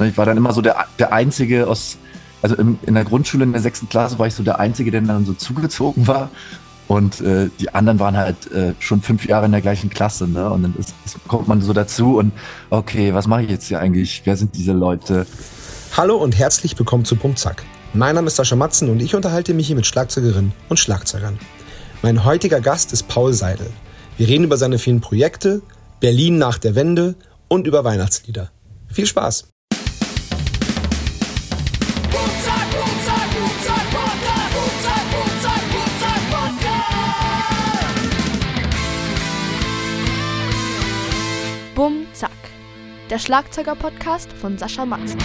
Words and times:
Ne, 0.00 0.08
ich 0.08 0.16
war 0.16 0.24
dann 0.24 0.38
immer 0.38 0.52
so 0.52 0.62
der, 0.62 0.86
der 0.98 1.12
Einzige 1.12 1.68
aus, 1.68 1.98
also 2.42 2.56
in, 2.56 2.78
in 2.86 2.94
der 2.94 3.04
Grundschule 3.04 3.44
in 3.44 3.52
der 3.52 3.60
sechsten 3.60 3.88
Klasse 3.88 4.18
war 4.18 4.26
ich 4.26 4.34
so 4.34 4.42
der 4.42 4.58
Einzige, 4.58 4.90
der 4.90 5.02
dann 5.02 5.26
so 5.26 5.34
zugezogen 5.34 6.08
war. 6.08 6.30
Und 6.88 7.20
äh, 7.20 7.50
die 7.60 7.72
anderen 7.72 8.00
waren 8.00 8.16
halt 8.16 8.50
äh, 8.50 8.74
schon 8.80 9.02
fünf 9.02 9.24
Jahre 9.26 9.46
in 9.46 9.52
der 9.52 9.60
gleichen 9.60 9.90
Klasse, 9.90 10.26
ne? 10.26 10.50
Und 10.50 10.64
dann 10.64 10.74
ist, 10.76 10.92
ist, 11.04 11.18
kommt 11.28 11.46
man 11.46 11.62
so 11.62 11.72
dazu 11.72 12.18
und 12.18 12.32
okay, 12.70 13.14
was 13.14 13.28
mache 13.28 13.42
ich 13.42 13.50
jetzt 13.50 13.68
hier 13.68 13.78
eigentlich? 13.78 14.22
Wer 14.24 14.36
sind 14.36 14.56
diese 14.56 14.72
Leute? 14.72 15.24
Hallo 15.96 16.16
und 16.16 16.36
herzlich 16.36 16.76
willkommen 16.76 17.04
zu 17.04 17.14
Pumpzack. 17.14 17.62
Mein 17.92 18.16
Name 18.16 18.26
ist 18.26 18.36
Sascha 18.36 18.56
Matzen 18.56 18.88
und 18.90 19.00
ich 19.00 19.14
unterhalte 19.14 19.54
mich 19.54 19.68
hier 19.68 19.76
mit 19.76 19.86
Schlagzeugerinnen 19.86 20.52
und 20.68 20.78
Schlagzeugern. 20.78 21.38
Mein 22.02 22.24
heutiger 22.24 22.60
Gast 22.60 22.92
ist 22.92 23.06
Paul 23.06 23.34
Seidel. 23.34 23.70
Wir 24.16 24.26
reden 24.26 24.44
über 24.44 24.56
seine 24.56 24.78
vielen 24.78 25.00
Projekte, 25.00 25.62
Berlin 26.00 26.38
nach 26.38 26.58
der 26.58 26.74
Wende 26.74 27.14
und 27.46 27.68
über 27.68 27.84
Weihnachtslieder. 27.84 28.50
Viel 28.88 29.06
Spaß! 29.06 29.50
Der 43.10 43.18
Schlagzeuger-Podcast 43.18 44.32
von 44.32 44.56
Sascha 44.56 44.86
Matzen. 44.86 45.18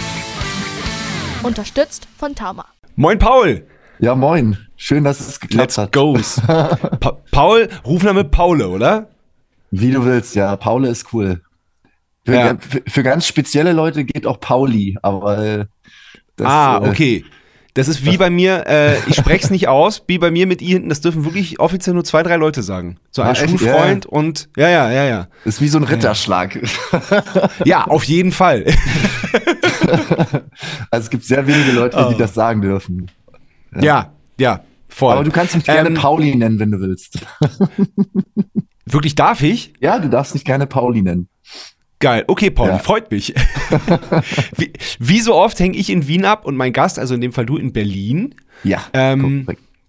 Unterstützt 1.44 2.08
von 2.18 2.34
Tama. 2.34 2.66
Moin 2.96 3.18
Paul! 3.18 3.64
Ja, 4.00 4.14
moin. 4.14 4.58
Schön, 4.76 5.04
dass 5.04 5.20
es 5.20 5.38
geklappt 5.40 5.60
Let's 5.76 5.78
hat. 5.78 5.92
goes. 5.92 6.40
Pa 6.46 7.18
Paul, 7.30 7.68
Rufname 7.84 8.24
Paule, 8.24 8.68
oder? 8.68 9.08
Wie 9.70 9.90
du 9.92 10.04
willst, 10.04 10.34
ja. 10.34 10.56
Paule 10.56 10.88
ist 10.88 11.12
cool. 11.12 11.42
Für, 12.24 12.34
Ja. 12.34 12.56
für, 12.58 12.82
für 12.86 13.02
ganz 13.04 13.26
spezielle 13.26 13.72
Leute 13.72 14.04
geht 14.04 14.26
auch 14.26 14.40
Pauli, 14.40 14.98
aber 15.02 15.38
äh, 15.38 15.66
das, 16.34 16.46
ah, 16.48 16.80
äh, 16.82 16.88
okay. 16.88 17.24
Das 17.76 17.88
ist 17.88 18.06
wie 18.06 18.16
bei 18.16 18.30
mir, 18.30 18.64
äh, 18.66 18.96
ich 19.06 19.16
spreche 19.16 19.44
es 19.44 19.50
nicht 19.50 19.68
aus, 19.68 20.02
wie 20.06 20.16
bei 20.16 20.30
mir 20.30 20.46
mit 20.46 20.62
I 20.62 20.68
hinten, 20.68 20.88
das 20.88 21.02
dürfen 21.02 21.26
wirklich 21.26 21.60
offiziell 21.60 21.92
nur 21.92 22.04
zwei, 22.04 22.22
drei 22.22 22.36
Leute 22.36 22.62
sagen. 22.62 22.96
So 23.10 23.20
ein 23.20 23.32
echt? 23.32 23.50
Schulfreund 23.50 24.06
und 24.06 24.48
ja, 24.56 24.70
ja, 24.70 24.90
ja, 24.90 25.04
ja. 25.04 25.28
Ist 25.44 25.60
wie 25.60 25.68
so 25.68 25.76
ein 25.76 25.84
Ritterschlag. 25.84 26.58
Ja, 27.66 27.84
auf 27.84 28.04
jeden 28.04 28.32
Fall. 28.32 28.64
also 30.90 31.04
es 31.04 31.10
gibt 31.10 31.24
sehr 31.24 31.46
wenige 31.46 31.72
Leute, 31.72 31.98
Oh. 31.98 32.10
die 32.10 32.16
das 32.16 32.32
sagen 32.32 32.62
dürfen. 32.62 33.10
Ja, 33.78 34.10
ja, 34.40 34.60
voll. 34.88 35.12
Aber 35.12 35.24
du 35.24 35.30
kannst 35.30 35.54
mich 35.54 35.64
gerne 35.64 35.90
Ähm, 35.90 35.96
Pauli 35.96 36.34
nennen, 36.34 36.58
wenn 36.58 36.70
du 36.70 36.80
willst. 36.80 37.18
Wirklich 38.86 39.14
darf 39.14 39.42
ich? 39.42 39.74
Ja, 39.80 39.98
du 39.98 40.08
darfst 40.08 40.32
mich 40.32 40.46
gerne 40.46 40.66
Pauli 40.66 41.02
nennen. 41.02 41.28
Geil. 41.98 42.24
Okay, 42.28 42.50
Paul, 42.50 42.68
Ja. 42.68 42.78
freut 42.78 43.10
mich. 43.10 43.34
wie, 44.56 44.72
wie 44.98 45.20
so 45.20 45.34
oft 45.34 45.58
hänge 45.58 45.76
ich 45.78 45.88
in 45.90 46.06
Wien 46.08 46.24
ab 46.24 46.44
und 46.44 46.56
mein 46.56 46.72
Gast, 46.72 46.98
also 46.98 47.14
in 47.14 47.20
dem 47.20 47.32
Fall 47.32 47.46
du 47.46 47.56
in 47.56 47.72
Berlin. 47.72 48.34
Ja. 48.64 48.82
Ähm. 48.92 49.46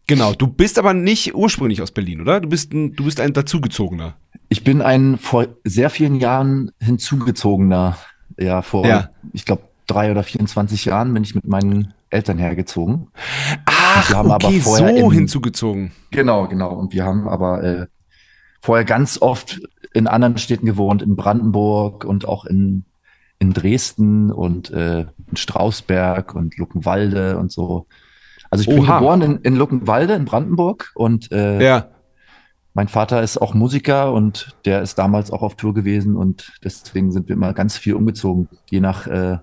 Genau, 0.10 0.32
du 0.34 0.48
bist 0.48 0.80
aber 0.80 0.94
nicht 0.94 1.36
ursprünglich 1.36 1.82
aus 1.82 1.92
Berlin, 1.92 2.22
oder? 2.22 2.40
Du 2.40 2.48
bist 2.48 2.72
ein, 2.72 2.94
du 2.96 3.04
bist 3.04 3.20
ein 3.20 3.34
dazugezogener. 3.34 4.16
Ich 4.48 4.64
bin 4.64 4.82
ein 4.82 5.18
vor 5.18 5.48
sehr 5.66 5.90
vielen 5.90 6.16
Jahren 6.16 6.72
hinzugezogener. 6.82 7.98
Ja, 8.40 8.62
vor, 8.62 8.86
Ja. 8.88 9.10
ich 9.34 9.44
glaube, 9.44 9.64
drei 9.86 10.10
oder 10.12 10.24
24 10.24 10.86
Jahren 10.86 11.14
bin 11.14 11.24
ich 11.24 11.36
mit 11.36 11.46
meinen 11.46 11.94
Eltern 12.10 12.38
hergezogen. 12.38 13.08
Ach, 13.66 14.10
wir 14.10 14.16
haben 14.18 14.32
aber 14.32 14.48
okay, 14.48 14.62
vorher 14.62 14.98
so 14.98 15.08
in- 15.08 15.12
hinzugezogen. 15.12 15.92
Genau, 16.12 16.48
genau. 16.48 16.70
Und 16.74 16.94
wir 16.94 17.04
haben 17.04 17.28
aber 17.28 17.62
äh, 17.64 17.86
vorher 18.62 18.86
ganz 18.86 19.22
oft 19.22 19.60
in 19.98 20.08
anderen 20.08 20.38
Städten 20.38 20.66
gewohnt, 20.66 21.02
in 21.02 21.16
Brandenburg 21.16 22.06
und 22.06 22.28
auch 22.28 22.46
in, 22.46 22.86
in 23.40 23.54
Dresden 23.54 24.32
und 24.32 24.70
äh, 24.72 25.02
in 25.30 25.36
Strausberg 25.36 26.36
und 26.36 26.58
Luckenwalde 26.58 27.38
und 27.38 27.52
so. 27.52 27.88
Also 28.50 28.62
ich 28.62 28.70
bin 28.70 28.80
Oha. 28.80 29.00
geboren 29.00 29.22
in, 29.22 29.38
in 29.40 29.56
Luckenwalde 29.56 30.14
in 30.14 30.26
Brandenburg 30.26 30.92
und 30.96 31.32
äh, 31.32 31.62
Ja. 31.64 31.88
mein 32.74 32.88
Vater 32.88 33.22
ist 33.24 33.38
auch 33.42 33.54
Musiker 33.54 34.14
und 34.14 34.56
der 34.66 34.82
ist 34.82 34.98
damals 35.00 35.32
auch 35.32 35.42
auf 35.42 35.56
Tour 35.56 35.74
gewesen 35.74 36.16
und 36.16 36.54
deswegen 36.64 37.12
sind 37.12 37.28
wir 37.28 37.36
immer 37.36 37.54
ganz 37.54 37.78
viel 37.78 37.96
umgezogen, 37.96 38.48
je 38.70 38.80
nach 38.80 39.08
äh, 39.08 39.38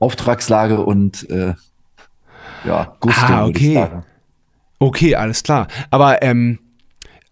Auftragslage 0.00 0.80
und 0.84 1.28
äh, 1.30 1.54
ja, 2.64 2.96
Gusto, 3.00 3.32
Ah, 3.32 3.46
okay. 3.46 3.88
Okay, 4.78 5.14
alles 5.14 5.42
klar. 5.44 5.68
Aber 5.90 6.22
ähm, 6.22 6.58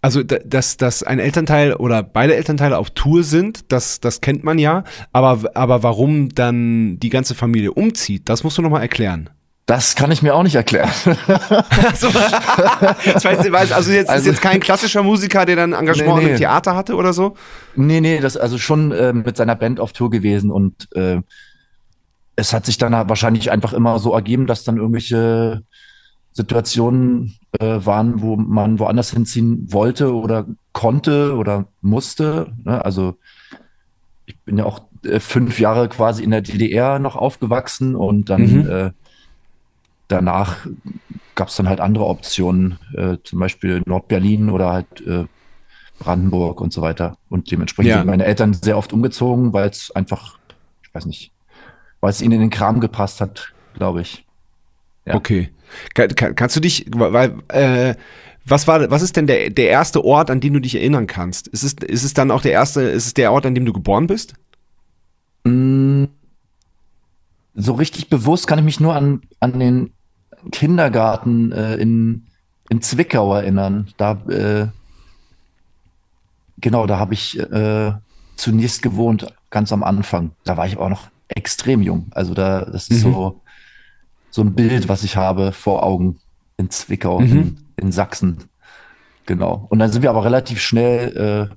also 0.02 0.22
da- 0.22 0.38
dass, 0.44 0.76
dass 0.76 1.02
ein 1.02 1.18
Elternteil 1.18 1.74
oder 1.74 2.02
beide 2.02 2.34
Elternteile 2.36 2.78
auf 2.78 2.90
Tour 2.90 3.22
sind, 3.24 3.70
das, 3.72 4.00
das 4.00 4.20
kennt 4.20 4.44
man 4.44 4.58
ja. 4.58 4.84
Aber, 5.12 5.50
aber 5.54 5.82
warum 5.82 6.28
dann 6.34 6.98
die 7.00 7.10
ganze 7.10 7.34
Familie 7.34 7.72
umzieht, 7.72 8.28
das 8.28 8.42
musst 8.44 8.58
du 8.58 8.62
nochmal 8.62 8.82
erklären. 8.82 9.30
Das 9.66 9.94
kann 9.94 10.10
ich 10.10 10.20
mir 10.20 10.34
auch 10.34 10.42
nicht 10.42 10.56
erklären. 10.56 10.90
Also, 11.06 12.08
das 13.12 13.24
weißt, 13.24 13.72
also 13.72 13.92
jetzt 13.92 14.04
ist 14.04 14.10
Also- 14.10 14.30
jetzt 14.30 14.40
kein 14.42 14.58
klassischer 14.58 15.02
Musiker, 15.04 15.44
der 15.46 15.54
dann 15.56 15.72
Engagement 15.74 16.18
Nee, 16.18 16.24
nee. 16.24 16.30
im 16.32 16.36
Theater 16.38 16.74
hatte 16.74 16.96
oder 16.96 17.12
so. 17.12 17.36
Nee, 17.76 18.00
nee, 18.00 18.18
das 18.18 18.36
also 18.36 18.58
schon 18.58 18.90
äh, 18.90 19.12
mit 19.12 19.36
seiner 19.36 19.54
Band 19.54 19.78
auf 19.78 19.92
Tour 19.92 20.10
gewesen 20.10 20.50
und 20.50 20.88
äh, 20.96 21.20
es 22.36 22.52
hat 22.52 22.66
sich 22.66 22.78
dann 22.78 22.96
halt 22.96 23.08
wahrscheinlich 23.08 23.50
einfach 23.52 23.72
immer 23.72 23.98
so 24.00 24.12
ergeben, 24.14 24.46
dass 24.46 24.64
dann 24.64 24.76
irgendwelche 24.78 25.62
Situationen 26.32 27.36
äh, 27.58 27.84
waren, 27.84 28.22
wo 28.22 28.36
man 28.36 28.78
woanders 28.78 29.10
hinziehen 29.12 29.72
wollte 29.72 30.14
oder 30.14 30.46
konnte 30.72 31.36
oder 31.36 31.68
musste. 31.80 32.52
Ne? 32.64 32.84
Also 32.84 33.16
ich 34.26 34.40
bin 34.44 34.58
ja 34.58 34.64
auch 34.64 34.80
äh, 35.04 35.20
fünf 35.20 35.58
Jahre 35.58 35.88
quasi 35.88 36.22
in 36.22 36.30
der 36.30 36.40
DDR 36.42 36.98
noch 36.98 37.16
aufgewachsen 37.16 37.96
und 37.96 38.30
dann 38.30 38.42
Mhm. 38.42 38.70
äh, 38.70 38.90
danach 40.08 40.66
gab 41.34 41.48
es 41.48 41.56
dann 41.56 41.68
halt 41.68 41.80
andere 41.80 42.06
Optionen, 42.06 42.78
äh, 42.94 43.16
zum 43.24 43.38
Beispiel 43.38 43.82
Nordberlin 43.86 44.50
oder 44.50 44.70
halt 44.70 45.00
äh, 45.06 45.24
Brandenburg 45.98 46.60
und 46.60 46.72
so 46.72 46.82
weiter. 46.82 47.16
Und 47.28 47.50
dementsprechend 47.50 47.90
Ja. 47.90 47.98
sind 47.98 48.06
meine 48.06 48.24
Eltern 48.24 48.54
sehr 48.54 48.76
oft 48.76 48.92
umgezogen, 48.92 49.52
weil 49.52 49.68
es 49.68 49.90
einfach, 49.92 50.38
ich 50.82 50.94
weiß 50.94 51.06
nicht, 51.06 51.32
weil 52.00 52.10
es 52.10 52.22
ihnen 52.22 52.32
in 52.32 52.40
den 52.40 52.50
Kram 52.50 52.80
gepasst 52.80 53.20
hat, 53.20 53.52
glaube 53.74 54.00
ich. 54.02 54.26
Ja. 55.06 55.14
Okay. 55.14 55.50
Kann, 55.94 56.08
kann, 56.14 56.34
kannst 56.34 56.56
du 56.56 56.60
dich, 56.60 56.86
weil, 56.94 57.34
äh, 57.48 57.94
was 58.44 58.66
war, 58.66 58.90
was 58.90 59.02
ist 59.02 59.16
denn 59.16 59.26
der, 59.26 59.50
der 59.50 59.68
erste 59.68 60.04
Ort, 60.04 60.30
an 60.30 60.40
den 60.40 60.54
du 60.54 60.60
dich 60.60 60.74
erinnern 60.74 61.06
kannst? 61.06 61.48
Ist 61.48 61.62
es, 61.62 61.74
ist 61.74 62.04
es 62.04 62.14
dann 62.14 62.30
auch 62.30 62.42
der 62.42 62.52
erste, 62.52 62.82
ist 62.82 63.06
es 63.06 63.14
der 63.14 63.32
Ort, 63.32 63.46
an 63.46 63.54
dem 63.54 63.64
du 63.66 63.72
geboren 63.72 64.06
bist? 64.06 64.34
Mm, 65.44 66.04
So 67.54 67.74
richtig 67.74 68.08
bewusst 68.08 68.46
kann 68.46 68.58
ich 68.58 68.64
mich 68.64 68.80
nur 68.80 68.94
an, 68.94 69.22
an 69.40 69.58
den 69.58 69.92
Kindergarten 70.52 71.52
äh, 71.52 71.76
in, 71.76 72.26
in 72.68 72.80
Zwickau 72.82 73.34
erinnern. 73.34 73.92
Da, 73.96 74.12
äh, 74.28 74.68
genau, 76.58 76.86
da 76.86 76.98
habe 76.98 77.14
ich 77.14 77.38
äh, 77.38 77.92
zunächst 78.36 78.82
gewohnt, 78.82 79.26
ganz 79.50 79.72
am 79.72 79.82
Anfang. 79.82 80.32
Da 80.44 80.56
war 80.56 80.66
ich 80.66 80.76
aber 80.76 80.88
noch 80.90 81.08
extrem 81.28 81.82
jung. 81.82 82.06
Also 82.12 82.34
da, 82.34 82.64
das 82.64 82.88
ist 82.88 82.90
Mhm. 82.90 82.96
so, 82.98 83.42
so 84.30 84.42
ein 84.42 84.54
Bild, 84.54 84.88
was 84.88 85.02
ich 85.04 85.16
habe 85.16 85.52
vor 85.52 85.82
Augen 85.82 86.18
in 86.56 86.70
Zwickau, 86.70 87.20
Mhm. 87.20 87.26
in, 87.32 87.58
in 87.76 87.92
Sachsen. 87.92 88.38
Genau. 89.26 89.66
Und 89.70 89.78
dann 89.78 89.90
sind 89.92 90.02
wir 90.02 90.10
aber 90.10 90.24
relativ 90.24 90.60
schnell 90.60 91.48
äh, 91.50 91.54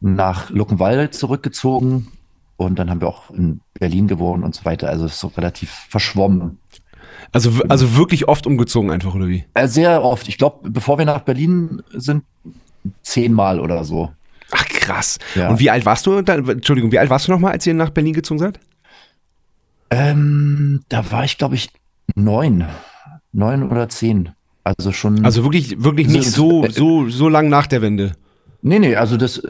nach 0.00 0.50
Luckenwalde 0.50 1.10
zurückgezogen 1.10 2.08
und 2.56 2.78
dann 2.78 2.88
haben 2.90 3.00
wir 3.00 3.08
auch 3.08 3.30
in 3.30 3.60
Berlin 3.74 4.06
gewohnt 4.08 4.44
und 4.44 4.54
so 4.54 4.64
weiter. 4.64 4.88
Also 4.88 5.06
es 5.06 5.12
ist 5.14 5.20
so 5.20 5.28
relativ 5.28 5.70
verschwommen. 5.88 6.58
Also, 7.32 7.50
also 7.68 7.96
wirklich 7.96 8.26
oft 8.28 8.46
umgezogen 8.46 8.90
einfach, 8.90 9.14
oder 9.14 9.28
wie? 9.28 9.44
Äh, 9.54 9.68
sehr 9.68 10.02
oft. 10.02 10.28
Ich 10.28 10.38
glaube, 10.38 10.70
bevor 10.70 10.98
wir 10.98 11.04
nach 11.04 11.20
Berlin 11.20 11.82
sind, 11.92 12.24
zehnmal 13.02 13.60
oder 13.60 13.84
so. 13.84 14.10
Ach 14.50 14.64
krass. 14.66 15.18
Ja. 15.34 15.50
Und 15.50 15.60
wie 15.60 15.68
alt 15.70 15.84
warst 15.84 16.06
du? 16.06 16.22
Dann, 16.22 16.48
Entschuldigung, 16.48 16.90
wie 16.90 16.98
alt 16.98 17.10
warst 17.10 17.28
du 17.28 17.32
nochmal, 17.32 17.52
als 17.52 17.66
ihr 17.66 17.74
nach 17.74 17.90
Berlin 17.90 18.14
gezogen 18.14 18.38
seid? 18.38 18.60
Ähm, 19.90 20.82
da 20.88 21.10
war 21.10 21.24
ich, 21.24 21.38
glaube 21.38 21.54
ich, 21.54 21.68
neun. 22.14 22.66
Neun 23.32 23.70
oder 23.70 23.88
zehn. 23.88 24.30
Also 24.64 24.92
schon. 24.92 25.24
Also 25.24 25.44
wirklich, 25.44 25.82
wirklich 25.82 26.08
nicht 26.08 26.30
so, 26.30 26.66
so, 26.68 27.08
so 27.08 27.28
lang 27.28 27.48
nach 27.48 27.66
der 27.66 27.82
Wende. 27.82 28.12
nee, 28.62 28.78
nee, 28.78 28.96
also 28.96 29.16
das, 29.16 29.42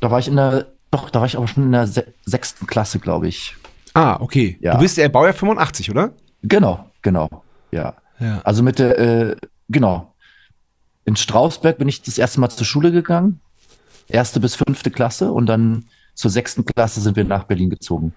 da 0.00 0.10
war 0.10 0.18
ich 0.18 0.28
in 0.28 0.36
der, 0.36 0.66
doch, 0.90 1.10
da 1.10 1.20
war 1.20 1.26
ich 1.26 1.36
aber 1.36 1.48
schon 1.48 1.64
in 1.64 1.72
der 1.72 1.86
se 1.86 2.06
sechsten 2.24 2.66
Klasse, 2.66 2.98
glaube 2.98 3.28
ich. 3.28 3.56
Ah, 3.94 4.16
okay. 4.20 4.58
Ja. 4.60 4.74
Du 4.74 4.80
bist 4.80 4.98
äh, 4.98 5.08
Baujahr 5.08 5.34
85, 5.34 5.90
oder? 5.90 6.12
Genau, 6.42 6.90
genau. 7.02 7.28
Ja. 7.70 7.94
Ja. 8.20 8.40
Also 8.44 8.62
mit 8.62 8.78
der, 8.78 8.98
äh, 8.98 9.36
genau. 9.68 10.14
In 11.04 11.16
Strausberg 11.16 11.78
bin 11.78 11.88
ich 11.88 12.02
das 12.02 12.18
erste 12.18 12.40
Mal 12.40 12.48
zur 12.48 12.66
Schule 12.66 12.90
gegangen. 12.92 13.40
Erste 14.08 14.40
bis 14.40 14.54
fünfte 14.54 14.90
Klasse 14.90 15.32
und 15.32 15.46
dann 15.46 15.84
zur 16.14 16.30
sechsten 16.30 16.64
Klasse 16.64 17.00
sind 17.00 17.16
wir 17.16 17.24
nach 17.24 17.44
Berlin 17.44 17.70
gezogen. 17.70 18.14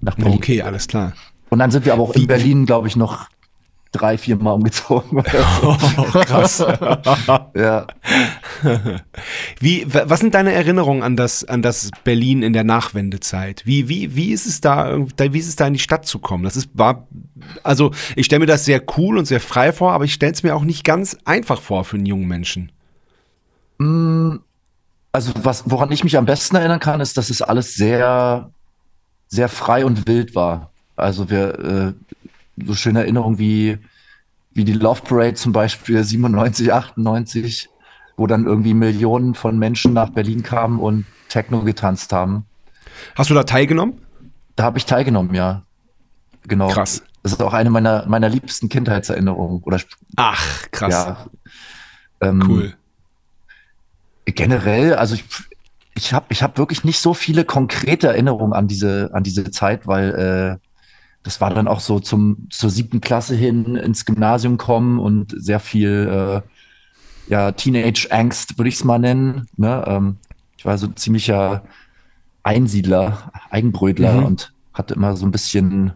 Nach 0.00 0.14
Berlin. 0.14 0.34
Okay, 0.34 0.62
alles 0.62 0.86
klar. 0.86 1.12
Und 1.50 1.58
dann 1.58 1.70
sind 1.70 1.84
wir 1.84 1.92
aber 1.92 2.02
auch 2.02 2.14
Wie- 2.14 2.22
in 2.22 2.26
Berlin, 2.26 2.66
glaube 2.66 2.88
ich, 2.88 2.96
noch 2.96 3.28
drei, 3.90 4.18
vier 4.18 4.36
Mal 4.36 4.52
umgezogen. 4.52 5.22
so. 5.62 5.76
Oh, 6.14 6.20
krass. 6.20 6.58
ja. 7.56 7.86
Wie, 9.58 9.86
wa- 9.92 10.04
was 10.06 10.20
sind 10.20 10.34
deine 10.34 10.52
Erinnerungen 10.52 11.02
an 11.02 11.16
das, 11.16 11.44
an 11.44 11.62
das 11.62 11.90
Berlin 12.04 12.42
in 12.42 12.52
der 12.52 12.64
Nachwendezeit? 12.64 13.62
Wie, 13.64 13.88
wie, 13.88 14.14
wie 14.14 14.30
ist 14.32 14.46
es 14.46 14.60
da, 14.60 14.98
da- 15.16 15.32
wie 15.32 15.38
ist 15.38 15.48
es 15.48 15.56
da 15.56 15.66
in 15.66 15.72
die 15.72 15.78
Stadt 15.78 16.04
zu 16.06 16.18
kommen? 16.18 16.44
Das 16.44 16.54
ist, 16.56 16.68
war, 16.74 17.06
also 17.62 17.92
ich 18.14 18.26
stelle 18.26 18.40
mir 18.40 18.46
das 18.46 18.66
sehr 18.66 18.82
cool 18.98 19.16
und 19.16 19.24
sehr 19.24 19.40
frei 19.40 19.72
vor, 19.72 19.92
aber 19.92 20.04
ich 20.04 20.12
stelle 20.12 20.32
es 20.32 20.42
mir 20.42 20.54
auch 20.54 20.64
nicht 20.64 20.84
ganz 20.84 21.16
einfach 21.24 21.60
vor 21.60 21.84
für 21.84 21.96
einen 21.96 22.06
jungen 22.06 22.28
Menschen. 22.28 22.70
Also 25.12 25.32
was, 25.42 25.62
woran 25.70 25.90
ich 25.92 26.04
mich 26.04 26.18
am 26.18 26.26
besten 26.26 26.56
erinnern 26.56 26.80
kann, 26.80 27.00
ist, 27.00 27.16
dass 27.16 27.30
es 27.30 27.40
alles 27.42 27.74
sehr, 27.74 28.50
sehr 29.28 29.48
frei 29.48 29.84
und 29.86 30.06
wild 30.06 30.34
war. 30.34 30.72
Also 30.98 31.30
wir, 31.30 31.58
äh, 31.58 31.92
so 32.66 32.74
schöne 32.74 33.00
Erinnerungen 33.00 33.38
wie, 33.38 33.78
wie 34.52 34.64
die 34.64 34.72
Love 34.72 35.02
Parade 35.02 35.34
zum 35.34 35.52
Beispiel 35.52 36.02
97, 36.02 36.72
98, 36.72 37.68
wo 38.16 38.26
dann 38.26 38.46
irgendwie 38.46 38.74
Millionen 38.74 39.34
von 39.34 39.58
Menschen 39.58 39.92
nach 39.92 40.10
Berlin 40.10 40.42
kamen 40.42 40.78
und 40.80 41.06
Techno 41.28 41.62
getanzt 41.62 42.12
haben. 42.12 42.44
Hast 43.14 43.30
du 43.30 43.34
da 43.34 43.44
teilgenommen? 43.44 44.00
Da 44.56 44.64
habe 44.64 44.78
ich 44.78 44.86
teilgenommen, 44.86 45.34
ja. 45.34 45.62
Genau. 46.46 46.68
Krass. 46.68 47.02
Das 47.22 47.32
ist 47.32 47.42
auch 47.42 47.52
eine 47.52 47.70
meiner, 47.70 48.06
meiner 48.06 48.28
liebsten 48.28 48.68
Kindheitserinnerungen. 48.68 49.62
Oder 49.62 49.80
Ach, 50.16 50.70
krass. 50.70 50.92
ja. 50.92 51.26
Ähm, 52.20 52.42
Cool. 52.46 52.74
generell, 54.24 54.94
also 54.94 55.14
ich, 55.14 55.24
ich 55.94 56.12
habe 56.12 56.26
ich 56.30 56.42
hab 56.42 56.58
wirklich 56.58 56.84
nicht 56.84 57.00
so 57.00 57.14
viele 57.14 57.44
konkrete 57.44 58.08
Erinnerungen 58.08 58.52
an 58.52 58.66
diese, 58.66 59.10
an 59.12 59.22
diese 59.22 59.50
Zeit, 59.50 59.86
weil 59.86 60.58
äh, 60.60 60.67
das 61.22 61.40
war 61.40 61.52
dann 61.52 61.68
auch 61.68 61.80
so 61.80 62.00
zum, 62.00 62.46
zur 62.50 62.70
siebten 62.70 63.00
Klasse 63.00 63.34
hin 63.34 63.76
ins 63.76 64.04
Gymnasium 64.04 64.56
kommen 64.56 64.98
und 64.98 65.34
sehr 65.36 65.60
viel 65.60 66.42
äh, 66.46 67.30
ja, 67.30 67.52
Teenage-Angst, 67.52 68.56
würde 68.58 68.68
ich 68.68 68.76
es 68.76 68.84
mal 68.84 68.98
nennen. 68.98 69.46
Ne? 69.56 69.84
Ähm, 69.86 70.16
ich 70.56 70.64
war 70.64 70.78
so 70.78 70.86
ein 70.86 70.96
ziemlicher 70.96 71.62
Einsiedler, 72.42 73.30
Eigenbrötler 73.50 74.14
Mhm. 74.14 74.24
und 74.24 74.52
hatte 74.72 74.94
immer 74.94 75.16
so 75.16 75.26
ein 75.26 75.32
bisschen 75.32 75.92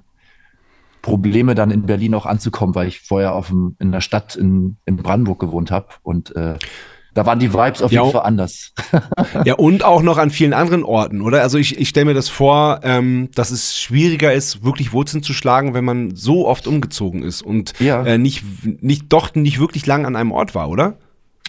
Probleme 1.01 1.55
dann 1.55 1.71
in 1.71 1.87
Berlin 1.87 2.15
auch 2.15 2.27
anzukommen, 2.27 2.75
weil 2.75 2.89
ich 2.89 3.01
vorher 3.01 3.35
auf 3.35 3.49
dem, 3.49 3.77
in 3.79 3.91
der 3.91 4.01
Stadt 4.01 4.37
in, 4.37 4.77
in 4.85 4.97
Brandenburg 4.97 5.41
gewohnt 5.41 5.71
habe 5.71 5.89
und 6.03 6.35
äh, 6.37 6.59
da 7.15 7.27
waren 7.27 7.39
die 7.39 7.53
Vibes 7.53 7.83
auf 7.83 7.93
Ja, 7.93 8.03
jeden 8.03 8.13
Fall 8.13 8.23
anders. 8.23 8.73
Ja, 9.45 9.55
und 9.55 9.85
auch 9.85 10.03
noch 10.03 10.19
an 10.19 10.31
vielen 10.31 10.53
anderen 10.53 10.85
Orten, 10.85 11.21
oder? 11.21 11.43
Also 11.43 11.59
ich, 11.59 11.79
ich 11.79 11.89
stelle 11.89 12.07
mir 12.07 12.15
das 12.15 12.29
vor, 12.29 12.81
ähm, 12.83 13.29
dass 13.35 13.51
es 13.51 13.79
schwieriger 13.79 14.33
ist, 14.33 14.65
wirklich 14.65 14.93
Wurzeln 14.93 15.23
zu 15.23 15.33
schlagen, 15.33 15.75
wenn 15.75 15.85
man 15.85 16.15
so 16.15 16.47
oft 16.47 16.67
umgezogen 16.67 17.23
ist 17.23 17.43
und 17.43 17.73
Ja. 17.81 18.03
äh, 18.05 18.19
nicht, 18.19 18.45
nicht, 18.83 19.13
doch 19.13 19.35
nicht 19.35 19.59
wirklich 19.61 19.87
lang 19.87 20.07
an 20.07 20.17
einem 20.17 20.33
Ort 20.33 20.55
war, 20.55 20.69
oder? 20.69 20.95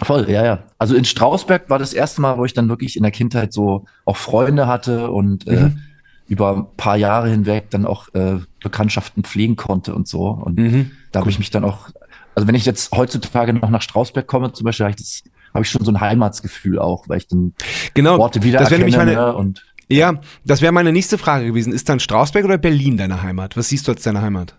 Voll, 0.02 0.30
ja, 0.30 0.44
ja. 0.44 0.60
Also 0.80 0.96
in 0.96 1.06
Strausberg 1.06 1.70
war 1.70 1.80
das 1.80 1.94
erste 1.94 2.20
Mal, 2.22 2.38
wo 2.38 2.46
ich 2.46 2.54
dann 2.54 2.68
wirklich 2.68 2.98
in 2.98 3.04
der 3.04 3.12
Kindheit 3.12 3.54
so 3.54 3.86
auch 4.06 4.18
Freunde 4.18 4.68
hatte 4.68 5.12
und 5.12 5.48
äh, 5.48 5.64
Mhm. 5.66 5.80
über 6.28 6.56
ein 6.56 6.66
paar 6.78 6.98
Jahre 6.98 7.30
hinweg 7.30 7.70
dann 7.70 7.86
auch 7.86 8.08
äh, 8.14 8.38
Bekanntschaften 8.62 9.24
pflegen 9.24 9.56
konnte 9.56 9.94
und 9.94 10.08
so. 10.08 10.28
Und 10.28 10.58
Mhm. 10.58 10.92
da 11.12 11.20
habe 11.20 11.30
ich 11.30 11.38
mich 11.38 11.52
dann 11.52 11.64
auch, 11.64 11.90
also 12.36 12.48
wenn 12.48 12.56
ich 12.56 12.66
jetzt 12.66 12.92
heutzutage 12.92 13.54
noch 13.54 13.70
nach 13.70 13.82
Strausberg 13.84 14.26
komme, 14.26 14.52
zum 14.54 14.66
Beispiel, 14.66 14.86
habe 14.86 14.92
ich, 14.92 14.98
das- 14.98 15.24
habe 15.54 15.64
ich 15.64 15.70
schon 15.70 15.84
so 15.86 15.92
ein 15.92 16.00
Heimatsgefühl 16.02 16.80
auch, 16.80 17.08
weil 17.10 17.18
ich 17.18 17.28
dann 17.28 17.54
Genau, 17.94 18.18
Worte 18.18 18.40
das 18.40 18.46
wäre 18.46 18.54
wiedererkenne. 18.54 18.78
nämlich 18.80 18.98
meine, 18.98 19.14
ne? 19.14 19.34
und 19.36 19.64
ja, 19.90 20.14
das 20.46 20.62
wäre 20.62 20.72
meine 20.72 20.92
nächste 20.92 21.18
Frage 21.18 21.46
gewesen. 21.46 21.74
Ist 21.74 21.90
dann 21.90 22.00
Strausberg 22.00 22.46
oder 22.46 22.58
Berlin 22.58 22.98
deine 22.98 23.22
Heimat? 23.22 23.56
Was 23.58 23.70
siehst 23.70 23.88
du 23.88 23.92
als 23.92 24.02
deine 24.04 24.22
Heimat? 24.22 24.56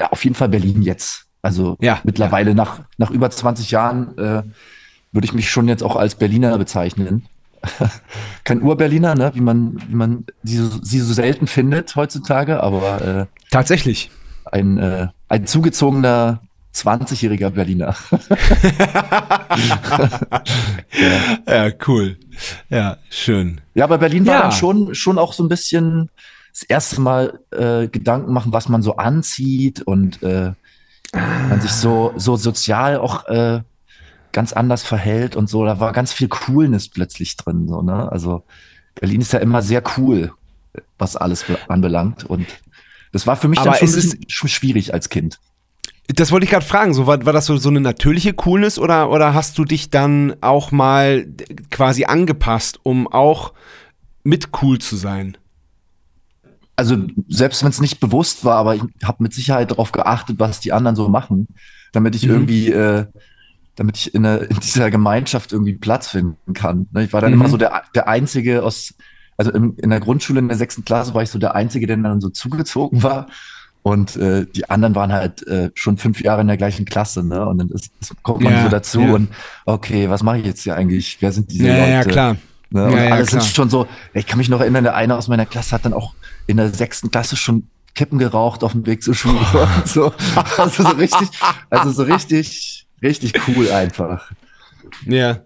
ja, 0.00 0.08
auf 0.10 0.24
jeden 0.24 0.34
Fall 0.34 0.48
Berlin 0.48 0.82
jetzt. 0.82 1.26
Also 1.42 1.76
Ja, 1.80 2.00
mittlerweile 2.04 2.54
nach, 2.54 2.80
nach 2.98 3.10
über 3.10 3.30
20 3.30 3.70
Jahren 3.72 4.16
äh, 4.18 4.42
würde 5.12 5.24
ich 5.24 5.32
mich 5.34 5.50
schon 5.50 5.68
jetzt 5.68 5.82
auch 5.82 5.96
als 5.96 6.14
Berliner 6.14 6.56
bezeichnen. 6.58 7.26
Kein 8.44 8.62
Ur-Berliner, 8.62 9.14
ne? 9.14 9.30
wie 9.34 9.40
man, 9.40 9.76
wie 9.88 9.94
man 9.94 10.24
sie, 10.42 10.56
so- 10.58 10.78
sie 10.82 11.00
so 11.00 11.12
selten 11.12 11.46
findet 11.46 11.94
heutzutage, 11.96 12.62
aber 12.62 13.02
äh, 13.02 13.26
Tatsächlich. 13.50 14.10
ein, 14.50 14.78
äh, 14.78 15.08
ein 15.28 15.46
zugezogener 15.46 16.40
20-jähriger 16.74 17.50
Berliner. 17.50 17.94
Ja, 21.46 21.70
cool. 21.86 22.18
Ja, 22.70 22.98
schön. 23.10 23.60
Ja, 23.74 23.84
aber 23.84 23.98
Berlin 23.98 24.26
war 24.26 24.34
Ja. 24.34 24.40
dann 24.42 24.52
schon, 24.52 24.94
schon 24.94 25.18
auch 25.18 25.32
so 25.32 25.42
ein 25.42 25.48
bisschen 25.48 26.10
das 26.52 26.62
erste 26.62 27.00
Mal 27.00 27.40
äh, 27.50 27.88
Gedanken 27.88 28.32
machen, 28.32 28.52
was 28.52 28.68
man 28.68 28.82
so 28.82 28.96
anzieht 28.96 29.80
und 29.82 30.22
äh, 30.22 30.52
man 31.14 31.60
sich 31.60 31.72
so, 31.72 32.12
so 32.16 32.36
sozial 32.36 32.98
auch 32.98 33.26
äh, 33.26 33.60
ganz 34.32 34.52
anders 34.52 34.82
verhält 34.82 35.36
und 35.36 35.48
so. 35.48 35.64
Da 35.64 35.80
war 35.80 35.92
ganz 35.92 36.12
viel 36.12 36.28
Coolness 36.28 36.88
plötzlich 36.88 37.36
drin. 37.36 37.68
So, 37.68 37.82
ne? 37.82 38.10
Also 38.10 38.44
Berlin 38.94 39.20
ist 39.20 39.32
ja 39.32 39.38
immer 39.38 39.62
sehr 39.62 39.82
cool, 39.96 40.32
was 40.98 41.16
alles 41.16 41.44
be- 41.44 41.58
anbelangt. 41.68 42.24
Und 42.24 42.46
das 43.12 43.26
war 43.26 43.36
für 43.36 43.48
mich 43.48 43.58
Aber 43.60 43.70
dann 43.70 43.78
schon 43.88 43.98
ist 43.98 44.30
schwierig 44.30 44.92
als 44.94 45.08
Kind. 45.08 45.38
Das 46.08 46.30
wollte 46.32 46.44
ich 46.44 46.50
gerade 46.50 46.64
fragen. 46.64 46.94
So, 46.94 47.06
war, 47.06 47.24
war 47.24 47.32
das 47.32 47.46
so, 47.46 47.56
so 47.56 47.68
eine 47.68 47.80
natürliche 47.80 48.34
Coolness 48.34 48.78
oder, 48.78 49.10
oder 49.10 49.34
hast 49.34 49.56
du 49.58 49.64
dich 49.64 49.90
dann 49.90 50.34
auch 50.40 50.72
mal 50.72 51.26
quasi 51.70 52.04
angepasst, 52.04 52.80
um 52.82 53.06
auch 53.08 53.52
mit 54.24 54.48
cool 54.62 54.78
zu 54.78 54.96
sein? 54.96 55.36
also 56.74 56.96
selbst 57.28 57.62
wenn 57.62 57.70
es 57.70 57.80
nicht 57.82 58.00
bewusst 58.00 58.44
war, 58.44 58.56
aber 58.56 58.74
ich 58.74 58.82
habe 59.04 59.22
mit 59.22 59.34
Sicherheit 59.34 59.70
darauf 59.70 59.92
geachtet, 59.92 60.38
was 60.40 60.58
die 60.58 60.72
anderen 60.72 60.96
so 60.96 61.08
machen, 61.08 61.46
damit 61.92 62.16
ich 62.16 62.24
Mhm. 62.24 62.30
irgendwie, 62.30 62.70
äh, 62.72 63.06
damit 63.76 63.98
ich 63.98 64.14
in, 64.14 64.22
der, 64.22 64.50
in 64.50 64.56
dieser 64.58 64.90
Gemeinschaft 64.90 65.52
irgendwie 65.52 65.74
Platz 65.74 66.08
finden 66.08 66.54
kann. 66.54 66.86
Ne, 66.90 67.04
Ich 67.04 67.12
war 67.12 67.20
dann 67.20 67.32
Mhm. 67.32 67.40
immer 67.40 67.48
so 67.50 67.58
der, 67.58 67.82
der 67.94 68.08
Einzige 68.08 68.62
aus, 68.64 68.94
also 69.36 69.52
im, 69.52 69.76
in 69.76 69.90
der 69.90 70.00
Grundschule 70.00 70.40
in 70.40 70.48
der 70.48 70.56
sechsten 70.56 70.84
Klasse 70.84 71.14
war 71.14 71.22
ich 71.22 71.30
so 71.30 71.38
der 71.38 71.54
Einzige, 71.54 71.86
der 71.86 71.98
dann 71.98 72.20
so 72.22 72.30
zugezogen 72.30 73.02
war. 73.02 73.26
Und 73.82 74.14
äh, 74.16 74.46
die 74.46 74.70
anderen 74.70 74.94
waren 74.94 75.12
halt 75.12 75.44
äh, 75.48 75.70
schon 75.74 75.98
fünf 75.98 76.20
Jahre 76.22 76.42
in 76.42 76.46
der 76.46 76.56
gleichen 76.56 76.84
Klasse, 76.84 77.24
ne? 77.24 77.44
Und 77.46 77.58
dann 77.58 77.68
ist, 77.70 77.90
kommt 78.22 78.42
man 78.42 78.52
Ja, 78.52 78.62
so 78.62 78.68
dazu 78.68 79.00
ja. 79.00 79.12
und 79.12 79.28
okay, 79.64 80.08
was 80.08 80.22
mache 80.22 80.38
ich 80.38 80.46
jetzt 80.46 80.62
hier 80.62 80.76
eigentlich? 80.76 81.16
Wer 81.20 81.32
sind 81.32 81.50
diese 81.50 81.66
Ja, 81.66 81.78
Leute? 81.78 81.90
ja, 81.90 82.04
klar. 82.04 82.36
Ne? 82.70 82.84
Und 82.84 82.92
Ja, 82.92 83.04
ja, 83.04 83.14
alles 83.14 83.30
klar. 83.30 83.42
ist 83.42 83.54
schon 83.56 83.70
so, 83.70 83.88
ich 84.14 84.26
kann 84.26 84.38
mich 84.38 84.48
noch 84.48 84.60
erinnern, 84.60 84.84
der 84.84 84.94
eine 84.94 85.16
aus 85.16 85.26
meiner 85.26 85.46
Klasse 85.46 85.72
hat 85.72 85.84
dann 85.84 85.94
auch 85.94 86.14
in 86.46 86.58
der 86.58 86.68
sechsten 86.72 87.10
Klasse 87.10 87.36
schon 87.36 87.66
Kippen 87.94 88.18
geraucht 88.18 88.62
auf 88.62 88.72
dem 88.72 88.86
Weg 88.86 89.02
zur 89.02 89.14
Schule 89.14 89.36
und 89.76 89.88
so. 89.88 90.12
Also 90.56 90.84
so 90.84 90.90
richtig, 90.90 91.28
also 91.68 91.90
so 91.90 92.04
richtig, 92.04 92.86
richtig 93.02 93.34
cool 93.48 93.68
einfach. 93.70 94.30
Ja. 95.06 95.40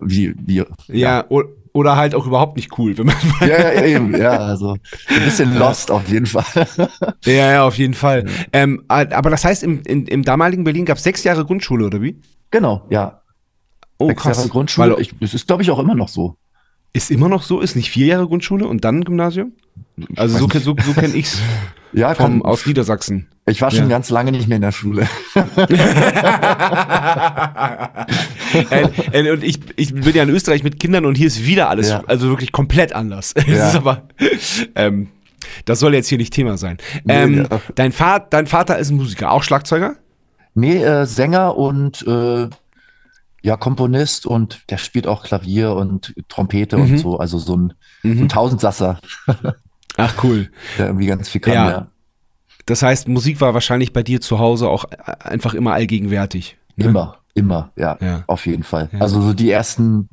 Wie, 0.00 0.34
wie, 0.46 0.64
Ja, 0.88 1.24
o- 1.28 1.44
oder 1.72 1.96
halt 1.96 2.14
auch 2.14 2.26
überhaupt 2.26 2.56
nicht 2.56 2.76
cool, 2.78 2.96
wenn 2.98 3.06
man. 3.06 3.16
ja, 3.40 3.72
ja, 3.72 3.84
eben, 3.84 4.14
ja, 4.16 4.30
also 4.38 4.72
ein 5.08 5.24
bisschen 5.24 5.56
lost 5.56 5.90
auf 5.90 6.06
jeden 6.08 6.26
Fall. 6.26 6.66
ja, 7.24 7.32
ja, 7.52 7.64
auf 7.66 7.78
jeden 7.78 7.94
Fall. 7.94 8.26
Ähm, 8.52 8.84
aber 8.88 9.30
das 9.30 9.44
heißt, 9.44 9.62
im, 9.62 9.82
in, 9.86 10.06
im 10.06 10.22
damaligen 10.22 10.64
Berlin 10.64 10.84
gab 10.84 10.98
es 10.98 11.02
sechs 11.04 11.24
Jahre 11.24 11.44
Grundschule, 11.44 11.86
oder 11.86 12.02
wie? 12.02 12.20
Genau, 12.50 12.86
ja. 12.90 13.22
Oh, 13.98 14.08
Sechs 14.08 14.24
Jahre 14.24 14.48
Grundschule. 14.48 14.96
Ich, 15.00 15.14
das 15.20 15.32
ist, 15.34 15.46
glaube 15.46 15.62
ich, 15.62 15.70
auch 15.70 15.78
immer 15.78 15.94
noch 15.94 16.08
so. 16.08 16.36
Ist 16.92 17.10
immer 17.10 17.28
noch 17.28 17.42
so? 17.42 17.60
Ist 17.60 17.74
nicht 17.76 17.90
vier 17.90 18.06
Jahre 18.06 18.26
Grundschule 18.26 18.66
und 18.66 18.84
dann 18.84 19.02
Gymnasium? 19.04 19.52
Also 20.16 20.38
so, 20.38 20.48
so, 20.58 20.76
so 20.84 20.92
kenne 20.92 21.14
ich's 21.14 21.40
Ja, 21.92 22.14
vom, 22.14 22.40
kann, 22.40 22.50
aus 22.50 22.64
Niedersachsen. 22.66 23.28
ich 23.46 23.60
war 23.60 23.70
schon 23.70 23.82
ja. 23.82 23.88
ganz 23.88 24.08
lange 24.10 24.32
nicht 24.32 24.48
mehr 24.48 24.56
in 24.56 24.62
der 24.62 24.72
Schule. 24.72 25.06
äh, 29.12 29.30
und 29.30 29.42
ich, 29.44 29.60
ich 29.76 29.94
bin 29.94 30.14
ja 30.14 30.22
in 30.22 30.30
Österreich 30.30 30.62
mit 30.62 30.80
Kindern 30.80 31.04
und 31.06 31.16
hier 31.16 31.26
ist 31.26 31.44
wieder 31.46 31.68
alles, 31.68 31.88
Ja. 31.90 32.02
also 32.06 32.28
wirklich 32.28 32.52
komplett 32.52 32.94
anders. 32.94 33.32
Es 33.36 33.46
Ja. 33.46 33.68
ist 33.68 33.76
aber, 33.76 34.02
ähm, 34.74 35.08
das 35.64 35.80
soll 35.80 35.94
jetzt 35.94 36.08
hier 36.08 36.18
nicht 36.18 36.32
Thema 36.32 36.56
sein. 36.56 36.78
Nee, 37.04 37.14
Ähm, 37.14 37.46
ja. 37.50 37.60
dein, 37.74 37.92
Vater, 37.92 38.26
dein 38.30 38.46
Vater 38.46 38.78
ist 38.78 38.90
ein 38.90 38.96
Musiker, 38.96 39.30
auch 39.32 39.42
Schlagzeuger? 39.42 39.96
Nee, 40.54 40.82
äh, 40.82 41.06
Sänger 41.06 41.56
und 41.56 42.06
äh, 42.06 42.48
ja, 43.44 43.56
Komponist 43.56 44.24
und 44.26 44.62
der 44.70 44.78
spielt 44.78 45.06
auch 45.06 45.24
Klavier 45.24 45.74
und 45.74 46.14
Trompete 46.28 46.76
Mhm. 46.76 46.82
und 46.82 46.98
so. 46.98 47.18
Also 47.18 47.38
so 47.38 47.56
ein, 47.56 47.72
so 48.02 48.08
ein 48.10 48.28
Tausendsasser, 48.28 49.00
Ach 49.96 50.14
cool. 50.24 50.50
der 50.78 50.86
irgendwie 50.86 51.06
ganz 51.06 51.28
viel 51.28 51.40
kann. 51.40 51.54
Ja. 51.54 51.70
Ja. 51.70 51.86
Das 52.66 52.82
heißt, 52.82 53.08
Musik 53.08 53.40
war 53.40 53.54
wahrscheinlich 53.54 53.92
bei 53.92 54.02
dir 54.02 54.20
zu 54.20 54.38
Hause 54.38 54.68
auch 54.68 54.84
äh, 54.84 54.96
einfach 55.20 55.54
immer 55.54 55.72
allgegenwärtig. 55.74 56.56
ne? 56.76 56.86
Immer, 56.86 57.18
immer, 57.34 57.72
ja, 57.76 57.98
Ja. 58.00 58.24
auf 58.26 58.46
jeden 58.46 58.62
Fall. 58.62 58.88
Ja. 58.92 59.00
Also 59.00 59.20
so 59.20 59.32
die 59.34 59.50
ersten 59.50 60.08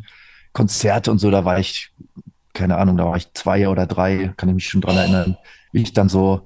Konzerte 0.51 1.11
und 1.11 1.19
so, 1.19 1.29
da 1.31 1.45
war 1.45 1.59
ich, 1.59 1.91
keine 2.53 2.77
Ahnung, 2.77 2.97
da 2.97 3.05
war 3.05 3.15
ich 3.17 3.31
zwei 3.33 3.69
oder 3.69 3.85
drei, 3.85 4.33
kann 4.35 4.49
ich 4.49 4.55
mich 4.55 4.67
schon 4.67 4.81
dran 4.81 4.97
erinnern, 4.97 5.37
wie 5.71 5.83
ich 5.83 5.93
dann 5.93 6.09
so 6.09 6.41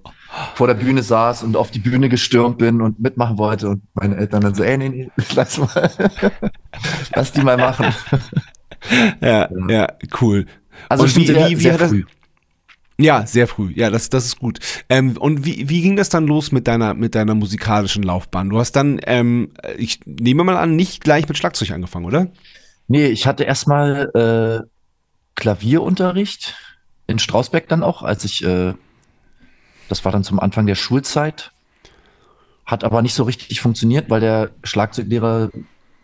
vor 0.56 0.68
der 0.68 0.74
Bühne 0.74 1.02
saß 1.04 1.44
und 1.44 1.56
auf 1.56 1.72
die 1.72 1.80
Bühne 1.80 2.10
gestürmt 2.10 2.58
bin 2.58 2.82
und 2.82 3.00
mitmachen 3.00 3.38
wollte 3.38 3.70
und 3.70 3.84
meine 3.94 4.18
Eltern 4.18 4.42
dann 4.42 4.56
so, 4.56 4.63
ey, 4.63 4.78
nee, 4.78 4.90
nee, 4.90 5.10
lass 5.36 5.58
mal, 5.58 5.92
lass 7.16 7.32
die 7.32 7.42
mal 7.42 7.58
machen. 7.58 7.94
Ja, 9.22 9.48
ja, 9.70 9.88
cool. 10.22 10.46
Also 10.90 11.04
Und 11.06 11.10
schon 11.12 11.22
wie- 11.22 11.28
sehr, 11.28 11.48
wie- 11.50 11.58
wie 11.58 11.62
sehr 11.63 11.74
hat 11.74 11.82
das- 11.82 11.90
früh. 11.92 12.04
Ja, 12.98 13.26
sehr 13.26 13.48
früh. 13.48 13.72
Ja, 13.76 13.90
das, 13.90 14.10
das 14.10 14.26
ist 14.26 14.40
gut. 14.40 14.60
Ähm, 14.90 15.18
und 15.18 15.46
wie, 15.46 15.68
wie 15.70 15.82
ging 15.82 15.96
das 15.96 16.10
dann 16.10 16.28
los 16.28 16.52
mit 16.52 16.68
deiner, 16.68 16.94
mit 16.94 17.16
deiner 17.16 17.34
musikalischen 17.34 18.04
Laufbahn? 18.04 18.50
Du 18.50 18.60
hast 18.60 18.74
dann, 18.74 19.00
ähm, 19.06 19.52
ich 19.78 20.00
nehme 20.06 20.44
mal 20.44 20.58
an, 20.58 20.76
nicht 20.76 21.04
gleich 21.04 21.28
mit 21.28 21.38
Schlagzeug 21.38 21.72
angefangen, 21.72 22.06
oder? 22.06 22.28
Nee, 22.88 23.08
ich 23.08 23.26
hatte 23.26 23.46
erstmal 23.46 24.12
äh, 24.14 24.68
Klavierunterricht 25.36 26.56
in 27.08 27.20
Strausbeck 27.20 27.68
dann 27.68 27.84
auch, 27.84 28.04
als 28.04 28.26
ich, 28.26 28.44
äh, 28.44 28.74
das 29.90 30.06
war 30.06 30.12
dann 30.12 30.24
zum 30.24 30.40
Anfang 30.40 30.68
der 30.68 30.76
Schulzeit. 30.76 31.52
Hat 32.66 32.84
aber 32.84 33.02
nicht 33.02 33.14
so 33.14 33.24
richtig 33.24 33.60
funktioniert, 33.60 34.10
weil 34.10 34.22
der 34.22 34.52
Schlagzeuglehrer, 34.64 35.50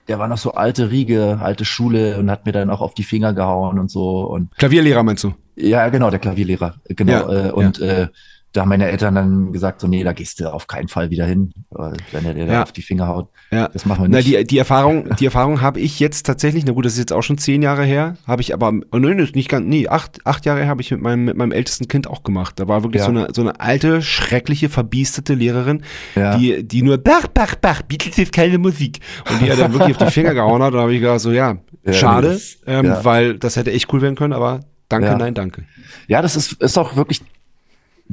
der 0.09 0.19
war 0.19 0.27
noch 0.27 0.37
so 0.37 0.53
alte 0.53 0.91
Riege, 0.91 1.39
alte 1.41 1.63
Schule 1.63 2.17
und 2.17 2.29
hat 2.29 2.45
mir 2.45 2.51
dann 2.51 2.69
auch 2.69 2.81
auf 2.81 2.93
die 2.93 3.03
Finger 3.03 3.33
gehauen 3.33 3.79
und 3.79 3.89
so. 3.89 4.21
Und 4.21 4.55
Klavierlehrer 4.57 5.03
meinst 5.03 5.23
du? 5.23 5.33
ja, 5.55 5.87
genau, 5.89 6.09
der 6.09 6.19
Klavierlehrer. 6.19 6.75
Genau. 6.87 7.11
Ja, 7.31 7.47
äh, 7.47 7.51
und 7.51 7.79
äh, 7.79 8.07
da 8.51 8.61
haben 8.61 8.69
meine 8.69 8.89
Eltern 8.89 9.13
dann 9.13 9.51
gesagt, 9.51 9.79
so, 9.79 9.87
nee, 9.87 10.03
da 10.03 10.11
gehst 10.11 10.39
du 10.39 10.51
auf 10.51 10.65
keinen 10.65 10.87
Fall 10.87 11.11
wieder 11.11 11.25
hin, 11.25 11.53
wenn 11.69 12.25
er 12.25 12.33
dir 12.33 12.47
da 12.47 12.53
Ja. 12.53 12.63
auf 12.63 12.71
die 12.71 12.81
Finger 12.81 13.07
haut. 13.07 13.29
Ja. 13.51 13.67
Das 13.67 13.85
machen 13.85 14.03
wir 14.05 14.09
Na, 14.09 14.17
nicht. 14.17 14.27
die, 14.27 14.43
die 14.43 14.57
Erfahrung, 14.57 15.07
die 15.19 15.25
Erfahrung 15.25 15.61
habe 15.61 15.79
ich 15.79 15.99
jetzt 15.99 16.25
tatsächlich, 16.25 16.65
na 16.65 16.71
gut, 16.73 16.83
das 16.85 16.93
ist 16.93 16.99
jetzt 16.99 17.13
auch 17.13 17.21
schon 17.21 17.37
zehn 17.37 17.61
Jahre 17.61 17.83
her, 17.83 18.17
habe 18.25 18.41
ich 18.41 18.53
aber, 18.53 18.73
oh, 18.91 18.97
nein, 18.97 19.17
nicht 19.35 19.49
ganz, 19.49 19.67
nee, 19.67 19.87
acht, 19.87 20.25
acht 20.25 20.45
Jahre 20.47 20.61
her 20.61 20.67
habe 20.67 20.81
ich 20.81 20.89
mit 20.89 20.99
meinem, 21.01 21.25
mit 21.25 21.37
meinem 21.37 21.51
ältesten 21.51 21.87
Kind 21.87 22.07
auch 22.07 22.23
gemacht. 22.23 22.59
Da 22.59 22.67
war 22.67 22.81
wirklich 22.83 23.01
Ja. 23.01 23.05
so, 23.05 23.11
eine, 23.11 23.27
so 23.35 23.41
eine 23.41 23.59
alte, 23.59 24.01
schreckliche, 24.01 24.69
verbiestete 24.69 25.35
Lehrerin, 25.35 25.83
Ja. 26.15 26.35
die, 26.37 26.63
die 26.67 26.81
nur 26.81 26.97
Bach, 26.97 27.27
Bach, 27.27 27.53
Bach, 27.55 27.83
Beatles 27.83 28.17
ist 28.17 28.31
keine 28.33 28.57
Musik. 28.57 28.99
Und 29.29 29.41
die 29.41 29.51
hat 29.51 29.59
dann 29.59 29.73
wirklich 29.73 29.95
auf 29.95 30.07
die 30.07 30.11
Finger 30.11 30.33
gehauen 30.33 30.63
hat. 30.63 30.73
Da 30.73 30.79
habe 30.79 30.93
ich 30.93 31.01
gedacht, 31.01 31.19
so, 31.19 31.31
ja, 31.31 31.57
Ja, 31.85 31.93
schade, 31.93 32.29
das- 32.29 32.57
ähm, 32.65 32.85
ja. 32.85 33.05
weil 33.05 33.37
das 33.37 33.55
hätte 33.57 33.71
echt 33.71 33.93
cool 33.93 34.01
werden 34.01 34.15
können, 34.15 34.33
aber 34.33 34.61
danke, 34.89 35.07
Ja. 35.07 35.17
nein, 35.17 35.35
danke. 35.35 35.65
Ja, 36.07 36.21
das 36.23 36.35
ist, 36.35 36.53
ist 36.53 36.77
auch 36.79 36.95
wirklich 36.95 37.21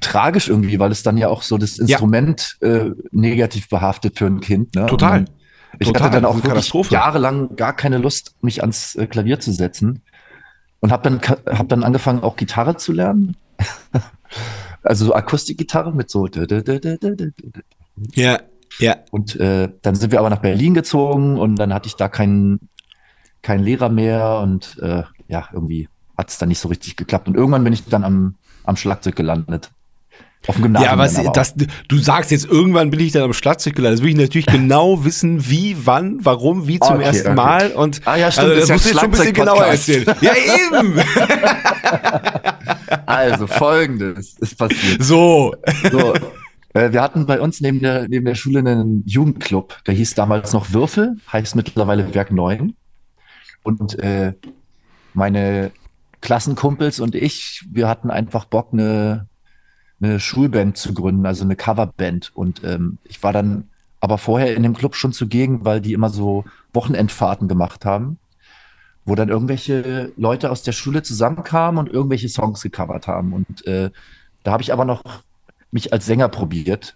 tragisch 0.00 0.48
irgendwie, 0.48 0.78
weil 0.78 0.92
es 0.92 1.02
dann 1.02 1.16
ja 1.16 1.28
auch 1.28 1.42
so 1.42 1.58
das 1.58 1.78
Instrument 1.78 2.56
äh, 2.60 2.90
negativ 3.12 3.68
behaftet 3.68 4.18
für 4.18 4.26
ein 4.26 4.40
Kind. 4.40 4.74
Ne? 4.74 4.86
Total. 4.86 5.20
Und 5.20 5.30
Ich 5.78 5.86
Total, 5.88 6.02
hatte 6.04 6.14
dann 6.20 6.24
auch 6.24 6.36
wirklich 6.42 6.72
jahrelang 6.90 7.56
gar 7.56 7.74
keine 7.74 7.98
Lust, 7.98 8.34
mich 8.40 8.60
ans 8.60 8.94
äh, 8.96 9.06
Klavier 9.06 9.40
zu 9.40 9.52
setzen. 9.52 10.02
Und 10.80 10.92
habe 10.92 11.02
dann, 11.02 11.20
ka- 11.20 11.38
hab 11.46 11.68
dann 11.68 11.82
angefangen, 11.82 12.22
auch 12.22 12.36
Gitarre 12.36 12.76
zu 12.76 12.92
lernen. 12.92 13.36
also 14.82 15.06
so 15.06 15.14
Akustikgitarre 15.14 15.92
mit 15.92 16.10
so. 16.10 16.28
Ja, 18.14 18.40
ja. 18.78 18.96
Und 19.10 19.36
äh, 19.36 19.70
dann 19.82 19.94
sind 19.94 20.12
wir 20.12 20.18
aber 20.18 20.30
nach 20.30 20.40
Berlin 20.42 20.74
gezogen 20.74 21.38
und 21.38 21.56
dann 21.56 21.72
hatte 21.72 21.88
ich 21.88 21.96
da 21.96 22.08
keinen 22.08 22.68
keinen 23.42 23.64
Lehrer 23.64 23.88
mehr 23.88 24.40
und 24.42 24.76
äh, 24.82 25.04
ja, 25.28 25.48
irgendwie 25.52 25.88
hat 26.18 26.30
es 26.30 26.38
dann 26.38 26.48
nicht 26.48 26.58
so 26.58 26.68
richtig 26.68 26.96
geklappt. 26.96 27.28
Und 27.28 27.36
irgendwann 27.36 27.64
bin 27.64 27.72
ich 27.72 27.84
dann 27.84 28.04
am, 28.04 28.34
am 28.64 28.76
Schlagzeug 28.76 29.14
gelandet. 29.16 29.70
Auf 30.46 30.56
dem 30.56 30.62
Gymnasium. 30.62 30.92
Ja, 30.92 30.98
was, 30.98 31.18
aber 31.18 31.30
das, 31.30 31.54
du 31.88 31.98
sagst 31.98 32.30
jetzt, 32.30 32.44
irgendwann 32.44 32.90
bin 32.90 33.00
ich 33.00 33.12
dann 33.12 33.22
am 33.22 33.32
Schlagzeug 33.32 33.74
gelandet. 33.74 33.98
Das 33.98 34.04
will 34.04 34.10
ich 34.10 34.16
natürlich 34.16 34.46
genau 34.46 35.04
wissen, 35.04 35.48
wie, 35.48 35.76
wann, 35.84 36.18
warum, 36.24 36.68
wie 36.68 36.78
zum 36.78 36.96
Okay, 36.96 37.04
ersten 37.04 37.26
okay. 37.28 37.36
Mal. 37.36 37.70
Und 37.72 38.00
Ah 38.04 38.16
ja, 38.16 38.30
stimmt, 38.30 38.48
also, 38.48 38.60
das 38.60 38.68
das 38.68 38.74
musst 38.74 38.84
du 38.84 38.88
jetzt 38.90 39.00
schon 39.00 39.08
ein 39.08 39.10
bisschen 39.10 39.34
genauer 39.34 39.64
erzählen. 39.64 40.06
Ja, 40.20 40.32
eben. 40.34 41.00
Also, 43.06 43.46
folgendes 43.46 44.36
ist 44.38 44.58
passiert. 44.58 45.02
So. 45.02 45.54
So, 45.90 46.14
äh, 46.74 46.92
wir 46.92 47.02
hatten 47.02 47.26
bei 47.26 47.40
uns 47.40 47.60
neben 47.60 47.80
der, 47.80 48.08
neben 48.08 48.26
der 48.26 48.34
Schule 48.34 48.58
einen 48.60 49.02
Jugendclub, 49.06 49.82
der 49.86 49.94
hieß 49.94 50.14
damals 50.14 50.52
noch 50.52 50.72
Würfel, 50.72 51.16
heißt 51.32 51.56
mittlerweile 51.56 52.14
Werk 52.14 52.30
9. 52.30 52.74
Und 53.62 53.98
äh, 53.98 54.34
meine 55.14 55.70
Klassenkumpels 56.20 57.00
und 57.00 57.14
ich, 57.14 57.64
wir 57.70 57.88
hatten 57.88 58.10
einfach 58.10 58.44
Bock, 58.44 58.68
eine, 58.72 59.26
eine 60.00 60.20
Schulband 60.20 60.76
zu 60.76 60.92
gründen, 60.94 61.26
also 61.26 61.44
eine 61.44 61.56
Coverband. 61.56 62.32
Und 62.34 62.62
ähm, 62.64 62.98
ich 63.04 63.22
war 63.22 63.32
dann 63.32 63.68
aber 64.00 64.18
vorher 64.18 64.54
in 64.54 64.62
dem 64.62 64.74
Club 64.74 64.94
schon 64.94 65.12
zugegen, 65.12 65.64
weil 65.64 65.80
die 65.80 65.92
immer 65.92 66.10
so 66.10 66.44
Wochenendfahrten 66.72 67.48
gemacht 67.48 67.84
haben, 67.84 68.18
wo 69.04 69.14
dann 69.14 69.28
irgendwelche 69.30 70.12
Leute 70.16 70.50
aus 70.50 70.62
der 70.62 70.72
Schule 70.72 71.02
zusammenkamen 71.02 71.78
und 71.78 71.92
irgendwelche 71.92 72.28
Songs 72.28 72.60
gecovert 72.62 73.06
haben. 73.06 73.32
Und 73.32 73.66
äh, 73.66 73.90
da 74.44 74.52
habe 74.52 74.62
ich 74.62 74.72
aber 74.72 74.84
noch 74.84 75.02
mich 75.70 75.92
als 75.92 76.06
Sänger 76.06 76.28
probiert 76.28 76.94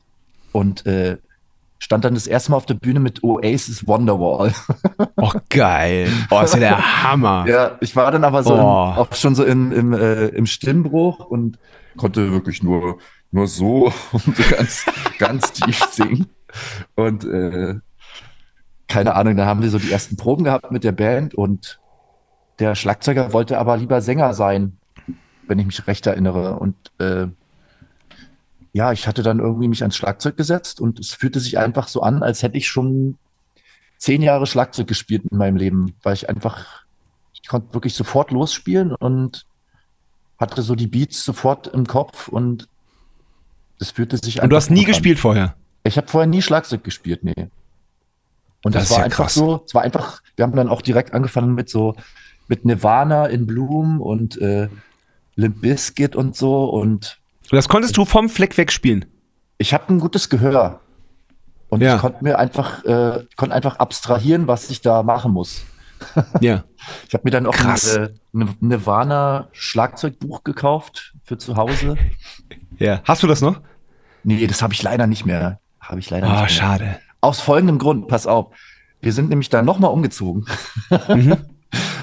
und 0.53 0.87
äh, 0.87 1.17
stand 1.79 2.05
dann 2.05 2.15
das 2.15 2.27
erste 2.27 2.51
Mal 2.51 2.59
auf 2.59 2.67
der 2.67 2.75
Bühne 2.75 3.01
mit 3.01 3.25
Oasis 3.25 3.87
Wonderwall. 3.87 4.53
Oh, 5.17 5.33
geil. 5.51 6.09
Oh, 6.31 6.41
ist 6.41 6.55
ja 6.55 6.61
der 6.61 7.03
Hammer. 7.05 7.45
Ja, 7.47 7.77
ich 7.81 7.95
war 7.97 8.11
dann 8.11 8.25
aber 8.25 8.43
so 8.43 8.55
Oh. 8.55 8.59
auch 8.59 9.15
schon 9.15 9.35
so 9.35 9.45
in, 9.45 9.71
im, 9.73 9.93
äh, 9.93 10.27
im 10.29 10.47
Stimmbruch 10.47 11.21
und 11.27 11.59
konnte 12.01 12.33
wirklich 12.33 12.63
nur, 12.63 12.99
nur 13.31 13.47
so 13.47 13.93
und 14.13 14.37
ganz, 14.51 14.87
ganz 15.19 15.53
tief 15.53 15.85
singen. 15.93 16.27
Und 16.97 17.25
äh, 17.25 17.75
keine 18.89 19.15
Ahnung, 19.15 19.37
da 19.37 19.47
haben 19.47 19.63
wir 19.63 19.71
so 19.71 19.79
die 19.79 19.93
ersten 19.93 20.17
Proben 20.17 20.45
gehabt 20.45 20.73
mit 20.73 20.83
der 20.83 20.93
Band 20.93 21.35
und 21.35 21.79
der 22.59 22.75
Schlagzeuger 22.75 23.33
wollte 23.33 23.59
aber 23.59 23.77
lieber 23.77 24.01
Sänger 24.01 24.35
sein, 24.35 24.79
wenn 25.47 25.59
ich 25.59 25.67
mich 25.67 25.87
recht 25.87 26.07
erinnere. 26.07 26.59
Und 26.59 26.75
äh, 26.99 27.29
ja, 28.73 28.93
ich 28.93 29.07
hatte 29.07 29.23
dann 29.23 29.39
irgendwie 29.39 29.69
mich 29.69 29.83
ans 29.83 29.97
Schlagzeug 29.97 30.37
gesetzt 30.37 30.81
und 30.81 30.99
es 30.99 31.13
fühlte 31.13 31.39
sich 31.39 31.59
einfach 31.59 31.89
so 31.89 32.01
an, 32.01 32.23
als 32.23 32.43
hätte 32.43 32.57
ich 32.57 32.69
schon 32.69 33.19
zehn 33.99 34.23
Jahre 34.23 34.47
Schlagzeug 34.47 34.87
gespielt 34.87 35.25
in 35.31 35.37
meinem 35.37 35.57
Leben, 35.57 35.95
weil 36.03 36.15
ich 36.15 36.29
einfach, 36.29 36.85
ich 37.35 37.47
konnte 37.47 37.75
wirklich 37.75 37.95
sofort 37.95 38.31
losspielen 38.31 38.95
und 38.95 39.47
hatte 40.41 40.63
so 40.63 40.75
die 40.75 40.87
Beats 40.87 41.25
sofort 41.25 41.67
im 41.69 41.87
Kopf 41.87 42.29
und 42.29 42.69
es 43.79 43.91
fühlte 43.93 44.17
sich 44.19 44.43
Und 44.43 44.51
du 44.51 44.57
hast 44.57 44.71
nie 44.71 44.81
gut 44.81 44.87
an. 44.87 44.93
gespielt 44.93 45.19
vorher. 45.19 45.55
Ich 45.85 45.97
habe 45.97 46.09
vorher 46.09 46.27
nie 46.27 46.43
Schlagzeug 46.43 46.85
gespielt, 46.85 47.23
nee. 47.25 47.49
Und 48.63 48.75
Das 48.75 48.85
das, 48.85 48.91
war 48.91 48.99
ja 48.99 49.05
einfach 49.05 49.25
krass. 49.25 49.35
so, 49.35 49.63
es 49.67 49.75
war 49.75 49.83
einfach, 49.83 50.23
wir 50.37 50.43
haben 50.45 50.55
dann 50.55 50.69
auch 50.69 50.83
direkt 50.83 51.15
angefangen 51.15 51.55
mit 51.55 51.71
so, 51.71 51.95
mit 52.49 52.65
Nirvana 52.65 53.27
in 53.27 53.47
Bloom 53.47 54.01
und 54.01 54.39
äh, 54.41 54.69
Limp 55.37 55.61
Bizkit 55.63 56.15
und 56.17 56.37
so 56.37 56.65
und 56.65 57.19
das 57.51 57.69
konntest 57.69 57.97
du 57.97 58.05
vom 58.05 58.29
Fleck 58.29 58.57
weg 58.59 58.71
spielen. 58.71 59.07
ich 59.59 59.73
habe 59.75 59.93
ein 59.93 59.99
gutes 60.01 60.29
Gehör. 60.29 60.81
Und 61.69 61.81
Ja. 61.83 61.95
ich 61.97 62.01
konnte 62.01 62.23
mir 62.25 62.39
einfach, 62.39 62.85
äh, 62.85 63.25
konnte 63.37 63.55
einfach 63.55 63.77
abstrahieren, 63.79 64.47
was 64.49 64.71
ich 64.71 64.81
da 64.83 65.03
machen 65.03 65.33
muss. 65.33 65.63
Ja. 66.41 66.65
Ich 67.07 67.13
habe 67.15 67.25
mir 67.25 67.31
dann 67.31 67.45
auch 67.47 67.53
ein 67.55 67.61
Krass. 67.61 67.95
äh, 67.97 68.09
ein 68.35 68.57
Nirvana 68.61 69.49
Schlagzeugbuch 69.53 70.45
gekauft 70.45 71.15
für 71.25 71.37
zu 71.39 71.57
Hause. 71.57 71.97
Ja. 72.79 73.03
Hast 73.05 73.23
du 73.23 73.27
das 73.27 73.43
noch? 73.43 73.61
Nee, 74.25 74.47
das 74.47 74.63
habe 74.63 74.73
ich 74.73 74.83
leider 74.83 75.07
nicht 75.07 75.27
mehr. 75.27 75.61
Habe 75.81 76.01
ich 76.01 76.09
leider 76.09 76.27
Oh, 76.27 76.31
nicht 76.31 76.41
mehr. 76.41 76.49
schade. 76.49 76.99
Aus 77.21 77.39
folgendem 77.41 77.79
Grund, 77.79 78.09
pass 78.09 78.27
auf. 78.27 78.55
Wir 79.03 79.13
sind 79.13 79.29
nämlich 79.29 79.51
dann 79.51 79.67
nochmal 79.67 79.91
umgezogen. 79.91 80.47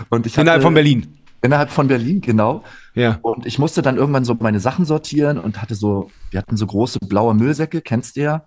Und 0.09 0.25
ich 0.25 0.33
hatte, 0.33 0.41
Innerhalb 0.41 0.61
von 0.61 0.73
Berlin. 0.75 1.17
Innerhalb 1.41 1.69
von 1.71 1.87
Berlin, 1.87 2.21
genau. 2.21 2.63
Ja. 2.93 3.17
Und 3.21 3.45
ich 3.45 3.57
musste 3.59 3.81
dann 3.81 3.97
irgendwann 3.97 4.25
so 4.25 4.35
meine 4.39 4.59
Sachen 4.59 4.85
sortieren 4.85 5.37
und 5.39 5.61
hatte 5.61 5.75
so, 5.75 6.09
wir 6.31 6.39
hatten 6.39 6.57
so 6.57 6.65
große 6.67 6.99
blaue 6.99 7.33
Müllsäcke, 7.33 7.81
kennst 7.81 8.15
du 8.17 8.21
ja. 8.21 8.43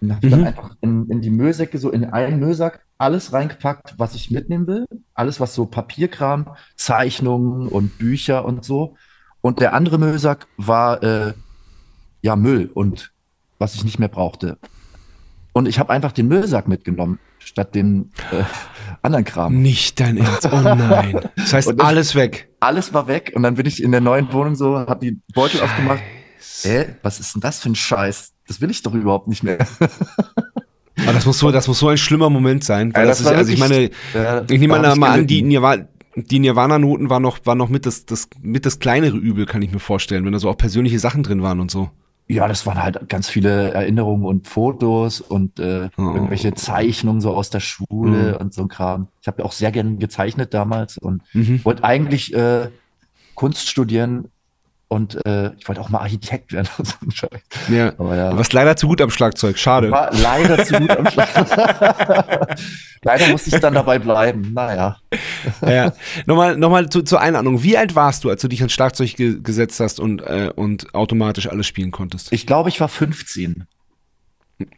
Und 0.00 0.14
habe 0.14 0.26
Mhm. 0.26 0.30
dann 0.30 0.46
einfach 0.46 0.70
in, 0.80 1.08
in 1.10 1.20
die 1.20 1.30
Müllsäcke, 1.30 1.78
so 1.78 1.90
in 1.90 2.04
einen 2.06 2.38
Müllsack, 2.40 2.83
alles 2.98 3.32
reingepackt, 3.32 3.94
was 3.98 4.14
ich 4.14 4.30
mitnehmen 4.30 4.66
will. 4.66 4.86
Alles, 5.14 5.40
was 5.40 5.54
so 5.54 5.66
Papierkram, 5.66 6.54
Zeichnungen 6.76 7.68
und 7.68 7.98
Bücher 7.98 8.44
und 8.44 8.64
so. 8.64 8.96
Und 9.40 9.60
der 9.60 9.74
andere 9.74 9.98
Müllsack 9.98 10.46
war 10.56 11.02
äh, 11.02 11.34
ja 12.22 12.36
Müll 12.36 12.70
und 12.72 13.12
was 13.58 13.74
ich 13.74 13.84
nicht 13.84 13.98
mehr 13.98 14.08
brauchte. 14.08 14.58
Und 15.52 15.66
ich 15.68 15.78
habe 15.78 15.92
einfach 15.92 16.12
den 16.12 16.26
Müllsack 16.28 16.66
mitgenommen, 16.66 17.18
statt 17.38 17.74
den 17.74 18.10
äh, 18.32 18.42
anderen 19.02 19.24
Kram. 19.24 19.60
Nicht 19.62 20.00
dein 20.00 20.16
Ernst. 20.16 20.46
Oh 20.50 20.60
nein. 20.60 21.20
Das 21.36 21.52
heißt, 21.52 21.70
ich- 21.76 21.80
alles 21.80 22.14
weg. 22.14 22.48
Alles 22.60 22.92
war 22.94 23.06
weg 23.06 23.32
und 23.34 23.42
dann 23.42 23.54
bin 23.56 23.66
ich 23.66 23.82
in 23.82 23.92
der 23.92 24.00
neuen 24.00 24.32
Wohnung 24.32 24.54
so, 24.56 24.78
habe 24.78 25.04
die 25.04 25.20
Beutel 25.34 25.60
aufgemacht. 25.60 26.00
Hä, 26.62 26.96
was 27.02 27.20
ist 27.20 27.34
denn 27.34 27.40
das 27.40 27.58
für 27.60 27.68
ein 27.70 27.74
Scheiß? 27.74 28.32
Das 28.46 28.60
will 28.60 28.70
ich 28.70 28.82
doch 28.82 28.94
überhaupt 28.94 29.28
nicht 29.28 29.42
mehr. 29.42 29.58
Aber 31.02 31.12
das 31.12 31.26
muss 31.26 31.38
so, 31.38 31.50
das 31.50 31.66
muss 31.68 31.78
so 31.78 31.88
ein 31.88 31.96
schlimmer 31.96 32.30
Moment 32.30 32.64
sein. 32.64 32.94
Weil 32.94 33.02
Ja, 33.02 33.08
das, 33.08 33.18
das 33.18 33.26
ist, 33.26 33.32
war 33.32 33.38
also 33.38 33.52
ich 33.52 33.58
meine, 33.58 33.90
Ja, 34.14 34.42
ich 34.48 34.60
nehme 34.60 34.78
mal, 34.78 34.96
mal 34.96 35.10
an, 35.20 35.26
die. 35.26 35.42
Nirvana, 35.42 35.86
die 36.16 36.38
Nirvana-Noten 36.38 37.10
waren 37.10 37.22
noch, 37.22 37.38
waren 37.44 37.58
noch 37.58 37.68
mit 37.68 37.86
das, 37.86 38.06
das, 38.06 38.28
mit 38.40 38.64
das 38.66 38.78
kleinere 38.78 39.16
Übel, 39.16 39.46
kann 39.46 39.62
ich 39.62 39.72
mir 39.72 39.80
vorstellen, 39.80 40.24
wenn 40.24 40.32
da 40.32 40.38
so 40.38 40.48
auch 40.48 40.56
persönliche 40.56 41.00
Sachen 41.00 41.24
drin 41.24 41.42
waren 41.42 41.58
und 41.58 41.70
so. 41.72 41.90
Ja, 42.28 42.46
das 42.48 42.64
waren 42.66 42.82
halt 42.82 43.08
ganz 43.08 43.28
viele 43.28 43.72
Erinnerungen 43.72 44.24
und 44.24 44.46
Fotos 44.46 45.20
und 45.20 45.58
äh, 45.58 45.90
Oh. 45.98 46.02
irgendwelche 46.14 46.54
Zeichnungen 46.54 47.20
so 47.20 47.34
aus 47.34 47.50
der 47.50 47.60
Schule 47.60 48.32
Mhm. 48.34 48.36
und 48.46 48.54
so 48.54 48.62
ein 48.62 48.68
Kram. 48.68 49.08
Ich 49.20 49.26
habe 49.26 49.44
auch 49.44 49.52
sehr 49.52 49.72
gern 49.72 49.98
gezeichnet 49.98 50.54
damals 50.54 50.96
und 50.96 51.22
Mhm. 51.34 51.60
wollte 51.64 51.82
eigentlich 51.84 52.32
äh, 52.32 52.68
Kunst 53.34 53.68
studieren 53.68 54.28
und 54.88 55.24
äh, 55.26 55.52
ich 55.58 55.66
wollte 55.66 55.80
auch 55.80 55.88
mal 55.88 56.00
Architekt 56.00 56.52
werden. 56.52 56.68
und 56.78 56.86
so 56.86 56.94
ein 57.02 57.10
Scheiß. 57.10 57.30
Ja. 57.68 57.88
Aber 57.98 58.16
ja. 58.16 58.30
Du 58.30 58.36
warst 58.36 58.52
leider 58.52 58.76
zu 58.76 58.86
gut 58.88 59.00
am 59.00 59.10
Schlagzeug, 59.10 59.58
schade. 59.58 59.90
War 59.90 60.12
leider 60.14 60.64
zu 60.64 60.74
gut 60.78 60.90
am 60.90 61.06
Schlag. 61.10 62.58
leider 63.02 63.28
musste 63.28 63.50
ich 63.54 63.60
dann 63.60 63.74
dabei 63.74 63.98
bleiben. 63.98 64.52
Naja. 64.52 64.98
Ja. 65.66 65.92
Nochmal, 66.26 66.56
nochmal 66.56 66.88
zu, 66.90 67.02
zur 67.02 67.20
Einordnung. 67.20 67.62
Wie 67.62 67.76
alt 67.76 67.94
warst 67.96 68.24
du, 68.24 68.30
als 68.30 68.42
du 68.42 68.48
dich 68.48 68.60
ans 68.60 68.72
Schlagzeug 68.72 69.16
ge 69.16 69.40
gesetzt 69.42 69.80
hast 69.80 70.00
und, 70.00 70.20
äh, 70.22 70.50
und 70.54 70.94
automatisch 70.94 71.48
alles 71.48 71.66
spielen 71.66 71.90
konntest? 71.90 72.32
Ich 72.32 72.46
glaube, 72.46 72.68
ich 72.68 72.80
war 72.80 72.88
15. 72.88 73.66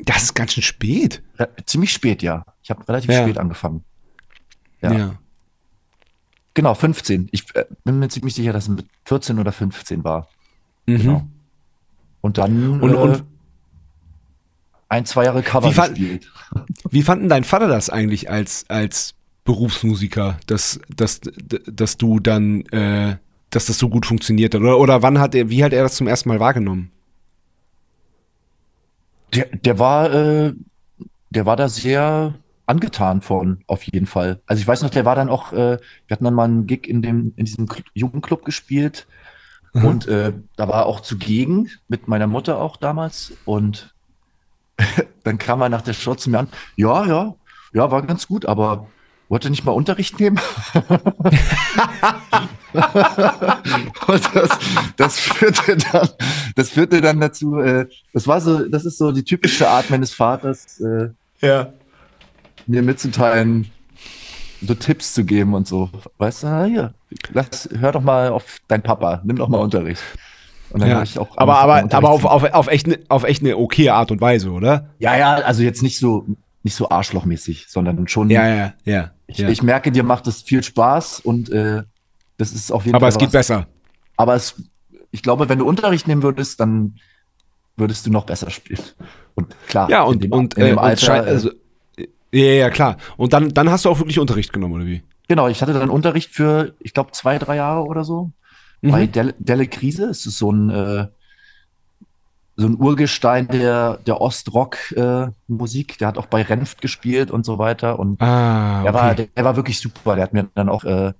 Das 0.00 0.22
ist 0.22 0.34
ganz 0.34 0.52
schön 0.54 0.62
spät. 0.62 1.22
Äh, 1.36 1.46
ziemlich 1.66 1.92
spät, 1.92 2.22
ja. 2.22 2.44
Ich 2.62 2.70
habe 2.70 2.86
relativ 2.88 3.10
Ja. 3.10 3.22
spät 3.22 3.38
angefangen. 3.38 3.84
Ja. 4.80 4.92
Ja. 4.92 5.14
Genau, 6.56 6.72
15. 6.74 7.28
Ich 7.32 7.54
äh, 7.54 7.66
bin 7.84 7.98
mir 7.98 8.08
ziemlich 8.08 8.34
sicher, 8.34 8.54
dass 8.54 8.64
es 8.64 8.70
mit 8.70 8.86
14 9.04 9.38
oder 9.38 9.52
15 9.52 10.02
war. 10.04 10.26
Mhm. 10.86 10.96
Genau. 10.96 11.26
Und 12.22 12.38
dann 12.38 12.80
Und- 12.80 12.92
äh, 12.92 12.96
und- 12.96 13.24
ein, 14.88 15.04
zwei 15.04 15.24
Jahre 15.24 15.42
Cover 15.42 15.70
Wie 15.70 15.74
gespielt. 15.74 16.32
Wie 16.90 17.02
fanden 17.02 17.28
dein 17.28 17.44
Vater 17.44 17.68
das 17.68 17.90
eigentlich 17.90 18.30
als, 18.30 18.64
als 18.68 19.14
Berufsmusiker, 19.44 20.38
dass, 20.46 20.80
dass, 20.94 21.20
dass 21.66 21.96
du 21.98 22.20
dann, 22.20 22.62
äh, 22.66 23.16
dass 23.50 23.66
das 23.66 23.76
so 23.78 23.90
gut 23.90 24.06
funktioniert 24.06 24.54
hat? 24.54 24.62
Oder, 24.62 24.78
oder 24.78 25.02
wann 25.02 25.18
hat 25.18 25.34
er, 25.34 25.50
wie 25.50 25.62
hat 25.62 25.74
er 25.74 25.82
das 25.82 25.96
zum 25.96 26.06
ersten 26.06 26.30
Mal 26.30 26.40
wahrgenommen? 26.40 26.90
Der, 29.34 29.44
der 29.46 29.78
war, 29.78 30.10
äh, 30.14 30.54
der 31.30 31.44
war 31.46 31.56
da 31.56 31.68
sehr 31.68 32.34
angetan 32.66 33.20
von, 33.20 33.60
auf 33.66 33.82
jeden 33.84 34.06
Fall. 34.06 34.40
Also 34.46 34.60
ich 34.60 34.66
weiß 34.68 34.82
noch, 34.82 34.90
der 34.90 35.04
war 35.04 35.14
dann 35.14 35.28
auch, 35.28 35.52
äh, 35.52 35.78
wir 35.78 36.10
hatten 36.10 36.24
dann 36.24 36.34
mal 36.34 36.44
einen 36.44 36.66
Gig 36.66 36.88
in 36.88 37.00
dem, 37.02 37.32
in 37.36 37.44
diesem 37.44 37.66
Cl- 37.66 37.84
Jugendclub 37.94 38.44
gespielt 38.44 39.06
und 39.72 40.06
äh, 40.08 40.32
da 40.56 40.68
war 40.68 40.82
er 40.82 40.86
auch 40.86 41.00
zugegen 41.00 41.68
mit 41.88 42.08
meiner 42.08 42.26
Mutter 42.26 42.58
auch 42.58 42.76
damals 42.78 43.32
und 43.44 43.94
dann 45.24 45.38
kam 45.38 45.60
er 45.60 45.68
nach 45.68 45.82
der 45.82 45.92
Show 45.92 46.14
zu 46.14 46.30
mir 46.30 46.38
an, 46.40 46.48
ja, 46.76 47.04
ja, 47.06 47.34
ja, 47.74 47.90
war 47.90 48.02
ganz 48.02 48.26
gut, 48.26 48.46
aber 48.46 48.86
wollte 49.28 49.50
nicht 49.50 49.64
mal 49.64 49.72
Unterricht 49.72 50.18
nehmen? 50.20 50.38
Und 54.06 54.34
das, 54.34 54.50
das 54.96 55.18
führte 55.18 55.76
dann, 55.92 56.08
das 56.54 56.70
führte 56.70 57.00
dann 57.00 57.20
dazu, 57.20 57.58
äh, 57.58 57.86
das 58.12 58.26
war 58.28 58.40
so, 58.40 58.68
das 58.68 58.84
ist 58.84 58.98
so 58.98 59.12
die 59.12 59.24
typische 59.24 59.68
Art 59.68 59.90
meines 59.90 60.12
Vaters, 60.12 60.80
äh, 60.80 61.08
Ja. 61.40 61.72
Mir 62.68 62.82
mitzuteilen, 62.82 63.70
so 64.62 64.74
Tipps 64.74 65.14
zu 65.14 65.24
geben 65.24 65.54
und 65.54 65.66
so. 65.66 65.90
Weißt 66.18 66.42
du, 66.44 66.64
hier, 66.66 66.94
lass, 67.32 67.68
hör 67.78 67.92
doch 67.92 68.02
mal 68.02 68.30
auf 68.30 68.58
deinen 68.68 68.82
Papa, 68.82 69.20
nimm 69.24 69.36
doch 69.36 69.48
mal 69.48 69.58
Unterricht. 69.58 70.02
Und 70.70 70.80
dann 70.80 70.88
ja. 70.90 71.02
ich 71.02 71.18
auch 71.18 71.28
aber 71.36 71.58
aber, 71.58 71.94
aber 71.94 72.10
auf, 72.10 72.24
auf, 72.24 72.42
auf, 72.52 72.66
echt 72.66 72.86
ne, 72.88 72.98
auf 73.08 73.22
echt 73.24 73.42
eine 73.42 73.56
okaye 73.56 73.90
Art 73.92 74.10
und 74.10 74.20
Weise, 74.20 74.50
oder? 74.50 74.90
Ja, 74.98 75.16
ja, 75.16 75.34
also 75.36 75.62
jetzt 75.62 75.82
nicht 75.82 75.98
so, 75.98 76.26
nicht 76.64 76.74
so 76.74 76.88
arschlochmäßig, 76.88 77.66
sondern 77.68 78.08
schon, 78.08 78.30
Ja, 78.30 78.48
ja, 78.48 78.74
ja. 78.84 79.10
ich, 79.28 79.38
ja. 79.38 79.48
ich 79.48 79.62
merke, 79.62 79.92
dir 79.92 80.02
macht 80.02 80.26
es 80.26 80.42
viel 80.42 80.62
Spaß 80.64 81.20
und 81.20 81.50
äh, 81.50 81.84
das 82.38 82.52
ist 82.52 82.72
auf 82.72 82.84
jeden 82.84 82.96
aber 82.96 83.04
Fall 83.04 83.10
es 83.10 83.18
geht 83.18 83.28
was. 83.28 83.32
besser. 83.32 83.66
Aber 84.16 84.34
es, 84.34 84.60
ich 85.12 85.22
glaube, 85.22 85.48
wenn 85.48 85.58
du 85.60 85.66
Unterricht 85.68 86.08
nehmen 86.08 86.22
würdest, 86.22 86.58
dann 86.58 86.96
würdest 87.76 88.06
du 88.06 88.10
noch 88.10 88.24
besser 88.24 88.50
spielen. 88.50 88.80
Und 89.36 89.54
klar, 89.68 89.88
Ja, 89.88 90.02
in 90.02 90.08
und, 90.08 90.24
dem, 90.24 90.32
und, 90.32 90.54
in 90.54 90.62
äh, 90.62 90.66
dem 90.70 90.78
und 90.78 90.84
Alter, 90.84 91.06
schein- 91.06 91.24
äh, 91.24 91.28
also, 91.28 91.50
ja, 92.32 92.44
ja, 92.44 92.70
klar. 92.70 92.96
Und 93.16 93.32
dann, 93.32 93.50
dann 93.54 93.70
hast 93.70 93.84
du 93.84 93.90
auch 93.90 93.98
wirklich 93.98 94.18
Unterricht 94.18 94.52
genommen, 94.52 94.74
oder 94.74 94.86
wie? 94.86 95.02
genau, 95.28 95.48
ich 95.48 95.60
hatte 95.60 95.72
dann 95.72 95.90
Unterricht 95.90 96.32
für, 96.32 96.74
ich 96.78 96.94
glaube, 96.94 97.10
zwei, 97.12 97.38
drei 97.38 97.56
Jahre 97.56 97.84
oder 97.84 98.04
so. 98.04 98.30
Bei 98.82 99.06
Mhm. 99.06 99.12
Delle, 99.12 99.34
Delle 99.38 99.66
Krise. 99.66 100.04
Es 100.06 100.24
ist 100.26 100.38
so 100.38 100.52
ein, 100.52 100.70
äh, 100.70 101.08
so 102.56 102.66
ein 102.66 102.76
Urgestein 102.80 103.48
der, 103.48 103.98
der 104.06 104.20
Ostrock-Musik. 104.20 105.98
der 105.98 106.08
hat 106.08 106.16
auch 106.18 106.26
bei 106.26 106.42
Renft 106.42 106.80
gespielt 106.80 107.30
und 107.30 107.44
so 107.44 107.58
weiter. 107.58 107.98
Und 107.98 108.20
Ah, 108.22 108.82
der, 108.82 108.94
war, 108.94 109.06
okay. 109.06 109.16
der, 109.16 109.26
der 109.36 109.44
war 109.44 109.56
wirklich 109.56 109.80
super. 109.80 110.14
Der 110.14 110.24
hat 110.24 110.32
mir 110.32 110.48
dann 110.54 110.68
auch 110.68 110.84
äh, 110.84 111.12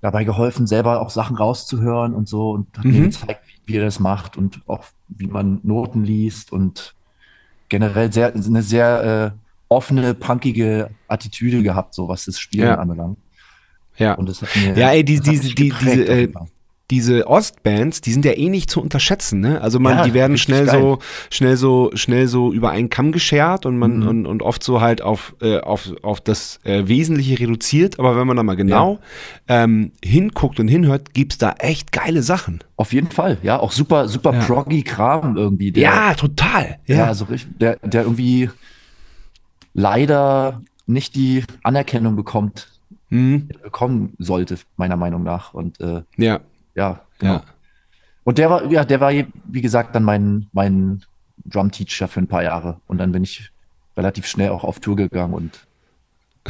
dabei 0.00 0.24
geholfen, 0.24 0.66
selber 0.66 1.00
auch 1.00 1.10
Sachen 1.10 1.36
rauszuhören 1.36 2.14
und 2.14 2.28
so 2.28 2.50
und 2.50 2.78
hat 2.78 2.84
mir 2.84 2.92
Mhm. 3.00 3.04
gezeigt, 3.04 3.40
wie, 3.46 3.72
wie 3.72 3.78
er 3.78 3.84
das 3.84 3.98
macht 4.00 4.36
und 4.36 4.60
auch 4.66 4.84
wie 5.08 5.26
man 5.26 5.60
Noten 5.62 6.04
liest 6.04 6.52
und 6.52 6.94
generell 7.68 8.12
sehr, 8.12 8.32
eine 8.34 8.62
sehr 8.62 9.34
äh, 9.34 9.38
offene, 9.68 10.14
punkige 10.14 10.90
Attitüde 11.08 11.62
gehabt, 11.62 11.94
so 11.94 12.08
was 12.08 12.24
das 12.26 12.38
Spielen 12.38 12.66
Ja. 12.66 12.74
anbelangt. 12.76 13.18
ja. 13.96 14.14
Und 14.14 14.28
das 14.28 14.42
hat 14.42 14.54
mir 14.56 14.76
Ja, 14.76 14.90
ey, 14.90 15.04
die, 15.04 15.20
diese, 15.20 15.54
die, 15.54 15.72
diese, 15.80 16.04
äh, 16.06 16.28
diese 16.90 17.26
Ostbands, 17.26 18.02
die 18.02 18.12
sind 18.12 18.26
ja 18.26 18.32
eh 18.32 18.50
nicht 18.50 18.68
zu 18.68 18.82
unterschätzen, 18.82 19.40
ne? 19.40 19.58
Also 19.62 19.80
man, 19.80 19.96
Ja, 19.98 20.04
die 20.04 20.12
werden 20.12 20.36
schnell 20.36 20.66
geil. 20.66 20.78
so, 20.80 20.98
schnell 21.30 21.56
so, 21.56 21.90
schnell 21.94 22.28
so 22.28 22.52
über 22.52 22.70
einen 22.70 22.90
Kamm 22.90 23.10
geschert 23.10 23.64
und 23.64 23.78
man 23.78 24.00
Mhm. 24.00 24.06
und, 24.08 24.26
und 24.26 24.42
oft 24.42 24.62
so 24.62 24.82
halt 24.82 25.00
auf, 25.00 25.34
äh, 25.40 25.60
auf, 25.60 25.90
auf 26.02 26.20
das 26.20 26.60
äh, 26.64 26.86
Wesentliche 26.86 27.38
reduziert. 27.40 27.98
Aber 27.98 28.18
wenn 28.18 28.26
man 28.26 28.36
da 28.36 28.42
mal 28.42 28.54
genau 28.56 28.98
ähm, 29.48 29.92
hinguckt 30.04 30.60
und 30.60 30.68
hinhört, 30.68 31.14
gibt's 31.14 31.38
da 31.38 31.54
echt 31.58 31.90
geile 31.90 32.22
Sachen. 32.22 32.62
Auf 32.76 32.92
jeden 32.92 33.10
Fall, 33.10 33.38
ja, 33.42 33.58
auch 33.58 33.72
super, 33.72 34.06
super 34.08 34.34
Ja. 34.34 34.40
proggy 34.44 34.82
Kram 34.82 35.38
irgendwie. 35.38 35.72
Der, 35.72 35.82
ja, 35.84 36.14
total. 36.14 36.80
ja, 36.86 36.96
Ja, 36.96 37.06
also 37.06 37.24
richtig, 37.24 37.56
der, 37.58 37.76
der 37.82 38.02
irgendwie 38.02 38.50
leider 39.74 40.62
nicht 40.86 41.14
die 41.14 41.44
Anerkennung 41.62 42.16
bekommt, 42.16 42.68
mhm. 43.10 43.48
bekommen 43.62 44.14
sollte, 44.18 44.58
meiner 44.76 44.96
Meinung 44.96 45.22
nach. 45.22 45.52
Und 45.52 45.80
äh, 45.80 46.02
ja, 46.16 46.40
ja, 46.74 47.00
genau. 47.18 47.34
ja. 47.34 47.44
Und 48.24 48.38
der 48.38 48.48
war, 48.48 48.64
ja, 48.70 48.84
der 48.84 49.00
war, 49.00 49.12
wie 49.12 49.60
gesagt, 49.60 49.94
dann 49.94 50.04
mein, 50.04 50.46
mein 50.52 51.02
Drum-Teacher 51.44 52.08
für 52.08 52.20
ein 52.20 52.26
paar 52.26 52.42
Jahre. 52.42 52.80
Und 52.86 52.98
dann 52.98 53.12
bin 53.12 53.22
ich 53.22 53.50
relativ 53.96 54.26
schnell 54.26 54.50
auch 54.50 54.64
auf 54.64 54.80
Tour 54.80 54.96
gegangen 54.96 55.34
und 55.34 55.66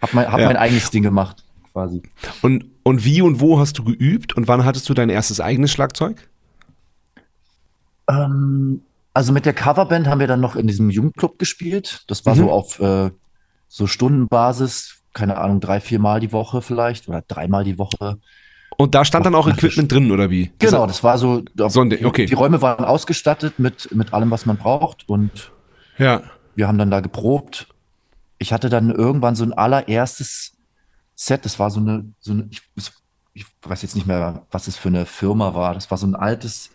hab 0.00 0.12
mein, 0.12 0.30
hab 0.30 0.40
Ja. 0.40 0.46
mein 0.46 0.56
eigenes 0.56 0.90
Ding 0.90 1.02
gemacht, 1.02 1.44
quasi. 1.72 2.02
Und, 2.42 2.66
und 2.82 3.04
wie 3.04 3.20
und 3.22 3.40
wo 3.40 3.58
hast 3.58 3.78
du 3.78 3.84
geübt 3.84 4.36
und 4.36 4.48
wann 4.48 4.64
hattest 4.64 4.88
du 4.88 4.94
dein 4.94 5.08
erstes 5.08 5.40
eigenes 5.40 5.72
Schlagzeug? 5.72 6.28
Ähm, 8.08 8.82
also 9.16 9.32
mit 9.32 9.46
der 9.46 9.54
Coverband 9.54 10.06
haben 10.08 10.20
wir 10.20 10.26
dann 10.26 10.40
noch 10.40 10.56
in 10.56 10.66
diesem 10.66 10.90
Jugendclub 10.90 11.38
gespielt. 11.38 12.04
Das 12.06 12.26
war 12.26 12.34
Mhm. 12.34 12.38
so 12.38 12.50
auf 12.50 12.80
äh, 12.80 13.10
so 13.68 13.86
Stundenbasis, 13.86 14.98
keine 15.14 15.38
Ahnung, 15.38 15.60
drei, 15.60 15.80
vier 15.80 15.98
Mal 15.98 16.20
die 16.20 16.32
Woche 16.32 16.60
vielleicht 16.62 17.08
oder 17.08 17.22
dreimal 17.26 17.64
die 17.64 17.78
Woche. 17.78 18.18
Und 18.76 18.94
da 18.94 19.04
stand 19.06 19.24
dann 19.24 19.34
auch 19.34 19.48
Equipment 19.48 19.90
drin, 19.90 20.10
oder 20.12 20.28
wie? 20.30 20.52
Genau, 20.58 20.86
das 20.86 21.02
war 21.02 21.16
so, 21.16 21.42
da- 21.54 21.70
So 21.70 21.80
ein 21.80 21.88
Ding, 21.90 22.04
okay. 22.04 22.26
die 22.26 22.34
Räume 22.34 22.60
waren 22.60 22.84
ausgestattet 22.84 23.58
mit, 23.58 23.88
mit 23.94 24.12
allem, 24.12 24.30
was 24.30 24.44
man 24.44 24.58
braucht 24.58 25.08
und 25.08 25.50
Ja. 25.96 26.22
wir 26.54 26.68
haben 26.68 26.76
dann 26.76 26.90
da 26.90 27.00
geprobt. 27.00 27.68
Ich 28.38 28.52
hatte 28.52 28.68
dann 28.68 28.90
irgendwann 28.90 29.34
so 29.34 29.44
ein 29.44 29.54
allererstes 29.54 30.52
Set, 31.14 31.46
das 31.46 31.58
war 31.58 31.70
so 31.70 31.80
eine, 31.80 32.04
so 32.20 32.32
eine 32.32 32.48
ich, 32.50 32.60
ich 33.32 33.46
weiß 33.62 33.80
jetzt 33.80 33.94
nicht 33.94 34.06
mehr, 34.06 34.42
was 34.50 34.68
es 34.68 34.76
für 34.76 34.88
eine 34.88 35.06
Firma 35.06 35.54
war. 35.54 35.72
Das 35.72 35.90
war 35.90 35.96
so 35.96 36.06
ein 36.06 36.14
altes, 36.14 36.70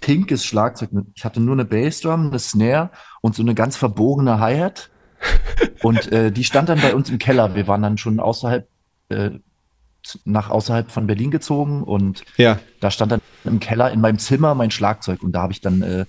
pinkes 0.00 0.44
Schlagzeug. 0.44 0.92
mit- 0.92 1.06
Ich 1.14 1.24
hatte 1.24 1.40
nur 1.40 1.54
eine 1.54 1.64
Bassdrum, 1.64 2.28
eine 2.28 2.38
Snare 2.38 2.90
und 3.20 3.34
so 3.34 3.42
eine 3.42 3.54
ganz 3.54 3.76
verbogene 3.76 4.38
Hi-Hat. 4.40 4.90
Und 5.82 6.12
äh, 6.12 6.30
die 6.30 6.44
stand 6.44 6.68
dann 6.68 6.80
bei 6.80 6.94
uns 6.94 7.10
im 7.10 7.18
Keller. 7.18 7.56
Wir 7.56 7.66
waren 7.66 7.82
dann 7.82 7.98
schon 7.98 8.20
außerhalb, 8.20 8.68
äh, 9.08 9.30
nach 10.24 10.48
außerhalb 10.50 10.92
von 10.92 11.08
Berlin 11.08 11.32
gezogen 11.32 11.82
und 11.82 12.22
Ja. 12.36 12.60
da 12.80 12.90
stand 12.92 13.10
dann 13.12 13.20
im 13.44 13.58
Keller 13.58 13.90
in 13.90 14.00
meinem 14.00 14.18
Zimmer 14.20 14.54
mein 14.54 14.70
Schlagzeug 14.70 15.22
und 15.24 15.32
da 15.32 15.42
habe 15.42 15.52
ich 15.52 15.60
dann 15.60 15.82
äh, 15.82 16.06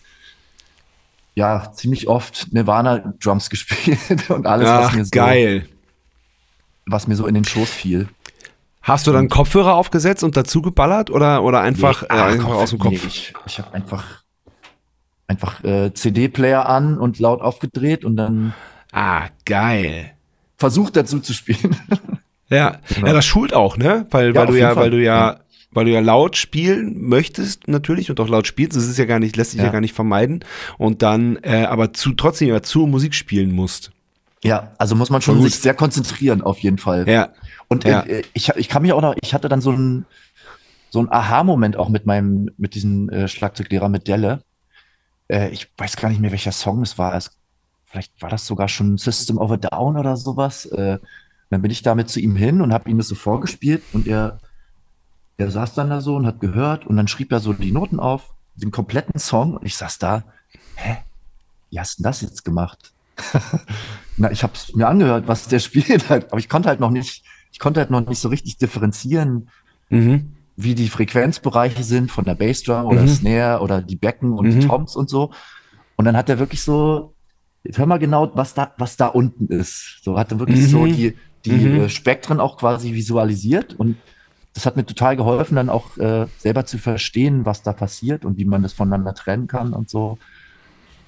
ja 1.36 1.72
ziemlich 1.74 2.08
oft 2.08 2.54
Nirvana 2.54 3.14
Drums 3.20 3.50
gespielt 3.50 4.30
und 4.30 4.46
alles, 4.46 4.68
was 4.70 4.86
Ach, 4.90 4.94
mir 4.96 5.06
so, 5.06 5.10
geil. 5.12 5.68
was 6.86 7.08
mir 7.08 7.16
so 7.16 7.26
in 7.26 7.34
den 7.34 7.46
Schoß 7.46 7.70
fiel. 7.70 8.08
Hast 8.82 9.08
du 9.08 9.12
dann 9.12 9.28
Kopfhörer 9.30 9.76
aufgesetzt 9.76 10.24
und 10.24 10.38
dazu 10.38 10.62
geballert 10.62 11.10
oder, 11.12 11.44
oder 11.44 11.62
einfach, 11.62 12.02
Nee, 12.04 12.08
äh, 12.08 12.12
ach, 12.20 12.26
einfach 12.28 12.46
Kopf- 12.50 12.56
aus 12.62 12.70
dem 12.72 12.80
Kopf? 12.80 12.92
Nee, 12.92 13.00
ich 13.08 13.34
ich 13.46 13.58
habe 13.60 13.74
einfach 13.74 14.24
einfach 15.28 15.64
äh, 15.64 15.94
CD-Player 15.94 16.68
an 16.68 16.98
und 16.98 17.20
laut 17.20 17.42
aufgedreht 17.42 18.04
und 18.06 18.16
dann 18.18 18.54
Ah, 18.92 19.28
geil. 19.46 20.12
versucht 20.58 20.96
dazu 20.96 21.20
zu 21.20 21.34
spielen. 21.34 21.76
Ja, 22.52 22.80
Genau. 22.96 23.06
ja, 23.06 23.14
das 23.14 23.26
schult 23.26 23.54
auch, 23.54 23.78
ne? 23.78 24.08
Weil, 24.10 24.30
Ja, 24.34 24.42
weil 24.42 24.48
du 24.48 24.56
ja, 24.58 24.76
weil 24.76 24.90
du 24.90 24.98
ja, 25.00 25.34
Ja. 25.34 25.40
weil 25.70 25.86
du 25.86 25.92
ja 25.92 26.00
laut 26.00 26.36
spielen 26.36 27.00
möchtest 27.00 27.68
natürlich 27.68 28.10
und 28.10 28.20
auch 28.20 28.28
laut 28.28 28.48
spielst. 28.48 28.76
Das 28.76 28.88
ist 28.88 28.98
ja 28.98 29.06
gar 29.06 29.20
nicht, 29.20 29.36
lässt 29.36 29.52
sich 29.52 29.60
ja, 29.60 29.68
Ja. 29.68 29.72
gar 29.72 29.82
nicht 29.82 29.94
vermeiden. 29.94 30.44
Und 30.80 31.04
dann, 31.04 31.36
äh, 31.44 31.66
aber 31.70 31.94
zu 31.94 32.14
trotzdem 32.14 32.48
ja 32.48 32.64
zur 32.64 32.88
Musik 32.88 33.14
spielen 33.14 33.52
musst. 33.52 33.92
Ja, 34.44 34.74
also 34.78 34.96
muss 34.96 35.10
man 35.10 35.22
schon 35.22 35.42
sich 35.42 35.60
sehr 35.60 35.74
konzentrieren 35.74 36.42
auf 36.42 36.60
jeden 36.60 36.78
Fall. 36.78 37.08
Ja. 37.08 37.30
Und 37.68 37.84
Ja. 37.84 38.02
äh, 38.04 38.24
ich, 38.34 38.50
ich 38.50 38.70
kann 38.70 38.82
mich 38.82 38.94
auch 38.94 39.02
noch, 39.02 39.16
ich 39.22 39.34
hatte 39.34 39.50
dann 39.50 39.62
so 39.62 39.72
einen 39.72 40.06
so 40.92 41.00
einen 41.00 41.12
Aha-Moment 41.12 41.78
auch 41.78 41.90
mit 41.90 42.06
meinem, 42.06 42.50
mit 42.58 42.74
diesem 42.74 43.10
äh, 43.10 43.28
Schlagzeuglehrer 43.28 43.90
mit 43.90 44.08
Delle. 44.08 44.42
Äh, 45.28 45.50
ich 45.50 45.70
weiß 45.78 45.98
gar 45.98 46.10
nicht 46.10 46.20
mehr, 46.20 46.32
welcher 46.32 46.52
Song 46.52 46.82
es 46.82 46.98
war. 46.98 47.14
Es, 47.14 47.32
vielleicht 47.86 48.20
war 48.22 48.30
das 48.30 48.48
sogar 48.48 48.68
schon 48.68 48.98
System 48.98 49.38
of 49.38 49.52
a 49.52 49.58
Down 49.58 49.98
oder 49.98 50.18
sowas. 50.18 50.66
Äh, 50.66 50.98
dann 51.52 51.62
bin 51.62 51.72
ich 51.72 51.84
damit 51.84 52.10
zu 52.10 52.20
ihm 52.20 52.36
hin 52.36 52.62
und 52.62 52.74
habe 52.74 52.90
ihm 52.90 52.98
das 52.98 53.08
so 53.08 53.16
vorgespielt 53.16 53.84
und 53.94 54.08
er, 54.08 54.40
er 55.38 55.52
saß 55.52 55.74
dann 55.76 55.90
da 55.90 56.02
so 56.02 56.16
und 56.16 56.26
hat 56.26 56.40
gehört 56.40 56.86
und 56.88 56.98
dann 56.98 57.08
schrieb 57.08 57.32
er 57.32 57.40
so 57.40 57.54
die 57.54 57.72
Noten 57.72 58.00
auf, 58.00 58.34
den 58.56 58.72
kompletten 58.72 59.20
Song 59.20 59.56
und 59.58 59.66
ich 59.66 59.76
saß 59.76 60.00
da, 60.00 60.24
hä, 60.76 60.98
wie 61.70 61.80
hast 61.80 61.98
du 61.98 62.04
denn 62.04 62.10
das 62.10 62.22
jetzt 62.22 62.44
gemacht? 62.46 62.94
Na, 64.18 64.32
ich 64.32 64.44
habe 64.44 64.54
es 64.54 64.74
mir 64.76 64.88
angehört, 64.88 65.28
was 65.28 65.48
der 65.48 65.60
spielt 65.60 66.10
halt, 66.10 66.32
aber 66.32 66.40
ich 66.40 66.50
konnte 66.50 66.70
halt 66.70 66.80
noch 66.80 66.92
nicht, 66.92 67.24
ich 67.52 67.60
konnte 67.60 67.80
halt 67.80 67.90
noch 67.90 68.06
nicht 68.06 68.20
so 68.20 68.30
richtig 68.30 68.58
differenzieren, 68.58 69.50
Mhm. 69.92 70.36
wie 70.56 70.76
die 70.76 70.88
Frequenzbereiche 70.90 71.84
sind 71.84 72.12
von 72.12 72.26
der 72.26 72.36
Bassdrum 72.36 72.86
oder 72.86 73.04
Mhm. 73.04 73.08
Snare 73.08 73.62
oder 73.62 73.82
die 73.82 73.96
Becken 73.96 74.34
und 74.34 74.46
Mhm. 74.48 74.60
die 74.60 74.68
Toms 74.68 74.96
und 74.96 75.10
so. 75.10 75.32
Und 75.96 76.06
dann 76.06 76.16
hat 76.16 76.30
er 76.30 76.38
wirklich 76.38 76.62
so, 76.62 77.16
jetzt 77.64 77.78
hör 77.80 77.86
mal 77.88 77.98
genau, 77.98 78.32
was 78.36 78.54
da, 78.54 78.74
was 78.78 78.96
da 78.98 79.08
unten 79.08 79.48
ist. 79.48 80.00
So 80.04 80.18
hat 80.20 80.32
er 80.32 80.40
wirklich 80.40 80.60
Mhm. 80.62 80.68
so 80.68 80.86
die, 80.86 81.18
die 81.46 81.52
Mhm. 81.52 81.80
äh, 81.82 81.90
Spektren 81.90 82.40
auch 82.40 82.58
quasi 82.58 82.94
visualisiert 82.94 83.74
und 83.74 84.04
das 84.54 84.66
hat 84.66 84.76
mir 84.76 84.86
total 84.86 85.16
geholfen, 85.16 85.56
dann 85.56 85.70
auch 85.70 85.98
äh, 85.98 86.28
selber 86.38 86.66
zu 86.66 86.78
verstehen, 86.78 87.46
was 87.46 87.62
da 87.64 87.74
passiert 87.74 88.26
und 88.26 88.38
wie 88.38 88.46
man 88.46 88.62
das 88.64 88.74
voneinander 88.74 89.14
trennen 89.14 89.48
kann 89.48 89.74
und 89.74 89.90
so. 89.90 90.20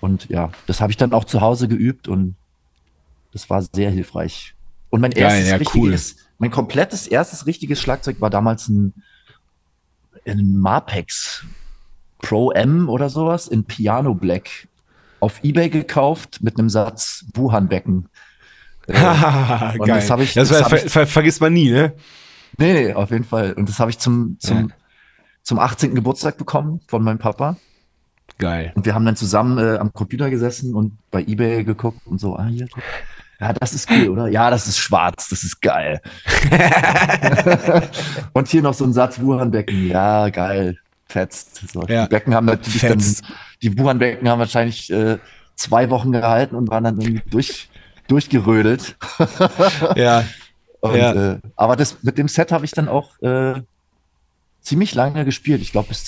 Und 0.01 0.27
ja, 0.29 0.51
das 0.67 0.81
habe 0.81 0.91
ich 0.91 0.97
dann 0.97 1.13
auch 1.13 1.23
zu 1.23 1.39
Hause 1.41 1.67
geübt 1.67 2.07
und 2.09 2.35
das 3.33 3.49
war 3.49 3.61
sehr 3.61 3.89
hilfreich. 3.91 4.55
Und 4.89 4.99
mein 4.99 5.11
Geil, 5.11 5.23
erstes 5.23 5.49
ja, 5.49 5.55
richtiges, 5.55 6.15
mein 6.39 6.51
komplettes 6.51 7.07
erstes 7.07 7.45
richtiges 7.45 7.79
Schlagzeug 7.79 8.19
war 8.19 8.29
damals 8.29 8.67
ein, 8.67 8.93
ein 10.25 10.57
Marpex 10.57 11.45
Pro 12.19 12.51
M 12.51 12.89
oder 12.89 13.09
sowas 13.09 13.47
in 13.47 13.63
Piano 13.63 14.13
Black 14.13 14.67
auf 15.19 15.43
Ebay 15.43 15.69
gekauft 15.69 16.39
mit 16.41 16.57
einem 16.59 16.69
Satz 16.69 17.25
Wuhan-Becken. 17.33 18.07
Äh, 18.87 18.93
Geil. 18.93 19.77
das 19.87 20.09
hab 20.09 20.19
ich- 20.19 20.33
das 20.33 20.49
das 20.49 20.61
ich- 20.61 20.67
ver 20.67 20.89
ver 20.89 21.07
vergisst 21.07 21.39
man 21.39 21.53
nie, 21.53 21.69
ne? 21.69 21.93
Nee, 22.57 22.73
nee, 22.73 22.93
auf 22.93 23.11
jeden 23.11 23.23
Fall. 23.23 23.53
Und 23.53 23.69
das 23.69 23.79
habe 23.79 23.91
ich 23.91 23.99
zum, 23.99 24.37
zum, 24.39 24.57
Ja. 24.69 24.75
zum 25.43 25.59
18. 25.59 25.93
Geburtstag 25.95 26.37
bekommen 26.37 26.81
von 26.87 27.03
meinem 27.03 27.19
Papa. 27.19 27.57
Geil. 28.41 28.73
Und 28.75 28.85
wir 28.85 28.93
haben 28.95 29.05
dann 29.05 29.15
zusammen 29.15 29.57
äh, 29.57 29.77
am 29.77 29.93
Computer 29.93 30.29
gesessen 30.29 30.73
und 30.75 30.97
bei 31.11 31.21
Ebay 31.21 31.63
geguckt 31.63 31.99
und 32.05 32.19
so, 32.19 32.35
ah, 32.35 32.47
hier, 32.47 32.67
guck. 32.71 32.83
Ja, 33.39 33.53
das 33.53 33.73
ist 33.73 33.89
cool, 33.89 34.09
oder? 34.09 34.27
Ja, 34.27 34.49
das 34.51 34.67
ist 34.67 34.77
schwarz, 34.77 35.29
das 35.29 35.43
ist 35.43 35.61
geil. 35.61 35.99
und 38.33 38.47
hier 38.47 38.61
noch 38.61 38.73
so 38.73 38.83
ein 38.85 38.93
Satz 38.93 39.19
Wuhan-Becken. 39.19 39.87
Ja, 39.87 40.29
geil. 40.29 40.77
Fetzt. 41.05 41.61
So. 41.73 41.81
Ja. 41.87 42.03
Die 42.05 42.09
Becken 42.09 42.35
haben 42.35 42.45
natürlich 42.45 42.81
Fetzt. 42.81 43.23
dann, 43.23 43.31
die 43.61 43.77
Wuhan-Becken 43.77 44.29
haben 44.29 44.39
wahrscheinlich 44.39 44.91
äh, 44.91 45.17
zwei 45.55 45.89
Wochen 45.89 46.11
gehalten 46.11 46.55
und 46.55 46.69
waren 46.69 46.83
dann 46.83 46.99
irgendwie 47.01 47.21
durch, 47.29 47.69
durchgerödelt. 48.07 48.95
Ja. 49.95 50.23
Und, 50.81 50.95
Ja. 50.95 51.33
äh, 51.33 51.39
aber 51.55 51.75
das 51.75 52.01
mit 52.01 52.17
dem 52.17 52.27
Set 52.27 52.51
habe 52.51 52.65
ich 52.65 52.71
dann 52.71 52.87
auch 52.89 53.19
äh, 53.21 53.61
ziemlich 54.61 54.95
lange 54.95 55.25
gespielt. 55.25 55.61
Ich 55.61 55.71
glaube 55.71 55.89
bis 55.89 56.03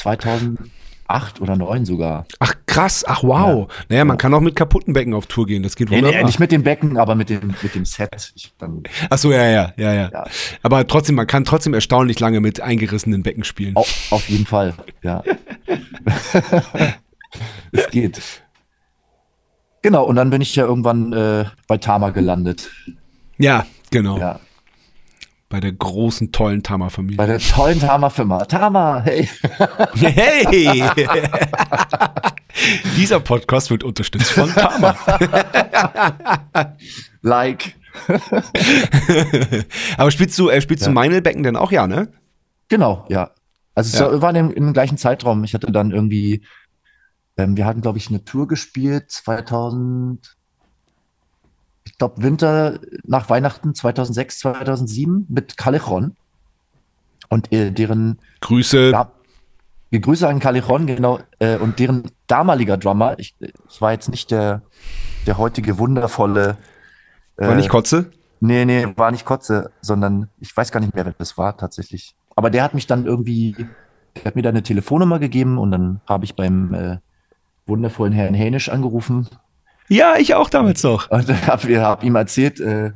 2008 1.07 1.41
oder 1.41 1.55
2009 1.55 1.85
sogar. 1.85 2.25
Ach 2.39 2.53
krass, 2.65 3.03
ach 3.07 3.23
wow. 3.23 3.71
Naja, 3.89 4.05
man 4.05 4.17
kann 4.17 4.33
auch 4.33 4.41
mit 4.41 4.55
kaputten 4.55 4.93
Becken 4.93 5.13
auf 5.13 5.27
Tour 5.27 5.45
gehen, 5.45 5.63
das 5.63 5.75
geht 5.75 5.89
Nee, 5.89 5.97
wunderbar. 5.97 6.19
nee, 6.19 6.25
nicht 6.25 6.39
mit 6.39 6.51
dem 6.51 6.63
Becken, 6.63 6.97
aber 6.97 7.15
mit 7.15 7.29
dem, 7.29 7.53
mit 7.61 7.75
dem 7.75 7.85
Set. 7.85 8.31
Ich, 8.35 8.53
dann, 8.57 8.83
Ach 9.09 9.17
so, 9.17 9.31
ja, 9.31 9.45
ja, 9.47 9.73
ja, 9.77 9.93
ja, 9.93 10.09
Ja. 10.11 10.25
Aber 10.61 10.85
trotzdem, 10.87 11.15
man 11.15 11.27
kann 11.27 11.45
trotzdem 11.45 11.73
erstaunlich 11.73 12.19
lange 12.19 12.39
mit 12.39 12.61
eingerissenen 12.61 13.23
Becken 13.23 13.43
spielen. 13.43 13.75
auf, 13.75 14.07
auf 14.11 14.29
jeden 14.29 14.45
Fall, 14.45 14.73
ja. 15.01 15.23
es 17.71 17.87
geht. 17.89 18.21
Genau, 19.81 20.05
und 20.05 20.15
dann 20.15 20.29
bin 20.29 20.41
ich 20.41 20.55
ja 20.55 20.65
irgendwann 20.65 21.11
äh, 21.13 21.45
bei 21.67 21.77
Tama 21.77 22.11
gelandet. 22.11 22.71
Ja, 23.37 23.65
genau. 23.91 24.17
Ja. 24.17 24.39
Bei 25.53 25.59
der 25.59 25.71
großen, 25.71 26.31
tollen 26.31 26.63
Tama-Familie. 26.63 27.15
Bei 27.17 27.27
der 27.27 27.37
tollen 27.37 27.79
Tama-Firma. 27.79 28.45
Tama, 28.45 29.01
hey. 29.03 29.29
Hey! 29.93 30.83
Dieser 32.97 33.19
Podcast 33.19 33.69
wird 33.69 33.83
unterstützt 33.83 34.31
von 34.31 34.49
Tama. 34.51 34.95
Like. 37.21 37.75
Aber 39.97 40.09
spielst 40.09 40.39
du, 40.39 40.49
äh, 40.49 40.59
spielst 40.59 40.87
du 40.87 40.89
Ja. 40.89 40.93
Meinelbecken 40.95 41.43
denn 41.43 41.55
auch, 41.55 41.71
ja, 41.71 41.85
ne? 41.85 42.11
Genau, 42.67 43.05
ja. 43.09 43.29
Also 43.75 43.93
es 43.93 43.99
Ja. 43.99 44.21
war 44.23 44.29
in 44.31 44.35
dem, 44.35 44.49
in 44.49 44.63
dem 44.65 44.73
gleichen 44.73 44.97
Zeitraum. 44.97 45.43
Ich 45.43 45.53
hatte 45.53 45.71
dann 45.71 45.91
irgendwie, 45.91 46.43
ähm, 47.37 47.55
wir 47.57 47.67
hatten, 47.67 47.81
glaube 47.81 47.99
ich, 47.99 48.09
eine 48.09 48.23
Tour 48.25 48.47
gespielt, 48.47 49.11
2000, 49.11 50.19
ich 50.25 50.35
glaube 52.03 52.21
Winter 52.21 52.79
nach 53.05 53.29
Weihnachten 53.29 53.73
2006, 53.73 54.39
2007 54.39 55.25
mit 55.29 55.55
Callejon. 55.55 56.17
Und 57.29 57.51
äh, 57.53 57.71
deren, 57.71 58.19
Grüße. 58.41 58.91
ja, 58.91 59.09
wir 59.89 60.01
Grüße 60.01 60.27
an 60.27 60.39
Callejon, 60.39 60.85
genau, 60.85 61.19
äh, 61.39 61.57
und 61.57 61.79
deren 61.79 62.03
damaliger 62.27 62.75
Drummer, 62.75 63.17
ich, 63.19 63.35
es 63.39 63.81
war 63.81 63.93
jetzt 63.93 64.09
nicht 64.09 64.31
der, 64.31 64.63
der 65.25 65.37
heutige 65.37 65.79
wundervolle, 65.79 66.57
War 67.37 67.53
äh, 67.53 67.55
nicht 67.55 67.69
Kotze? 67.69 68.11
Nee, 68.41 68.65
nee, 68.65 68.85
war 68.97 69.11
nicht 69.11 69.23
Kotze, 69.23 69.71
sondern 69.79 70.29
ich 70.41 70.55
weiß 70.55 70.73
gar 70.73 70.81
nicht 70.81 70.93
mehr, 70.93 71.05
wer 71.05 71.13
das 71.13 71.37
war 71.37 71.55
tatsächlich. 71.55 72.15
Aber 72.35 72.49
der 72.49 72.63
hat 72.63 72.73
mich 72.73 72.85
dann 72.85 73.05
irgendwie, 73.05 73.55
der 74.17 74.25
hat 74.25 74.35
mir 74.35 74.41
dann 74.41 74.55
eine 74.55 74.63
Telefonnummer 74.63 75.19
gegeben 75.19 75.57
und 75.57 75.71
dann 75.71 76.01
habe 76.05 76.25
ich 76.25 76.35
beim 76.35 76.73
äh, 76.73 76.97
wundervollen 77.65 78.11
Herrn 78.11 78.33
Hänisch 78.33 78.67
angerufen 78.67 79.29
Ja, 79.93 80.15
ich 80.17 80.33
auch 80.33 80.49
damals 80.49 80.81
noch. 80.83 81.09
und 81.11 81.27
habe 81.47 81.81
hab 81.81 82.03
ihm 82.03 82.15
erzählt, 82.15 82.59
äh, 82.59 82.91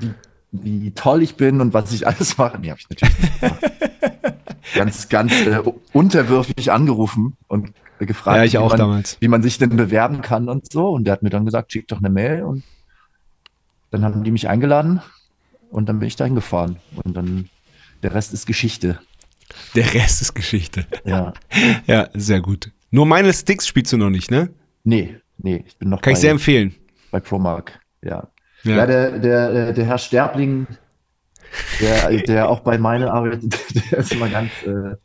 wie, 0.00 0.12
wie 0.52 0.90
toll 0.92 1.22
ich 1.22 1.36
bin 1.36 1.60
und 1.60 1.74
was 1.74 1.92
ich 1.92 2.06
alles 2.06 2.38
mache. 2.38 2.58
Nee, 2.58 2.70
habe 2.70 2.80
ich 2.80 2.88
natürlich 2.88 3.18
nicht 3.20 3.40
gemacht. 3.40 3.60
Ganz, 4.74 5.08
ganz 5.08 5.32
äh, 5.46 5.60
unterwürfig 5.92 6.72
angerufen 6.72 7.36
und 7.46 7.72
gefragt, 8.00 8.38
Ja, 8.38 8.44
ich 8.44 8.52
wie, 8.54 8.58
auch 8.58 8.70
man, 8.70 8.78
damals. 8.78 9.16
wie 9.20 9.28
man 9.28 9.40
sich 9.42 9.58
denn 9.58 9.76
bewerben 9.76 10.22
kann 10.22 10.48
und 10.48 10.70
so. 10.72 10.88
Und 10.90 11.04
der 11.04 11.12
hat 11.12 11.22
mir 11.22 11.30
dann 11.30 11.44
gesagt, 11.44 11.72
schick 11.72 11.86
doch 11.88 11.98
eine 11.98 12.10
Mail 12.10 12.42
und 12.42 12.64
dann 13.90 14.04
haben 14.04 14.24
die 14.24 14.30
mich 14.32 14.48
eingeladen 14.48 15.00
und 15.70 15.88
dann 15.88 15.98
bin 16.00 16.08
ich 16.08 16.16
dahin 16.16 16.34
gefahren. 16.34 16.76
Und 17.04 17.16
dann 17.16 17.48
der 18.02 18.12
Rest 18.14 18.32
ist 18.34 18.46
Geschichte. 18.46 18.98
Der 19.76 19.94
Rest 19.94 20.20
ist 20.20 20.34
Geschichte. 20.34 20.86
Ja. 21.04 21.32
Ja, 21.86 22.08
sehr 22.14 22.40
gut. 22.40 22.72
Nur 22.90 23.06
meine 23.06 23.32
Sticks 23.32 23.66
spielst 23.68 23.92
du 23.92 23.96
noch 23.98 24.10
nicht, 24.10 24.30
ne? 24.30 24.50
Nee, 24.84 25.16
nee, 25.38 25.64
ich 25.66 25.78
bin 25.78 25.88
noch 25.90 26.00
Kann 26.00 26.12
bei, 26.12 26.16
ich 26.16 26.20
sehr 26.20 26.30
empfehlen. 26.30 26.74
bei 27.10 27.20
Promark. 27.20 27.80
Ja. 28.02 28.28
Ja. 28.62 28.76
Ja, 28.76 28.86
der, 28.86 29.18
der, 29.18 29.50
äh, 29.68 29.74
der 29.74 29.84
Herr 29.84 29.98
Sterbling, 29.98 30.66
der, 31.80 32.10
der 32.22 32.48
auch 32.48 32.60
bei 32.60 32.78
meiner 32.78 33.12
arbeitet, 33.12 33.54
der 33.92 33.98
ist 33.98 34.12
immer 34.12 34.28
ganz. 34.28 34.50
Äh, 34.64 34.96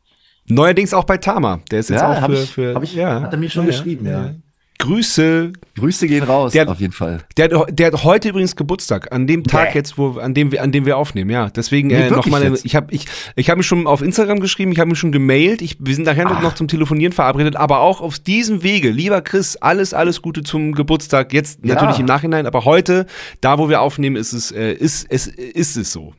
Neuerdings 0.48 0.94
auch 0.94 1.04
bei 1.04 1.18
Tama. 1.18 1.62
Der 1.70 1.80
ist 1.80 1.90
jetzt 1.90 2.02
ja, 2.02 2.12
auch 2.12 2.26
für, 2.26 2.34
ich, 2.34 2.52
für 2.52 2.84
ich, 2.84 2.96
ja. 2.96 3.22
hat 3.22 3.32
er 3.34 3.38
mir 3.40 3.50
schon 3.50 3.66
Ja, 3.66 3.72
geschrieben, 3.72 4.08
ja. 4.08 4.34
Grüße. 4.82 5.54
Grüße 5.78 6.08
gehen 6.08 6.24
raus, 6.24 6.52
Der 6.52 6.68
auf 6.70 6.80
jeden 6.80 6.92
Fall. 6.94 7.20
Der 7.38 7.50
hat, 7.50 7.80
der 7.80 7.88
hat 7.88 8.04
heute 8.04 8.30
übrigens 8.30 8.56
Geburtstag, 8.56 9.12
an 9.12 9.26
dem 9.28 9.44
Tag 9.44 9.70
Nee. 9.70 9.76
jetzt, 9.80 9.98
wo, 9.98 10.18
an 10.20 10.34
dem 10.34 10.52
wir, 10.52 10.62
an 10.62 10.72
dem 10.72 10.86
wir 10.86 10.98
aufnehmen, 10.98 11.30
ja. 11.30 11.50
Deswegen 11.50 11.88
Nee, 11.88 12.08
äh, 12.08 12.10
nochmal, 12.10 12.54
ich 12.64 12.76
habe 12.76 12.94
ich, 12.94 13.06
ich 13.36 13.50
hab 13.50 13.58
mich 13.58 13.68
schon 13.68 13.88
auf 13.88 14.02
Instagram 14.02 14.40
geschrieben, 14.40 14.72
ich 14.72 14.80
habe 14.80 14.90
mich 14.90 15.00
schon 15.00 15.12
gemailt, 15.12 15.62
ich, 15.62 15.78
wir 15.80 15.96
sind 15.96 16.06
nachher 16.06 16.26
Ach. 16.28 16.42
noch 16.42 16.56
zum 16.56 16.68
Telefonieren 16.68 17.14
verabredet, 17.14 17.56
aber 17.56 17.80
auch 17.80 18.02
auf 18.02 18.20
diesem 18.20 18.64
Wege, 18.64 18.90
lieber 18.90 19.22
Chris, 19.22 19.56
alles, 19.56 19.94
alles 19.94 20.22
Gute 20.22 20.44
zum 20.44 20.74
Geburtstag, 20.74 21.32
jetzt 21.34 21.60
Ja. 21.64 21.76
natürlich 21.76 22.00
im 22.00 22.06
Nachhinein, 22.06 22.46
aber 22.46 22.66
heute, 22.66 23.06
da 23.40 23.58
wo 23.58 23.70
wir 23.70 23.82
aufnehmen, 23.82 24.16
ist 24.16 24.34
es, 24.34 24.52
äh, 24.52 24.74
ist, 24.74 25.06
es, 25.10 25.28
ist 25.28 25.78
es 25.78 25.92
so. 25.92 26.14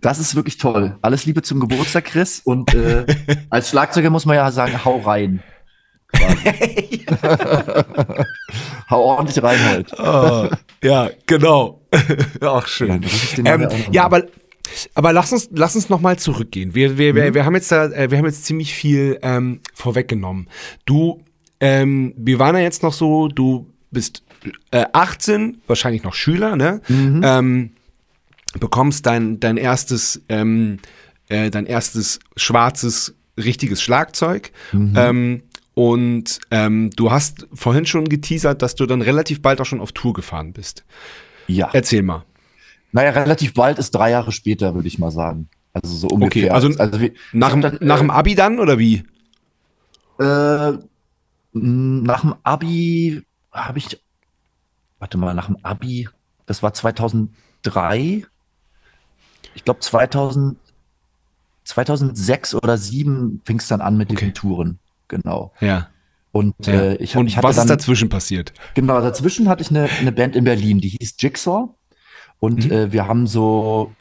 Das 0.00 0.18
ist 0.18 0.34
wirklich 0.34 0.58
toll. 0.58 0.96
Alles 1.02 1.24
Liebe 1.24 1.42
zum 1.42 1.60
Geburtstag, 1.60 2.06
Chris. 2.06 2.40
Und 2.44 2.74
äh, 2.74 3.06
als 3.50 3.70
Schlagzeuger 3.70 4.10
muss 4.10 4.26
man 4.26 4.34
ja 4.34 4.50
sagen, 4.50 4.84
hau 4.84 4.98
rein. 4.98 5.40
Hau 8.90 9.00
ordentlich 9.02 9.42
rein 9.42 9.58
heute. 9.70 9.96
Oh, 9.98 10.48
ja, 10.86 11.10
genau. 11.26 11.80
Ach, 12.40 12.66
schön. 12.66 13.04
den 13.36 13.46
Ähm, 13.46 13.68
ja, 13.92 14.04
aber, 14.04 14.24
aber 14.94 15.12
lass 15.12 15.32
uns, 15.32 15.48
lass 15.52 15.74
uns 15.76 15.88
nochmal 15.88 16.18
zurückgehen. 16.18 16.74
Wir, 16.74 16.98
wir, 16.98 17.12
Mhm. 17.12 17.16
wir, 17.16 17.34
wir 17.34 17.44
haben 17.44 17.54
jetzt 17.54 17.70
da, 17.72 17.86
äh, 17.86 18.10
wir 18.10 18.18
haben 18.18 18.26
jetzt 18.26 18.44
ziemlich 18.44 18.74
viel 18.74 19.18
ähm, 19.22 19.60
vorweggenommen. 19.74 20.48
Du, 20.84 21.22
ähm, 21.60 22.14
wir 22.16 22.38
waren 22.38 22.56
ja 22.56 22.62
jetzt 22.62 22.82
noch 22.82 22.92
so, 22.92 23.28
du 23.28 23.70
bist 23.90 24.22
äh, 24.70 24.84
18, 24.92 25.62
wahrscheinlich 25.66 26.02
noch 26.02 26.14
Schüler, 26.14 26.56
ne? 26.56 26.80
Mhm. 26.88 27.20
Ähm, 27.24 27.70
bekommst 28.60 29.06
dein, 29.06 29.40
dein 29.40 29.56
erstes, 29.56 30.22
ähm, 30.28 30.78
äh, 31.28 31.50
dein 31.50 31.66
erstes 31.66 32.20
schwarzes, 32.36 33.14
richtiges 33.38 33.82
Schlagzeug. 33.82 34.52
Mhm. 34.72 34.94
Ähm, 34.96 35.42
und 35.74 36.38
ähm, 36.50 36.90
du 36.94 37.10
hast 37.10 37.46
vorhin 37.52 37.84
schon 37.86 38.08
geteasert, 38.08 38.62
dass 38.62 38.74
du 38.76 38.86
dann 38.86 39.02
relativ 39.02 39.42
bald 39.42 39.60
auch 39.60 39.64
schon 39.66 39.80
auf 39.80 39.92
Tour 39.92 40.12
gefahren 40.12 40.52
bist. 40.52 40.84
Ja. 41.48 41.70
Erzähl 41.72 42.02
mal. 42.02 42.24
Naja, 42.92 43.10
relativ 43.10 43.54
bald 43.54 43.78
ist 43.78 43.90
drei 43.92 44.10
Jahre 44.10 44.30
später, 44.32 44.74
würde 44.74 44.86
ich 44.88 44.98
mal 45.00 45.10
sagen. 45.10 45.48
Also 45.72 45.94
so 45.96 46.06
ungefähr. 46.06 46.54
also 46.54 46.68
wir, 46.70 47.12
Nach, 47.32 47.48
ich 47.48 47.54
dem- 47.54 47.64
hab 47.64 47.78
dann, 47.78 47.78
nach 47.88 47.98
dem 47.98 48.10
Abi 48.10 48.34
dann 48.36 48.60
oder 48.60 48.78
wie? 48.78 49.02
äh, 50.20 50.72
nach 51.52 52.20
dem 52.20 52.34
Abi 52.44 53.22
habe 53.52 53.78
ich, 53.78 54.00
warte 55.00 55.18
mal, 55.18 55.34
nach 55.34 55.46
dem 55.46 55.56
Abi, 55.64 56.08
das 56.46 56.62
war 56.62 56.72
2003. 56.72 58.24
Ich 59.56 59.64
glaube 59.64 59.80
2000, 59.80 60.56
2006 61.64 62.54
oder 62.54 62.76
2007 62.76 63.40
fing 63.44 63.58
es 63.58 63.66
dann 63.68 63.80
an 63.80 63.96
mit 63.96 64.10
Okay. 64.10 64.26
den 64.26 64.34
Touren. 64.34 64.78
Genau. 65.08 65.52
Ja. 65.60 65.88
Und 66.32 66.54
ja. 66.66 66.72
äh, 66.72 66.94
ich, 66.96 67.14
hab- 67.14 67.20
Und 67.20 67.26
ich 67.28 67.36
was 67.42 67.56
dann, 67.56 67.64
ist 67.66 67.70
dazwischen 67.70 68.08
passiert? 68.08 68.52
Genau, 68.74 69.00
dazwischen 69.00 69.48
hatte 69.48 69.62
ich 69.62 69.70
eine, 69.70 69.88
eine 70.00 70.12
Band 70.12 70.34
in 70.36 70.44
Berlin, 70.44 70.80
die 70.80 70.88
hieß 70.88 71.14
Jigsaw. 71.18 71.68
Und 72.40 72.66
Mhm. 72.66 72.72
äh, 72.72 72.92
wir 72.92 73.06
haben 73.06 73.26
so, 73.26 73.92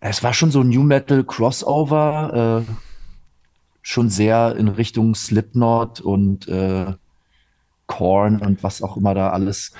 es 0.00 0.22
war 0.22 0.34
schon 0.34 0.50
so 0.50 0.62
New 0.62 0.82
Metal 0.82 1.24
Crossover, 1.24 2.64
äh, 2.68 2.72
schon 3.82 4.10
sehr 4.10 4.56
in 4.56 4.68
Richtung 4.68 5.14
Slipknot 5.14 6.00
und 6.00 6.48
äh, 6.48 6.92
Korn 7.86 8.40
und 8.40 8.62
was 8.62 8.82
auch 8.82 8.96
immer 8.96 9.14
da 9.14 9.30
alles. 9.30 9.72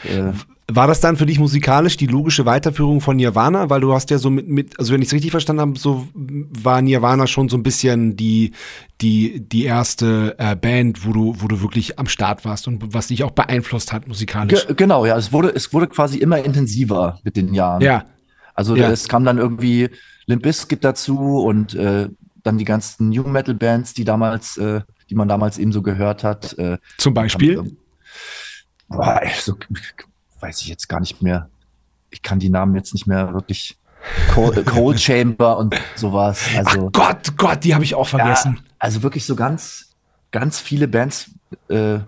Äh, 0.69 0.75
war 0.75 0.87
das 0.87 1.01
dann 1.01 1.17
für 1.17 1.27
dich 1.27 1.39
musikalisch 1.39 1.97
die 1.97 2.07
logische 2.07 2.45
Weiterführung 2.47 3.01
von 3.01 3.17
Nirvana? 3.17 3.71
Weil 3.71 3.81
du 3.81 3.93
hast 3.93 4.11
ja 4.11 4.19
so 4.19 4.31
mit, 4.31 4.49
mit 4.49 4.79
also 4.79 4.93
wenn 4.93 5.01
ich 5.03 5.09
es 5.09 5.15
richtig 5.15 5.31
verstanden 5.31 5.61
habe, 5.61 5.79
so 5.79 6.09
war 6.15 6.83
Nirvana 6.83 7.27
schon 7.27 7.49
so 7.49 7.57
ein 7.57 7.63
bisschen 7.63 8.17
die, 8.17 8.53
die, 9.01 9.41
die 9.41 9.65
erste 9.65 10.35
äh, 10.39 10.57
Band, 10.57 11.07
wo 11.07 11.13
du, 11.13 11.35
wo 11.39 11.49
du 11.49 11.63
wirklich 11.63 11.99
am 11.99 12.09
Start 12.09 12.45
warst 12.45 12.67
und 12.69 12.95
was 12.95 13.09
dich 13.09 13.23
auch 13.25 13.31
beeinflusst 13.31 13.93
hat 13.93 14.09
musikalisch. 14.09 14.67
Ge 14.67 14.75
genau, 14.77 15.07
ja, 15.07 15.17
es 15.17 15.33
wurde, 15.33 15.51
es 15.55 15.73
wurde 15.73 15.87
quasi 15.87 16.19
immer 16.19 16.43
intensiver 16.43 17.21
mit 17.23 17.37
den 17.37 17.55
Jahren. 17.55 17.83
Ja. 17.83 18.05
Also 18.55 18.75
Ja. 18.75 18.91
es 18.91 19.09
kam 19.09 19.25
dann 19.25 19.39
irgendwie 19.39 19.91
Limp 20.27 20.43
Bizkit 20.43 20.83
dazu 20.83 21.41
und 21.41 21.75
äh, 21.75 22.09
dann 22.43 22.59
die 22.59 22.65
ganzen 22.65 23.11
New 23.11 23.23
Metal 23.25 23.55
Bands, 23.55 23.95
die 23.95 24.05
damals, 24.05 24.57
äh, 24.57 24.81
die 25.11 25.15
man 25.15 25.29
damals 25.29 25.59
eben 25.59 25.73
so 25.73 25.83
gehört 25.83 26.25
hat. 26.25 26.57
Äh, 26.59 26.79
Zum 26.97 27.13
Beispiel? 27.13 27.57
Kam, 27.57 27.71
ey, 29.21 29.31
so, 29.41 29.55
weiß 30.41 30.61
ich 30.63 30.69
jetzt 30.69 30.89
gar 30.89 31.01
nicht 31.01 31.23
mehr. 31.23 31.49
Ich 32.11 32.23
kann 32.23 32.39
die 32.39 32.49
Namen 32.51 32.75
jetzt 32.75 32.93
nicht 32.95 33.07
mehr 33.07 33.33
wirklich. 33.35 33.77
Cold, 34.33 34.65
Cold 34.67 35.01
Chamber 35.01 35.59
und 35.59 35.75
sowas. 35.97 36.47
Also, 36.57 36.87
Ach 36.89 36.93
Gott, 36.93 37.37
Gott, 37.37 37.65
die 37.65 37.75
habe 37.75 37.83
ich 37.83 37.95
auch 37.97 38.07
vergessen. 38.07 38.55
ja, 38.59 38.63
also 38.79 39.03
wirklich 39.03 39.25
so 39.27 39.35
ganz, 39.35 39.91
ganz 40.31 40.61
viele 40.61 40.87
Bands, 40.87 41.31
äh, 41.69 41.99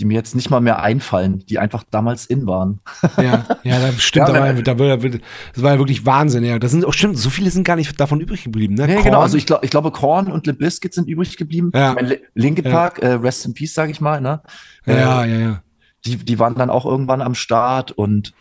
die 0.00 0.06
mir 0.06 0.14
jetzt 0.14 0.34
nicht 0.34 0.48
mal 0.48 0.60
mehr 0.62 0.80
einfallen, 0.82 1.44
die 1.46 1.58
einfach 1.58 1.84
damals 1.90 2.24
in 2.24 2.46
waren. 2.46 2.80
Ja, 3.18 3.44
ja, 3.62 3.78
da 3.86 3.92
stimmt, 3.92 4.28
Ja, 4.28 4.32
da 4.32 4.40
war, 4.40 4.62
da 4.62 4.78
war, 4.78 4.96
das 4.96 5.62
war 5.62 5.72
ja 5.74 5.78
wirklich 5.78 6.06
Wahnsinn, 6.06 6.44
ja. 6.44 6.58
Das 6.58 6.70
sind 6.70 6.86
auch 6.86 6.94
stimmt, 6.94 7.18
so 7.18 7.28
viele 7.28 7.50
sind 7.50 7.64
gar 7.64 7.76
nicht 7.76 8.00
davon 8.00 8.18
übrig 8.20 8.42
geblieben, 8.44 8.74
ne? 8.74 8.86
Nee, 8.86 8.94
Korn. 8.94 9.04
genau. 9.04 9.20
Also 9.20 9.36
ich, 9.36 9.44
glaub, 9.44 9.62
ich 9.62 9.70
glaube, 9.70 9.90
Korn 9.90 10.32
und 10.32 10.46
Limp 10.46 10.60
Bizkit 10.60 10.94
sind 10.94 11.08
übrig 11.08 11.36
geblieben. 11.36 11.70
Ja. 11.74 11.90
Ich 11.90 11.94
mein, 11.96 12.06
Li- 12.06 12.20
Linkin 12.34 12.64
Ja. 12.64 12.70
Park, 12.70 13.00
äh, 13.00 13.08
Rest 13.12 13.44
in 13.44 13.52
Peace, 13.52 13.74
sage 13.74 13.92
ich 13.92 14.00
mal. 14.00 14.20
Ne? 14.22 14.40
ja, 14.86 15.24
Äh, 15.24 15.30
ja, 15.30 15.38
ja. 15.40 15.62
Die, 16.04 16.16
die 16.16 16.38
waren 16.38 16.54
dann 16.54 16.70
auch 16.70 16.84
irgendwann 16.84 17.22
am 17.22 17.34
Start 17.34 17.92
und 17.92 18.32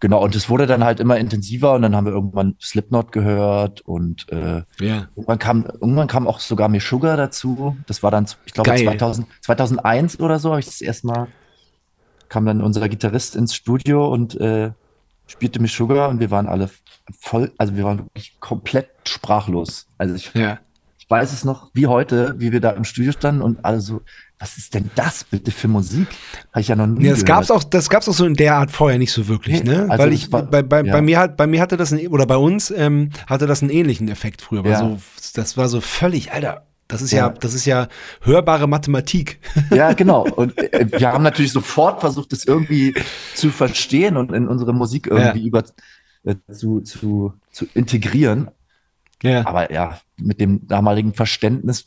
genau, 0.00 0.22
und 0.22 0.34
es 0.34 0.48
wurde 0.48 0.66
dann 0.66 0.84
halt 0.84 1.00
immer 1.00 1.16
intensiver 1.18 1.72
und 1.74 1.82
dann 1.82 1.96
haben 1.96 2.06
wir 2.06 2.12
irgendwann 2.12 2.56
Slipknot 2.60 3.12
gehört 3.12 3.80
und 3.82 4.30
äh, 4.30 4.62
Ja. 4.80 5.08
irgendwann 5.16 5.38
kam, 5.38 5.64
irgendwann 5.64 6.08
kam 6.08 6.26
auch 6.26 6.40
sogar 6.40 6.68
Meshuggah 6.68 7.16
dazu. 7.16 7.76
Das 7.86 8.02
war 8.02 8.10
dann, 8.10 8.26
ich 8.44 8.52
glaube, 8.52 8.70
Geil. 8.70 8.84
2000, 8.84 9.26
2001 9.42 10.20
oder 10.20 10.38
so 10.38 10.50
habe 10.50 10.60
ich 10.60 10.66
das 10.66 10.80
erstmal, 10.80 11.28
kam 12.28 12.46
dann 12.46 12.60
unser 12.60 12.88
Gitarrist 12.88 13.36
ins 13.36 13.54
Studio 13.54 14.06
und 14.12 14.38
äh, 14.40 14.72
spielte 15.26 15.60
Meshuggah 15.60 16.06
und 16.06 16.20
wir 16.20 16.30
waren 16.30 16.46
alle 16.48 16.68
voll, 17.18 17.52
also 17.58 17.76
wir 17.76 17.84
waren 17.84 17.98
wirklich 18.00 18.38
komplett 18.40 18.90
sprachlos. 19.06 19.86
Also 19.98 20.14
ich, 20.14 20.34
Ja. 20.34 20.58
ich 20.98 21.08
weiß 21.08 21.32
es 21.32 21.44
noch 21.44 21.70
wie 21.74 21.86
heute, 21.86 22.34
wie 22.38 22.52
wir 22.52 22.60
da 22.60 22.70
im 22.70 22.84
Studio 22.84 23.12
standen 23.12 23.40
und 23.42 23.64
alle 23.64 23.80
so, 23.80 24.02
was 24.44 24.58
ist 24.58 24.74
denn 24.74 24.90
das 24.94 25.24
bitte 25.24 25.50
für 25.50 25.68
Musik? 25.68 26.06
Habe 26.52 26.60
ich 26.60 26.68
ja 26.68 26.76
noch 26.76 26.86
nie 26.86 27.00
Nee, 27.00 27.08
das 27.08 27.24
gehört. 27.24 27.38
gab's 27.48 27.50
auch, 27.50 27.64
das 27.64 27.88
gab's 27.88 28.06
auch 28.10 28.12
so 28.12 28.26
in 28.26 28.34
der 28.34 28.56
Art 28.56 28.70
vorher 28.70 28.98
nicht 28.98 29.10
so 29.12 29.26
wirklich, 29.26 29.64
Nee, 29.64 29.70
ne? 29.70 29.86
also 29.88 30.04
Weil 30.04 30.12
ich, 30.12 30.30
war- 30.30 30.42
bei, 30.42 30.62
bei, 30.62 30.82
ja. 30.82 30.92
bei 30.92 31.00
mir 31.00 31.18
hat, 31.18 31.38
bei 31.38 31.46
mir 31.46 31.62
hatte 31.62 31.78
das, 31.78 31.92
ein, 31.94 32.06
oder 32.08 32.26
bei 32.26 32.36
uns, 32.36 32.70
ähm, 32.70 33.08
hatte 33.26 33.46
das 33.46 33.62
einen 33.62 33.70
ähnlichen 33.70 34.08
Effekt 34.08 34.42
früher. 34.42 34.62
Weil 34.62 34.72
Ja. 34.72 34.80
so, 34.80 34.98
das 35.34 35.56
war 35.56 35.70
so 35.70 35.80
völlig, 35.80 36.32
Alter, 36.32 36.66
das 36.88 37.00
ist 37.00 37.12
ja, 37.12 37.28
Ja. 37.28 37.30
das 37.30 37.54
ist 37.54 37.64
ja 37.64 37.88
hörbare 38.20 38.68
Mathematik. 38.68 39.40
Ja, 39.74 39.94
genau. 39.94 40.24
Und 40.28 40.58
äh, 40.58 40.86
wir 41.00 41.10
haben 41.10 41.22
natürlich 41.24 41.52
sofort 41.52 42.00
versucht, 42.00 42.32
das 42.32 42.44
irgendwie 42.44 42.94
zu 43.34 43.48
verstehen 43.48 44.18
und 44.18 44.30
in 44.30 44.46
unsere 44.46 44.74
Musik 44.74 45.06
irgendwie 45.06 45.46
über 45.46 45.64
äh, 46.24 46.34
zu, 46.52 46.82
zu, 46.82 47.32
zu 47.50 47.66
integrieren. 47.72 48.50
Ja. 49.22 49.46
Aber 49.46 49.72
ja, 49.72 49.98
mit 50.18 50.38
dem 50.38 50.68
damaligen 50.68 51.14
Verständnis 51.14 51.86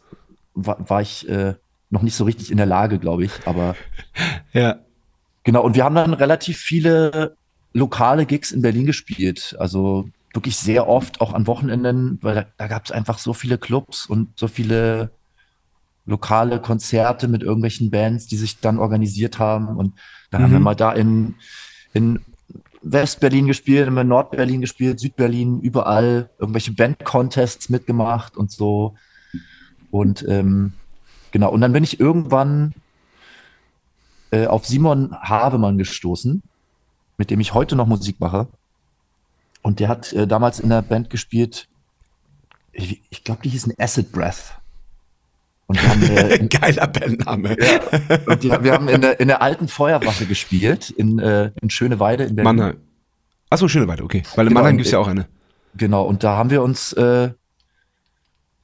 war, 0.56 0.78
war 0.89 1.02
ich 1.04 1.30
äh, 1.30 1.54
noch 1.89 2.02
nicht 2.02 2.15
so 2.15 2.23
richtig 2.26 2.52
in 2.52 2.58
der 2.58 2.65
Lage, 2.65 3.00
glaube 3.00 3.26
ich. 3.26 3.32
Aber 3.45 3.76
Ja. 4.54 4.80
Genau, 5.43 5.63
und 5.63 5.76
wir 5.76 5.86
haben 5.86 5.95
dann 5.95 6.13
relativ 6.13 6.58
viele 6.58 7.38
lokale 7.73 8.26
Gigs 8.26 8.52
in 8.52 8.62
Berlin 8.62 8.86
gespielt. 8.86 9.56
Also 9.60 10.10
wirklich 10.34 10.58
sehr 10.58 10.88
oft, 10.89 11.21
auch 11.21 11.34
an 11.34 11.47
Wochenenden, 11.47 12.19
weil 12.21 12.36
da, 12.36 12.45
da 12.58 12.67
gab 12.67 12.86
es 12.86 12.91
einfach 12.91 13.17
so 13.17 13.34
viele 13.34 13.58
Clubs 13.58 14.06
und 14.08 14.38
so 14.38 14.47
viele 14.47 15.12
lokale 16.06 16.60
Konzerte 16.60 17.28
mit 17.28 17.43
irgendwelchen 17.43 17.89
Bands, 17.91 18.28
die 18.28 18.38
sich 18.38 18.60
dann 18.60 18.80
organisiert 18.80 19.39
haben. 19.39 19.78
Und 19.78 19.93
dann 20.32 20.41
haben 20.43 20.52
wir 20.52 20.60
Mhm. 20.60 20.63
mal 20.65 20.76
da 20.76 20.91
in, 20.91 21.36
in 21.93 22.19
West-Berlin 22.82 23.47
gespielt, 23.47 23.88
in 23.88 24.08
Nord-Berlin 24.08 24.62
gespielt, 24.62 25.00
Süd-Berlin, 25.00 25.60
überall 25.62 26.30
irgendwelche 26.39 26.73
Band-Contests 26.73 27.69
mitgemacht 27.69 28.38
und 28.38 28.52
so. 28.52 28.95
Und 29.91 30.26
ähm, 30.28 30.73
genau, 31.32 31.50
und 31.52 31.62
dann 31.62 31.74
bin 31.74 31.84
ich 31.84 32.00
irgendwann 32.00 32.74
äh, 34.32 34.46
auf 34.48 34.66
Simon 34.66 35.16
Havemann 35.22 35.78
gestoßen, 35.78 36.42
mit 37.18 37.30
dem 37.32 37.40
ich 37.40 37.54
heute 37.54 37.76
noch 37.76 37.88
Musik 37.88 38.20
mache. 38.20 38.48
Und 39.62 39.80
der 39.80 39.88
hat 39.90 40.13
äh, 40.13 40.28
damals 40.28 40.60
in 40.60 40.70
der 40.70 40.82
Band 40.82 41.10
gespielt, 41.10 41.68
ich, 42.72 43.02
ich 43.10 43.24
glaube, 43.24 43.42
die 43.44 43.50
hießen 43.50 43.74
Acid 43.78 44.12
Breath. 44.12 44.54
Und 45.66 45.82
wir 45.82 45.90
haben, 45.90 46.02
äh, 46.04 46.36
in, 46.36 46.50
Geiler 46.50 46.88
Bandname. 46.88 47.58
und 48.28 48.44
die, 48.44 48.50
wir 48.52 48.72
haben 48.74 48.88
in 48.88 49.02
der, 49.02 49.20
in 49.20 49.28
der 49.28 49.42
alten 49.42 49.68
Feuerwache 49.68 50.26
gespielt, 50.26 50.90
in, 50.92 51.20
äh, 51.20 51.52
in 51.62 51.70
Schöneweide 51.70 52.24
in 52.26 52.36
Berlin. 52.36 52.56
Mannheim. 52.56 52.78
Achso, 53.50 53.68
schöne 53.68 53.88
Weite, 53.88 54.04
okay. 54.04 54.24
Weil 54.36 54.46
in 54.46 54.50
Genau, 54.50 54.60
Mannheim 54.60 54.74
und- 54.74 54.78
gibt's 54.78 54.92
ja 54.92 55.00
auch 55.00 55.08
eine. 55.08 55.28
Genau, 55.76 56.04
und 56.04 56.24
da 56.24 56.36
haben 56.38 56.50
wir 56.50 56.63
uns, 56.63 56.94
äh, 56.94 57.32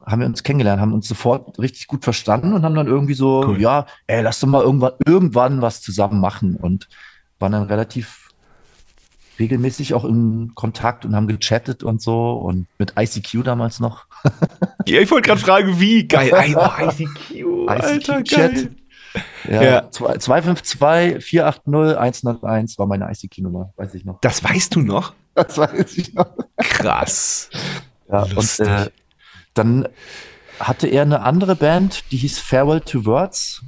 haben 0.05 0.19
wir 0.21 0.27
uns 0.27 0.43
kennengelernt, 0.43 0.81
haben 0.81 0.93
uns 0.93 1.07
sofort 1.07 1.57
richtig 1.59 1.87
gut 1.87 2.03
verstanden 2.03 2.53
und 2.53 2.63
haben 2.63 2.75
dann 2.75 2.87
irgendwie 2.87 3.13
so, 3.13 3.43
Cool. 3.47 3.61
ja, 3.61 3.85
ey, 4.07 4.21
lass 4.21 4.39
doch 4.39 4.47
mal 4.47 4.61
irgendwann, 4.63 4.93
irgendwann 5.05 5.61
was 5.61 5.81
zusammen 5.81 6.19
machen 6.19 6.55
und 6.55 6.87
waren 7.39 7.51
dann 7.53 7.63
relativ 7.63 8.29
regelmäßig 9.39 9.93
auch 9.95 10.05
in 10.05 10.51
Kontakt 10.53 11.05
und 11.05 11.15
haben 11.15 11.27
gechattet 11.27 11.81
und 11.83 12.01
so 12.01 12.33
und 12.33 12.67
mit 12.77 12.93
ICQ 12.99 13.43
damals 13.43 13.79
noch. 13.79 14.05
Ja, 14.85 14.99
ich 14.99 15.09
wollte 15.11 15.27
gerade 15.29 15.39
fragen, 15.39 15.79
wie 15.79 16.05
geil. 16.07 16.29
ICQ, 16.35 17.67
Alter, 17.69 18.19
ICQ-Chat. 18.19 18.53
geil. 18.53 18.69
Ja, 19.49 19.63
Ja. 19.63 19.89
252 19.91 21.23
480 21.23 21.63
101 22.27 22.77
war 22.79 22.85
meine 22.87 23.09
ICQ-Nummer, 23.09 23.71
weiß 23.77 23.93
ich 23.95 24.03
noch. 24.03 24.19
Das 24.21 24.43
weißt 24.43 24.75
du 24.75 24.81
noch? 24.81 25.13
Das 25.35 25.57
weiß 25.57 25.97
ich 25.97 26.13
noch. 26.13 26.27
Krass. 26.57 27.49
Ja, 28.11 28.23
und 28.23 28.33
Lustig. 28.35 28.67
äh, 28.67 28.89
dann 29.53 29.87
hatte 30.59 30.87
er 30.87 31.01
eine 31.03 31.21
andere 31.21 31.55
Band, 31.55 32.11
die 32.11 32.17
hieß 32.17 32.39
Farewell 32.39 32.81
to 32.81 33.05
Words. 33.05 33.63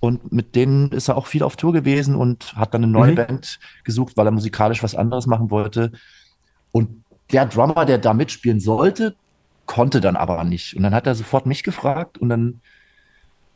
Und 0.00 0.32
mit 0.32 0.54
denen 0.54 0.92
ist 0.92 1.08
er 1.08 1.16
auch 1.16 1.26
viel 1.26 1.42
auf 1.42 1.56
Tour 1.56 1.72
gewesen 1.72 2.14
und 2.14 2.54
hat 2.54 2.72
dann 2.72 2.84
eine 2.84 2.92
neue 2.92 3.10
Mhm. 3.12 3.16
Band 3.16 3.58
gesucht, 3.82 4.16
weil 4.16 4.26
er 4.26 4.30
musikalisch 4.30 4.82
was 4.82 4.94
anderes 4.94 5.26
machen 5.26 5.50
wollte. 5.50 5.90
Und 6.70 7.02
der 7.32 7.46
Drummer, 7.46 7.84
der 7.84 7.98
da 7.98 8.14
mitspielen 8.14 8.60
sollte, 8.60 9.16
konnte 9.66 10.00
dann 10.00 10.14
aber 10.16 10.44
nicht. 10.44 10.76
Und 10.76 10.84
dann 10.84 10.94
hat 10.94 11.06
er 11.08 11.14
sofort 11.16 11.46
mich 11.46 11.62
gefragt 11.64 12.16
und 12.18 12.28
dann 12.28 12.60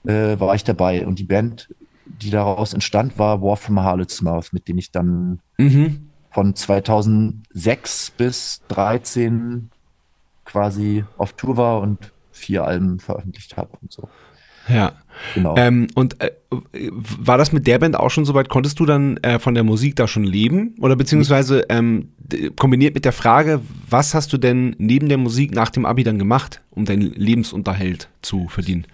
äh, 0.04 0.38
war 0.40 0.54
ich 0.56 0.64
dabei. 0.64 1.06
Und 1.06 1.20
die 1.20 1.24
Band, 1.24 1.68
die 2.06 2.30
daraus 2.30 2.74
entstand, 2.74 3.18
war 3.20 3.40
War 3.40 3.56
from 3.56 3.78
Harlot's 3.80 4.20
Mouth, 4.20 4.52
mit 4.52 4.66
denen 4.66 4.80
ich 4.80 4.90
dann 4.90 5.38
Mhm. 5.58 6.08
von 6.32 6.56
2006 6.56 8.10
bis 8.16 8.62
13 8.66 9.70
quasi 10.44 11.04
auf 11.18 11.34
Tour 11.34 11.56
war 11.56 11.80
und 11.80 12.12
vier 12.30 12.64
Alben 12.64 12.98
veröffentlicht 12.98 13.56
habe 13.56 13.70
und 13.80 13.92
so. 13.92 14.08
Ja. 14.68 14.92
Genau. 15.34 15.56
Ähm, 15.56 15.88
und 15.94 16.20
äh, 16.22 16.30
war 16.90 17.36
das 17.36 17.52
mit 17.52 17.66
der 17.66 17.78
Band 17.78 17.96
auch 17.96 18.10
schon 18.10 18.24
soweit? 18.24 18.48
Konntest 18.48 18.80
du 18.80 18.86
dann 18.86 19.18
äh, 19.18 19.38
von 19.38 19.54
der 19.54 19.64
Musik 19.64 19.96
da 19.96 20.08
schon 20.08 20.24
leben? 20.24 20.74
Oder 20.80 20.96
beziehungsweise 20.96 21.64
ähm, 21.68 22.12
kombiniert 22.56 22.94
mit 22.94 23.04
der 23.04 23.12
Frage, 23.12 23.60
was 23.88 24.14
hast 24.14 24.32
du 24.32 24.38
denn 24.38 24.74
neben 24.78 25.08
der 25.08 25.18
Musik 25.18 25.54
nach 25.54 25.70
dem 25.70 25.84
Abi 25.84 26.04
dann 26.04 26.18
gemacht, 26.18 26.62
um 26.70 26.84
deinen 26.84 27.12
Lebensunterhalt 27.12 28.08
zu 28.22 28.48
verdienen? 28.48 28.86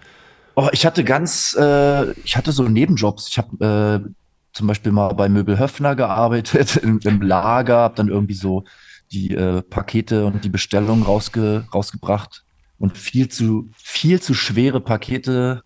Oh, 0.55 0.67
ich 0.71 0.85
hatte 0.85 1.03
ganz, 1.03 1.55
äh, 1.57 2.11
ich 2.23 2.35
hatte 2.35 2.51
so 2.51 2.63
Nebenjobs. 2.63 3.29
Ich 3.29 3.37
habe 3.37 4.03
äh, 4.05 4.09
zum 4.51 4.67
Beispiel 4.67 4.91
mal 4.91 5.13
bei 5.13 5.29
Möbel 5.29 5.57
Höfner 5.57 5.95
gearbeitet 5.95 6.75
im, 6.83 6.99
im 7.03 7.21
Lager, 7.21 7.77
habe 7.77 7.95
dann 7.95 8.09
irgendwie 8.09 8.33
so 8.33 8.65
die 9.11 9.33
äh, 9.33 9.61
Pakete 9.61 10.25
und 10.25 10.43
die 10.43 10.49
Bestellungen 10.49 11.03
rausge 11.03 11.67
rausgebracht 11.73 12.43
und 12.77 12.97
viel 12.97 13.29
zu 13.29 13.69
viel 13.75 14.21
zu 14.21 14.33
schwere 14.33 14.79
Pakete 14.79 15.63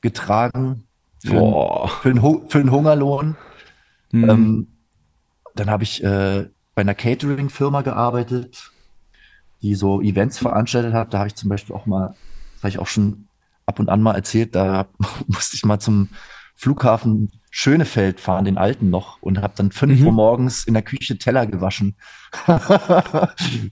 getragen 0.00 0.84
für, 1.18 1.88
für, 2.02 2.10
einen, 2.10 2.48
für 2.48 2.58
einen 2.58 2.70
Hungerlohn. 2.70 3.36
Hm. 4.10 4.30
Ähm, 4.30 4.66
dann 5.54 5.70
habe 5.70 5.82
ich 5.82 6.02
äh, 6.02 6.48
bei 6.74 6.82
einer 6.82 6.94
Catering-Firma 6.94 7.82
gearbeitet, 7.82 8.72
die 9.62 9.74
so 9.74 10.00
Events 10.00 10.38
veranstaltet 10.38 10.92
hat. 10.92 11.14
Da 11.14 11.18
habe 11.18 11.28
ich 11.28 11.34
zum 11.34 11.48
Beispiel 11.48 11.74
auch 11.74 11.86
mal, 11.86 12.14
das 12.54 12.62
habe 12.62 12.68
ich 12.68 12.78
auch 12.78 12.86
schon 12.86 13.28
ab 13.66 13.78
und 13.78 13.88
an 13.88 14.02
mal 14.02 14.14
erzählt, 14.14 14.54
da 14.54 14.86
musste 15.26 15.56
ich 15.56 15.64
mal 15.64 15.78
zum 15.78 16.10
Flughafen 16.54 17.32
Schönefeld 17.56 18.18
fahren, 18.18 18.44
den 18.46 18.58
alten 18.58 18.90
noch, 18.90 19.22
und 19.22 19.40
habe 19.40 19.52
dann 19.56 19.70
fünf 19.70 20.00
Mhm. 20.00 20.06
Uhr 20.06 20.12
morgens 20.12 20.64
in 20.64 20.74
der 20.74 20.82
Küche 20.82 21.18
Teller 21.18 21.46
gewaschen. 21.46 21.94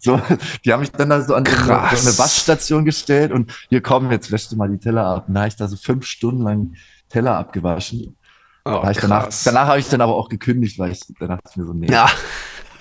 so, 0.01 0.21
die 0.64 0.73
haben 0.73 0.81
mich 0.81 0.92
dann 0.92 1.11
da 1.11 1.21
so 1.21 1.35
an 1.35 1.42
Krass. 1.42 2.01
so 2.05 2.09
eine 2.09 2.18
Waschstation 2.18 2.85
gestellt 2.85 3.33
und 3.33 3.53
hier 3.71 3.81
komm, 3.83 4.12
jetzt 4.12 4.31
wäschst 4.31 4.53
du 4.53 4.57
mal 4.57 4.68
die 4.71 4.79
Teller 4.79 5.05
ab. 5.05 5.25
Und 5.27 5.35
da 5.35 5.40
habe 5.40 5.49
ich 5.49 5.57
da 5.57 5.66
so 5.66 5.77
fünf 5.77 6.07
Stunden 6.07 6.42
lang 6.42 6.75
Teller 7.09 7.37
abgewaschen. 7.37 8.16
Oh, 8.64 8.71
Da 8.71 8.83
hab 8.85 9.01
danach 9.01 9.29
danach 9.45 9.66
habe 9.66 9.81
ich 9.81 9.88
dann 9.88 10.01
aber 10.01 10.14
auch 10.14 10.29
gekündigt, 10.29 10.79
weil 10.79 10.92
ich 10.92 11.01
danach 11.18 11.40
mir 11.57 11.64
so, 11.66 11.73
nee, 11.73 11.90
Ja. 11.90 12.09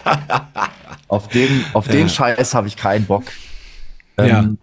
auf 1.08 1.28
den, 1.30 1.66
auf 1.74 1.88
den 1.88 2.02
Ja. 2.02 2.10
Scheiß 2.10 2.54
habe 2.54 2.68
ich 2.68 2.78
keinen 2.78 3.06
Bock. 3.06 3.24
Ja. 4.20 4.40
Ähm, 4.42 4.60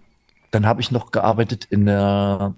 Dann 0.53 0.66
habe 0.66 0.81
ich 0.81 0.92
noch 0.92 1.11
gearbeitet 1.11 1.64
in 1.68 1.85
der 1.87 2.55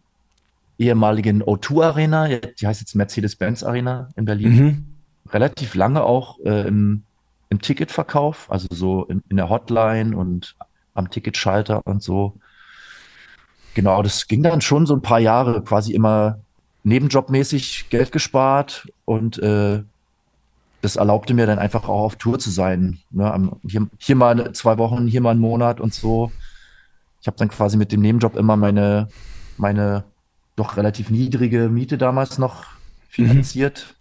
ehemaligen 0.80 1.42
O2 1.42 1.84
Arena, 1.84 2.28
die 2.28 2.66
heißt 2.66 2.80
jetzt 2.80 2.94
Mercedes-Benz 2.94 3.62
Arena 3.62 4.08
in 4.16 4.24
Berlin. 4.24 4.52
Mhm. 4.52 4.86
Relativ 5.30 5.74
lange 5.74 6.02
auch 6.02 6.38
äh, 6.40 6.66
im, 6.66 7.02
im 7.50 7.60
Ticketverkauf, 7.60 8.50
also 8.50 8.66
so 8.72 9.04
in, 9.04 9.22
in 9.28 9.36
der 9.36 9.50
Hotline 9.50 10.16
und 10.16 10.56
am 10.94 11.10
Ticketschalter 11.10 11.86
und 11.86 12.02
so. 12.02 12.34
Genau, 13.74 14.02
das 14.02 14.26
ging 14.26 14.42
dann 14.42 14.62
schon 14.62 14.86
so 14.86 14.94
ein 14.94 15.02
paar 15.02 15.20
Jahre, 15.20 15.62
quasi 15.62 15.92
immer 15.92 16.40
nebenjobmäßig 16.82 17.90
Geld 17.90 18.10
gespart 18.10 18.88
und 19.04 19.38
äh, 19.38 19.82
das 20.80 20.96
erlaubte 20.96 21.34
mir 21.34 21.46
dann 21.46 21.58
einfach 21.58 21.84
auch 21.84 22.04
auf 22.04 22.16
Tour 22.16 22.38
zu 22.38 22.50
sein. 22.50 22.98
Ne? 23.10 23.52
Hier, 23.68 23.86
hier 23.98 24.16
mal 24.16 24.52
zwei 24.54 24.78
Wochen, 24.78 25.06
hier 25.06 25.20
mal 25.20 25.32
einen 25.32 25.40
Monat 25.40 25.78
und 25.78 25.92
so. 25.92 26.32
Ich 27.20 27.26
habe 27.26 27.36
dann 27.36 27.50
quasi 27.50 27.76
mit 27.76 27.92
dem 27.92 28.00
Nebenjob 28.00 28.34
immer 28.34 28.56
meine, 28.56 29.08
meine 29.58 30.04
doch 30.60 30.76
relativ 30.76 31.10
niedrige 31.10 31.68
Miete 31.68 31.98
damals 31.98 32.38
noch 32.38 32.66
finanziert. 33.08 33.96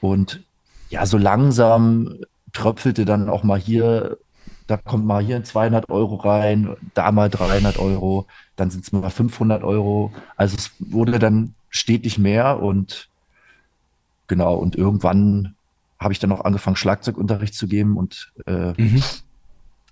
Und 0.00 0.42
ja, 0.88 1.04
so 1.06 1.18
langsam 1.18 2.16
tröpfelte 2.52 3.04
dann 3.04 3.28
auch 3.28 3.42
mal 3.42 3.58
hier, 3.58 4.18
da 4.66 4.76
kommt 4.76 5.04
mal 5.04 5.22
hier 5.22 5.42
200 5.42 5.88
Euro 5.90 6.16
rein, 6.16 6.76
da 6.94 7.12
mal 7.12 7.28
300 7.28 7.78
Euro, 7.78 8.26
dann 8.56 8.70
sind 8.70 8.84
es 8.84 8.92
mal 8.92 9.10
500 9.10 9.62
Euro. 9.64 10.12
Also 10.36 10.56
es 10.56 10.70
wurde 10.78 11.18
dann 11.18 11.54
stetig 11.70 12.18
mehr 12.18 12.62
und 12.62 13.08
genau, 14.28 14.54
und 14.54 14.76
irgendwann 14.76 15.54
habe 15.98 16.12
ich 16.12 16.18
dann 16.18 16.32
auch 16.32 16.44
angefangen, 16.44 16.76
Schlagzeugunterricht 16.76 17.54
zu 17.54 17.66
geben 17.68 17.96
und 17.96 18.32
äh, 18.46 18.74
Mhm. 18.80 19.02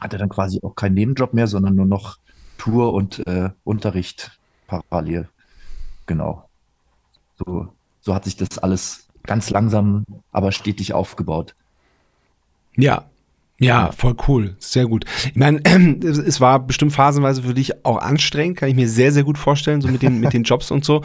hatte 0.01 0.19
dann 0.19 0.29
quasi 0.29 0.61
auch 0.63 0.75
keinen 0.75 0.95
Nebenjob 0.95 1.35
mehr, 1.35 1.47
sondern 1.47 1.75
nur 1.75 1.87
noch 1.87 2.19
Tour 2.59 2.93
und 2.93 3.27
äh, 3.27 3.51
Unterricht 3.65 4.39
parallel. 4.67 5.29
Genau. 6.07 6.49
So, 7.37 7.69
so 8.01 8.15
hat 8.15 8.25
sich 8.25 8.37
das 8.37 8.59
alles 8.59 9.09
ganz 9.25 9.51
langsam, 9.51 10.05
aber 10.33 10.53
stetig 10.53 10.93
aufgebaut. 10.93 11.55
Ja. 12.77 13.05
Ja, 13.61 13.93
voll 13.93 14.17
cool. 14.27 14.57
Sehr 14.59 14.87
gut. 14.87 15.05
Ich 15.27 15.37
meine, 15.37 15.61
es 16.05 16.41
war 16.41 16.59
bestimmt 16.59 16.93
phasenweise 16.93 17.43
für 17.43 17.55
dich 17.55 17.85
auch 17.85 17.99
anstrengend, 17.99 18.59
kann 18.59 18.69
ich 18.69 18.75
mir 18.75 18.89
sehr, 18.89 19.13
sehr 19.13 19.23
gut 19.23 19.39
vorstellen, 19.39 19.81
so 19.81 19.89
mit 19.89 20.03
den, 20.03 20.21
mit 20.21 20.33
den 20.33 20.43
Jobs 20.43 20.71
und 20.71 20.85
so. 20.85 21.03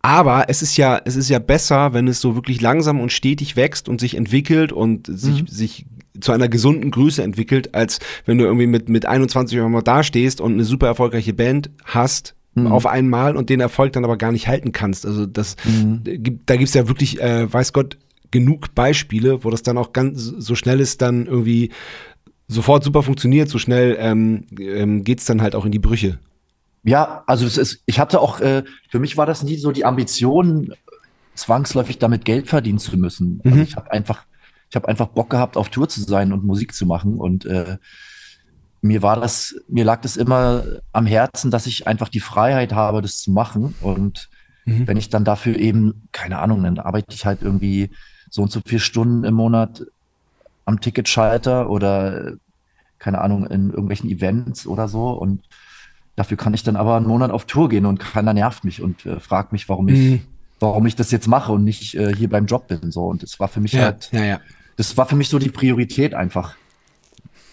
Aber 0.00 0.48
es 0.48 0.62
ist 0.62 0.76
ja, 0.76 1.00
es 1.04 1.16
ist 1.16 1.28
ja 1.28 1.38
besser, 1.38 1.92
wenn 1.92 2.08
es 2.08 2.20
so 2.20 2.34
wirklich 2.34 2.60
langsam 2.60 3.00
und 3.00 3.12
stetig 3.12 3.56
wächst 3.56 3.88
und 3.88 4.00
sich 4.00 4.16
entwickelt 4.16 4.72
und 4.72 5.06
sich, 5.06 5.44
sich 5.48 5.86
zu 6.20 6.32
einer 6.32 6.48
gesunden 6.48 6.90
Größe 6.90 7.22
entwickelt, 7.22 7.74
als 7.74 7.98
wenn 8.24 8.38
du 8.38 8.44
irgendwie 8.44 8.66
mit, 8.66 8.88
mit 8.88 9.04
21 9.04 9.56
Jahren 9.56 9.72
mal 9.72 9.82
dastehst 9.82 10.40
und 10.40 10.52
eine 10.52 10.64
super 10.64 10.86
erfolgreiche 10.86 11.34
Band 11.34 11.70
hast 11.84 12.34
auf 12.64 12.86
einmal 12.86 13.36
und 13.36 13.50
den 13.50 13.60
Erfolg 13.60 13.92
dann 13.92 14.04
aber 14.04 14.16
gar 14.16 14.32
nicht 14.32 14.48
halten 14.48 14.72
kannst. 14.72 15.04
Also 15.04 15.26
das 15.26 15.56
gibt, 16.04 16.48
da 16.48 16.56
gibt's 16.56 16.72
ja 16.74 16.88
wirklich, 16.88 17.20
äh, 17.20 17.52
weiß 17.52 17.74
Gott, 17.74 17.98
genug 18.30 18.74
Beispiele, 18.74 19.44
wo 19.44 19.50
das 19.50 19.62
dann 19.62 19.76
auch 19.78 19.92
ganz 19.92 20.22
so 20.22 20.54
schnell 20.54 20.80
ist, 20.80 21.02
dann 21.02 21.26
irgendwie 21.26 21.70
sofort 22.48 22.82
super 22.82 23.02
funktioniert, 23.02 23.48
so 23.48 23.58
schnell 23.58 23.96
ähm, 24.00 24.46
ähm, 24.58 25.04
geht's 25.04 25.26
dann 25.26 25.42
halt 25.42 25.54
auch 25.54 25.64
in 25.66 25.72
die 25.72 25.78
Brüche. 25.78 26.18
Ja, 26.82 27.24
also 27.26 27.44
es 27.46 27.56
ist, 27.58 27.82
ich 27.86 27.98
hatte 27.98 28.20
auch, 28.20 28.40
äh, 28.40 28.62
für 28.88 29.00
mich 29.00 29.16
war 29.16 29.26
das 29.26 29.42
nie 29.42 29.56
so 29.56 29.72
die 29.72 29.84
Ambition, 29.84 30.72
zwangsläufig 31.34 31.98
damit 31.98 32.24
Geld 32.24 32.48
verdienen 32.48 32.78
zu 32.78 32.96
müssen. 32.96 33.40
Also 33.44 33.56
Mhm. 33.56 33.62
ich 33.62 33.76
habe 33.76 33.90
einfach, 33.92 34.24
ich 34.70 34.76
habe 34.76 34.88
einfach 34.88 35.08
Bock 35.08 35.28
gehabt, 35.30 35.56
auf 35.56 35.68
Tour 35.68 35.88
zu 35.88 36.00
sein 36.00 36.32
und 36.32 36.44
Musik 36.44 36.74
zu 36.74 36.86
machen. 36.86 37.18
Und 37.18 37.44
äh, 37.44 37.76
mir 38.86 39.02
war 39.02 39.20
das, 39.20 39.54
mir 39.68 39.84
lag 39.84 40.00
das 40.02 40.16
immer 40.16 40.64
am 40.92 41.06
Herzen, 41.06 41.50
dass 41.50 41.66
ich 41.66 41.86
einfach 41.86 42.08
die 42.08 42.20
Freiheit 42.20 42.72
habe, 42.72 43.02
das 43.02 43.18
zu 43.20 43.30
machen. 43.30 43.74
Und 43.80 44.28
Mhm. 44.68 44.88
wenn 44.88 44.96
ich 44.96 45.10
dann 45.10 45.24
dafür 45.24 45.56
eben, 45.56 46.08
keine 46.10 46.38
Ahnung, 46.40 46.64
dann 46.64 46.78
arbeite 46.80 47.14
ich 47.14 47.24
halt 47.24 47.40
irgendwie 47.42 47.90
so 48.30 48.42
und 48.42 48.50
so 48.50 48.60
vier 48.66 48.80
Stunden 48.80 49.22
im 49.22 49.34
Monat 49.34 49.86
am 50.64 50.80
Ticketschalter 50.80 51.70
oder 51.70 52.32
keine 52.98 53.20
Ahnung, 53.20 53.46
in 53.46 53.70
irgendwelchen 53.70 54.10
Events 54.10 54.66
oder 54.66 54.88
so. 54.88 55.10
Und 55.10 55.42
dafür 56.16 56.36
kann 56.36 56.52
ich 56.54 56.64
dann 56.64 56.74
aber 56.74 56.96
einen 56.96 57.06
Monat 57.06 57.30
auf 57.30 57.44
Tour 57.44 57.68
gehen 57.68 57.86
und 57.86 58.00
keiner 58.00 58.32
nervt 58.34 58.64
mich 58.64 58.82
und 58.82 59.06
äh, 59.06 59.20
fragt 59.20 59.52
mich, 59.52 59.68
warum 59.68 59.88
ich, 59.88 59.98
Mhm. 59.98 60.22
warum 60.58 60.84
ich 60.86 60.96
das 60.96 61.12
jetzt 61.12 61.28
mache 61.28 61.52
und 61.52 61.62
nicht 61.62 61.94
äh, 61.94 62.12
hier 62.12 62.28
beim 62.28 62.46
Job 62.46 62.66
bin. 62.66 62.90
So. 62.90 63.06
Und 63.06 63.22
das 63.22 63.38
war 63.38 63.46
für 63.46 63.60
mich 63.60 63.72
Ja, 63.72 63.82
halt, 63.82 64.10
ja, 64.10 64.24
ja. 64.24 64.40
das 64.76 64.96
war 64.96 65.06
für 65.06 65.14
mich 65.14 65.28
so 65.28 65.38
die 65.38 65.50
Priorität 65.50 66.12
einfach. 66.14 66.56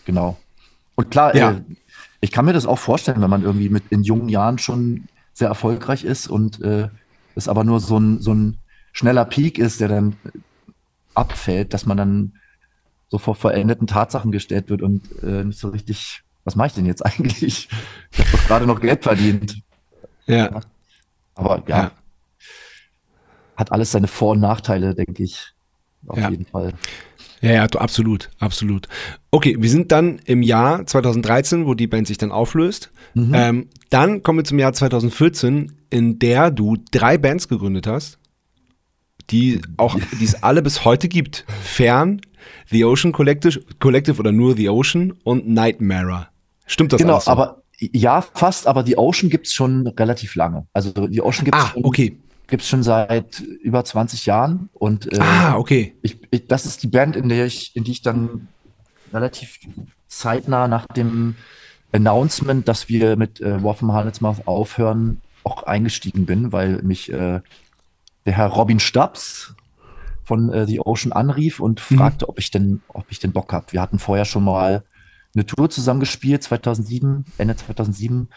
Genau. 0.06 0.38
Und 0.95 1.10
klar, 1.12 1.36
Ja. 1.36 1.51
äh, 1.51 1.62
ich 2.21 2.32
kann 2.32 2.45
mir 2.45 2.53
das 2.53 2.65
auch 2.65 2.79
vorstellen, 2.79 3.21
wenn 3.21 3.29
man 3.29 3.43
irgendwie 3.43 3.69
mit 3.69 3.84
in 3.91 4.03
jungen 4.03 4.29
Jahren 4.29 4.58
schon 4.58 5.08
sehr 5.34 5.47
erfolgreich 5.47 6.03
ist 6.03 6.27
und 6.27 6.62
äh, 6.62 6.89
es 7.36 7.47
aber 7.47 7.63
nur 7.63 7.79
so 7.79 7.97
ein, 7.99 8.21
so 8.21 8.34
ein 8.34 8.58
schneller 8.93 9.25
Peak 9.25 9.58
ist, 9.58 9.82
der 9.82 9.88
dann 9.88 10.15
abfällt, 11.15 11.73
dass 11.73 11.86
man 11.86 11.97
dann 11.97 12.34
so 13.10 13.17
vor 13.17 13.36
verendeten 13.36 13.88
Tatsachen 13.88 14.32
gestellt 14.32 14.69
wird 14.69 14.82
und 14.82 15.12
äh, 15.21 15.43
nicht 15.43 15.60
so 15.60 15.69
richtig, 15.69 16.23
was 16.45 16.56
mache 16.56 16.67
ich 16.67 16.73
denn 16.73 16.86
jetzt 16.86 17.01
eigentlich? 17.06 17.69
Ich 18.12 18.19
habe 18.19 18.29
doch 18.32 18.43
gerade 18.47 18.67
noch 18.67 18.79
Geld 18.79 19.03
verdient. 19.03 19.62
Ja, 20.27 20.62
Aber 21.36 21.63
ja, 21.67 21.84
Ja. 21.84 21.91
hat 23.56 23.71
alles 23.71 23.91
seine 23.91 24.08
Vor- 24.08 24.32
und 24.32 24.39
Nachteile, 24.39 24.95
denke 24.95 25.23
ich. 25.23 25.53
Auf 26.08 26.17
Ja. 26.17 26.29
jeden 26.29 26.45
Fall. 26.45 26.73
Ja, 27.43 27.51
ja, 27.51 27.67
du- 27.67 27.77
absolut, 27.79 28.29
absolut. 28.39 28.88
Okay, 29.32 29.56
wir 29.60 29.69
sind 29.69 29.91
dann 29.91 30.19
im 30.25 30.41
Jahr 30.41 30.86
2013, 30.86 31.65
wo 31.67 31.73
die 31.75 31.88
Band 31.88 32.08
sich 32.08 32.17
dann 32.17 32.32
auflöst. 32.32 32.91
Mhm. 33.13 33.32
Ähm, 33.36 33.69
dann 33.89 34.23
kommen 34.23 34.39
wir 34.39 34.43
zum 34.45 34.58
Jahr 34.60 34.73
2014, 34.73 35.71
in 35.91 36.17
der 36.19 36.49
du 36.51 36.77
drei 36.91 37.17
Bands 37.17 37.47
gegründet 37.47 37.86
hast, 37.88 38.17
die 39.29 39.62
auch, 39.77 39.97
die 40.19 40.25
es 40.25 40.41
alle 40.43 40.62
bis 40.62 40.84
heute 40.86 41.08
gibt. 41.08 41.45
Fern, 41.62 42.21
The 42.69 42.84
Ocean 42.86 43.12
Collective, 43.13 43.62
Collective 43.79 44.19
oder 44.19 44.32
nur 44.32 44.56
The 44.56 44.69
Ocean 44.69 45.13
und 45.23 45.47
Nightmare. 45.47 46.27
Stimmt 46.65 46.93
das 46.93 46.99
Genau, 46.99 47.13
alles 47.13 47.25
so? 47.25 47.32
aber 47.32 47.63
ja, 47.79 48.21
fast, 48.21 48.67
aber 48.67 48.84
die 48.84 48.97
Ocean 48.97 49.29
gibt's 49.29 49.53
schon 49.53 49.88
relativ 49.88 50.36
lange. 50.36 50.67
Also 50.73 50.91
die 51.08 51.21
Ocean 51.21 51.45
gibt's 51.45 51.60
Ah, 51.62 51.69
schon, 51.73 51.84
okay. 51.86 52.17
Gibt's 52.47 52.67
schon 52.67 52.84
seit 52.84 53.39
über 53.39 53.84
20 53.84 54.25
Jahren. 54.25 54.69
Und 54.73 55.12
äh, 55.12 55.19
Ah, 55.19 55.58
okay. 55.58 55.97
ich, 56.01 56.19
ich, 56.32 56.47
das 56.47 56.65
ist 56.65 56.84
die 56.84 56.88
Band, 56.88 57.15
in 57.15 57.29
der 57.29 57.45
ich, 57.45 57.75
in 57.75 57.84
die 57.84 57.91
ich 57.91 58.01
dann 58.01 58.49
relativ 59.12 59.60
zeitnah 60.08 60.67
nach 60.67 60.86
dem 60.88 61.36
Announcement, 61.91 62.67
dass 62.67 62.89
wir 62.89 63.15
mit 63.15 63.39
äh, 63.41 63.63
War 63.63 63.75
from 63.75 63.91
Harnetsmouth 63.91 64.47
aufhören, 64.47 65.21
auch 65.43 65.63
eingestiegen 65.63 66.25
bin, 66.25 66.51
weil 66.51 66.82
mich 66.84 67.12
äh, 67.12 67.41
der 68.25 68.34
Herr 68.34 68.47
Robin 68.47 68.79
Stubbs 68.79 69.56
von 70.23 70.51
äh, 70.53 70.65
The 70.65 70.79
Ocean 70.79 71.12
anrief 71.12 71.60
und 71.60 71.79
Mhm. 71.91 71.97
fragte, 71.97 72.29
ob 72.29 72.39
ich 72.39 72.49
denn, 72.51 72.82
ob 72.88 73.06
ich 73.10 73.19
denn 73.19 73.34
Bock 73.34 73.51
habe. 73.53 73.65
Wir 73.71 73.82
hatten 73.82 73.99
vorher 73.99 74.25
schon 74.25 74.43
mal 74.43 74.84
eine 75.36 75.45
Tour 75.45 75.69
zusammen 75.69 75.99
gespielt, 75.99 76.43
2007, 76.43 77.25
Ende 77.38 77.56
2007 77.56 78.29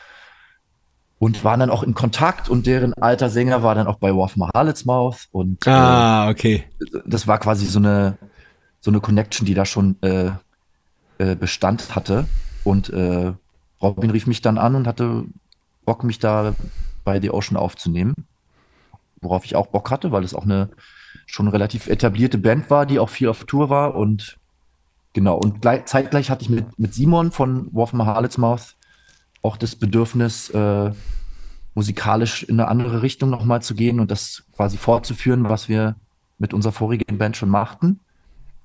und 1.18 1.44
waren 1.44 1.60
dann 1.60 1.70
auch 1.70 1.82
in 1.82 1.94
Kontakt 1.94 2.48
und 2.48 2.66
deren 2.66 2.92
alter 2.94 3.30
Sänger 3.30 3.62
war 3.62 3.74
dann 3.74 3.86
auch 3.86 3.96
bei 3.96 4.10
from 4.10 4.48
Harlot's 4.54 4.84
und 5.30 5.66
äh, 5.66 5.70
Ah, 5.70 6.28
okay. 6.28 6.64
das 7.06 7.26
war 7.26 7.38
quasi 7.38 7.66
so 7.66 7.78
eine, 7.78 8.18
so 8.80 8.90
eine 8.90 9.00
Connection, 9.00 9.46
die 9.46 9.54
da 9.54 9.64
schon 9.64 9.96
äh, 10.02 10.30
äh, 11.18 11.34
Bestand 11.34 11.96
hatte. 11.96 12.26
Und 12.64 12.90
äh, 12.90 13.32
Robin 13.80 14.10
rief 14.10 14.26
mich 14.26 14.42
dann 14.42 14.58
an 14.58 14.74
und 14.74 14.86
hatte 14.86 15.24
Bock, 15.84 16.04
mich 16.04 16.18
da 16.18 16.54
bei 17.04 17.20
The 17.20 17.30
Ocean 17.30 17.56
aufzunehmen. 17.56 18.26
Worauf 19.22 19.44
ich 19.44 19.56
auch 19.56 19.68
Bock 19.68 19.90
hatte, 19.90 20.12
weil 20.12 20.24
es 20.24 20.34
auch 20.34 20.44
eine 20.44 20.68
schon 21.24 21.48
relativ 21.48 21.86
etablierte 21.86 22.38
Band 22.38 22.68
war, 22.70 22.84
die 22.84 22.98
auch 22.98 23.08
viel 23.08 23.28
auf 23.28 23.44
Tour 23.44 23.70
war. 23.70 23.94
Und 23.94 24.36
genau, 25.14 25.36
und 25.36 25.62
gleich, 25.62 25.86
zeitgleich 25.86 26.30
hatte 26.30 26.42
ich 26.42 26.50
mit, 26.50 26.78
mit 26.78 26.92
Simon 26.92 27.30
von 27.32 27.68
War 27.72 27.86
from 27.86 28.04
Harlot's 28.04 28.36
Mouth 28.36 28.75
auch 29.42 29.56
das 29.56 29.76
Bedürfnis, 29.76 30.50
äh, 30.50 30.92
musikalisch 31.74 32.42
in 32.42 32.58
eine 32.58 32.68
andere 32.68 33.02
Richtung 33.02 33.30
nochmal 33.30 33.62
zu 33.62 33.74
gehen 33.74 34.00
und 34.00 34.10
das 34.10 34.44
quasi 34.56 34.78
fortzuführen, 34.78 35.48
was 35.48 35.68
wir 35.68 35.96
mit 36.38 36.54
unserer 36.54 36.72
vorigen 36.72 37.18
Band 37.18 37.36
schon 37.36 37.50
machten. 37.50 38.00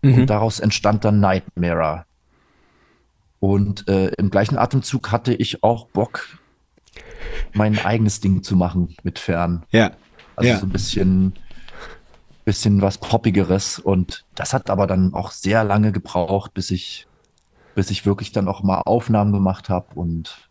Mhm. 0.01 0.13
Und 0.21 0.29
daraus 0.29 0.59
entstand 0.59 1.03
dann 1.05 1.19
Nightmare. 1.19 2.05
Und 3.39 3.87
äh, 3.87 4.09
im 4.17 4.29
gleichen 4.29 4.57
Atemzug 4.57 5.11
hatte 5.11 5.33
ich 5.33 5.63
auch 5.63 5.87
Bock, 5.87 6.39
mein 7.53 7.77
eigenes 7.79 8.19
Ding 8.19 8.43
zu 8.43 8.55
machen 8.55 8.95
mit 9.03 9.19
Fern. 9.19 9.63
Ja. 9.71 9.91
Also 10.35 10.49
Ja. 10.51 10.57
so 10.59 10.65
ein 10.65 10.69
bisschen, 10.69 11.33
bisschen 12.45 12.81
was 12.81 12.97
Poppigeres. 12.97 13.79
Und 13.79 14.25
das 14.35 14.53
hat 14.53 14.69
aber 14.69 14.87
dann 14.87 15.13
auch 15.13 15.31
sehr 15.31 15.63
lange 15.63 15.91
gebraucht, 15.91 16.53
bis 16.53 16.71
ich, 16.71 17.07
bis 17.75 17.89
ich 17.89 18.05
wirklich 18.05 18.31
dann 18.31 18.47
auch 18.47 18.63
mal 18.63 18.81
Aufnahmen 18.85 19.33
gemacht 19.33 19.69
habe 19.69 19.87
und 19.95 20.49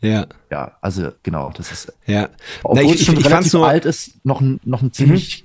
Ja. 0.00 0.26
Ja, 0.50 0.72
also 0.80 1.10
genau, 1.22 1.52
das 1.56 1.72
ist, 1.72 1.92
Ja. 2.06 2.28
obwohl 2.62 2.84
Na, 2.86 2.92
es 2.94 3.04
schon 3.04 3.16
relativ 3.16 3.32
fand's 3.32 3.52
nur- 3.52 3.62
Mhm. 3.62 3.68
alt 3.68 3.84
ist, 3.84 4.24
noch 4.24 4.40
ein, 4.40 4.60
noch 4.64 4.82
ein 4.82 4.92
ziemlich 4.92 5.44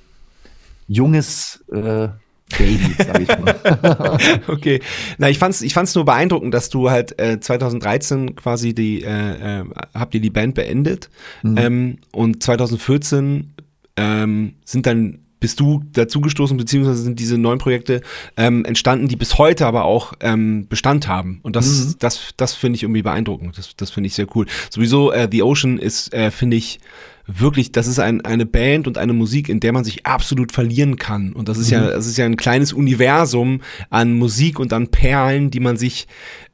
junges 0.87 1.63
äh, 1.71 2.09
Baby, 2.57 2.93
sag 2.99 3.19
ich 3.19 3.27
mal. 3.29 4.19
Okay. 4.47 4.79
Na, 5.17 5.27
ich 5.29 5.39
fand's, 5.39 5.61
ich 5.63 5.73
fand's 5.73 5.95
nur 5.95 6.05
beeindruckend, 6.05 6.53
dass 6.53 6.69
du 6.69 6.91
halt 6.91 7.19
äh, 7.19 7.39
2013 7.39 8.35
quasi 8.35 8.75
die, 8.75 9.01
äh, 9.03 9.61
äh, 9.61 9.65
habt 9.95 10.13
ihr 10.13 10.21
die 10.21 10.29
Band 10.29 10.53
beendet 10.53 11.09
ähm, 11.43 11.97
und 12.11 12.43
2014 12.43 13.53
ähm, 13.97 14.53
sind 14.65 14.85
dann 14.85 15.19
bist 15.43 15.59
du 15.59 15.83
dazugestoßen, 15.91 16.55
beziehungsweise 16.55 17.03
sind 17.03 17.19
diese 17.19 17.37
neuen 17.37 17.59
Projekte 17.59 17.99
ähm, 18.37 18.63
entstanden, 18.63 19.09
die 19.09 19.17
bis 19.17 19.37
heute 19.37 19.67
aber 19.67 19.83
auch 19.83 20.13
ähm, 20.21 20.69
Bestand 20.69 21.09
haben. 21.09 21.41
Und 21.43 21.57
das, 21.57 21.97
das, 21.99 22.29
das 22.37 22.53
finde 22.53 22.77
ich 22.77 22.83
irgendwie 22.83 23.01
beeindruckend. 23.01 23.57
Das, 23.57 23.75
das 23.75 23.91
finde 23.91 24.07
ich 24.07 24.13
sehr 24.13 24.25
cool. 24.35 24.45
Sowieso, 24.69 25.11
äh, 25.11 25.27
The 25.29 25.43
Ocean 25.43 25.79
ist, 25.79 26.13
äh, 26.13 26.31
finde 26.31 26.55
ich, 26.55 26.79
wirklich, 27.25 27.71
das 27.71 27.87
ist 27.87 27.99
ein, 27.99 28.21
eine 28.21 28.45
Band 28.45 28.87
und 28.87 28.97
eine 28.97 29.13
Musik, 29.13 29.49
in 29.49 29.59
der 29.59 29.71
man 29.71 29.83
sich 29.83 30.05
absolut 30.05 30.51
verlieren 30.51 30.97
kann. 30.97 31.33
Und 31.33 31.47
das 31.47 31.57
ist 31.57 31.69
ja, 31.69 31.89
das 31.89 32.05
ist 32.05 32.17
ja 32.17 32.25
ein 32.25 32.37
kleines 32.37 32.73
Universum 32.73 33.61
an 33.89 34.13
Musik 34.13 34.59
und 34.59 34.73
an 34.73 34.89
Perlen, 34.89 35.49
die 35.49 35.61
man 35.61 35.77
sich 35.77 36.07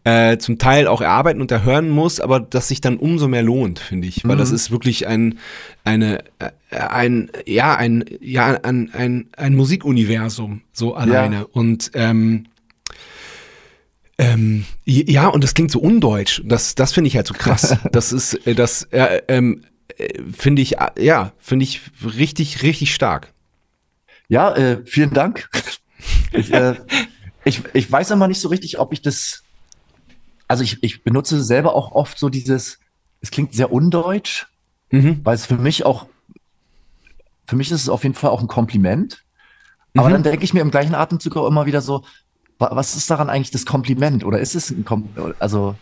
äh, 0.03 0.37
zum 0.37 0.57
Teil 0.59 0.87
auch 0.87 1.01
erarbeiten 1.01 1.41
und 1.41 1.51
erhören 1.51 1.89
muss, 1.89 2.19
aber 2.19 2.39
das 2.39 2.67
sich 2.67 2.81
dann 2.81 2.97
umso 2.97 3.27
mehr 3.27 3.43
lohnt, 3.43 3.79
finde 3.79 4.07
ich. 4.07 4.27
Weil 4.27 4.37
das 4.37 4.51
ist 4.51 4.71
wirklich 4.71 5.07
ein, 5.07 5.39
eine, 5.83 6.19
äh, 6.39 6.51
ein, 6.77 7.31
ja, 7.45 7.75
ein, 7.75 8.05
ja, 8.21 8.59
ein, 8.63 8.91
ein, 8.93 9.29
ein 9.35 9.55
Musikuniversum, 9.55 10.61
so 10.71 10.95
alleine. 10.95 11.47
Und 11.47 11.91
ähm, 11.95 12.45
ähm, 14.19 14.65
ja, 14.85 15.27
und 15.27 15.43
das 15.45 15.53
klingt 15.53 15.71
so 15.71 15.79
undeutsch. 15.79 16.41
Das, 16.43 16.75
das 16.75 16.91
finde 16.91 17.07
ich 17.07 17.15
halt 17.15 17.25
so 17.25 17.33
krass. 17.33 17.77
Das 17.91 18.11
ist, 18.11 18.33
äh, 18.45 18.53
das, 18.53 18.83
äh, 18.91 19.21
ähm, 19.29 19.61
äh, 19.63 19.68
finde 20.35 20.61
ich, 20.61 20.75
ja, 20.97 21.31
finde 21.39 21.63
ich 21.63 21.81
richtig, 22.03 22.61
richtig 22.63 22.93
stark. 22.93 23.33
Ja, 24.27 24.55
äh, 24.55 24.85
vielen 24.85 25.13
Dank. 25.13 25.49
Ich, 26.31 26.53
äh, 26.53 26.75
ich, 27.43 27.63
ich 27.73 27.91
weiß 27.91 28.11
immer 28.11 28.27
nicht 28.27 28.39
so 28.41 28.47
richtig, 28.49 28.79
ob 28.79 28.93
ich 28.93 29.01
das. 29.01 29.43
Also 30.47 30.63
ich, 30.63 30.81
ich 30.83 31.03
benutze 31.03 31.43
selber 31.43 31.75
auch 31.75 31.91
oft 31.91 32.17
so 32.17 32.29
dieses, 32.29 32.79
es 33.21 33.31
klingt 33.31 33.53
sehr 33.53 33.71
undeutsch, 33.71 34.45
Mhm. 34.91 35.19
weil 35.23 35.35
es 35.35 35.45
für 35.45 35.57
mich 35.57 35.85
auch, 35.85 36.07
für 37.45 37.55
mich 37.55 37.69
ist 37.71 37.81
es 37.83 37.89
auf 37.89 38.03
jeden 38.03 38.15
Fall 38.15 38.31
auch 38.31 38.41
ein 38.41 38.47
Kompliment. 38.47 39.23
Aber 39.97 40.07
Mhm. 40.09 40.13
dann 40.13 40.23
denke 40.23 40.43
ich 40.43 40.53
mir 40.53 40.61
im 40.61 40.71
gleichen 40.71 40.95
Atemzug 40.95 41.35
auch 41.37 41.47
immer 41.47 41.65
wieder 41.67 41.81
so, 41.81 42.03
wa- 42.57 42.69
was 42.73 42.95
ist 42.95 43.09
daran 43.09 43.29
eigentlich 43.29 43.51
das 43.51 43.65
Kompliment? 43.65 44.23
Oder 44.23 44.39
ist 44.39 44.55
es 44.55 44.69
ein 44.71 44.85
Kompliment? 44.85 45.35
Also, 45.39 45.75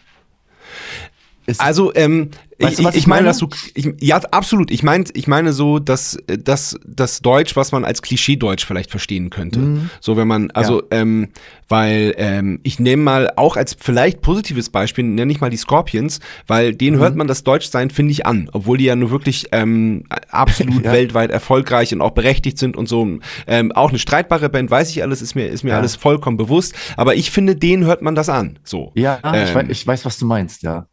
ist, 1.45 1.61
Also, 1.61 1.93
ähm, 1.95 2.31
Weißt 2.59 2.79
ich, 2.79 2.85
du, 2.85 2.89
ich, 2.89 2.95
ich 2.97 3.07
meine, 3.07 3.21
meine? 3.21 3.27
dass 3.29 3.37
du, 3.37 3.47
ich, 3.75 3.93
ja, 4.01 4.17
absolut. 4.31 4.71
Ich 4.71 4.81
meine, 4.81 5.03
ich 5.13 5.27
meine 5.27 5.53
so, 5.53 5.77
dass 5.77 6.15
äh, 6.27 6.37
das, 6.39 6.79
das 6.87 7.21
Deutsch, 7.21 7.55
was 7.55 7.71
man 7.71 7.85
als 7.85 8.01
Klischee-Deutsch 8.01 8.65
vielleicht 8.65 8.89
verstehen 8.89 9.29
könnte. 9.29 9.59
Mhm. 9.59 9.89
So, 10.01 10.17
wenn 10.17 10.27
man, 10.27 10.49
also, 10.51 10.81
ähm, 10.89 11.29
weil 11.67 12.15
ähm, 12.17 12.59
ich 12.63 12.79
nehme 12.79 13.03
mal 13.03 13.31
auch 13.35 13.57
als 13.57 13.75
vielleicht 13.79 14.21
positives 14.21 14.69
Beispiel, 14.69 15.03
nenne 15.03 15.31
ich 15.31 15.39
mal 15.39 15.49
die 15.51 15.57
Scorpions, 15.57 16.19
weil 16.47 16.73
denen 16.73 16.97
Mhm. 16.97 17.01
hört 17.01 17.15
man 17.15 17.27
das 17.27 17.43
Deutschsein, 17.43 17.91
finde 17.91 18.11
ich, 18.11 18.25
an, 18.25 18.49
obwohl 18.53 18.77
die 18.79 18.85
ja 18.85 18.95
nur 18.95 19.11
wirklich 19.11 19.47
ähm, 19.51 20.05
absolut 20.31 20.83
Ja. 20.85 20.91
weltweit 20.93 21.29
erfolgreich 21.29 21.93
und 21.93 22.01
auch 22.01 22.11
berechtigt 22.11 22.57
sind 22.57 22.75
und 22.75 22.89
so. 22.89 23.07
Ähm, 23.45 23.71
auch 23.73 23.89
eine 23.89 23.99
streitbare 23.99 24.49
Band, 24.49 24.71
weiß 24.71 24.89
ich 24.89 25.03
alles, 25.03 25.21
ist 25.21 25.35
mir, 25.35 25.47
ist 25.47 25.63
mir 25.63 25.71
Ja. 25.71 25.77
alles 25.77 25.95
vollkommen 25.95 26.37
bewusst. 26.37 26.73
Aber 26.95 27.13
ich 27.15 27.29
finde, 27.29 27.55
denen 27.55 27.85
hört 27.85 28.01
man 28.01 28.15
das 28.15 28.29
an. 28.29 28.57
So. 28.63 28.91
ja, 28.95 29.19
ich, 29.23 29.49
ähm, 29.49 29.55
weiß, 29.55 29.65
ich 29.69 29.85
weiß, 29.85 30.05
was 30.05 30.17
du 30.17 30.25
meinst, 30.25 30.63
ja. 30.63 30.87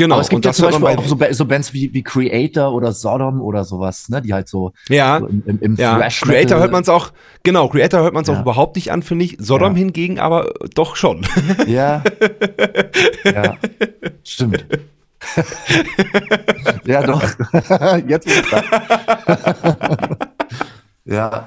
Genau. 0.00 0.14
Aber 0.14 0.22
es 0.22 0.30
gibt 0.30 0.38
und 0.38 0.44
ja 0.46 0.48
das 0.48 0.56
zum 0.56 0.62
hört 0.64 0.72
man 0.72 0.82
Beispiel 0.82 1.16
bei- 1.18 1.26
auch 1.26 1.30
so, 1.30 1.34
so 1.36 1.44
Bands 1.44 1.74
wie, 1.74 1.92
wie 1.92 2.02
Creator 2.02 2.72
oder 2.72 2.92
Sodom 2.92 3.42
oder 3.42 3.64
sowas, 3.64 4.08
ne, 4.08 4.22
die 4.22 4.32
halt 4.32 4.48
so, 4.48 4.72
Ja. 4.88 5.20
so 5.20 5.26
im, 5.26 5.42
im, 5.44 5.58
im 5.60 5.74
Ja, 5.76 5.98
Thrash 5.98 6.22
Creator 6.22 6.58
hört 6.58 6.72
man 6.72 6.80
es 6.80 6.88
auch, 6.88 7.12
genau, 7.42 7.68
Creator 7.68 8.00
hört 8.00 8.14
man 8.14 8.22
es 8.22 8.28
Ja. 8.28 8.36
auch 8.36 8.40
überhaupt 8.40 8.76
nicht 8.76 8.92
an, 8.92 9.02
finde 9.02 9.26
ich. 9.26 9.36
Sodom 9.38 9.72
Ja. 9.74 9.78
hingegen 9.78 10.18
aber 10.18 10.54
doch 10.74 10.96
schon. 10.96 11.26
Ja. 11.66 12.02
ja. 13.24 13.56
Stimmt. 14.24 14.64
ja, 16.86 17.02
doch. 17.02 17.22
Jetzt 18.08 18.26
ist 18.26 18.42
ja. 21.04 21.46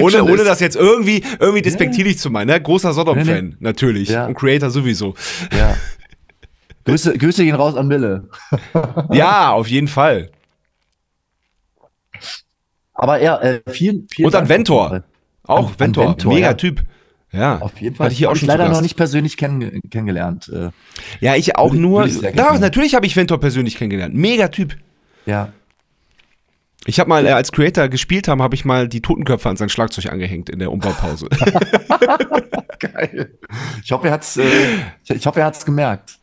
Ohne, 0.00 0.24
ohne 0.24 0.44
das 0.44 0.60
jetzt 0.60 0.76
irgendwie, 0.76 1.22
irgendwie 1.38 1.60
despektierlich 1.62 2.18
zu 2.18 2.30
meinen. 2.30 2.46
Ne? 2.48 2.58
Großer 2.60 2.92
Sodom-Fan, 2.94 3.48
Nee, 3.48 3.54
natürlich. 3.60 4.08
Ja. 4.08 4.26
Und 4.26 4.34
Creator 4.36 4.70
sowieso. 4.70 5.14
Ja. 5.52 5.76
Grüße, 6.90 7.16
Grüße 7.18 7.44
gehen 7.44 7.54
raus 7.54 7.74
an 7.76 7.86
Mille. 7.88 8.28
ja, 9.12 9.50
auf 9.52 9.68
jeden 9.68 9.88
Fall. 9.88 10.30
Aber 12.94 13.20
ja, 13.22 13.40
äh, 13.40 13.60
vielen, 13.70 14.06
vielen 14.10 14.26
Und 14.26 14.34
an 14.34 14.40
Dank 14.40 14.48
Ventor. 14.50 15.04
Auch 15.46 15.58
An- 15.58 15.64
an 15.72 15.80
Ventor. 15.80 16.08
Ventor, 16.08 16.32
Mega 16.34 16.46
ja. 16.48 16.54
Typ. 16.54 16.82
Ja. 17.32 17.58
Auf 17.60 17.80
jeden 17.80 17.94
Fall. 17.94 18.06
Hatte 18.06 18.12
ich 18.12 18.18
hier 18.18 18.30
auch 18.30 18.36
schon 18.36 18.48
leider 18.48 18.68
noch 18.68 18.80
nicht 18.82 18.96
persönlich 18.96 19.36
kenn 19.36 19.80
kennengelernt. 19.90 20.48
Äh, 20.52 20.70
Ja, 21.20 21.36
ich 21.36 21.56
auch 21.56 21.70
Würde- 21.72 21.80
nur. 21.82 22.04
würde 22.10 22.36
Ja, 22.36 22.58
natürlich 22.58 22.94
habe 22.94 23.06
ich 23.06 23.14
Ventor 23.16 23.38
persönlich 23.38 23.76
kennengelernt. 23.76 24.14
Mega 24.14 24.48
Typ. 24.48 24.76
ja. 25.26 25.52
Ich 26.86 26.98
habe 26.98 27.10
mal, 27.10 27.26
äh, 27.26 27.30
als 27.32 27.52
Creator 27.52 27.88
gespielt 27.88 28.26
haben, 28.26 28.40
habe 28.40 28.54
ich 28.54 28.64
mal 28.64 28.88
die 28.88 29.02
Totenköpfe 29.02 29.50
an 29.50 29.56
sein 29.58 29.68
Schlagzeug 29.68 30.06
angehängt 30.10 30.48
in 30.48 30.58
der 30.58 30.72
Umbaupause. 30.72 31.28
Geil. 32.78 33.38
Ich 33.84 33.92
hoffe, 33.92 34.06
er 34.06 34.14
hat's, 34.14 34.38
äh, 34.38 34.42
ich, 35.04 35.10
ich 35.10 35.26
hoffe, 35.26 35.40
er 35.40 35.46
hat's 35.46 35.66
gemerkt. 35.66 36.18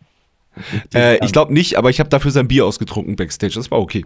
äh, 0.93 1.24
ich 1.26 1.32
glaube 1.32 1.53
nicht, 1.53 1.78
aber 1.78 1.89
ich 1.89 1.99
habe 1.99 2.10
dafür 2.10 2.32
sein 2.32 2.47
Bier 2.47 2.66
ausgetrunken 2.66 3.16
backstage. 3.16 3.53
Das 3.55 3.72
war 3.72 3.80
okay. 3.80 4.05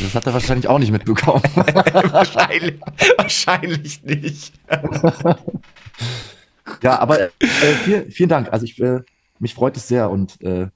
Das 0.00 0.14
hat 0.14 0.26
er 0.26 0.32
wahrscheinlich 0.32 0.66
auch 0.66 0.78
nicht 0.78 0.92
mitbekommen. 0.92 1.42
wahrscheinlich, 1.54 2.80
wahrscheinlich 3.18 4.02
nicht. 4.02 4.52
Ja, 6.82 6.98
aber 6.98 7.20
äh, 7.20 7.28
vielen, 7.84 8.10
vielen 8.10 8.28
Dank. 8.28 8.52
Also 8.52 8.64
ich, 8.64 8.80
äh, 8.80 9.00
mich 9.38 9.54
freut 9.54 9.76
es 9.76 9.88
sehr 9.88 10.10
und 10.10 10.40
äh, 10.42 10.68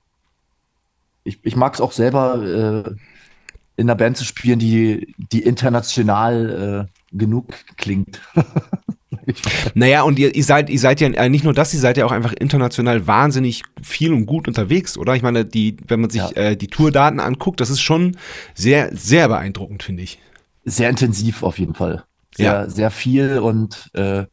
ich, 1.24 1.38
ich 1.42 1.56
mag 1.56 1.74
es 1.74 1.80
auch 1.80 1.92
selber, 1.92 2.42
äh, 2.86 2.90
in 3.76 3.88
einer 3.88 3.94
Band 3.94 4.16
zu 4.16 4.24
spielen, 4.24 4.58
die, 4.58 5.14
die 5.18 5.42
international 5.42 6.88
äh, 6.90 7.16
genug 7.16 7.54
klingt. 7.76 8.20
Naja, 9.74 10.02
und 10.02 10.18
ihr, 10.18 10.34
ihr 10.34 10.44
seid, 10.44 10.70
ihr 10.70 10.78
seid 10.78 11.00
ja 11.00 11.08
äh, 11.08 11.28
nicht 11.28 11.44
nur 11.44 11.52
das, 11.52 11.74
ihr 11.74 11.80
seid 11.80 11.96
ja 11.96 12.06
auch 12.06 12.12
einfach 12.12 12.32
international 12.32 13.06
wahnsinnig 13.06 13.62
viel 13.82 14.12
und 14.12 14.26
gut 14.26 14.48
unterwegs, 14.48 14.96
oder? 14.96 15.14
Ich 15.14 15.22
meine, 15.22 15.44
die, 15.44 15.76
wenn 15.86 16.00
man 16.00 16.10
sich 16.10 16.22
Ja. 16.22 16.30
äh, 16.30 16.56
die 16.56 16.68
Tourdaten 16.68 17.20
anguckt, 17.20 17.60
das 17.60 17.70
ist 17.70 17.80
schon 17.80 18.16
sehr, 18.54 18.94
sehr 18.96 19.28
beeindruckend, 19.28 19.82
finde 19.82 20.02
ich. 20.02 20.18
Sehr 20.64 20.88
intensiv 20.90 21.42
auf 21.42 21.58
jeden 21.58 21.74
Fall. 21.74 22.04
Sehr, 22.34 22.46
Ja. 22.64 22.68
sehr 22.70 22.90
viel 22.90 23.38
und 23.38 23.90
äh, 23.94 24.24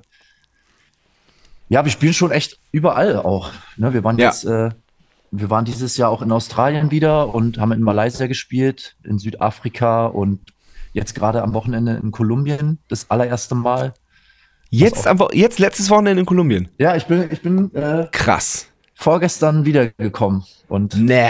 ja, 1.70 1.84
wir 1.84 1.92
spielen 1.92 2.14
schon 2.14 2.32
echt 2.32 2.60
überall 2.72 3.18
auch. 3.18 3.52
Ne, 3.78 3.94
wir 3.94 4.04
waren 4.04 4.18
Ja. 4.18 4.28
jetzt, 4.28 4.46
äh, 4.46 4.70
wir 5.32 5.50
waren 5.50 5.66
dieses 5.66 5.98
Jahr 5.98 6.10
auch 6.10 6.22
in 6.22 6.32
Australien 6.32 6.92
wieder 6.92 7.34
und 7.34 7.58
haben 7.58 7.72
in 7.72 7.82
Malaysia 7.82 8.28
gespielt, 8.28 8.96
in 9.04 9.18
Südafrika 9.18 10.06
und 10.06 10.40
jetzt 10.94 11.16
gerade 11.16 11.42
am 11.42 11.54
Wochenende 11.54 12.00
in 12.02 12.12
Kolumbien, 12.12 12.78
das 12.88 13.10
allererste 13.10 13.56
Mal. 13.56 13.94
Jetzt, 14.78 15.08
am 15.08 15.20
jetzt 15.34 15.60
letztes 15.60 15.90
Wochenende 15.90 16.20
in 16.22 16.26
Kolumbien. 16.26 16.68
Ja, 16.78 16.96
ich 16.96 17.06
bin, 17.06 17.28
ich 17.32 17.42
bin 17.42 17.74
äh, 17.76 18.08
Krass. 18.12 18.68
vorgestern 18.94 19.66
wiedergekommen 19.66 20.44
und 20.68 20.96
Nee. 20.98 21.30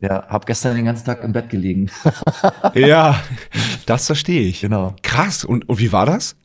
ja, 0.00 0.26
habe 0.28 0.46
gestern 0.46 0.76
den 0.76 0.84
ganzen 0.86 1.04
Tag 1.06 1.22
im 1.22 1.32
Bett 1.32 1.50
gelegen. 1.50 1.90
Ja, 2.74 3.20
das 3.86 4.06
verstehe 4.06 4.42
ich. 4.42 4.60
genau. 4.60 4.94
Krass. 5.02 5.44
Und, 5.44 5.68
und 5.68 5.78
wie 5.78 5.92
war 5.92 6.06
das? 6.06 6.36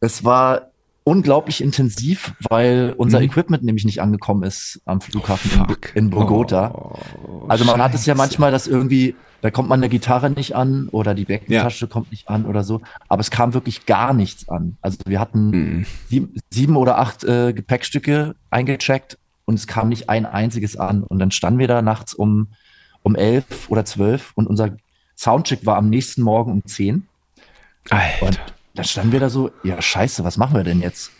Es 0.00 0.24
war 0.24 0.67
unglaublich 1.08 1.60
intensiv, 1.62 2.34
weil 2.50 2.94
unser 2.96 3.18
Mhm. 3.20 3.24
Equipment 3.26 3.64
nämlich 3.64 3.84
nicht 3.84 4.00
angekommen 4.02 4.42
ist 4.42 4.80
am 4.84 5.00
Flughafen 5.00 5.50
in, 5.52 5.58
Bo- 5.58 5.72
Fuck. 5.72 5.96
in 5.96 6.10
Bogota. 6.10 6.70
Oh, 6.74 7.44
also 7.48 7.64
man 7.64 7.80
hat 7.82 7.94
es 7.94 8.04
ja 8.06 8.12
Scheiße. 8.14 8.18
manchmal, 8.18 8.50
dass 8.52 8.66
irgendwie, 8.66 9.14
da 9.40 9.50
kommt 9.50 9.68
man 9.68 9.80
eine 9.80 9.88
Gitarre 9.88 10.28
nicht 10.30 10.54
an 10.54 10.88
oder 10.90 11.14
die 11.14 11.24
Beckentasche 11.24 11.86
kommt 11.88 12.10
nicht 12.10 12.28
an 12.28 12.44
oder 12.44 12.62
so, 12.62 12.82
aber 13.08 13.20
es 13.20 13.30
kam 13.30 13.54
wirklich 13.54 13.86
gar 13.86 14.12
nichts 14.12 14.48
an. 14.48 14.76
Also 14.82 14.98
wir 15.06 15.18
hatten 15.20 15.50
Mhm. 15.50 15.86
sieben, 16.10 16.34
sieben 16.50 16.76
oder 16.76 16.98
acht 16.98 17.24
äh, 17.24 17.52
Gepäckstücke 17.54 18.34
eingecheckt 18.50 19.16
und 19.46 19.54
es 19.54 19.66
kam 19.66 19.88
nicht 19.88 20.10
ein 20.10 20.26
einziges 20.26 20.76
an. 20.76 21.02
Und 21.04 21.18
dann 21.20 21.30
standen 21.30 21.58
wir 21.58 21.68
da 21.68 21.80
nachts 21.80 22.12
um, 22.12 22.48
um 23.02 23.14
elf 23.14 23.70
oder 23.70 23.84
zwölf 23.84 24.32
und 24.34 24.46
unser 24.46 24.76
Soundcheck 25.16 25.64
war 25.64 25.76
am 25.76 25.88
nächsten 25.88 26.20
Morgen 26.22 26.52
um 26.52 26.64
zehn. 26.66 27.06
Alter. 27.90 28.26
Und 28.26 28.40
dann 28.78 28.84
standen 28.86 29.12
wir 29.12 29.20
da 29.20 29.28
so, 29.28 29.50
ja, 29.64 29.82
scheiße, 29.82 30.22
was 30.24 30.36
machen 30.36 30.56
wir 30.56 30.64
denn 30.64 30.80
jetzt? 30.80 31.10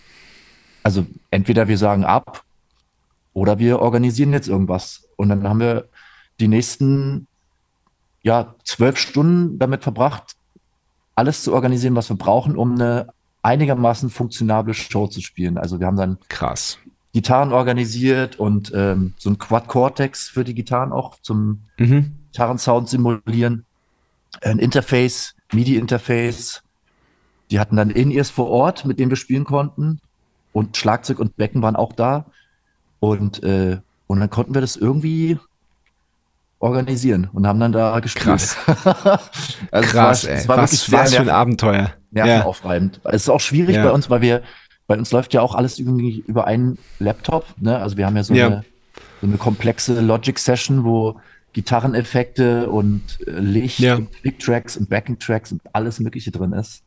Also 0.82 1.06
entweder 1.30 1.66
wir 1.68 1.76
sagen 1.76 2.04
ab 2.04 2.44
oder 3.34 3.58
wir 3.58 3.80
organisieren 3.80 4.32
jetzt 4.32 4.48
irgendwas. 4.48 5.08
Und 5.16 5.28
dann 5.28 5.46
haben 5.48 5.60
wir 5.60 5.88
die 6.40 6.48
nächsten, 6.48 7.26
ja, 8.22 8.54
zwölf 8.64 8.96
Stunden 8.96 9.58
damit 9.58 9.82
verbracht, 9.82 10.36
alles 11.16 11.42
zu 11.42 11.52
organisieren, 11.52 11.96
was 11.96 12.08
wir 12.08 12.16
brauchen, 12.16 12.56
um 12.56 12.74
eine 12.74 13.08
einigermaßen 13.42 14.08
funktionable 14.10 14.72
Show 14.74 15.08
zu 15.08 15.20
spielen. 15.20 15.58
Also 15.58 15.80
wir 15.80 15.86
haben 15.86 15.96
dann 15.96 16.18
Krass. 16.28 16.78
Gitarren 17.12 17.52
organisiert 17.52 18.38
und 18.38 18.70
ähm, 18.74 19.14
so 19.18 19.30
ein 19.30 19.38
Quad 19.38 19.66
Cortex 19.66 20.28
für 20.28 20.44
die 20.44 20.54
Gitarren 20.54 20.92
auch 20.92 21.16
zum 21.22 21.62
Mhm. 21.78 22.14
Gitarrensound 22.32 22.88
simulieren. 22.88 23.64
Ein 24.42 24.58
Interface, 24.58 25.34
MIDI-Interface. 25.52 26.62
Die 27.50 27.58
hatten 27.60 27.76
dann 27.76 27.90
In-Ears 27.90 28.30
vor 28.30 28.48
Ort, 28.48 28.84
mit 28.84 28.98
denen 28.98 29.10
wir 29.10 29.16
spielen 29.16 29.44
konnten. 29.44 30.00
Und 30.52 30.76
Schlagzeug 30.76 31.18
und 31.18 31.36
Becken 31.36 31.62
waren 31.62 31.76
auch 31.76 31.92
da. 31.92 32.26
Und, 33.00 33.42
äh, 33.42 33.78
und 34.06 34.20
dann 34.20 34.30
konnten 34.30 34.54
wir 34.54 34.60
das 34.60 34.76
irgendwie 34.76 35.38
organisieren 36.60 37.28
und 37.32 37.46
haben 37.46 37.60
dann 37.60 37.72
da 37.72 38.00
gespielt. 38.00 38.24
Krass. 38.24 38.56
also 39.70 39.88
Krass, 39.90 40.24
es 40.24 40.26
war, 40.26 40.30
ey. 40.32 40.36
es 40.40 40.48
war 40.48 40.56
was, 40.58 40.70
wirklich 40.72 40.80
sehr 40.80 40.98
was 41.00 41.14
für 41.14 41.20
ein 41.22 41.28
Abenteuer. 41.30 41.92
Ja. 42.10 42.24
nervenaufreibend. 42.24 43.00
Es 43.04 43.22
ist 43.22 43.28
auch 43.28 43.40
schwierig 43.40 43.76
Ja. 43.76 43.84
bei 43.84 43.90
uns, 43.92 44.08
weil 44.10 44.22
wir, 44.22 44.42
bei 44.86 44.96
uns 44.96 45.12
läuft 45.12 45.34
ja 45.34 45.42
auch 45.42 45.54
alles 45.54 45.78
irgendwie 45.78 46.24
über 46.26 46.46
einen 46.46 46.78
Laptop. 46.98 47.44
Ne? 47.60 47.78
Also 47.78 47.96
wir 47.96 48.06
haben 48.06 48.16
ja 48.16 48.24
so, 48.24 48.34
Ja. 48.34 48.46
Eine, 48.46 48.64
so 49.20 49.26
eine 49.26 49.36
komplexe 49.36 50.00
Logic-Session, 50.00 50.84
wo 50.84 51.20
Gitarreneffekte 51.52 52.68
und 52.70 53.02
äh, 53.26 53.30
Licht 53.30 53.78
Ja. 53.78 53.96
und 53.96 54.10
Click-Tracks 54.12 54.76
und 54.76 54.88
Backing-Tracks 54.88 55.52
und 55.52 55.60
alles 55.72 56.00
Mögliche 56.00 56.30
drin 56.30 56.52
ist. 56.52 56.82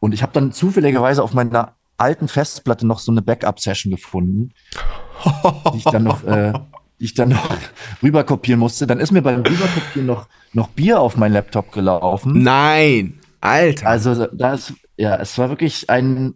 Und 0.00 0.12
ich 0.12 0.22
habe 0.22 0.32
dann 0.32 0.52
zufälligerweise 0.52 1.22
auf 1.22 1.34
meiner 1.34 1.74
alten 1.96 2.28
Festplatte 2.28 2.86
noch 2.86 3.00
so 3.00 3.10
eine 3.10 3.22
Backup-Session 3.22 3.90
gefunden, 3.90 4.52
die 5.72 5.78
ich 5.78 5.84
dann 5.84 6.04
noch, 6.04 6.24
äh, 6.24 6.52
die 7.00 7.04
ich 7.04 7.14
dann 7.14 7.30
noch 7.30 7.50
rüber 8.02 8.24
kopieren 8.24 8.60
musste. 8.60 8.86
Dann 8.86 9.00
ist 9.00 9.10
mir 9.10 9.22
beim 9.22 9.42
Rüberkopieren 9.42 10.06
noch, 10.06 10.28
noch 10.52 10.68
Bier 10.68 11.00
auf 11.00 11.16
meinen 11.16 11.32
Laptop 11.32 11.72
gelaufen. 11.72 12.42
Nein, 12.42 13.18
Alter. 13.40 13.88
Also 13.88 14.26
da 14.26 14.54
ist, 14.54 14.74
ja, 14.96 15.16
es 15.16 15.36
war 15.38 15.48
wirklich 15.48 15.90
ein, 15.90 16.34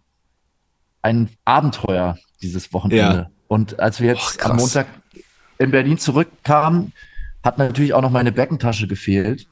ein 1.03 1.31
Abenteuer 1.45 2.17
dieses 2.43 2.73
Wochenende. 2.73 3.17
Ja. 3.17 3.31
Und 3.49 3.79
als 3.79 4.01
wir 4.01 4.15
Och, 4.15 4.19
jetzt 4.19 4.39
krass. 4.39 4.51
am 4.51 4.57
Montag 4.57 4.87
in 5.59 5.71
Berlin 5.71 5.99
zurückkamen, 5.99 6.93
hat 7.45 7.59
natürlich 7.59 7.95
auch 7.95 8.03
noch 8.03 8.11
meine 8.11 8.33
Beckentasche 8.33 8.87
gefehlt. 8.87 9.47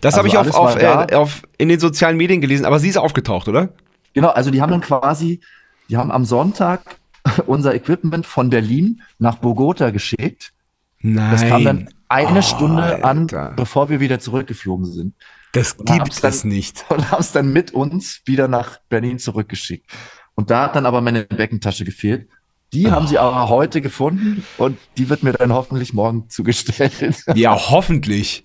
Das 0.00 0.14
also 0.14 0.18
habe 0.18 0.28
ich 0.28 0.36
auf, 0.36 0.54
auf, 0.54 0.76
äh, 0.76 1.14
auf, 1.14 1.42
in 1.58 1.68
den 1.68 1.80
sozialen 1.80 2.16
Medien 2.16 2.40
gelesen, 2.40 2.64
aber 2.66 2.78
sie 2.78 2.88
ist 2.88 2.96
aufgetaucht, 2.98 3.48
oder? 3.48 3.70
Genau, 4.12 4.28
also 4.28 4.50
die 4.50 4.60
haben 4.62 4.70
dann 4.70 4.80
quasi, 4.80 5.40
die 5.88 5.96
haben 5.96 6.10
am 6.12 6.24
Sonntag 6.24 6.96
unser 7.46 7.74
Equipment 7.74 8.26
von 8.26 8.50
Berlin 8.50 9.02
nach 9.18 9.36
Bogota 9.36 9.90
geschickt. 9.90 10.52
Nein. 11.00 11.30
Das 11.32 11.42
kam 11.46 11.64
dann 11.64 11.88
eine 12.08 12.38
Oh, 12.38 12.42
Stunde 12.42 13.04
an, 13.04 13.18
Alter. 13.20 13.52
bevor 13.56 13.88
wir 13.88 14.00
wieder 14.00 14.20
zurückgeflogen 14.20 14.86
sind. 14.86 15.14
das 15.52 15.76
gibt 15.76 15.88
dann- 15.90 16.30
es 16.30 16.44
nicht. 16.44 16.84
und 16.90 17.10
haben 17.10 17.20
es 17.20 17.32
dann 17.32 17.52
mit 17.52 17.72
uns 17.72 18.22
wieder 18.26 18.48
nach 18.48 18.78
Berlin 18.88 19.18
zurückgeschickt. 19.18 19.90
Und 20.34 20.50
da 20.50 20.64
hat 20.64 20.76
dann 20.76 20.86
aber 20.86 21.00
meine 21.00 21.24
Beckentasche 21.24 21.84
gefehlt. 21.84 22.28
Die 22.72 22.90
haben 22.90 23.06
sie 23.06 23.18
aber 23.18 23.48
heute 23.48 23.80
gefunden 23.80 24.44
und 24.58 24.76
die 24.98 25.08
wird 25.08 25.22
mir 25.22 25.32
dann 25.32 25.52
hoffentlich 25.52 25.92
morgen 25.94 26.28
zugestellt. 26.28 27.24
Ja, 27.34 27.56
hoffentlich. 27.70 28.44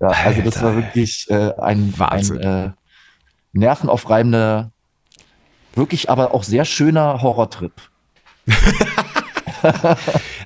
Ja, 0.00 0.08
also 0.08 0.42
das 0.42 0.62
war 0.62 0.70
Alter, 0.70 0.82
wirklich 0.82 1.30
äh, 1.30 1.52
ein, 1.58 1.94
ein 1.98 2.36
äh, 2.36 2.70
nervenaufreibender, 3.52 4.70
wirklich 5.74 6.10
aber 6.10 6.34
auch 6.34 6.42
sehr 6.42 6.64
schöner 6.64 7.22
Horrortrip. 7.22 7.72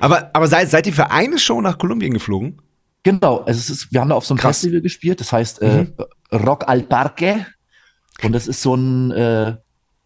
Aber, 0.01 0.31
aber 0.33 0.47
seid, 0.47 0.71
seid 0.71 0.87
ihr 0.87 0.93
für 0.93 1.11
eine 1.11 1.39
Show 1.39 1.61
nach 1.61 1.79
Kolumbien 1.79 2.15
geflogen? 2.15 2.61
Genau, 3.03 3.39
also 3.39 3.59
es 3.59 3.71
ist, 3.71 3.93
wir 3.93 4.01
haben 4.01 4.09
da 4.09 4.15
auf 4.15 4.27
so 4.27 4.35
einem 4.35 4.41
Krass. 4.41 4.59
Festival 4.59 4.81
gespielt, 4.81 5.21
das 5.21 5.33
heißt 5.33 5.63
äh, 5.63 5.87
Rock 6.33 6.69
al 6.69 6.83
Parque. 6.83 7.47
Und 8.23 8.33
das 8.33 8.47
ist 8.47 8.63
so 8.63 8.75
ein, 8.75 9.11
äh, 9.11 9.57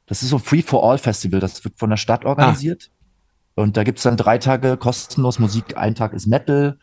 das 0.07 0.23
ist 0.23 0.31
so 0.31 0.37
ein 0.37 0.43
Free-for-All-Festival, 0.43 1.41
das 1.41 1.65
wird 1.65 1.79
von 1.79 1.91
der 1.91 1.97
Stadt 1.97 2.25
organisiert. 2.25 2.91
Und 3.57 3.77
da 3.77 3.85
gibt's 3.85 4.03
dann 4.03 4.17
drei 4.17 4.39
Tage 4.39 4.77
kostenlos 4.77 5.39
Musik. 5.39 5.77
Ein 5.77 5.95
Tag 5.95 6.13
ist 6.13 6.27
Metal, 6.27 6.79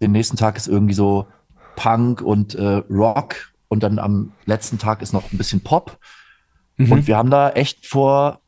den 0.00 0.12
nächsten 0.12 0.36
Tag 0.36 0.56
ist 0.56 0.68
irgendwie 0.68 0.94
so 0.94 1.26
Punk 1.76 2.20
und 2.22 2.54
äh, 2.54 2.82
Rock 2.90 3.52
und 3.68 3.82
dann 3.82 3.98
am 3.98 4.32
letzten 4.46 4.78
Tag 4.78 5.02
ist 5.02 5.12
noch 5.12 5.32
ein 5.32 5.38
bisschen 5.38 5.60
Pop. 5.60 5.98
Mhm. 6.76 6.92
Und 6.92 7.06
wir 7.06 7.16
haben 7.16 7.30
da 7.30 7.50
echt 7.50 7.86
vor, 7.86 8.40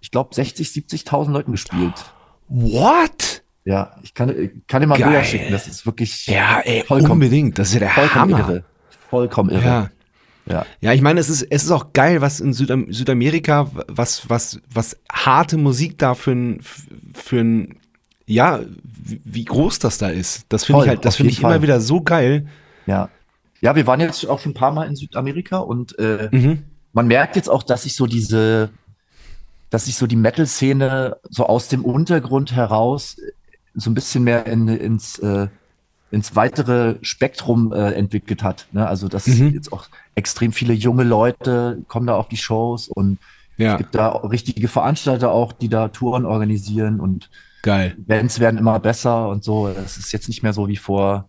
ich 0.00 0.10
glaube, 0.10 0.34
60, 0.34 0.68
70.000 0.68 1.30
Leuten 1.30 1.52
gespielt. 1.52 1.94
What? 2.48 3.42
Ja, 3.64 3.96
ich 4.02 4.14
kann, 4.14 4.28
ich 4.30 4.50
kann 4.66 4.80
dir 4.80 4.88
mal 4.88 4.98
Geil. 4.98 5.08
Bilder 5.10 5.24
schicken, 5.24 5.52
das 5.52 5.68
ist 5.68 5.86
wirklich 5.86 6.26
Ja, 6.26 6.60
ey, 6.60 6.82
Vollkommen. 6.84 7.12
unbedingt. 7.12 7.58
Das 7.58 7.68
ist 7.68 7.74
ja 7.74 7.80
der 7.80 7.90
vollkommen 7.90 8.34
Hammer. 8.36 8.48
irre. 8.48 8.64
Vollkommen 9.08 9.50
irre. 9.50 9.64
Ja. 9.64 9.90
Ja. 10.46 10.66
Ja, 10.80 10.92
ich 10.92 11.00
meine, 11.02 11.20
es 11.20 11.28
ist, 11.28 11.42
es 11.42 11.62
ist 11.62 11.70
auch 11.70 11.92
geil, 11.92 12.20
was 12.20 12.40
in 12.40 12.52
Südam 12.52 12.92
Südamerika, 12.92 13.70
was, 13.86 14.28
was, 14.28 14.60
was 14.68 14.96
harte 15.12 15.56
Musik 15.56 15.98
da 15.98 16.14
für 16.14 16.32
ein, 16.32 16.60
für 17.14 17.38
ein, 17.40 17.76
ja, 18.26 18.60
wie, 18.84 19.44
groß 19.44 19.78
das 19.78 19.98
da 19.98 20.08
ist. 20.08 20.46
Das 20.48 20.64
finde 20.64 20.82
ich 20.82 20.88
halt, 20.88 21.04
das 21.04 21.16
finde 21.16 21.30
ich 21.30 21.38
immer 21.38 21.50
Fall. 21.50 21.62
wieder 21.62 21.80
so 21.80 22.00
geil. 22.00 22.48
Ja. 22.86 23.08
Ja, 23.60 23.76
wir 23.76 23.86
waren 23.86 24.00
jetzt 24.00 24.26
auch 24.28 24.40
schon 24.40 24.52
ein 24.52 24.54
paar 24.56 24.72
Mal 24.72 24.86
in 24.86 24.96
Südamerika 24.96 25.58
und 25.58 25.98
äh, 25.98 26.28
Mhm. 26.32 26.64
man 26.92 27.06
merkt 27.06 27.36
jetzt 27.36 27.48
auch, 27.48 27.62
dass 27.62 27.84
sich 27.84 27.94
so 27.94 28.06
diese, 28.06 28.70
dass 29.70 29.84
sich 29.86 29.96
so 29.96 30.06
die 30.06 30.16
Metal-Szene 30.16 31.16
so 31.30 31.46
aus 31.46 31.68
dem 31.68 31.84
Untergrund 31.84 32.52
heraus 32.52 33.18
äh, 33.18 33.32
so 33.74 33.90
ein 33.90 33.94
bisschen 33.94 34.24
mehr 34.24 34.46
in, 34.46 34.68
ins, 34.68 35.18
äh, 35.20 35.46
ins 36.10 36.36
weitere 36.36 36.96
Spektrum 37.02 37.72
äh, 37.72 37.92
entwickelt 37.92 38.42
hat. 38.42 38.66
Ne? 38.72 38.86
Also, 38.86 39.08
dass 39.08 39.26
Mhm. 39.28 39.54
jetzt 39.54 39.72
auch 39.72 39.86
extrem 40.14 40.52
viele 40.52 40.74
junge 40.74 41.04
Leute 41.04 41.82
kommen 41.88 42.06
da 42.06 42.16
auf 42.16 42.28
die 42.28 42.36
Shows 42.36 42.88
und 42.88 43.18
Ja, 43.56 43.72
es 43.72 43.78
gibt 43.78 43.94
da 43.94 44.08
richtige 44.08 44.66
Veranstalter 44.68 45.30
auch, 45.30 45.52
die 45.52 45.68
da 45.68 45.88
Touren 45.88 46.26
organisieren 46.26 47.00
und 47.00 47.30
geil. 47.62 47.94
Bands 47.98 48.40
werden 48.40 48.58
immer 48.58 48.78
besser 48.80 49.28
und 49.28 49.44
so. 49.44 49.68
Es 49.68 49.96
ist 49.98 50.10
jetzt 50.12 50.28
nicht 50.28 50.42
mehr 50.42 50.52
so 50.52 50.66
wie 50.68 50.76
vor 50.76 51.28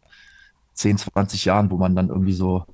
10, 0.74 0.97
20 0.97 1.45
Jahren, 1.45 1.69
wo 1.71 1.78
man 1.78 1.95
dann 1.95 2.09
irgendwie 2.09 2.34
so 2.34 2.65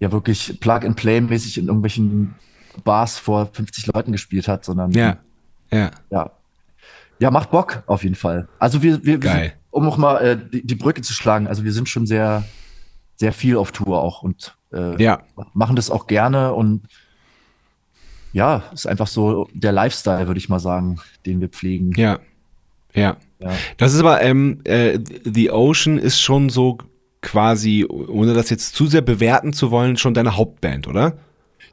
ja 0.00 0.12
wirklich 0.12 0.58
Plug-and-Play-mäßig 0.60 1.58
in 1.58 1.66
irgendwelchen 1.66 2.34
Bars 2.82 3.18
vor 3.18 3.46
50 3.52 3.86
Leuten 3.86 4.12
gespielt 4.12 4.48
hat, 4.48 4.64
sondern 4.64 4.92
Ja, 4.92 5.18
ja. 5.70 5.90
ja. 6.10 6.30
Ja, 7.20 7.30
macht 7.30 7.50
Bock 7.52 7.84
auf 7.86 8.02
jeden 8.02 8.16
Fall. 8.16 8.48
Also 8.58 8.82
wir, 8.82 8.98
wir, 9.04 9.14
wir 9.14 9.18
Geil. 9.18 9.52
um 9.70 9.84
noch 9.84 9.96
mal 9.96 10.16
äh, 10.18 10.36
die, 10.36 10.66
die 10.66 10.74
Brücke 10.74 11.00
zu 11.02 11.12
schlagen, 11.12 11.46
also 11.46 11.64
wir 11.64 11.72
sind 11.72 11.88
schon 11.88 12.06
sehr, 12.06 12.44
sehr 13.16 13.32
viel 13.32 13.56
auf 13.56 13.70
Tour 13.70 14.02
auch 14.02 14.22
und 14.22 14.56
äh, 14.72 15.00
Ja, 15.02 15.22
machen 15.52 15.76
das 15.76 15.90
auch 15.90 16.06
gerne 16.08 16.52
und 16.52 16.82
ja, 18.32 18.64
ist 18.72 18.86
einfach 18.88 19.06
so 19.06 19.48
der 19.54 19.70
Lifestyle, 19.70 20.26
würde 20.26 20.38
ich 20.38 20.48
mal 20.48 20.58
sagen, 20.58 21.00
den 21.24 21.40
wir 21.40 21.48
pflegen. 21.48 21.92
ja, 21.96 22.18
ja. 22.94 23.16
Ja. 23.40 23.52
Das 23.76 23.92
ist 23.92 24.00
aber, 24.00 24.22
ähm, 24.22 24.60
äh, 24.64 24.98
The 25.24 25.50
Ocean 25.50 25.98
ist 25.98 26.20
schon 26.20 26.48
so 26.48 26.78
quasi, 27.24 27.84
ohne 27.86 28.34
das 28.34 28.50
jetzt 28.50 28.74
zu 28.74 28.86
sehr 28.86 29.00
bewerten 29.00 29.52
zu 29.52 29.70
wollen, 29.70 29.96
schon 29.96 30.14
deine 30.14 30.36
Hauptband, 30.36 30.86
oder? 30.86 31.14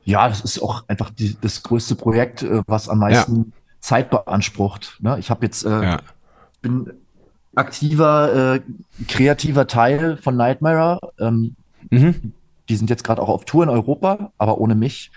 Ja, 0.04 0.28
das 0.28 0.42
ist 0.42 0.60
auch 0.64 0.84
einfach 0.88 1.12
die, 1.12 1.38
das 1.40 1.62
größte 1.62 1.96
Projekt, 1.96 2.42
äh, 2.42 2.62
was 2.66 2.90
am 2.90 3.00
meisten 3.00 3.54
Zeit 3.82 4.10
beansprucht. 4.10 4.98
Ne? 5.02 5.18
Ich 5.20 5.30
habe 5.30 5.46
jetzt, 5.46 5.64
äh, 5.66 5.84
Ja. 5.84 6.00
bin 6.62 6.92
aktiver, 7.54 8.56
äh, 8.56 8.62
kreativer 9.08 9.68
Teil 9.68 10.18
von 10.18 10.36
Nightmare. 10.38 11.00
Ähm, 11.20 11.56
Mhm. 11.90 12.34
die 12.70 12.76
sind 12.76 12.90
jetzt 12.90 13.04
gerade 13.04 13.22
auch 13.22 13.30
auf 13.30 13.44
Tour 13.46 13.64
in 13.64 13.70
Europa, 13.70 14.32
aber 14.38 14.60
ohne 14.60 14.76
mich. 14.76 15.12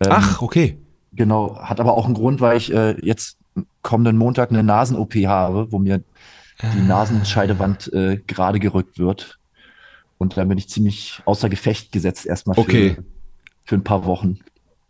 Ähm, 0.00 0.08
Ach, 0.10 0.42
okay. 0.42 0.76
Genau, 1.12 1.56
hat 1.60 1.78
aber 1.78 1.96
auch 1.96 2.06
einen 2.06 2.14
Grund, 2.14 2.40
weil 2.40 2.56
ich 2.56 2.72
äh, 2.72 2.96
jetzt 3.04 3.36
kommenden 3.82 4.16
Montag 4.16 4.50
eine 4.50 4.62
Nasen-OP 4.62 5.14
habe, 5.26 5.70
wo 5.70 5.78
mir 5.78 6.02
die 6.74 6.80
Nasenscheidewand 6.80 7.92
äh, 7.92 8.18
gerade 8.26 8.58
gerückt 8.58 8.98
wird. 8.98 9.38
Und 10.22 10.36
dann 10.36 10.48
bin 10.48 10.56
ich 10.58 10.68
ziemlich 10.68 11.20
außer 11.24 11.48
Gefecht 11.48 11.92
gesetzt 11.92 12.24
erstmal 12.26 12.54
für, 12.54 12.60
Okay. 12.60 12.96
für 13.64 13.74
ein 13.74 13.84
paar 13.84 14.04
Wochen. 14.06 14.38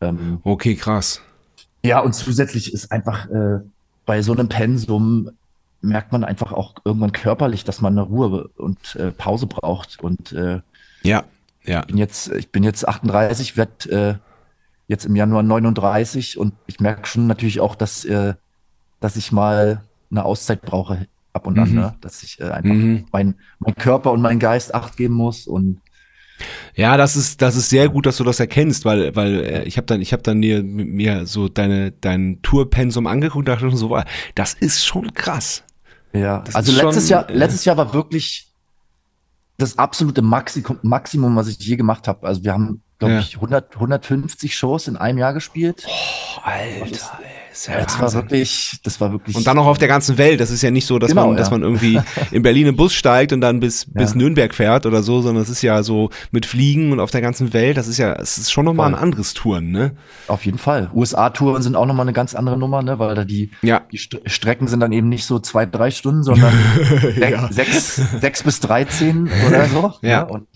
Ähm, 0.01 0.39
Okay, 0.45 0.75
krass. 0.77 1.21
Ja, 1.85 2.01
und 2.01 2.15
zusätzlich 2.15 2.73
ist 2.73 2.93
einfach 2.93 3.29
äh, 3.31 3.61
bei 4.07 4.23
so 4.23 4.33
einem 4.33 4.49
Pensum 4.49 5.31
merkt 5.81 6.13
man 6.13 6.23
einfach 6.23 6.53
auch 6.53 6.75
irgendwann 6.85 7.11
körperlich, 7.13 7.65
dass 7.65 7.81
man 7.81 7.95
eine 7.99 8.03
Ruhe 8.07 8.49
und 8.57 8.95
äh, 8.97 9.11
Pause 9.11 9.47
braucht. 9.49 9.99
Und 10.01 10.33
äh, 10.33 10.61
Ja, 11.03 11.25
ja. 11.65 11.81
bin 11.83 11.99
jetzt, 11.99 12.31
ich 12.31 12.51
bin 12.51 12.63
jetzt 12.63 12.87
38, 12.87 13.57
werde 13.57 13.91
äh, 13.91 14.15
jetzt 14.87 15.07
im 15.07 15.17
Januar 15.17 15.43
39 15.43 16.39
und 16.39 16.55
ich 16.67 16.79
merke 16.79 17.07
schon 17.09 17.27
natürlich 17.27 17.61
auch, 17.61 17.75
dass, 17.75 18.05
äh, 18.05 18.35
dass 19.01 19.17
ich 19.17 19.33
mal 19.33 19.83
eine 20.11 20.25
Auszeit 20.25 20.63
brauche 20.63 21.07
ab 21.33 21.47
und 21.47 21.59
an, 21.59 21.71
Mhm. 21.71 21.75
ne? 21.77 21.95
dass 22.01 22.23
ich 22.23 22.41
äh, 22.41 22.45
einfach 22.45 22.75
Mhm. 22.75 23.07
mein, 23.13 23.35
mein 23.59 23.75
Körper 23.75 24.13
und 24.13 24.21
mein 24.21 24.39
Geist 24.39 24.75
acht 24.75 24.97
geben 24.97 25.15
muss 25.15 25.47
und 25.47 25.81
Ja, 26.75 26.97
das 26.97 27.15
ist 27.17 27.41
das 27.43 27.57
ist 27.57 27.69
sehr 27.71 27.89
gut, 27.89 28.07
dass 28.07 28.17
du 28.17 28.25
das 28.25 28.41
erkennst, 28.41 28.85
weil 28.85 29.15
weil 29.15 29.41
äh, 29.45 29.63
ich 29.65 29.77
habe 29.77 29.87
dann 29.87 30.01
ich 30.01 30.13
habe 30.13 30.23
dann 30.23 30.39
mir 30.39 30.63
mir 30.63 31.27
so 31.27 31.49
deine 31.49 31.93
dein 31.93 32.41
Tourpensum 32.43 33.07
angeguckt, 33.07 33.37
und 33.41 33.49
dachte 33.49 33.61
schon 33.71 33.77
so, 33.77 33.99
das 34.35 34.55
ist 34.55 34.85
schon 34.85 35.13
krass. 35.15 35.63
Ja, 36.13 36.41
Das 36.41 36.55
also 36.57 36.73
ist 36.73 36.79
schon, 36.79 36.87
letztes 36.89 37.09
Jahr, 37.09 37.31
äh, 37.31 37.35
letztes 37.35 37.65
Jahr 37.65 37.77
war 37.77 37.95
wirklich 37.95 38.49
das 39.59 39.79
absolute 39.79 40.23
Maximum, 40.23 40.79
Maximum, 40.83 41.37
was 41.37 41.49
ich 41.49 41.59
je 41.59 41.77
gemacht 41.77 42.09
habe. 42.09 42.27
Also 42.27 42.43
wir 42.45 42.53
haben, 42.53 42.83
glaube 42.99 43.15
Ja. 43.15 43.21
ich, 43.21 43.37
100, 43.41 43.77
150 43.79 44.55
Shows 44.57 44.89
in 44.89 44.97
einem 44.97 45.19
Jahr 45.19 45.33
gespielt. 45.35 45.87
Oh, 45.87 46.41
Alter, 46.43 46.85
ey, 46.85 46.91
ist 46.91 47.11
ja 47.67 47.75
Ja, 47.79 47.85
das 47.85 48.01
war 48.01 48.13
wirklich, 48.15 48.79
das 48.83 49.01
war 49.01 49.13
wirklich. 49.13 49.37
Und 49.37 49.47
dann 49.47 49.57
noch 49.57 49.67
auf 49.67 49.79
der 49.79 49.89
ganzen 49.89 50.19
Welt. 50.19 50.41
Das 50.41 50.51
ist 50.51 50.63
ja 50.63 50.71
nicht 50.71 50.87
so, 50.87 50.99
dass, 50.99 51.11
Genau, 51.11 51.29
man, 51.29 51.37
dass 51.37 51.49
ja. 51.49 51.53
man 51.53 51.63
irgendwie 51.63 52.01
in 52.31 52.43
Berlin 52.43 52.67
im 52.69 52.77
Bus 52.77 52.95
steigt 52.95 53.33
und 53.33 53.41
dann 53.41 53.61
bis, 53.61 53.87
bis 53.93 54.11
Ja. 54.13 54.17
Nürnberg 54.17 54.55
fährt 54.55 54.87
oder 54.87 55.03
so, 55.03 55.23
sondern 55.23 55.43
es 55.43 55.49
ist 55.51 55.63
ja 55.63 55.83
so 55.83 56.11
mit 56.31 56.47
Fliegen 56.47 56.93
und 56.93 57.01
auf 57.01 57.11
der 57.11 57.21
ganzen 57.21 57.53
Welt. 57.53 57.77
Das 57.77 57.89
ist 57.89 57.99
ja, 57.99 58.13
es 58.15 58.39
ist 58.39 58.51
schon 58.53 58.65
nochmal 58.65 58.89
ein 58.95 59.01
anderes 59.01 59.35
Touren, 59.35 59.71
ne? 59.71 59.93
Auf 60.29 60.45
jeden 60.47 60.59
Fall. 60.59 60.91
USA-Touren 60.95 61.63
sind 61.63 61.77
auch 61.77 61.87
nochmal 61.87 62.05
eine 62.05 62.13
ganz 62.13 62.35
andere 62.35 62.57
Nummer, 62.59 62.83
ne? 62.83 62.99
weil 62.99 63.15
da 63.15 63.25
die, 63.25 63.51
Ja. 63.63 63.83
die 63.93 63.99
St 63.99 64.21
Strecken 64.27 64.69
sind 64.69 64.81
dann 64.81 64.93
eben 64.93 65.09
nicht 65.09 65.25
so 65.27 65.39
zwei, 65.39 65.67
drei 65.67 65.91
Stunden, 65.91 66.23
sondern 66.23 66.53
Ja. 67.17 67.53
sechs, 67.53 67.97
sechs 68.21 68.43
bis 68.43 68.61
13 68.61 69.29
oder 69.49 69.67
so. 69.67 69.93
Ja. 70.03 70.25
ne? 70.25 70.27
Und 70.33 70.49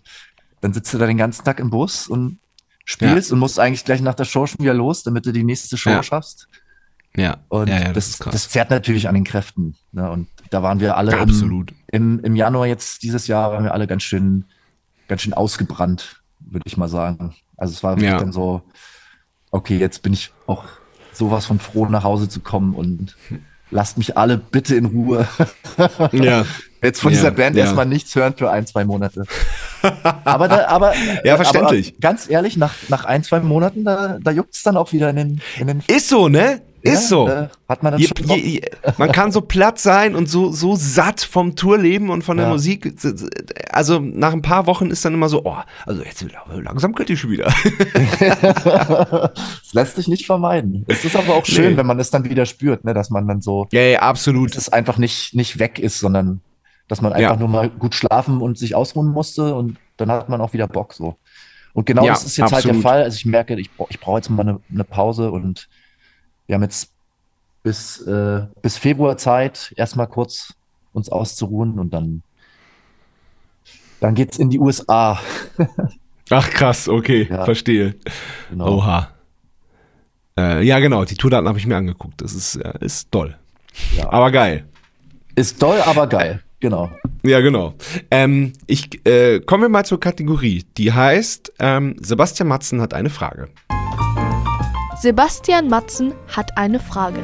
dann 0.63 0.73
sitzt 0.73 0.93
du 0.95 0.99
da 0.99 1.07
den 1.07 1.19
ganzen 1.19 1.45
Tag 1.45 1.61
im 1.61 1.71
Bus 1.71 2.09
und 2.09 2.39
spielst 2.85 3.33
und 3.33 3.39
musst 3.41 3.59
eigentlich 3.59 3.85
gleich 3.85 4.01
nach 4.01 4.15
der 4.15 4.25
Show 4.25 4.47
schon 4.47 4.61
wieder 4.61 4.73
los, 4.75 5.03
damit 5.03 5.27
du 5.27 5.33
die 5.33 5.43
nächste 5.45 5.77
Show 5.77 5.91
Ja. 5.91 6.03
schaffst. 6.03 6.49
Ja. 7.17 7.39
Und 7.49 7.69
ja, 7.69 7.79
ja, 7.81 7.93
das, 7.93 8.19
das, 8.19 8.29
das 8.33 8.49
zerrt 8.49 8.71
natürlich 8.71 9.09
an 9.09 9.15
den 9.15 9.25
Kräften. 9.25 9.75
Ne? 9.93 10.11
Und 10.11 10.29
da 10.51 10.63
waren 10.63 10.81
wir 10.81 10.97
alle 10.97 11.13
im, 11.13 11.19
Absolut. 11.21 11.73
im, 11.89 12.21
im 12.21 12.37
Januar 12.37 12.67
jetzt 12.67 13.03
dieses 13.03 13.27
Jahr 13.27 13.53
waren 13.53 13.65
wir 13.65 13.73
alle 13.75 13.87
ganz 13.87 14.03
schön, 14.03 14.45
ganz 15.09 15.23
schön 15.23 15.33
ausgebrannt, 15.35 16.23
würde 16.41 16.65
ich 16.67 16.77
mal 16.77 16.89
sagen. 16.89 17.35
Also 17.57 17.73
es 17.73 17.83
war 17.83 17.97
wirklich 17.97 18.11
Ja. 18.11 18.19
dann 18.19 18.33
so, 18.33 18.63
okay, 19.51 19.79
jetzt 19.79 20.03
bin 20.03 20.13
ich 20.13 20.33
auch 20.47 20.65
sowas 21.13 21.47
von 21.47 21.59
froh, 21.59 21.87
nach 21.87 22.05
Hause 22.05 22.29
zu 22.29 22.41
kommen 22.41 22.75
und 22.75 23.17
lasst 23.71 23.97
mich 23.99 24.17
alle 24.17 24.37
bitte 24.37 24.77
in 24.77 24.85
Ruhe. 24.87 25.27
Ja. 26.13 26.45
Jetzt 26.83 27.01
von 27.01 27.11
dieser 27.11 27.31
Band 27.33 27.57
erstmal 27.57 27.87
nichts 27.87 28.15
hören 28.15 28.35
für 28.37 28.51
ein, 28.51 28.67
zwei 28.67 28.85
Monate. 28.85 29.25
Aber, 30.25 30.47
da, 30.47 30.69
aber, 30.69 30.93
Ja, 31.25 31.37
verständlich. 31.37 31.89
aber 31.93 32.01
ganz 32.01 32.31
ehrlich, 32.31 32.57
nach, 32.57 32.75
nach 32.89 33.05
ein, 33.07 33.25
zwei 33.25 33.41
Monaten, 33.41 33.85
da, 33.85 34.19
da 34.23 34.31
juckt 34.31 34.55
es 34.55 34.63
dann 34.63 34.77
auch 34.77 34.93
wieder 34.93 35.11
in 35.11 35.17
den, 35.17 35.41
in 35.59 35.67
den 35.67 35.83
Ist 35.89 36.09
so, 36.09 36.29
ne? 36.29 36.63
Ist 36.87 37.03
Ja, 37.03 37.09
so. 37.09 37.27
Da 37.27 37.51
hat 37.69 37.83
man 37.83 37.93
dann 37.93 38.01
Je, 38.01 38.07
schon 38.09 38.29
je, 38.39 38.61
man 38.99 39.13
kann 39.13 39.33
so 39.33 39.41
platt 39.41 39.79
sein 39.79 40.15
und 40.15 40.29
so, 40.29 40.51
so 40.53 40.77
satt 40.77 41.21
vom 41.21 41.57
Tourleben 41.57 42.11
und 42.11 42.23
von 42.23 42.37
der 42.37 42.47
Ja. 42.47 42.53
Musik. 42.53 42.95
Also 43.71 43.99
nach 44.01 44.33
ein 44.33 44.43
paar 44.43 44.67
Wochen 44.67 44.91
ist 44.91 45.05
dann 45.05 45.15
immer 45.15 45.29
so, 45.29 45.43
oh, 45.45 45.57
also 45.85 46.03
jetzt 46.03 46.25
langsam 46.63 46.95
könnte 46.95 47.13
ich 47.13 47.21
schon 47.21 47.31
wieder. 47.31 47.53
das 48.45 49.33
lässt 49.73 49.97
sich 49.97 50.09
nicht 50.09 50.27
vermeiden. 50.27 50.85
Es 50.89 51.05
ist 51.05 51.17
aber 51.17 51.35
auch 51.35 51.45
schön, 51.47 51.73
Nee. 51.73 51.77
wenn 51.77 51.87
man 51.87 51.99
es 52.01 52.11
dann 52.11 52.25
wieder 52.29 52.47
spürt, 52.47 52.85
ne, 52.85 52.95
dass 52.95 53.11
man 53.11 53.27
dann 53.29 53.41
so, 53.41 53.67
Ja, 53.73 53.81
ja, 53.81 53.99
absolut. 54.01 54.51
dass 54.51 54.63
es 54.65 54.69
einfach 54.73 54.99
nicht, 54.99 55.35
nicht 55.35 55.59
weg 55.59 55.79
ist, 55.79 55.99
sondern 55.99 56.41
dass 56.89 57.01
man 57.01 57.13
einfach 57.13 57.33
Ja. 57.33 57.37
nur 57.37 57.49
mal 57.49 57.69
gut 57.69 57.95
schlafen 57.95 58.41
und 58.41 58.59
sich 58.59 58.75
ausruhen 58.75 59.09
musste 59.09 59.55
und 59.55 59.77
dann 59.97 60.11
hat 60.11 60.29
man 60.29 60.41
auch 60.41 60.53
wieder 60.53 60.69
Bock 60.69 60.93
so. 60.95 61.17
Und 61.73 61.85
genau 61.85 62.07
das 62.07 62.25
ist 62.25 62.37
jetzt 62.39 62.53
halt 62.53 62.65
absolut. 62.65 62.77
der 62.77 62.83
Fall. 62.83 63.03
Also 63.03 63.17
ich 63.17 63.27
merke, 63.27 63.59
ich, 63.61 63.69
ich 63.91 64.01
brauche 64.01 64.17
jetzt 64.19 64.31
mal 64.31 64.43
eine, 64.43 64.61
eine 64.73 64.85
Pause 64.85 65.31
und 65.31 65.69
wir 66.47 66.55
haben 66.55 66.63
jetzt 66.63 66.91
bis, 67.63 68.01
äh, 68.03 68.47
bis 68.63 68.77
Februar 68.79 69.17
Zeit, 69.17 69.73
erstmal 69.77 70.07
kurz 70.07 70.55
uns 70.93 71.09
auszuruhen 71.09 71.79
und 71.79 71.93
dann, 71.93 72.23
dann 74.01 74.15
geht's 74.15 74.39
in 74.39 74.51
die 74.51 74.59
USA. 74.59 75.21
Ach 76.31 76.51
krass, 76.51 76.89
okay, 76.89 77.29
Ja. 77.31 77.45
verstehe. 77.45 77.95
Genau. 78.51 78.79
Oha. 78.79 79.11
Äh, 80.39 80.65
ja, 80.65 80.79
genau, 80.81 81.05
die 81.05 81.15
Tourdaten 81.15 81.49
habe 81.49 81.59
ich 81.59 81.67
mir 81.67 81.77
angeguckt. 81.77 82.21
Das 82.21 82.35
ist, 82.35 82.57
äh, 82.57 82.73
ist 82.81 83.11
toll. 83.11 83.37
Ja. 83.97 84.11
Aber 84.13 84.31
geil. 84.31 84.67
Ist 85.35 85.63
doll, 85.63 85.81
aber 85.81 86.07
geil. 86.07 86.43
Genau. 86.61 86.91
Ja, 87.23 87.41
genau. 87.41 87.75
Ähm, 88.11 88.53
ich 88.67 89.07
äh, 89.07 89.41
kommen 89.41 89.65
wir 89.65 89.69
mal 89.69 89.85
zur 89.85 90.01
Kategorie. 90.01 90.65
Die 90.79 90.93
heißt, 90.93 91.53
ähm, 91.59 91.97
Sebastian 92.01 92.49
Matzen 92.49 92.81
hat 92.81 92.95
eine 92.95 93.11
Frage. 93.11 93.49
Sebastian 94.99 95.69
Matzen 95.69 96.15
hat 96.35 96.57
eine 96.57 96.81
Frage. 96.81 97.21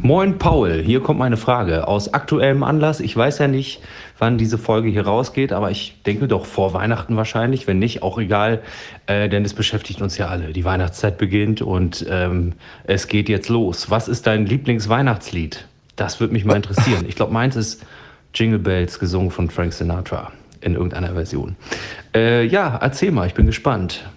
Moin 0.00 0.38
Paul, 0.38 0.80
hier 0.84 1.00
kommt 1.00 1.18
meine 1.18 1.36
Frage. 1.36 1.88
Aus 1.88 2.14
aktuellem 2.14 2.62
Anlass, 2.62 3.00
ich 3.00 3.16
weiß 3.16 3.40
ja 3.40 3.48
nicht, 3.48 3.82
wann 4.20 4.38
diese 4.38 4.56
Folge 4.56 4.88
hier 4.88 5.04
rausgeht, 5.04 5.52
aber 5.52 5.72
ich 5.72 6.00
denke 6.06 6.28
doch 6.28 6.46
vor 6.46 6.74
Weihnachten 6.74 7.16
wahrscheinlich, 7.16 7.66
wenn 7.66 7.80
nicht, 7.80 8.04
auch 8.04 8.18
egal, 8.18 8.62
äh, 9.06 9.28
denn 9.28 9.44
es 9.44 9.52
beschäftigt 9.52 10.00
uns 10.00 10.16
ja 10.16 10.28
alle. 10.28 10.52
Die 10.52 10.64
Weihnachtszeit 10.64 11.18
beginnt 11.18 11.60
und 11.60 12.06
ähm, 12.08 12.52
es 12.84 13.08
geht 13.08 13.28
jetzt 13.28 13.48
los. 13.48 13.90
Was 13.90 14.06
ist 14.06 14.28
dein 14.28 14.46
Lieblingsweihnachtslied? 14.46 15.66
Das 15.96 16.20
würde 16.20 16.34
mich 16.34 16.44
mal 16.44 16.54
interessieren. 16.54 17.04
Ich 17.08 17.16
glaube, 17.16 17.32
meins 17.32 17.56
ist 17.56 17.84
Jingle 18.32 18.60
Bells, 18.60 19.00
gesungen 19.00 19.32
von 19.32 19.50
Frank 19.50 19.72
Sinatra 19.72 20.30
in 20.66 20.74
irgendeiner 20.74 21.14
Version. 21.14 21.56
Äh, 22.14 22.44
ja, 22.46 22.76
erzähl 22.76 23.12
mal, 23.12 23.26
ich 23.26 23.34
bin 23.34 23.46
gespannt. 23.46 24.10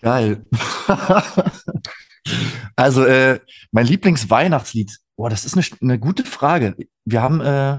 Geil. 0.00 0.44
also, 2.76 3.04
äh, 3.04 3.40
mein 3.70 3.86
Lieblingsweihnachtslied. 3.86 4.98
Boah, 5.16 5.28
das 5.28 5.44
ist 5.44 5.54
eine, 5.56 5.64
eine 5.82 5.98
gute 5.98 6.24
Frage. 6.24 6.74
Wir 7.04 7.22
haben, 7.22 7.40
äh, 7.40 7.78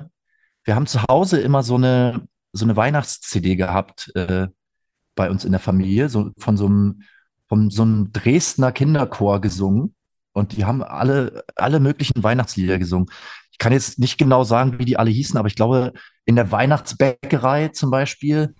wir 0.63 0.75
haben 0.75 0.85
zu 0.85 1.01
Hause 1.09 1.41
immer 1.41 1.63
so 1.63 1.75
eine, 1.75 2.27
so 2.53 2.65
eine 2.65 2.77
Weihnachts-CD 2.77 3.55
gehabt, 3.55 4.11
äh, 4.15 4.47
bei 5.15 5.29
uns 5.29 5.43
in 5.43 5.51
der 5.51 5.59
Familie, 5.59 6.07
so 6.07 6.31
von 6.37 6.57
so 6.57 6.67
einem, 6.67 7.01
von 7.49 7.71
so 7.71 7.81
einem 7.81 8.11
Dresdner 8.13 8.71
Kinderchor 8.71 9.41
gesungen. 9.41 9.95
Und 10.33 10.55
die 10.55 10.65
haben 10.65 10.83
alle, 10.83 11.43
alle 11.55 11.79
möglichen 11.79 12.23
Weihnachtslieder 12.23 12.77
gesungen. 12.77 13.09
Ich 13.51 13.57
kann 13.57 13.73
jetzt 13.73 13.99
nicht 13.99 14.17
genau 14.17 14.43
sagen, 14.43 14.79
wie 14.79 14.85
die 14.85 14.97
alle 14.97 15.09
hießen, 15.09 15.37
aber 15.37 15.47
ich 15.47 15.55
glaube, 15.55 15.93
in 16.25 16.35
der 16.35 16.51
Weihnachtsbäckerei 16.51 17.69
zum 17.69 17.91
Beispiel 17.91 18.53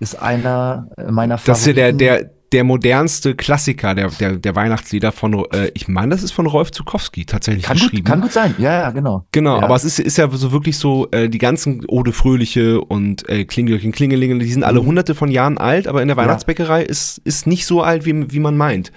ist 0.00 0.20
einer 0.20 0.88
meiner 1.10 1.38
Das 1.44 1.60
ist 1.60 1.66
ja 1.68 1.72
der, 1.72 1.84
Favoriten. 1.92 1.98
der, 1.98 2.30
der 2.52 2.64
modernste 2.64 3.34
Klassiker 3.34 3.94
der, 3.94 4.08
der, 4.10 4.36
der 4.36 4.54
Weihnachtslieder 4.54 5.10
von, 5.12 5.44
äh, 5.52 5.70
ich 5.74 5.88
meine, 5.88 6.10
das 6.10 6.22
ist 6.22 6.32
von 6.32 6.46
Rolf 6.46 6.70
Zukowski 6.72 7.24
tatsächlich 7.24 7.64
Kann 7.64 7.74
geschrieben. 7.76 7.96
gut, 8.04 8.06
kann 8.06 8.20
gut 8.20 8.32
sein. 8.32 8.54
Ja, 8.58 8.72
ja, 8.82 8.90
genau. 8.90 9.24
Genau, 9.32 9.58
Ja. 9.58 9.64
aber 9.64 9.74
es 9.76 9.84
ist, 9.84 9.98
ist 9.98 10.18
ja 10.18 10.28
so 10.30 10.52
wirklich 10.52 10.76
so, 10.78 11.08
äh, 11.10 11.28
die 11.28 11.38
ganzen 11.38 11.84
Ode 11.88 12.12
Fröhliche 12.12 12.80
und 12.80 13.28
äh, 13.28 13.44
Klingelchen, 13.44 13.92
Klingelingel, 13.92 14.38
die 14.40 14.52
sind 14.52 14.62
alle 14.64 14.80
Mhm. 14.82 14.86
hunderte 14.86 15.14
von 15.14 15.30
Jahren 15.30 15.58
alt, 15.58 15.88
aber 15.88 16.02
in 16.02 16.08
der 16.08 16.16
Ja. 16.16 16.22
Weihnachtsbäckerei 16.24 16.82
ist, 16.82 17.18
ist 17.24 17.46
nicht 17.46 17.66
so 17.66 17.82
alt, 17.82 18.04
wie, 18.04 18.30
wie 18.32 18.40
man 18.40 18.56
meint. 18.56 18.92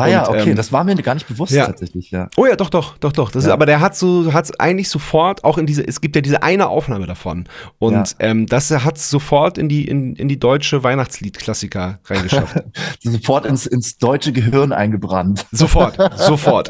Ah 0.00 0.06
ja, 0.08 0.26
Und, 0.26 0.36
okay, 0.40 0.50
ähm, 0.50 0.56
das 0.56 0.72
war 0.72 0.84
mir 0.84 0.94
gar 0.96 1.14
nicht 1.14 1.28
bewusst 1.28 1.52
ja. 1.52 1.66
tatsächlich, 1.66 2.10
ja. 2.10 2.28
Oh 2.36 2.46
ja, 2.46 2.56
doch, 2.56 2.70
doch, 2.70 2.96
doch, 2.98 3.12
doch. 3.12 3.30
Das 3.30 3.44
ist, 3.44 3.48
Ja. 3.48 3.54
aber 3.54 3.66
der 3.66 3.80
hat 3.80 3.96
so, 3.96 4.32
hat's 4.32 4.50
eigentlich 4.58 4.88
sofort 4.88 5.44
auch 5.44 5.58
in 5.58 5.66
diese, 5.66 5.86
es 5.86 6.00
gibt 6.00 6.16
ja 6.16 6.22
diese 6.22 6.42
eine 6.42 6.68
Aufnahme 6.68 7.06
davon. 7.06 7.44
Und 7.78 7.92
Ja. 7.94 8.04
ähm, 8.20 8.46
das 8.46 8.70
hat's 8.70 9.10
sofort 9.10 9.58
in 9.58 9.68
die, 9.68 9.86
in, 9.86 10.16
in 10.16 10.28
die 10.28 10.38
deutsche 10.38 10.82
Weihnachtslied-Klassiker 10.82 11.98
reingeschafft. 12.06 12.56
Sofort 13.02 13.46
ins, 13.46 13.66
ins 13.66 13.98
deutsche 13.98 14.32
Gehirn 14.32 14.72
eingebrannt. 14.72 15.46
sofort, 15.52 15.96
sofort. 16.18 16.68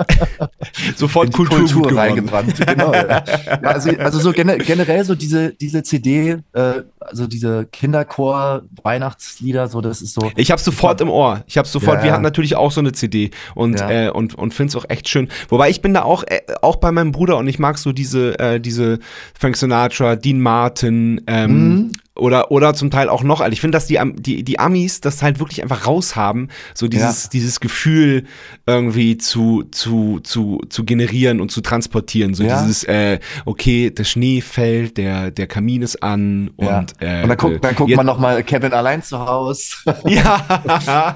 sofort 0.97 1.33
Kultur, 1.33 1.59
Kultur, 1.61 1.97
reingebrannt. 1.97 2.55
Genau. 2.67 2.93
Ja. 2.93 3.23
Ja, 3.47 3.61
also, 3.63 3.91
also 3.99 4.19
so 4.19 4.33
gene- 4.33 4.59
generell 4.59 5.05
so 5.05 5.15
diese, 5.15 5.53
diese 5.55 5.83
CD, 5.83 6.37
äh, 6.53 6.83
also 7.11 7.27
diese 7.27 7.67
Kinderchor-Weihnachtslieder, 7.67 9.69
so 9.69 9.81
das 9.81 10.03
ist 10.03 10.15
so. 10.15 10.31
Ich 10.37 10.51
habe 10.51 10.61
sofort 10.61 11.01
im 11.01 11.09
Ohr. 11.09 11.43
Ich 11.47 11.59
habe 11.59 11.69
sofort. 11.69 11.99
Ja, 11.99 12.05
Wir 12.05 12.13
hatten 12.13 12.23
natürlich 12.23 12.57
auch 12.57 12.73
so 12.73 12.81
eine 12.81 12.93
CD 12.93 13.31
und 13.55 13.79
Ja. 13.79 13.91
äh, 13.91 14.11
und 14.11 14.35
und 14.35 14.55
find's 14.55 14.77
auch 14.77 14.85
echt 14.89 15.09
schön. 15.09 15.29
Wobei 15.49 15.71
ich 15.71 15.83
bin 15.83 15.95
da 15.95 16.03
auch 16.03 16.25
äh, 16.25 16.41
auch 16.63 16.77
bei 16.77 16.93
meinem 16.93 17.13
Bruder 17.13 17.37
und 17.39 17.49
ich 17.49 17.59
mag 17.59 17.79
so 17.79 17.93
diese 17.93 18.39
äh, 18.39 18.61
diese 18.61 18.99
Frank 19.39 19.57
Sinatra, 19.57 20.17
Dean 20.17 20.41
Martin 20.41 21.21
ähm, 21.27 21.51
Mhm. 21.51 21.93
Oder 22.21 22.51
oder 22.51 22.75
zum 22.75 22.91
Teil 22.91 23.09
auch 23.09 23.23
noch. 23.23 23.41
Also 23.41 23.53
ich 23.53 23.61
finde, 23.61 23.77
dass 23.77 23.87
die 23.87 23.99
die 24.17 24.43
die 24.45 24.59
Amis 24.59 25.01
das 25.01 25.23
halt 25.23 25.39
wirklich 25.41 25.63
einfach 25.63 25.87
raushaben, 25.87 26.51
so 26.75 26.87
dieses 26.89 27.29
dieses 27.29 27.61
Gefühl 27.61 28.25
irgendwie 28.67 29.17
zu 29.19 29.65
zu 29.71 30.21
zu 30.23 30.61
zu 30.69 30.85
generieren 30.85 31.41
und 31.41 31.51
zu 31.51 31.61
transportieren. 31.61 32.35
So 32.35 32.45
Ja. 32.45 32.61
dieses 32.63 32.85
äh, 32.85 33.19
okay, 33.45 33.91
der 33.91 34.05
Schnee 34.05 34.41
fällt, 34.41 34.97
der 34.97 35.31
der 35.31 35.47
Kamin 35.47 35.83
ist 35.83 36.03
an 36.03 36.51
Ja. 36.59 36.79
und 36.79 36.95
äh, 37.01 37.23
Und 37.23 37.29
dann 37.31 37.37
guckt, 37.39 37.65
dann 37.65 37.75
guckt 37.75 37.97
man 37.97 38.07
nochmal 38.07 38.43
Kevin 38.45 38.73
allein 38.73 39.03
zu 39.03 39.19
Haus. 39.19 39.85
ja, 40.07 41.15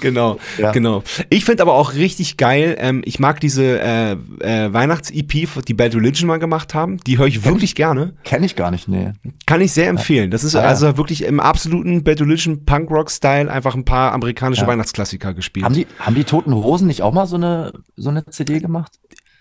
genau, 0.00 0.38
Ja. 0.58 0.72
genau. 0.72 1.02
Ich 1.30 1.44
finde 1.44 1.62
aber 1.62 1.74
auch 1.74 1.94
richtig 1.94 2.36
geil, 2.36 2.76
ähm, 2.78 3.02
ich 3.04 3.18
mag 3.18 3.40
diese 3.40 3.80
äh, 3.80 4.12
äh, 4.12 4.72
Weihnachts-EP, 4.72 5.48
die 5.66 5.74
Bad 5.74 5.94
Religion 5.94 6.26
mal 6.28 6.38
gemacht 6.38 6.74
haben. 6.74 6.98
Die 7.06 7.18
höre 7.18 7.26
ich 7.26 7.44
wirklich 7.44 7.74
gerne. 7.74 8.14
Kenne 8.24 8.46
ich 8.46 8.56
gar 8.56 8.70
nicht, 8.70 8.88
nee. 8.88 9.12
Kann 9.46 9.60
ich 9.60 9.72
sehr 9.72 9.88
empfehlen. 9.88 10.13
Das 10.30 10.44
ist 10.44 10.54
Ah, 10.56 10.62
ja. 10.62 10.68
also 10.68 10.96
wirklich 10.96 11.24
im 11.24 11.40
absoluten 11.40 12.02
Religion 12.06 12.64
Punk-Rock-Style 12.64 13.50
einfach 13.50 13.74
ein 13.74 13.84
paar 13.84 14.12
amerikanische 14.12 14.62
Ja. 14.62 14.68
Weihnachtsklassiker 14.68 15.34
gespielt. 15.34 15.64
Haben 15.64 15.74
die, 15.74 15.86
haben 15.98 16.14
die 16.14 16.24
Toten 16.24 16.54
Hosen 16.54 16.86
nicht 16.86 17.02
auch 17.02 17.12
mal 17.12 17.26
so 17.26 17.36
eine, 17.36 17.72
so 17.96 18.10
eine 18.10 18.24
CD 18.26 18.60
gemacht? 18.60 18.92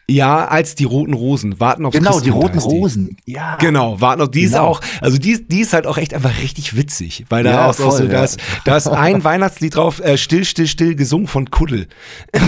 ja, 0.10 0.46
als 0.46 0.76
die 0.76 0.84
Roten 0.84 1.14
Rosen. 1.14 1.62
Warten 1.62 1.86
auf 1.86 1.94
Genau, 1.94 2.20
die 2.20 2.30
Roten 2.30 2.60
Rosen. 2.60 3.16
Ja. 3.26 3.56
Genau, 3.56 4.02
warten 4.02 4.22
auf 4.22 4.32
die 4.32 4.42
ist 4.42 4.52
Genau. 4.52 4.66
auch, 4.68 4.82
also 5.00 5.18
die, 5.18 5.32
ist- 5.32 5.46
die 5.50 5.62
ist 5.62 5.72
halt 5.72 5.88
auch 5.88 5.98
echt 5.98 6.14
einfach 6.14 6.40
richtig 6.42 6.76
witzig, 6.76 7.24
weil 7.30 7.46
da 7.46 7.52
Ja, 7.52 7.66
auch, 7.66 7.70
auch 7.70 7.74
so, 7.74 7.90
voll, 7.92 8.10
da 8.10 8.18
ja. 8.18 8.24
ist, 8.26 8.38
da 8.66 8.76
ist 8.76 8.88
ein 8.90 9.24
Weihnachtslied 9.24 9.78
drauf, 9.78 10.02
äh, 10.02 10.18
still, 10.18 10.44
still, 10.44 10.68
still, 10.68 10.96
gesungen 10.96 11.28
von 11.28 11.50
Kuddel. 11.52 11.88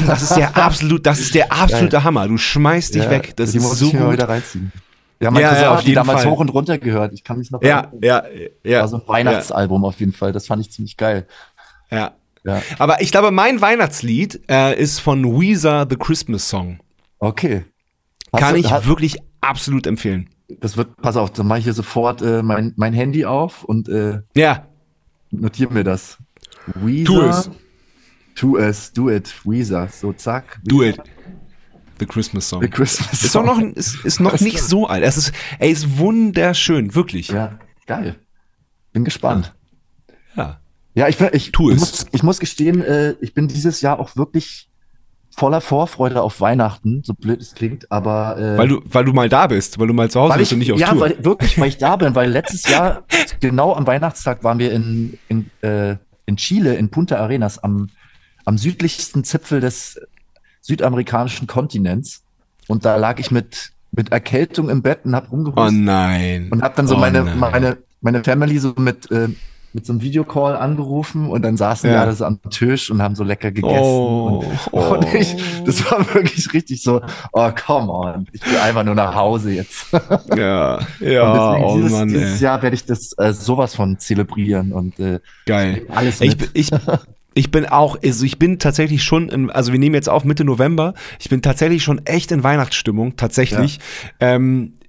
Das 0.05 0.21
ist 0.21 0.35
der 0.35 0.57
absolut, 0.63 1.05
das 1.05 1.21
ist 1.21 1.33
der 1.33 1.53
absolute 1.53 2.03
Hammer. 2.03 2.27
Du 2.27 2.37
schmeißt 2.37 2.93
dich 2.93 3.03
Ja, 3.05 3.09
weg. 3.09 3.31
Das 3.37 3.51
die 3.51 3.57
ist 3.59 3.63
muss 3.63 3.79
so 3.79 3.87
ich 3.87 3.93
mir 3.93 4.01
gut. 4.01 4.13
wieder 4.13 4.27
reinziehen. 4.27 4.73
Ja, 5.25 5.31
mein 5.31 5.41
Ja, 5.41 5.49
Cousin 5.49 5.63
ja, 5.63 5.71
auf 5.71 5.77
hat 5.79 5.87
die 5.87 5.93
damals 5.93 6.21
Fall. 6.23 6.31
hoch 6.31 6.39
und 6.39 6.49
runter 6.49 6.77
gehört. 6.77 7.13
Ich 7.13 7.23
kann 7.23 7.37
mich 7.37 7.51
noch 7.51 7.61
Ja, 7.61 7.81
erinnern. 7.91 7.99
ja, 8.03 8.23
ja. 8.63 8.79
War 8.81 8.87
so 8.87 8.97
ein 8.97 9.01
Weihnachtsalbum 9.07 9.83
auf 9.85 9.99
jeden 9.99 10.13
Fall. 10.13 10.31
Das 10.31 10.47
fand 10.47 10.61
ich 10.61 10.71
ziemlich 10.71 10.97
geil. 10.97 11.27
Ja. 11.91 12.13
Ja. 12.43 12.61
Aber 12.77 13.01
ich 13.01 13.11
glaube, 13.11 13.31
mein 13.31 13.59
Weihnachtslied 13.59 14.41
äh, 14.49 14.79
ist 14.79 14.99
von 14.99 15.23
Weezer 15.39 15.87
The 15.89 15.95
Christmas 15.97 16.47
Song. 16.47 16.79
Okay. 17.19 17.65
Hast 18.31 18.39
Kann 18.41 18.53
du- 18.53 18.59
ich 18.59 18.71
hat- 18.71 18.85
wirklich 18.87 19.17
absolut 19.41 19.87
empfehlen. 19.87 20.29
Das 20.61 20.77
wird, 20.77 20.95
pass 20.97 21.17
auf, 21.17 21.31
dann 21.31 21.47
mache 21.47 21.57
ich 21.59 21.63
hier 21.65 21.73
sofort 21.73 22.21
äh, 22.21 22.43
mein, 22.43 22.73
mein 22.75 22.93
Handy 22.93 23.25
auf 23.25 23.63
und 23.63 23.89
äh, 23.89 24.19
Ja, 24.35 24.67
notiere 25.31 25.73
mir 25.73 25.83
das. 25.83 26.17
Weezer. 26.75 27.05
Tu 27.13 27.21
es. 27.21 27.49
Tu 28.35 28.57
es, 28.57 28.93
do 28.93 29.09
it. 29.09 29.33
Weezer. 29.43 29.87
So, 29.91 30.13
zack. 30.13 30.59
do 30.63 30.83
it. 30.83 30.99
The 31.99 32.05
Christmas 32.05 32.49
Song. 32.49 32.61
The 32.61 32.69
Christmas 32.69 33.23
Ist 33.23 33.35
auch 33.37 33.43
noch, 33.45 33.59
ist, 33.59 34.03
ist 34.03 34.19
noch 34.19 34.39
nicht 34.39 34.61
so 34.61 34.87
alt. 34.87 35.03
Es 35.03 35.17
ist, 35.17 35.31
ey, 35.59 35.71
ist 35.71 35.97
wunderschön, 35.97 36.93
wirklich. 36.95 37.29
Ja, 37.29 37.57
geil. 37.85 38.15
Bin 38.93 39.05
gespannt. 39.05 39.53
Ja. 40.35 40.59
Ja, 40.93 41.07
ich, 41.09 41.17
bin- 41.17 41.29
ich, 41.33 41.51
Tu 41.51 41.69
ich, 41.69 41.75
es. 41.75 41.79
muss, 41.81 42.05
ich 42.11 42.23
muss 42.23 42.39
gestehen, 42.39 42.81
äh, 42.81 43.15
ich 43.21 43.33
bin 43.33 43.47
dieses 43.47 43.81
Jahr 43.81 43.99
auch 43.99 44.15
wirklich 44.15 44.69
voller 45.35 45.59
Vorfreude 45.59 46.21
auf 46.21 46.39
Weihnachten, 46.39 47.01
so 47.03 47.13
blöd 47.13 47.41
es 47.41 47.53
klingt, 47.55 47.91
aber 47.91 48.37
äh, 48.37 48.57
Weil 48.57 48.67
du, 48.69 48.81
weil 48.85 49.03
du 49.03 49.11
mal 49.11 49.27
da 49.27 49.47
bist, 49.47 49.77
weil 49.77 49.87
du 49.87 49.93
mal 49.93 50.09
zu 50.09 50.21
Hause 50.21 50.37
bist 50.37 50.51
ich, 50.51 50.53
und 50.55 50.59
nicht 50.59 50.71
auf 50.71 50.79
ja, 50.79 50.91
Tour. 50.91 51.01
weil, 51.01 51.25
wirklich, 51.25 51.59
weil 51.59 51.67
ich 51.67 51.77
da 51.77 51.97
bin, 51.97 52.15
weil 52.15 52.29
letztes 52.31 52.63
Jahr, 52.69 53.03
genau 53.41 53.73
am 53.75 53.85
Weihnachtstag, 53.85 54.45
waren 54.45 54.59
wir 54.59 54.71
in, 54.71 55.17
in, 55.27 55.49
äh, 55.61 55.97
in 56.25 56.37
Chile, 56.37 56.75
in 56.75 56.89
Punta 56.89 57.17
Arenas, 57.17 57.59
am, 57.59 57.89
am 58.45 58.57
südlichsten 58.57 59.25
Zipfel 59.25 59.59
des 59.59 59.99
südamerikanischen 60.65 61.47
Kontinents. 61.47 62.23
Und 62.67 62.85
da 62.85 62.95
lag 62.95 63.19
ich 63.19 63.29
mit, 63.29 63.71
mit 63.91 64.11
Erkältung 64.11 64.69
im 64.69 64.81
Bett 64.81 64.99
und 65.05 65.15
hab 65.15 65.27
oh 65.27 65.35
rumgehustet 65.35 65.79
nein. 65.79 66.49
und 66.51 66.63
hab 66.63 66.75
dann 66.75 66.87
so 66.87 66.95
Oh 66.95 66.99
meine, 66.99 67.23
nein. 67.23 67.37
meine, 67.39 67.77
meine 68.01 68.23
Family 68.23 68.57
so 68.57 68.73
mit, 68.77 69.11
äh, 69.11 69.27
mit 69.73 69.85
so 69.85 69.93
einem 69.93 70.01
Videocall 70.01 70.55
angerufen 70.55 71.29
und 71.29 71.43
dann 71.43 71.55
saßen 71.57 71.87
Ja. 71.89 71.97
wir 71.97 72.01
alle 72.01 72.13
so 72.13 72.25
am 72.25 72.39
Tisch 72.49 72.89
und 72.89 73.01
haben 73.03 73.13
so 73.13 73.23
lecker 73.23 73.51
gegessen. 73.51 73.77
Oh, 73.77 74.43
und, 74.43 74.57
oh. 74.71 74.93
und 74.95 75.13
ich, 75.13 75.35
das 75.65 75.91
war 75.91 75.99
wirklich 76.15 76.51
richtig 76.53 76.81
so, 76.81 77.01
oh, 77.33 77.49
come 77.65 77.91
on, 77.91 78.25
ich 78.31 78.43
will 78.49 78.57
einfach 78.57 78.83
nur 78.83 78.95
nach 78.95 79.13
Hause 79.13 79.51
jetzt. 79.51 79.85
Ja, 80.35 80.79
ja, 80.99 81.53
oh 81.63 81.75
dieses, 81.77 81.91
Mann, 81.91 82.07
dieses. 82.07 82.39
Jahr 82.39 82.61
werde 82.63 82.75
ich 82.75 82.85
das 82.85 83.11
äh, 83.17 83.33
sowas 83.33 83.75
von 83.75 83.99
zelebrieren 83.99 84.71
und 84.73 84.99
äh, 84.99 85.19
Geil. 85.45 85.85
alles 85.93 86.21
Ich, 86.21 86.29
mit. 86.31 86.39
bin- 86.39 86.49
ich, 86.53 86.69
ich 87.35 87.51
bin 87.51 87.65
auch, 87.67 87.97
also 88.01 88.25
ich 88.25 88.39
bin 88.39 88.57
tatsächlich 88.59 89.03
schon, 89.03 89.29
in, 89.29 89.51
also 89.51 89.71
wir 89.71 89.79
nehmen 89.79 89.93
jetzt 89.93 90.09
auf 90.09 90.23
Mitte 90.23 90.45
November, 90.45 90.93
ich 91.19 91.29
bin 91.29 91.41
tatsächlich 91.41 91.83
schon 91.83 92.03
echt 92.05 92.31
in 92.31 92.43
Weihnachtsstimmung, 92.43 93.17
tatsächlich. 93.17 93.79
Ähm, 94.19 94.79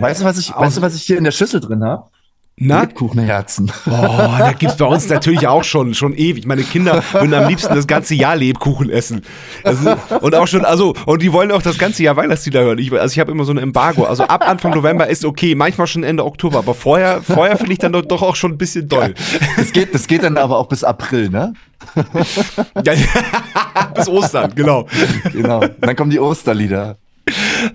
weißt 0.00 0.20
du, 0.20 0.24
was 0.24 0.36
ich, 0.36 0.54
weißt 0.54 0.76
du, 0.76 0.82
was 0.82 0.96
ich 0.96 1.02
hier 1.02 1.16
in 1.16 1.24
der 1.24 1.30
Schüssel 1.30 1.60
drin 1.60 1.82
habe? 1.84 2.11
Na? 2.56 2.82
Lebkuchenherzen. 2.82 3.72
Oh, 3.86 3.90
da 3.90 4.52
gibt's 4.52 4.76
bei 4.76 4.84
uns 4.84 5.08
natürlich 5.08 5.48
auch 5.48 5.64
schon, 5.64 5.94
schon 5.94 6.14
ewig. 6.14 6.46
Meine 6.46 6.62
Kinder 6.62 7.02
würden 7.12 7.32
am 7.34 7.48
liebsten 7.48 7.74
das 7.74 7.86
ganze 7.86 8.14
Jahr 8.14 8.36
Lebkuchen 8.36 8.90
essen. 8.90 9.22
Also, 9.64 9.96
und 10.20 10.34
auch 10.34 10.46
schon, 10.46 10.64
also, 10.64 10.94
und 11.06 11.22
die 11.22 11.32
wollen 11.32 11.50
auch 11.50 11.62
das 11.62 11.78
ganze 11.78 12.02
Jahr 12.02 12.16
Weihnachtslieder 12.16 12.62
hören. 12.62 12.78
Ich, 12.78 12.92
also 12.92 13.12
ich 13.12 13.18
habe 13.18 13.32
immer 13.32 13.44
so 13.44 13.52
ein 13.52 13.58
Embargo. 13.58 14.04
Also 14.04 14.24
ab 14.24 14.46
Anfang 14.46 14.74
November 14.74 15.08
ist 15.08 15.24
okay, 15.24 15.54
manchmal 15.54 15.86
schon 15.86 16.04
Ende 16.04 16.24
Oktober, 16.24 16.58
aber 16.58 16.74
vorher, 16.74 17.22
vorher 17.22 17.56
finde 17.56 17.72
ich 17.72 17.78
dann 17.78 17.92
doch, 17.92 18.02
doch 18.02 18.22
auch 18.22 18.36
schon 18.36 18.52
ein 18.52 18.58
bisschen 18.58 18.86
doll. 18.88 19.14
Das 19.56 19.72
geht, 19.72 19.94
das 19.94 20.06
geht 20.06 20.22
dann 20.22 20.36
aber 20.36 20.58
auch 20.58 20.68
bis 20.68 20.84
April, 20.84 21.30
ne? 21.30 21.54
Ja, 22.84 22.92
bis 23.94 24.08
Ostern, 24.08 24.52
genau. 24.54 24.86
Genau. 25.32 25.64
Dann 25.80 25.96
kommen 25.96 26.10
die 26.10 26.20
Osterlieder. 26.20 26.98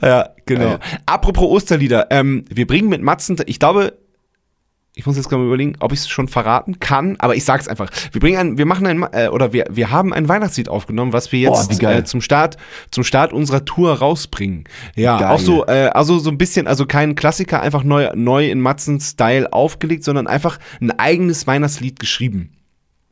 Ja, 0.01 0.29
genau. 0.45 0.71
Ja. 0.71 0.79
Apropos 1.05 1.49
Osterlieder, 1.49 2.07
ähm, 2.11 2.45
wir 2.49 2.67
bringen 2.67 2.89
mit 2.89 3.01
Matzen, 3.01 3.37
ich 3.45 3.59
glaube, 3.59 3.93
ich 4.97 5.05
muss 5.05 5.15
jetzt 5.15 5.29
gerade 5.29 5.41
mal 5.41 5.47
überlegen, 5.47 5.75
ob 5.79 5.93
ich 5.93 5.99
es 5.99 6.09
schon 6.09 6.27
verraten 6.27 6.79
kann, 6.79 7.17
aber 7.19 7.35
ich 7.35 7.45
sag's 7.45 7.67
einfach. 7.67 7.89
Wir 8.11 8.19
bringen 8.19 8.37
ein, 8.37 8.57
wir 8.57 8.65
machen 8.65 8.87
ein, 8.87 9.05
äh, 9.11 9.27
oder 9.27 9.53
wir, 9.53 9.65
wir 9.69 9.91
haben 9.91 10.11
ein 10.11 10.27
Weihnachtslied 10.27 10.69
aufgenommen, 10.69 11.13
was 11.13 11.31
wir 11.31 11.49
Boah, 11.49 11.61
jetzt 11.61 11.79
geil. 11.79 11.99
äh, 11.99 12.03
zum 12.03 12.19
Start, 12.19 12.57
zum 12.89 13.03
Start 13.03 13.31
unserer 13.31 13.63
Tour 13.63 13.93
rausbringen. 13.93 14.63
Ja, 14.95 15.19
Geil. 15.19 15.27
auch 15.29 15.39
so, 15.39 15.67
äh, 15.67 15.89
also 15.93 16.17
so 16.17 16.31
ein 16.31 16.39
bisschen, 16.39 16.65
also 16.65 16.87
kein 16.87 17.13
Klassiker, 17.13 17.61
einfach 17.61 17.83
neu, 17.83 18.09
neu 18.15 18.49
in 18.49 18.59
Matzen-Style 18.59 19.53
aufgelegt, 19.53 20.03
sondern 20.03 20.25
einfach 20.25 20.57
ein 20.81 20.89
eigenes 20.97 21.45
Weihnachtslied 21.45 21.99
geschrieben. 21.99 22.53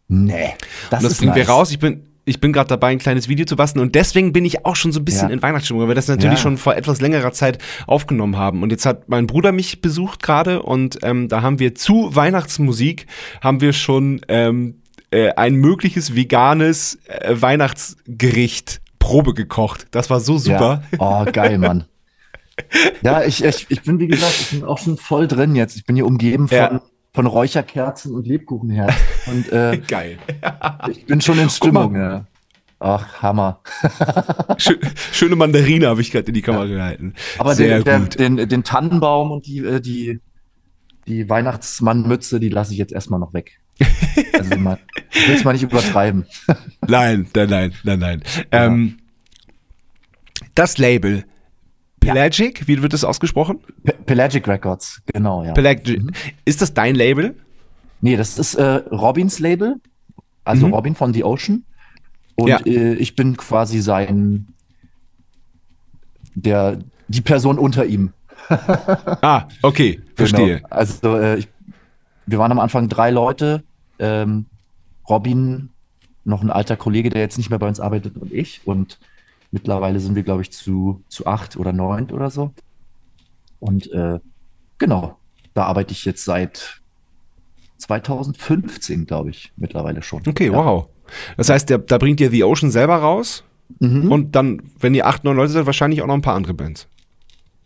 Nee. 0.08 0.56
Das, 0.90 1.04
Und 1.04 1.12
das 1.12 1.18
bringen 1.20 1.36
wir 1.36 1.44
nice. 1.44 1.52
raus. 1.52 1.72
Ich 1.72 1.80
bin, 1.80 2.04
ich 2.26 2.40
bin 2.42 2.52
gerade 2.54 2.68
dabei, 2.68 2.88
ein 2.90 2.98
kleines 2.98 3.28
Video 3.30 3.46
zu 3.46 3.56
basteln 3.56 3.82
und 3.82 3.96
deswegen 3.96 4.34
bin 4.34 4.46
ich 4.46 4.66
auch 4.66 4.76
schon 4.76 4.92
so 4.92 5.00
ein 5.00 5.06
bisschen 5.06 5.30
Ja. 5.30 5.34
in 5.34 5.42
Weihnachtsstimmung, 5.42 5.82
weil 5.84 5.90
wir 5.90 5.96
das 5.96 6.08
natürlich 6.08 6.40
Ja. 6.40 6.44
schon 6.44 6.58
vor 6.58 6.76
etwas 6.76 7.00
längerer 7.02 7.32
Zeit 7.32 7.60
aufgenommen 7.88 8.38
haben. 8.38 8.64
Und 8.64 8.72
jetzt 8.72 8.86
hat 8.86 9.08
mein 9.10 9.28
Bruder 9.28 9.52
mich 9.52 9.82
besucht 9.82 10.24
gerade 10.24 10.64
und 10.64 11.00
ähm, 11.04 11.28
da 11.28 11.42
haben 11.42 11.60
wir 11.60 11.76
zu 11.76 12.16
Weihnachtsmusik 12.16 13.06
haben 13.42 13.62
wir 13.62 13.74
schon 13.74 14.22
ähm, 14.28 14.82
äh, 15.12 15.30
ein 15.34 15.56
mögliches 15.56 16.16
veganes 16.16 16.98
äh, 17.08 17.36
Weihnachtsgericht 17.40 18.82
Probe 19.00 19.34
gekocht. 19.34 19.88
Das 19.92 20.10
war 20.10 20.20
so 20.20 20.38
super. 20.40 20.84
Ja. 20.92 20.98
Oh, 21.00 21.32
geil, 21.32 21.58
Mann. 21.58 21.86
Ja, 23.02 23.22
ich, 23.22 23.44
ich, 23.44 23.66
ich 23.70 23.82
bin, 23.82 24.00
wie 24.00 24.08
gesagt, 24.08 24.34
ich 24.40 24.50
bin 24.52 24.64
auch 24.64 24.78
schon 24.78 24.96
voll 24.96 25.28
drin 25.28 25.56
jetzt. 25.58 25.76
Ich 25.76 25.84
bin 25.86 25.98
hier 25.98 26.06
umgeben 26.06 26.48
von. 26.48 26.80
Von 27.16 27.26
Räucherkerzen 27.26 28.14
und 28.14 28.28
Lebkuchenherzen. 28.28 29.02
Und 29.28 29.52
äh, 29.52 29.82
Geil. 29.88 30.18
ich 30.92 31.06
bin 31.06 31.22
schon 31.22 31.40
in. 31.40 31.50
Stimmung, 31.50 31.96
ja. 31.96 32.26
Ach, 32.80 33.22
Hammer. 33.22 33.62
Schö 34.58 34.76
schöne 35.14 35.38
Mandarine 35.38 35.88
habe 35.88 36.02
ich 36.02 36.12
gerade 36.12 36.28
in 36.28 36.34
die 36.34 36.42
Kamera 36.42 36.66
gehalten. 36.66 37.14
Aber 37.40 37.56
den, 37.56 38.10
den, 38.10 38.50
den 38.50 38.64
Tannenbaum 38.64 39.32
und 39.32 39.48
die, 39.48 39.60
äh, 39.60 39.80
die, 39.80 40.20
die 41.08 41.30
Weihnachtsmannmütze, 41.30 42.42
die 42.42 42.50
lasse 42.50 42.74
ich 42.74 42.78
jetzt 42.78 42.92
erstmal 42.92 43.20
noch 43.20 43.34
weg. 43.34 43.60
Also 44.34 44.58
mal, 44.58 44.78
ich 45.12 45.28
will 45.28 45.36
es 45.36 45.44
mal 45.46 45.54
nicht 45.54 45.64
übertreiben. 45.64 46.26
Nein, 46.86 47.28
nein, 47.34 47.50
nein, 47.50 47.74
nein, 47.84 48.00
nein. 48.00 48.24
Ähm, 48.52 48.98
das 50.56 50.78
Label 50.78 51.24
Pelagic, 52.14 52.68
wie 52.68 52.82
wird 52.82 52.94
das 52.94 53.04
ausgesprochen? 53.04 53.60
Pe 53.84 53.94
Pelagic 54.06 54.48
Records, 54.48 55.02
genau, 55.08 55.44
ja. 55.44 55.54
Pelagic. 55.54 56.02
Ist 56.46 56.62
das 56.62 56.74
dein 56.74 56.96
Label? 56.96 57.36
Nee, 58.02 58.18
das 58.18 58.38
ist 58.38 58.56
äh, 58.56 58.64
Robins 58.92 59.40
Label, 59.40 59.78
also 60.44 60.68
Mhm. 60.68 60.74
Robin 60.74 60.96
von 60.96 61.14
The 61.14 61.24
Ocean. 61.24 61.64
Und 62.36 62.50
Ja. 62.50 62.60
äh, 62.66 62.94
ich 62.96 63.16
bin 63.16 63.38
quasi 63.38 63.80
sein, 63.82 64.48
der, 66.36 66.80
die 67.08 67.22
Person 67.22 67.58
unter 67.58 67.86
ihm. 67.86 68.12
Ah, 69.22 69.48
okay, 69.64 70.02
verstehe. 70.16 70.58
Genau. 70.58 70.68
Also 70.70 71.18
äh, 71.18 71.38
ich, 71.40 71.48
wir 72.28 72.38
waren 72.38 72.52
am 72.52 72.60
Anfang 72.60 72.90
drei 72.90 73.10
Leute. 73.10 73.64
Ähm, 73.98 74.46
Robin, 75.10 75.70
noch 76.26 76.42
ein 76.44 76.52
alter 76.52 76.76
Kollege, 76.76 77.10
der 77.10 77.22
jetzt 77.22 77.38
nicht 77.38 77.50
mehr 77.50 77.60
bei 77.60 77.68
uns 77.68 77.80
arbeitet, 77.80 78.18
und 78.18 78.32
ich. 78.34 78.62
Und 78.66 79.00
mittlerweile 79.56 80.02
sind 80.02 80.16
wir, 80.16 80.24
glaube 80.24 80.42
ich, 80.42 80.52
zu, 80.52 81.02
zu 81.08 81.26
acht 81.26 81.56
oder 81.56 81.72
neun 81.72 82.12
oder 82.12 82.30
so. 82.30 82.52
Und 83.60 83.90
äh, 83.94 84.20
genau, 84.78 85.18
da 85.54 85.64
arbeite 85.64 85.94
ich 85.94 86.04
jetzt 86.04 86.26
seit 86.26 86.82
2015, 87.78 89.06
glaube 89.06 89.30
ich, 89.30 89.54
mittlerweile 89.56 90.04
schon. 90.04 90.22
Okay, 90.28 90.48
ja. 90.48 90.54
wow. 90.54 90.88
Das 91.38 91.50
heißt, 91.50 91.70
der, 91.70 91.78
da 91.78 91.98
bringt 91.98 92.20
ihr 92.20 92.30
The 92.32 92.44
Ocean 92.44 92.70
selber 92.72 92.98
raus 92.98 93.44
Mhm. 93.80 94.12
und 94.12 94.36
dann, 94.36 94.62
wenn 94.80 94.94
ihr 94.94 95.08
acht, 95.08 95.24
neun 95.24 95.38
Leute 95.38 95.52
seid, 95.54 95.66
wahrscheinlich 95.66 96.04
auch 96.04 96.08
noch 96.08 96.14
ein 96.14 96.22
paar 96.22 96.36
andere 96.36 96.54
Bands. 96.54 96.88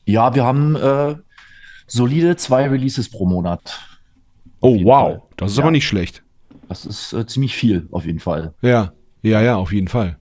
Ja, 0.06 0.34
wir 0.34 0.46
haben 0.46 0.78
äh, 0.78 1.16
solide 1.88 2.38
zwei 2.38 2.70
Releases 2.70 3.10
pro 3.10 3.26
Monat. 3.26 3.82
Oh, 4.62 4.82
wow. 4.86 5.10
Fall. 5.18 5.22
Das 5.36 5.52
ist 5.52 5.58
Ja. 5.58 5.64
aber 5.64 5.72
nicht 5.72 5.86
schlecht. 5.86 6.24
Das 6.70 6.86
ist 6.86 7.12
äh, 7.12 7.26
ziemlich 7.28 7.54
viel, 7.54 7.88
auf 7.92 8.06
jeden 8.06 8.20
Fall. 8.20 8.54
Ja, 8.62 8.94
ja, 9.24 9.42
ja, 9.42 9.58
auf 9.58 9.74
jeden 9.74 9.90
Fall. 9.90 10.18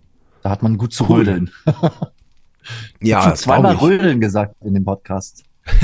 Da 0.48 0.52
hat 0.52 0.62
man 0.62 0.78
gut 0.78 0.94
zu 0.94 1.04
Cool. 1.04 1.18
rödeln. 1.18 1.50
Ja, 3.02 3.22
schon 3.22 3.36
zweimal 3.36 3.76
rödeln 3.76 4.20
gesagt 4.20 4.54
in 4.62 4.72
dem 4.72 4.84
Podcast. 4.84 5.44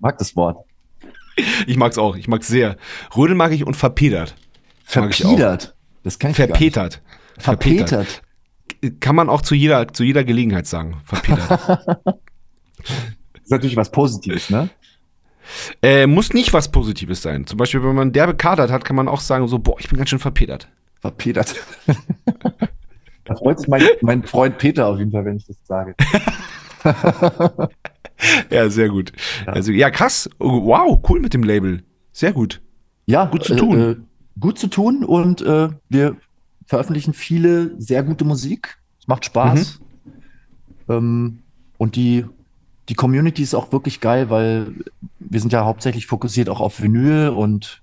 Mag 0.00 0.18
das 0.18 0.34
Wort. 0.34 0.66
Ich 1.66 1.76
mag's 1.76 1.98
auch, 1.98 2.16
ich 2.16 2.26
mag's 2.26 2.48
sehr. 2.48 2.76
Rödel 3.16 3.36
mag 3.36 3.52
ich 3.52 3.64
und 3.64 3.74
verpedert. 3.74 4.34
Verpedert. 4.84 5.76
Das 6.02 6.18
kann 6.18 6.32
ich 6.32 6.38
nicht. 6.38 6.48
Verpetert. 6.48 7.00
Verpetert. 7.38 8.22
Kann 8.98 9.14
man 9.14 9.28
auch 9.28 9.42
zu 9.42 9.54
jeder, 9.54 9.86
zu 9.88 10.02
jeder 10.02 10.24
Gelegenheit 10.24 10.66
sagen. 10.66 11.00
Verpedert. 11.04 11.48
Das 11.48 11.78
ist 13.42 13.50
natürlich 13.50 13.76
was 13.76 13.92
Positives, 13.92 14.50
ne? 14.50 14.68
äh, 15.82 16.08
muss 16.08 16.32
nicht 16.32 16.52
was 16.52 16.70
Positives 16.70 17.22
sein. 17.22 17.46
Zum 17.46 17.56
Beispiel, 17.56 17.84
wenn 17.84 17.94
man 17.94 18.10
derbe 18.12 18.34
kadert 18.34 18.72
hat, 18.72 18.84
kann 18.84 18.96
man 18.96 19.06
auch 19.08 19.20
sagen, 19.20 19.46
so, 19.48 19.60
boah, 19.60 19.76
ich 19.78 19.88
bin 19.88 19.98
ganz 19.98 20.10
schön 20.10 20.18
verpedert. 20.18 20.68
Verpedert. 21.04 21.54
da 23.24 23.34
freut 23.34 23.58
sich 23.58 23.68
mein, 23.68 23.82
mein 24.00 24.22
Freund 24.22 24.56
Peter 24.56 24.86
auf 24.86 24.98
jeden 24.98 25.10
Fall, 25.10 25.26
wenn 25.26 25.36
ich 25.36 25.46
das 25.46 25.58
sage. 25.64 25.94
Ja, 28.50 28.70
sehr 28.70 28.88
gut. 28.88 29.12
Also, 29.44 29.70
ja, 29.72 29.90
krass. 29.90 30.30
Wow, 30.38 30.98
cool 31.08 31.20
mit 31.20 31.34
dem 31.34 31.42
Label. 31.42 31.82
Sehr 32.12 32.32
gut. 32.32 32.62
Ja, 33.04 33.26
Gut 33.26 33.44
zu 33.44 33.52
äh, 33.52 33.56
tun. 33.56 33.80
Äh, 33.80 33.96
gut 34.40 34.58
zu 34.58 34.68
tun 34.68 35.04
und 35.04 35.42
äh, 35.42 35.68
wir 35.90 36.16
veröffentlichen 36.64 37.12
viele 37.12 37.78
sehr 37.78 38.02
gute 38.02 38.24
Musik. 38.24 38.78
Es 38.98 39.08
macht 39.08 39.26
Spaß. 39.26 39.80
Mhm. 40.86 40.94
Ähm, 40.94 41.38
und 41.76 41.96
die, 41.96 42.24
die 42.88 42.94
Community 42.94 43.42
ist 43.42 43.54
auch 43.54 43.72
wirklich 43.72 44.00
geil, 44.00 44.30
weil 44.30 44.72
wir 45.18 45.40
sind 45.40 45.52
ja 45.52 45.64
hauptsächlich 45.64 46.06
fokussiert 46.06 46.48
auch 46.48 46.60
auf 46.60 46.80
Vinyl 46.80 47.28
und 47.28 47.82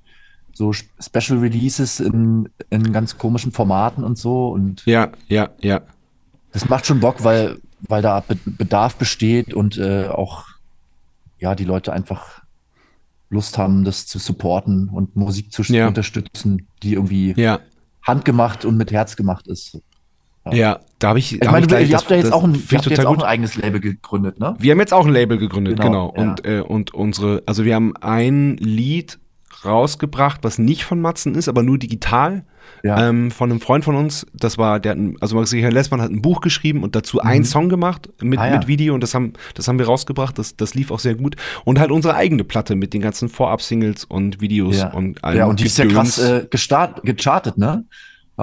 so 0.54 0.74
Special 0.74 1.39
Releases 1.39 1.99
in, 1.99 2.49
in 2.70 2.91
ganz 2.93 3.18
komischen 3.18 3.52
Formaten 3.52 4.04
und 4.04 4.18
so. 4.18 4.49
Und 4.49 4.86
Ja, 4.86 5.12
ja, 5.28 5.49
ja. 5.62 5.82
das 6.52 6.68
macht 6.70 6.86
schon 6.86 6.99
Bock, 6.99 7.24
weil, 7.24 7.58
weil 7.88 8.02
da 8.02 8.20
Be 8.22 8.38
Bedarf 8.45 8.95
besteht 8.95 9.54
und 9.54 9.78
äh, 9.78 10.08
auch 10.08 10.45
ja, 11.39 11.56
die 11.56 11.66
Leute 11.66 11.91
einfach 11.93 12.41
Lust 13.30 13.58
haben, 13.58 13.84
das 13.86 14.08
zu 14.08 14.20
supporten 14.20 14.89
und 14.89 15.16
Musik 15.16 15.52
zu 15.54 15.64
Ja. 15.64 15.88
unterstützen, 15.88 16.68
die 16.84 16.93
irgendwie 16.93 17.34
Ja, 17.38 17.60
handgemacht 18.04 18.66
und 18.66 18.78
mit 18.78 18.91
Herz 18.91 19.16
gemacht 19.16 19.47
ist. 19.47 19.80
ja. 20.52 20.80
Da 20.99 21.10
habe 21.10 21.20
ich, 21.20 21.34
Ich 21.34 21.41
hab 21.41 21.52
meine, 21.54 21.66
gleich 21.66 21.89
ihr 21.89 21.97
habt 21.97 22.10
ja 22.12 22.18
jetzt 22.18 22.32
auch 22.34 22.43
ein, 22.43 22.54
ich 22.54 22.74
habt 22.76 22.86
jetzt 22.88 23.06
auch 23.06 23.18
ein 23.18 23.24
eigenes 23.24 23.56
Label 23.56 23.80
gegründet, 23.80 24.39
ne? 24.39 24.56
Wir 24.60 24.72
haben 24.74 24.80
jetzt 24.80 24.93
auch 24.93 25.06
ein 25.08 25.12
Label 25.14 25.38
gegründet, 25.39 25.80
genau. 25.80 26.12
Genau, 26.12 26.14
ja. 26.16 26.30
Und, 26.32 26.45
äh, 26.45 26.60
und 26.62 26.93
unsere, 26.93 27.41
also 27.47 27.64
wir 27.66 27.74
haben 27.74 27.95
ein 27.97 28.58
Lied 28.58 29.18
rausgebracht, 29.66 30.43
was 30.43 30.57
nicht 30.59 30.84
von 30.84 31.01
Matzen 31.01 31.36
ist, 31.36 31.47
aber 31.47 31.64
nur 31.64 31.78
digital. 31.78 32.43
Ja. 32.84 33.09
Ähm, 33.09 33.32
von 33.32 33.51
einem 33.51 33.59
Freund 33.59 33.84
von 33.84 33.95
uns, 33.95 34.26
das 34.34 34.57
war, 34.57 34.80
der 34.80 34.91
hat 34.91 34.97
ein, 34.97 35.16
also 35.20 35.36
Maximilian 35.36 35.74
Lessmann 35.74 36.01
hat 36.01 36.09
ein 36.09 36.22
Buch 36.22 36.41
geschrieben 36.41 36.84
und 36.84 36.95
dazu 36.95 37.20
einen 37.20 37.43
Song 37.43 37.70
gemacht 37.70 38.09
mit, 38.22 38.39
Ah, 38.39 38.47
ja. 38.47 38.57
mit 38.57 38.68
Video 38.68 38.93
und 38.93 39.01
das 39.01 39.14
haben, 39.14 39.34
das 39.55 39.68
haben 39.68 39.78
wir 39.78 39.86
rausgebracht, 39.86 40.38
das, 40.38 40.55
das 40.55 40.74
lief 40.74 40.89
auch 40.89 40.99
sehr 40.99 41.16
gut. 41.16 41.36
Und 41.64 41.80
halt 41.80 41.91
unsere 41.91 42.16
eigene 42.16 42.43
Platte 42.43 42.76
mit 42.76 42.93
den 42.93 43.01
ganzen 43.01 43.30
Vorab-Singles 43.30 44.05
und 44.05 44.41
Videos 44.41 44.78
ja. 44.78 44.91
und 44.93 45.24
allem 45.24 45.38
ja, 45.38 45.45
und 45.45 45.59
die 45.59 45.66
ist 45.66 45.78
ja 45.78 45.86
krass 45.86 46.18
äh, 46.18 46.47
gechartet, 46.49 47.57
ne? 47.57 47.86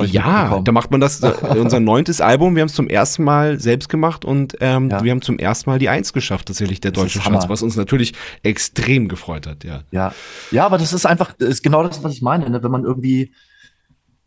Ja, 0.04 0.60
da 0.60 0.72
macht 0.72 0.90
man 0.90 1.00
das, 1.00 1.22
äh, 1.22 1.32
unser 1.58 1.80
neuntes 1.80 2.20
Album, 2.20 2.54
wir 2.54 2.62
haben 2.62 2.68
es 2.68 2.74
zum 2.74 2.88
ersten 2.88 3.24
Mal 3.24 3.60
selbst 3.60 3.88
gemacht 3.88 4.24
und 4.24 4.56
ähm, 4.60 4.90
Ja. 4.90 5.02
wir 5.02 5.10
haben 5.10 5.22
zum 5.22 5.38
ersten 5.38 5.70
Mal 5.70 5.78
die 5.78 5.88
Eins 5.88 6.12
geschafft, 6.12 6.46
tatsächlich 6.46 6.80
der 6.80 6.92
Das 6.92 7.02
deutsche 7.04 7.20
Schatz, 7.20 7.48
was 7.48 7.62
uns 7.62 7.76
natürlich 7.76 8.14
extrem 8.42 9.08
gefreut 9.08 9.46
hat, 9.46 9.64
ja. 9.64 9.82
Ja, 9.90 10.12
ja, 10.50 10.66
aber 10.66 10.78
das 10.78 10.92
ist 10.92 11.06
einfach, 11.06 11.32
das 11.38 11.48
ist 11.48 11.62
genau 11.62 11.82
das, 11.82 12.02
was 12.02 12.12
ich 12.12 12.22
meine. 12.22 12.48
Ne? 12.50 12.62
Wenn 12.62 12.70
man 12.70 12.84
irgendwie, 12.84 13.32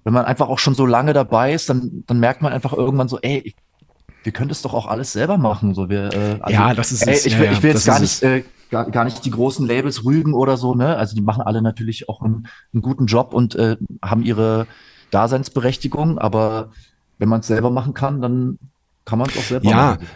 wenn 0.04 0.14
man 0.14 0.26
einfach 0.26 0.50
auch 0.50 0.60
schon 0.60 0.74
so 0.76 0.86
lange 0.86 1.14
dabei 1.14 1.54
ist, 1.54 1.70
dann, 1.70 2.04
dann 2.08 2.20
merkt 2.20 2.42
man 2.42 2.54
einfach 2.54 2.74
irgendwann 2.74 3.08
so, 3.08 3.20
ey, 3.22 3.40
ich, 3.46 3.56
wir 4.24 4.32
können 4.32 4.50
das 4.50 4.62
doch 4.62 4.74
auch 4.74 4.88
alles 4.88 5.14
selber 5.14 5.38
machen. 5.38 5.74
So, 5.74 5.90
wir, 5.90 6.14
äh, 6.14 6.38
also, 6.42 6.54
Ja, 6.54 6.74
das 6.74 6.92
ist 6.92 7.08
ey, 7.08 7.14
es. 7.14 7.26
ich 7.26 7.38
will, 7.40 7.50
ich 7.52 7.64
will 7.64 7.72
jetzt 7.72 7.86
gar 7.86 8.00
nicht, 8.00 8.22
äh, 8.24 8.44
gar, 8.70 8.90
gar 8.90 9.04
nicht 9.04 9.26
die 9.26 9.32
großen 9.32 9.66
Labels 9.68 10.06
rügen 10.06 10.34
oder 10.34 10.58
so, 10.58 10.76
ne? 10.76 10.96
Also 10.96 11.16
die 11.16 11.22
machen 11.22 11.42
alle 11.42 11.62
natürlich 11.62 12.08
auch 12.08 12.22
einen, 12.22 12.48
einen 12.74 12.82
guten 12.82 13.06
Job 13.08 13.34
und 13.34 13.56
äh, 13.56 13.78
haben 14.04 14.24
ihre 14.24 14.68
Daseinsberechtigung, 15.12 16.18
aber 16.18 16.72
wenn 17.20 17.30
man 17.30 17.42
es 17.42 17.48
selber 17.48 17.70
machen 17.70 17.94
kann, 17.94 18.22
dann 18.22 18.58
kann 19.06 19.20
man 19.20 19.30
es 19.30 19.38
auch 19.38 19.44
selber 19.44 19.70
Ja, 19.70 19.76
machen. 19.94 20.08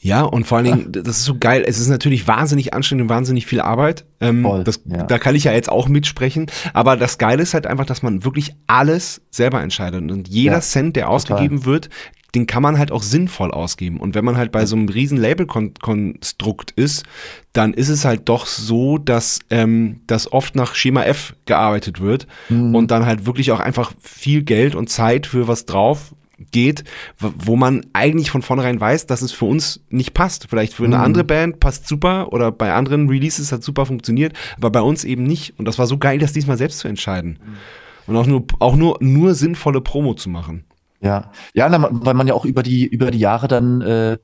ja, 0.00 0.22
und 0.22 0.46
vor 0.46 0.58
allen 0.58 0.64
Dingen, 0.66 0.92
das 0.92 1.18
ist 1.18 1.24
so 1.24 1.36
geil. 1.38 1.64
Es 1.66 1.78
ist 1.78 1.88
natürlich 1.88 2.26
wahnsinnig 2.26 2.74
anstrengend 2.74 3.02
und 3.02 3.08
wahnsinnig 3.08 3.46
viel 3.46 3.60
Arbeit. 3.60 4.04
Ähm, 4.20 4.42
Voll, 4.42 4.64
das, 4.64 4.80
ja. 4.86 5.04
Da 5.04 5.18
kann 5.18 5.34
ich 5.34 5.44
ja 5.44 5.52
jetzt 5.52 5.68
auch 5.70 5.88
mitsprechen. 5.88 6.46
Aber 6.74 6.96
das 6.96 7.18
Geile 7.18 7.42
ist 7.42 7.54
halt 7.54 7.66
einfach, 7.66 7.86
dass 7.86 8.02
man 8.02 8.24
wirklich 8.24 8.54
alles 8.66 9.20
selber 9.30 9.60
entscheidet. 9.62 10.10
Und 10.10 10.28
jeder 10.28 10.54
Ja, 10.54 10.60
Cent, 10.60 10.96
der 10.96 11.08
ausgegeben 11.10 11.64
wird, 11.64 11.90
den 12.34 12.46
kann 12.46 12.62
man 12.62 12.78
halt 12.78 12.92
auch 12.92 13.02
sinnvoll 13.02 13.50
ausgeben. 13.52 13.98
Und 14.00 14.14
wenn 14.14 14.24
man 14.24 14.36
halt 14.36 14.52
bei 14.52 14.66
so 14.66 14.76
einem 14.76 14.88
riesen 14.88 15.16
Label-Konstrukt 15.18 16.72
ist, 16.72 17.04
dann 17.52 17.72
ist 17.74 17.88
es 17.88 18.04
halt 18.04 18.28
doch 18.28 18.46
so, 18.46 18.98
dass, 18.98 19.40
ähm, 19.50 20.00
dass 20.06 20.30
oft 20.32 20.54
nach 20.54 20.74
Schema 20.74 21.04
F 21.04 21.34
gearbeitet 21.46 22.00
wird 22.00 22.26
Mhm. 22.48 22.74
und 22.74 22.90
dann 22.90 23.06
halt 23.06 23.26
wirklich 23.26 23.50
auch 23.52 23.60
einfach 23.60 23.92
viel 24.00 24.42
Geld 24.42 24.74
und 24.74 24.88
Zeit 24.90 25.26
für 25.26 25.48
was 25.48 25.64
drauf 25.66 26.14
geht, 26.52 26.84
wo 27.18 27.56
man 27.56 27.84
eigentlich 27.94 28.30
von 28.30 28.42
vornherein 28.42 28.80
weiß, 28.80 29.06
dass 29.06 29.22
es 29.22 29.32
für 29.32 29.46
uns 29.46 29.80
nicht 29.90 30.14
passt. 30.14 30.46
Vielleicht 30.48 30.72
für 30.72 30.84
eine 30.84 30.98
Mhm. 30.98 31.02
andere 31.02 31.24
Band 31.24 31.58
passt 31.60 31.88
super 31.88 32.32
oder 32.32 32.52
bei 32.52 32.72
anderen 32.72 33.08
Releases 33.08 33.50
hat 33.50 33.64
super 33.64 33.86
funktioniert, 33.86 34.34
aber 34.56 34.70
bei 34.70 34.80
uns 34.80 35.02
eben 35.02 35.24
nicht. 35.24 35.58
Und 35.58 35.64
das 35.64 35.78
war 35.80 35.86
so 35.88 35.98
geil, 35.98 36.18
das 36.20 36.32
diesmal 36.32 36.56
selbst 36.56 36.78
zu 36.78 36.86
entscheiden. 36.88 37.40
Und 38.06 38.16
auch 38.16 38.26
nur, 38.26 38.44
auch 38.60 38.76
nur, 38.76 38.98
nur 39.00 39.34
sinnvolle 39.34 39.80
Promo 39.80 40.14
zu 40.14 40.30
machen. 40.30 40.64
Ja, 41.00 41.30
ja, 41.54 41.70
weil 41.70 42.14
man 42.14 42.26
ja 42.26 42.34
auch 42.34 42.44
über 42.44 42.62
die, 42.62 42.84
über 42.86 43.10
die 43.10 43.18
Jahre 43.20 43.46
dann, 43.48 43.80
äh, 43.82 44.18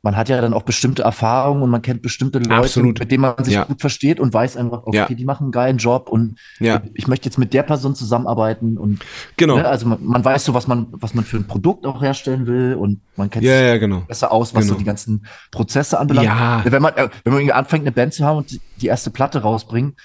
man 0.00 0.16
hat 0.16 0.28
ja 0.28 0.40
dann 0.40 0.54
auch 0.54 0.62
bestimmte 0.62 1.02
Erfahrungen 1.02 1.60
und 1.60 1.70
man 1.70 1.82
kennt 1.82 2.02
bestimmte 2.02 2.38
Leute, 2.38 2.54
Absolut. 2.54 3.00
mit 3.00 3.10
denen 3.10 3.22
man 3.22 3.44
sich 3.44 3.54
Ja. 3.54 3.64
gut 3.64 3.80
versteht 3.80 4.20
und 4.20 4.32
weiß 4.32 4.56
einfach, 4.56 4.86
okay, 4.86 4.96
Ja. 4.96 5.06
die 5.08 5.24
machen 5.24 5.44
einen 5.46 5.52
geilen 5.52 5.76
Job 5.78 6.08
und 6.08 6.36
Ja. 6.60 6.80
ich 6.94 7.08
möchte 7.08 7.26
jetzt 7.26 7.36
mit 7.36 7.52
der 7.52 7.64
Person 7.64 7.94
zusammenarbeiten 7.96 8.78
und 8.78 9.00
Genau. 9.36 9.56
ne, 9.56 9.66
also 9.66 9.88
man, 9.88 9.98
man 10.02 10.24
weiß 10.24 10.44
so, 10.44 10.54
was 10.54 10.68
man, 10.68 10.86
was 10.92 11.14
man 11.14 11.24
für 11.24 11.36
ein 11.36 11.46
Produkt 11.48 11.84
auch 11.84 12.00
herstellen 12.00 12.46
will 12.46 12.74
und 12.74 13.00
man 13.16 13.28
kennt 13.28 13.44
Ja, 13.44 13.72
sich 13.72 13.80
genau. 13.80 14.02
besser 14.06 14.30
aus, 14.32 14.54
was 14.54 14.62
Genau. 14.62 14.74
so 14.74 14.78
die 14.78 14.84
ganzen 14.86 15.26
Prozesse 15.50 15.98
anbelangt. 15.98 16.28
Ja. 16.28 16.62
Wenn 16.64 16.80
man, 16.80 16.94
äh, 16.94 17.08
wenn 17.24 17.32
man 17.34 17.50
anfängt, 17.50 17.82
eine 17.82 17.92
Band 17.92 18.14
zu 18.14 18.24
haben 18.24 18.38
und 18.38 18.50
die- 18.52 18.60
die 18.80 18.86
erste 18.86 19.10
Platte 19.10 19.42
rausbringen, 19.42 19.96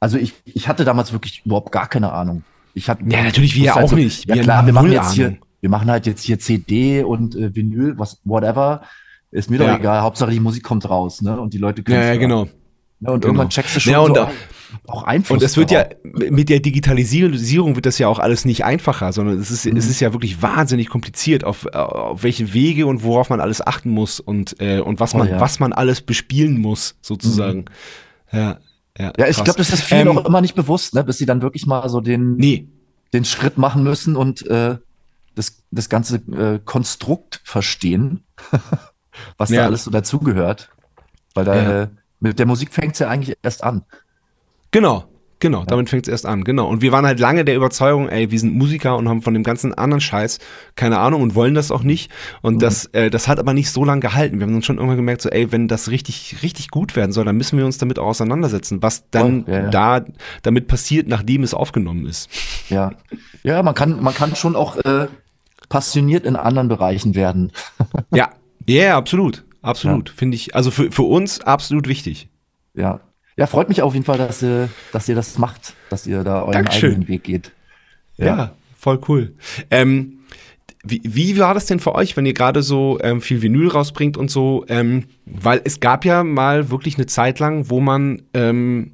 also 0.00 0.16
ich, 0.16 0.32
ich 0.46 0.68
hatte 0.68 0.84
damals 0.86 1.12
wirklich 1.12 1.42
überhaupt 1.44 1.70
gar 1.70 1.86
keine 1.86 2.12
Ahnung. 2.12 2.42
Ich 2.74 2.88
hatte, 2.88 3.04
Ja, 3.08 3.22
natürlich, 3.22 3.54
wir 3.54 3.76
auch 3.76 3.88
so, 3.88 3.96
nicht. 3.96 4.28
Ja 4.28 4.34
Wir 4.34 4.42
klar, 4.42 4.66
wir 4.66 4.72
machen 4.72 4.90
jetzt 4.92 5.12
hier, 5.12 5.36
wir 5.60 5.70
machen 5.70 5.90
halt 5.90 6.06
jetzt 6.06 6.22
hier 6.22 6.38
CD 6.38 7.02
und 7.02 7.34
äh, 7.36 7.54
Vinyl, 7.54 7.94
was, 7.98 8.20
whatever. 8.24 8.82
Ist 9.30 9.50
mir 9.50 9.58
doch 9.58 9.66
Ja. 9.66 9.76
egal. 9.78 10.02
Hauptsache 10.02 10.30
die 10.30 10.40
Musik 10.40 10.62
kommt 10.62 10.88
raus, 10.88 11.22
ne? 11.22 11.40
Und 11.40 11.54
die 11.54 11.58
Leute 11.58 11.82
können 11.82 12.00
Ja, 12.00 12.06
ja, 12.06 12.16
genau. 12.16 12.44
Ne? 13.00 13.10
Und 13.12 13.20
Genau. 13.20 13.26
irgendwann 13.26 13.48
checkst 13.48 13.76
du 13.76 13.80
schon 13.80 13.92
Ja, 13.92 13.98
und 14.00 14.08
so, 14.08 14.14
da- 14.14 14.30
auch 14.88 15.04
Einfluss. 15.04 15.38
Und 15.38 15.44
es 15.44 15.56
wird 15.56 15.70
ja, 15.70 15.86
mit 16.30 16.48
der 16.48 16.58
Digitalisierung 16.60 17.76
wird 17.76 17.86
das 17.86 17.98
ja 17.98 18.08
auch 18.08 18.18
alles 18.18 18.44
nicht 18.44 18.64
einfacher, 18.64 19.12
sondern 19.12 19.38
es 19.38 19.50
ist, 19.50 19.66
Mhm. 19.66 19.76
es 19.76 19.88
ist 19.88 20.00
ja 20.00 20.12
wirklich 20.12 20.42
wahnsinnig 20.42 20.88
kompliziert, 20.88 21.44
auf, 21.44 21.66
auf 21.66 22.22
welche 22.24 22.52
Wege 22.54 22.86
und 22.86 23.02
worauf 23.04 23.30
man 23.30 23.40
alles 23.40 23.64
achten 23.64 23.90
muss 23.90 24.18
und, 24.20 24.56
äh, 24.60 24.80
und 24.80 24.98
was 25.00 25.14
Oh, 25.14 25.18
man, 25.18 25.28
ja. 25.28 25.40
was 25.40 25.60
man 25.60 25.72
alles 25.72 26.00
bespielen 26.00 26.60
muss, 26.60 26.96
sozusagen. 27.02 27.66
Ja, 28.32 28.58
ja. 28.98 29.12
Ja, 29.18 29.26
ich 29.28 29.36
glaube, 29.42 29.58
das 29.58 29.70
ist 29.70 29.82
vielen 29.82 30.08
Ähm, 30.08 30.18
auch 30.18 30.24
immer 30.24 30.40
nicht 30.40 30.54
bewusst, 30.54 30.94
ne? 30.94 31.04
Bis 31.04 31.18
sie 31.18 31.26
dann 31.26 31.42
wirklich 31.42 31.66
mal 31.66 31.88
so 31.88 32.00
den, 32.00 32.36
Nee, 32.36 32.68
den 33.12 33.24
Schritt 33.24 33.58
machen 33.58 33.82
müssen 33.82 34.16
und 34.16 34.46
äh, 34.46 34.76
das, 35.34 35.62
das 35.70 35.88
ganze 35.88 36.16
äh, 36.16 36.60
Konstrukt 36.64 37.40
verstehen, 37.44 38.24
was 39.38 39.50
Ja. 39.50 39.60
da 39.62 39.66
alles 39.66 39.84
so 39.84 39.90
dazugehört. 39.90 40.70
Weil 41.34 41.44
da 41.44 41.54
Ja. 41.54 41.82
äh, 41.82 41.88
mit 42.20 42.38
der 42.38 42.46
Musik 42.46 42.72
fängt's 42.72 42.98
ja 43.00 43.08
eigentlich 43.08 43.36
erst 43.42 43.64
an. 43.64 43.84
Genau, 44.70 45.04
genau, 45.44 45.62
damit 45.66 45.90
fängt 45.90 46.08
es 46.08 46.10
erst 46.10 46.24
an, 46.24 46.42
genau. 46.42 46.66
Und 46.66 46.80
wir 46.80 46.90
waren 46.90 47.04
halt 47.04 47.20
lange 47.20 47.44
der 47.44 47.54
Überzeugung, 47.54 48.08
ey, 48.08 48.30
wir 48.30 48.40
sind 48.40 48.54
Musiker 48.54 48.96
und 48.96 49.10
haben 49.10 49.20
von 49.20 49.34
dem 49.34 49.42
ganzen 49.42 49.74
anderen 49.74 50.00
Scheiß 50.00 50.38
keine 50.74 51.00
Ahnung 51.00 51.20
und 51.20 51.34
wollen 51.34 51.52
das 51.52 51.70
auch 51.70 51.82
nicht. 51.82 52.10
Und 52.40 52.62
das, 52.62 52.86
äh, 52.94 53.10
das 53.10 53.28
hat 53.28 53.38
aber 53.38 53.52
nicht 53.52 53.70
so 53.70 53.84
lange 53.84 54.00
gehalten. 54.00 54.38
Wir 54.38 54.46
haben 54.46 54.54
dann 54.54 54.62
schon 54.62 54.76
irgendwann 54.76 54.96
gemerkt, 54.96 55.20
so, 55.20 55.28
ey, 55.28 55.52
wenn 55.52 55.68
das 55.68 55.90
richtig, 55.90 56.36
richtig 56.42 56.70
gut 56.70 56.96
werden 56.96 57.12
soll, 57.12 57.26
dann 57.26 57.36
müssen 57.36 57.58
wir 57.58 57.66
uns 57.66 57.76
damit 57.76 57.98
auch 57.98 58.06
auseinandersetzen, 58.06 58.82
was 58.82 59.10
dann 59.10 59.44
ja, 59.46 59.64
ja. 59.64 59.68
da 59.68 60.04
damit 60.40 60.66
passiert, 60.66 61.08
nachdem 61.08 61.42
es 61.42 61.52
aufgenommen 61.52 62.06
ist. 62.06 62.30
Ja, 62.70 62.92
ja, 63.42 63.62
man 63.62 63.74
kann, 63.74 64.02
man 64.02 64.14
kann 64.14 64.36
schon 64.36 64.56
auch 64.56 64.78
äh, 64.78 65.08
passioniert 65.68 66.24
in 66.24 66.36
anderen 66.36 66.68
Bereichen 66.68 67.14
werden. 67.14 67.52
Ja, 68.10 68.30
ja, 68.66 68.82
yeah, 68.82 68.96
absolut, 68.96 69.44
absolut, 69.60 70.08
finde 70.08 70.36
ich. 70.36 70.54
Also 70.54 70.70
für, 70.70 70.90
für 70.90 71.02
uns 71.02 71.42
absolut 71.42 71.86
wichtig. 71.86 72.30
Ja, 72.72 73.00
ja, 73.36 73.46
freut 73.46 73.68
mich 73.68 73.82
auf 73.82 73.94
jeden 73.94 74.04
Fall, 74.04 74.18
dass 74.18 74.42
ihr, 74.42 74.68
dass 74.92 75.08
ihr 75.08 75.14
das 75.14 75.38
macht, 75.38 75.74
dass 75.90 76.06
ihr 76.06 76.22
da 76.24 76.42
euren 76.42 76.52
Dankeschön. 76.52 76.90
eigenen 76.90 77.08
Weg 77.08 77.24
geht. 77.24 77.52
Ja, 78.16 78.54
voll 78.78 79.00
cool. 79.08 79.34
Ähm, 79.70 80.20
wie, 80.84 81.00
wie 81.02 81.38
war 81.38 81.54
das 81.54 81.66
denn 81.66 81.80
für 81.80 81.94
euch, 81.94 82.16
wenn 82.16 82.26
ihr 82.26 82.34
gerade 82.34 82.62
so 82.62 82.98
ähm, 83.00 83.20
viel 83.20 83.40
Vinyl 83.42 83.68
rausbringt 83.68 84.16
und 84.16 84.30
so? 84.30 84.64
Ähm, 84.68 85.04
weil 85.24 85.62
es 85.64 85.80
gab 85.80 86.04
ja 86.04 86.22
mal 86.22 86.70
wirklich 86.70 86.96
eine 86.96 87.06
Zeit 87.06 87.38
lang, 87.38 87.70
wo 87.70 87.80
man, 87.80 88.22
ähm, 88.34 88.93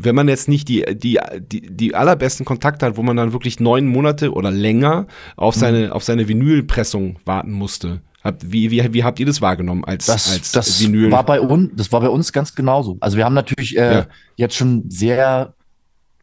wenn 0.00 0.14
man 0.14 0.28
jetzt 0.28 0.48
nicht 0.48 0.68
die, 0.68 0.84
die, 0.94 1.18
die, 1.40 1.60
die 1.62 1.94
allerbesten 1.94 2.46
Kontakte 2.46 2.86
hat, 2.86 2.96
wo 2.96 3.02
man 3.02 3.16
dann 3.16 3.32
wirklich 3.32 3.58
neun 3.60 3.86
Monate 3.86 4.32
oder 4.32 4.50
länger 4.50 5.06
auf 5.36 5.56
Mhm. 5.56 5.60
seine, 5.60 5.94
auf 5.94 6.04
seine 6.04 6.28
Vinylpressung 6.28 7.18
warten 7.24 7.52
musste. 7.52 8.00
Wie, 8.44 8.70
wie, 8.70 8.92
wie 8.92 9.04
habt 9.04 9.18
ihr 9.20 9.26
das 9.26 9.40
wahrgenommen 9.40 9.84
als, 9.84 10.06
Das, 10.06 10.30
als 10.30 10.52
das 10.52 10.80
Vinyl? 10.80 11.10
war 11.10 11.24
bei 11.24 11.40
uns, 11.40 11.70
das 11.76 11.90
war 11.92 12.00
bei 12.00 12.08
uns 12.10 12.32
ganz 12.32 12.54
genauso. 12.54 12.98
Also 13.00 13.16
wir 13.16 13.24
haben 13.24 13.34
natürlich 13.34 13.76
äh, 13.76 13.92
Ja. 13.94 14.06
jetzt 14.36 14.54
schon 14.56 14.84
sehr 14.90 15.54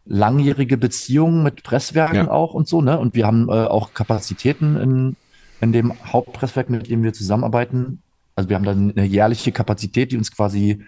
langjährige 0.05 0.77
Beziehungen 0.77 1.43
mit 1.43 1.63
Presswerken 1.63 2.15
Ja. 2.15 2.31
auch 2.31 2.53
und 2.53 2.67
so, 2.67 2.81
ne? 2.81 2.99
Und 2.99 3.15
wir 3.15 3.25
haben 3.25 3.49
äh, 3.49 3.53
auch 3.53 3.93
Kapazitäten 3.93 4.75
in, 4.77 5.15
in 5.61 5.71
dem 5.71 5.93
Hauptpresswerk, 6.05 6.69
mit 6.69 6.89
dem 6.89 7.01
wir 7.03 7.13
zusammenarbeiten. 7.13 8.01
Also 8.35 8.49
wir 8.49 8.55
haben 8.57 8.65
dann 8.65 8.93
eine 8.95 9.05
jährliche 9.07 9.51
Kapazität, 9.51 10.11
die 10.11 10.17
uns 10.17 10.31
quasi 10.35 10.83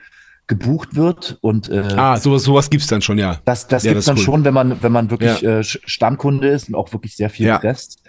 gebucht 0.48 0.96
wird 0.96 1.38
und 1.42 1.70
äh, 1.70 1.80
ah, 1.98 2.18
sowas, 2.18 2.44
sowas 2.44 2.70
gibt's 2.70 2.88
dann 2.88 3.02
schon, 3.02 3.18
ja. 3.18 3.40
Das, 3.46 3.68
das 3.68 3.84
Ja, 3.84 3.92
gibt's 3.92 4.06
das 4.06 4.16
dann 4.16 4.18
cool. 4.20 4.24
schon, 4.24 4.46
wenn 4.46 4.54
man, 4.54 4.82
wenn 4.82 4.92
man 4.94 5.10
wirklich 5.12 5.44
äh, 5.44 5.60
Sch- 5.60 5.80
Stammkunde 5.86 6.48
ist 6.48 6.70
und 6.70 6.76
auch 6.76 6.94
wirklich 6.94 7.16
sehr 7.16 7.30
viel 7.30 7.48
Ja. 7.48 7.58
presst. 7.60 8.02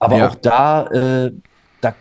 Aber 0.00 0.18
Ja. 0.18 0.28
auch 0.28 0.34
da, 0.34 0.86
äh, 0.88 1.32
da, 1.80 1.94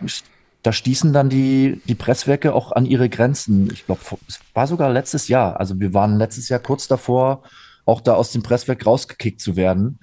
da 0.64 0.72
stießen 0.74 1.14
dann 1.14 1.30
die, 1.30 1.82
die 1.86 1.94
Presswerke 1.96 2.54
auch 2.56 2.72
an 2.72 2.86
ihre 2.86 3.08
Grenzen. 3.08 3.70
Ich 3.72 3.86
glaube, 3.86 4.02
es 4.28 4.40
war 4.54 4.66
sogar 4.66 4.90
letztes 4.90 5.28
Jahr. 5.28 5.60
Also 5.60 5.80
wir 5.80 5.94
waren 5.94 6.18
letztes 6.18 6.50
Jahr 6.50 6.60
kurz 6.60 6.88
davor, 6.88 7.44
auch 7.86 8.02
da 8.02 8.14
aus 8.16 8.32
dem 8.32 8.42
Presswerk 8.42 8.86
rausgekickt 8.86 9.42
zu 9.42 9.56
werden. 9.56 10.00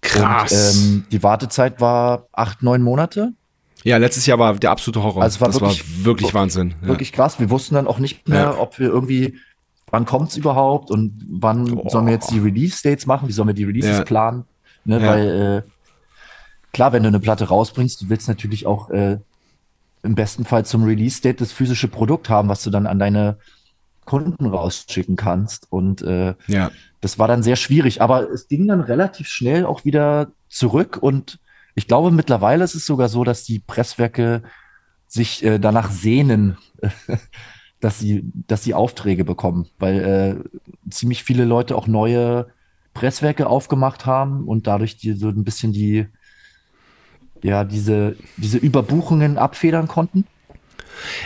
Krass. 0.00 0.52
Und, 0.52 0.82
ähm, 0.82 1.06
die 1.12 1.22
Wartezeit 1.22 1.80
war 1.80 2.26
acht, 2.32 2.62
neun 2.62 2.82
Monate. 2.82 3.32
Ja, 3.84 3.96
letztes 3.96 4.26
Jahr 4.26 4.38
war 4.38 4.54
der 4.54 4.70
absolute 4.70 5.02
Horror. 5.02 5.22
Also 5.22 5.36
es 5.36 5.40
war 5.40 5.48
das 5.48 5.60
wirklich- 5.60 5.98
war 5.98 6.04
wirklich 6.04 6.34
Wahnsinn. 6.34 6.74
Ja. 6.82 6.88
Wirklich 6.88 7.12
krass. 7.12 7.38
Wir 7.40 7.50
wussten 7.50 7.74
dann 7.74 7.86
auch 7.86 7.98
nicht 7.98 8.28
mehr, 8.28 8.40
Ja. 8.40 8.58
ob 8.58 8.78
wir 8.78 8.88
irgendwie 8.88 9.38
wann 9.92 10.04
kommt's 10.06 10.36
überhaupt 10.36 10.90
und 10.92 11.26
wann 11.28 11.72
Oh. 11.78 11.88
sollen 11.88 12.06
wir 12.06 12.12
jetzt 12.12 12.30
die 12.30 12.38
Release-Dates 12.38 13.06
machen, 13.06 13.26
wie 13.28 13.32
sollen 13.32 13.48
wir 13.48 13.54
die 13.54 13.64
Releases 13.64 13.98
Ja. 13.98 14.04
planen? 14.04 14.44
Ne. 14.84 15.02
Weil 15.02 15.64
äh, 15.66 15.70
klar, 16.72 16.92
wenn 16.92 17.02
du 17.02 17.08
eine 17.08 17.18
Platte 17.18 17.48
rausbringst, 17.48 18.00
du 18.02 18.08
willst 18.08 18.28
natürlich 18.28 18.66
auch 18.66 18.90
äh, 18.90 19.18
im 20.04 20.14
besten 20.14 20.44
Fall 20.44 20.64
zum 20.64 20.84
Release-Date 20.84 21.40
das 21.40 21.50
physische 21.50 21.88
Produkt 21.88 22.28
haben, 22.28 22.48
was 22.48 22.62
du 22.62 22.70
dann 22.70 22.86
an 22.86 23.00
deine 23.00 23.38
Kunden 24.04 24.46
rausschicken 24.46 25.16
kannst. 25.16 25.66
Und 25.70 26.02
äh, 26.02 26.34
Ja. 26.46 26.70
das 27.00 27.18
war 27.18 27.26
dann 27.26 27.42
sehr 27.42 27.56
schwierig, 27.56 28.00
aber 28.00 28.30
es 28.30 28.46
ging 28.46 28.68
dann 28.68 28.80
relativ 28.80 29.26
schnell 29.26 29.66
auch 29.66 29.84
wieder 29.84 30.28
zurück 30.48 30.98
und 31.00 31.39
ich 31.74 31.88
glaube, 31.88 32.10
mittlerweile 32.10 32.64
ist 32.64 32.74
es 32.74 32.86
sogar 32.86 33.08
so, 33.08 33.24
dass 33.24 33.44
die 33.44 33.58
Presswerke 33.58 34.42
sich 35.06 35.44
äh, 35.44 35.58
danach 35.58 35.90
sehnen, 35.90 36.56
dass 37.80 37.98
sie, 37.98 38.30
dass 38.46 38.62
sie 38.62 38.74
Aufträge 38.74 39.24
bekommen, 39.24 39.68
weil 39.78 40.44
äh, 40.44 40.90
ziemlich 40.90 41.24
viele 41.24 41.44
Leute 41.44 41.76
auch 41.76 41.86
neue 41.86 42.48
Presswerke 42.94 43.46
aufgemacht 43.46 44.06
haben 44.06 44.46
und 44.46 44.66
dadurch 44.66 44.96
die, 44.96 45.12
so 45.12 45.28
ein 45.28 45.44
bisschen 45.44 45.72
die, 45.72 46.06
ja, 47.42 47.64
diese, 47.64 48.16
diese 48.36 48.58
Überbuchungen 48.58 49.38
abfedern 49.38 49.88
konnten. 49.88 50.26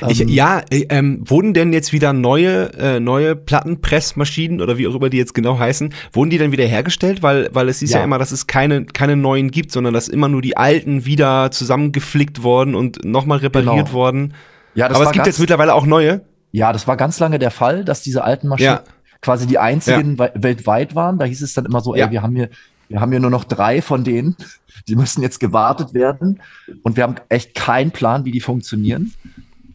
Ich, 0.08 0.20
Ähm, 0.20 0.28
ja, 0.28 0.60
äh, 0.70 0.86
ähm, 0.90 1.22
wurden 1.26 1.54
denn 1.54 1.72
jetzt 1.72 1.92
wieder 1.92 2.12
neue, 2.12 2.72
äh, 2.74 3.00
neue 3.00 3.36
Plattenpressmaschinen 3.36 4.60
oder 4.60 4.78
wie 4.78 4.86
auch 4.88 4.94
immer 4.94 5.08
die 5.10 5.16
jetzt 5.18 5.34
genau 5.34 5.58
heißen, 5.58 5.92
wurden 6.12 6.30
die 6.30 6.38
dann 6.38 6.52
wieder 6.52 6.64
hergestellt? 6.64 7.22
Weil, 7.22 7.48
weil 7.52 7.68
es 7.68 7.80
hieß 7.80 7.92
ja. 7.92 7.98
Ja. 7.98 8.04
immer, 8.04 8.18
dass 8.18 8.32
es 8.32 8.46
keine, 8.46 8.84
keine 8.84 9.16
neuen 9.16 9.50
gibt, 9.50 9.72
sondern 9.72 9.94
dass 9.94 10.08
immer 10.08 10.28
nur 10.28 10.42
die 10.42 10.56
alten 10.56 11.04
wieder 11.04 11.50
zusammengeflickt 11.50 12.42
worden 12.42 12.74
und 12.74 13.04
nochmal 13.04 13.38
repariert 13.38 13.86
Genau. 13.86 13.92
worden. 13.92 14.34
ja, 14.74 14.88
das 14.88 14.96
Aber 14.96 15.06
es 15.06 15.12
gibt 15.12 15.26
jetzt 15.26 15.38
mittlerweile 15.40 15.74
auch 15.74 15.86
neue. 15.86 16.22
Ja, 16.52 16.72
das 16.72 16.86
war 16.86 16.96
ganz 16.96 17.18
lange 17.20 17.38
der 17.38 17.50
Fall, 17.50 17.84
dass 17.84 18.02
diese 18.02 18.22
alten 18.24 18.48
Maschinen 18.48 18.66
Ja. 18.74 18.82
quasi 19.20 19.46
die 19.46 19.58
einzigen 19.58 20.18
wei- 20.18 20.32
weltweit 20.34 20.94
waren. 20.94 21.18
Da 21.18 21.24
hieß 21.24 21.42
es 21.42 21.54
dann 21.54 21.64
immer 21.66 21.80
so, 21.80 21.94
Ja. 21.96 22.06
ey, 22.06 22.12
wir 22.12 22.22
haben 22.22 22.36
hier, 22.36 22.48
wir 22.88 23.00
haben 23.00 23.10
hier 23.10 23.20
nur 23.20 23.30
noch 23.30 23.44
drei 23.44 23.82
von 23.82 24.04
denen. 24.04 24.36
Die 24.86 24.96
müssen 24.96 25.22
jetzt 25.22 25.40
gewartet 25.40 25.94
werden. 25.94 26.40
Und 26.82 26.96
wir 26.96 27.02
haben 27.04 27.14
echt 27.28 27.54
keinen 27.54 27.90
Plan, 27.90 28.24
wie 28.24 28.30
die 28.32 28.40
funktionieren. 28.40 29.14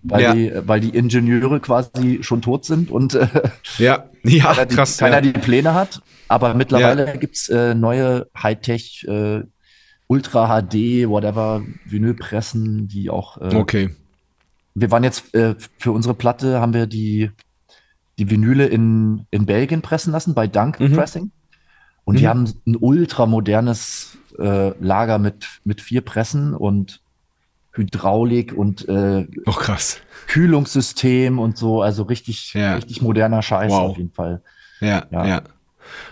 Weil, 0.04 0.22
Ja. 0.22 0.34
die, 0.34 0.52
weil 0.66 0.80
die 0.80 0.90
Ingenieure 0.96 1.60
quasi 1.60 2.20
schon 2.22 2.42
tot 2.42 2.64
sind 2.66 2.90
und 2.92 3.16
äh, 3.16 3.28
Ja, 3.78 4.06
ja, 4.24 4.54
keiner, 4.54 4.66
die, 4.66 4.76
krass. 4.76 4.98
keiner 4.98 5.16
ja. 5.18 5.22
die 5.22 5.34
Pläne 5.34 5.74
hat. 5.74 6.02
Aber 6.28 6.54
mittlerweile 6.54 7.18
gibt's 7.18 7.50
äh, 7.50 7.74
neue 7.76 8.28
Hightech, 8.38 9.06
äh, 9.10 9.42
Ultra 10.08 10.48
HD, 10.62 11.08
whatever, 11.08 11.64
Vinylpressen, 11.86 12.88
die 12.88 13.10
auch 13.10 13.38
äh, 13.42 13.56
Okay. 13.56 13.90
wir 14.76 14.90
waren 14.92 15.04
jetzt 15.04 15.34
äh, 15.36 15.56
für 15.78 15.92
unsere 15.92 16.14
Platte 16.14 16.60
haben 16.62 16.74
wir 16.74 16.88
die, 16.88 17.32
die 18.18 18.30
Vinyle 18.30 18.66
in, 18.68 19.26
in 19.32 19.46
Belgien 19.46 19.82
pressen 19.82 20.12
lassen, 20.14 20.34
bei 20.34 20.48
Dunk 20.48 20.80
Mhm. 20.80 20.94
Pressing. 20.94 21.32
Und 22.06 22.18
die 22.20 22.24
Mhm. 22.24 22.30
haben 22.30 22.54
ein 22.68 22.76
ultramodernes 22.76 24.18
äh, 24.40 24.70
Lager 24.84 25.20
mit, 25.20 25.48
mit 25.64 25.82
vier 25.82 26.02
Pressen 26.02 26.54
und 26.56 27.02
Hydraulik 27.80 28.54
und 28.54 28.88
äh, 28.88 29.26
Oh, 29.46 29.52
krass. 29.52 29.98
Kühlungssystem 30.28 31.40
und 31.40 31.58
so. 31.58 31.82
Also 31.82 32.04
richtig, 32.04 32.54
Ja. 32.54 32.76
richtig 32.76 33.02
moderner 33.02 33.42
Scheiß 33.42 33.72
Wow. 33.72 33.92
auf 33.92 33.98
jeden 33.98 34.12
Fall. 34.12 34.42
Ja, 34.82 35.06
ja. 35.12 35.26
Ja. 35.28 35.42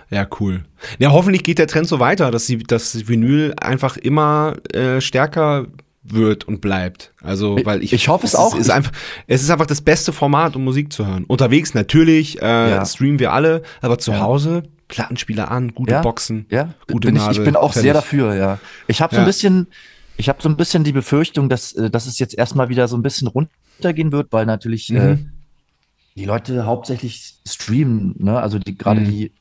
ja. 0.10 0.28
cool. 0.40 0.64
Ja, 1.00 1.12
hoffentlich 1.12 1.44
geht 1.44 1.60
der 1.60 1.68
Trend 1.68 1.88
so 1.88 2.00
weiter, 2.00 2.32
dass 2.32 2.46
sie, 2.46 2.58
dass 2.60 3.08
Vinyl 3.08 3.54
einfach 3.60 3.98
immer 3.98 4.56
äh, 4.74 5.02
stärker 5.02 5.68
wird 6.04 6.46
und 6.48 6.62
bleibt. 6.62 7.14
Also, 7.22 7.58
Ich- 7.58 7.66
weil 7.66 7.84
ich, 7.84 7.92
ich 7.94 8.08
hoffe 8.08 8.26
es 8.26 8.34
ist, 8.34 8.40
auch. 8.40 8.56
Ist 8.56 8.68
Ich- 8.68 8.74
einfach, 8.74 8.92
es 9.28 9.42
ist 9.44 9.50
einfach 9.50 9.66
das 9.66 9.82
beste 9.82 10.14
Format, 10.14 10.56
um 10.56 10.64
Musik 10.64 10.92
zu 10.94 11.06
hören. 11.06 11.26
Unterwegs 11.26 11.74
natürlich, 11.74 12.42
äh, 12.42 12.72
Ja. 12.72 12.86
streamen 12.86 13.20
wir 13.20 13.34
alle, 13.34 13.62
aber 13.82 13.98
zu 14.00 14.12
Ja. 14.12 14.22
Hause 14.22 14.64
Plattenspieler 14.88 15.52
an, 15.52 15.74
gute 15.76 15.92
Ja. 15.92 16.02
Boxen. 16.02 16.46
Ja, 16.50 16.70
Gute 16.90 17.10
bin 17.10 17.18
ich, 17.18 17.22
Nadel, 17.22 17.38
ich 17.40 17.44
bin 17.44 17.56
auch 17.58 17.74
fertig. 17.74 17.82
sehr 17.82 17.94
dafür, 17.94 18.36
ja. 18.36 18.58
Ich 18.88 19.02
habe 19.02 19.14
so 19.14 19.20
ein 19.20 19.26
bisschen, 19.28 19.68
ich 20.18 20.30
habe 20.30 20.42
so 20.42 20.50
ein 20.50 20.58
bisschen 20.58 20.84
die 20.84 20.92
Befürchtung, 20.94 21.50
dass, 21.50 21.74
äh, 21.74 21.90
dass 21.90 22.06
es 22.08 22.20
jetzt 22.20 22.36
erstmal 22.38 22.70
wieder 22.70 22.88
so 22.88 22.98
ein 22.98 23.02
bisschen 23.04 23.28
runtergehen 23.28 24.12
wird, 24.12 24.32
weil 24.32 24.46
natürlich 24.46 24.94
äh, 24.94 25.16
Mhm. 25.16 25.32
die 26.16 26.26
Leute 26.26 26.66
hauptsächlich 26.66 27.36
streamen, 27.48 28.16
ne? 28.18 28.40
Also 28.40 28.60
die 28.60 28.78
gerade 28.78 29.02
Mhm. 29.02 29.06
die, 29.06 29.34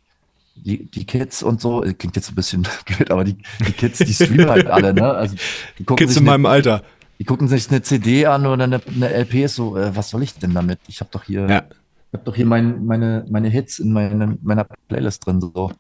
die, 0.54 0.90
die 0.90 1.06
Kids 1.06 1.42
und 1.42 1.60
so, 1.60 1.82
äh, 1.84 1.94
klingt 1.94 2.16
jetzt 2.16 2.28
ein 2.30 2.34
bisschen 2.34 2.66
blöd, 2.86 3.10
aber 3.10 3.24
die, 3.24 3.36
die 3.66 3.72
Kids, 3.72 3.98
die 3.98 4.12
streamen 4.14 4.48
halt 4.50 4.66
alle, 4.66 4.92
ne? 4.94 5.12
Also 5.14 5.36
die 5.78 5.84
gucken, 5.84 5.96
Kids 6.06 6.14
sich 6.14 6.22
in 6.22 6.28
eine, 6.28 6.38
meinem 6.38 6.46
Alter. 6.46 6.82
die 7.18 7.24
gucken 7.24 7.48
sich 7.48 7.68
eine 7.70 7.82
CD 7.82 8.26
an 8.26 8.46
oder 8.46 8.64
eine, 8.64 8.80
eine 8.86 9.08
LP, 9.10 9.44
ist 9.44 9.54
so, 9.56 9.76
äh, 9.76 9.94
was 9.96 10.10
soll 10.10 10.22
ich 10.22 10.34
denn 10.38 10.54
damit? 10.54 10.80
Ich 10.88 11.00
habe 11.00 11.10
doch 11.10 11.24
hier, 11.24 11.46
Ja. 11.48 11.64
ich 11.68 12.12
habe 12.14 12.24
doch 12.24 12.34
hier 12.36 12.46
mein, 12.46 12.84
meine, 12.84 13.24
meine 13.30 13.48
Hits 13.48 13.78
in 13.78 13.92
meine, 13.92 14.36
meiner 14.42 14.66
Playlist 14.88 15.26
drin, 15.26 15.40
so. 15.40 15.72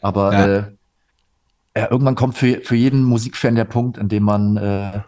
Aber 0.00 0.32
Ja. 0.32 0.46
äh, 0.46 0.72
ja, 1.76 1.90
irgendwann 1.90 2.14
kommt 2.14 2.36
für, 2.36 2.60
für 2.60 2.76
jeden 2.76 3.02
Musikfan 3.02 3.54
der 3.54 3.64
Punkt, 3.64 3.98
in 3.98 4.08
dem 4.08 4.24
man 4.24 4.56
äh, 4.56 5.00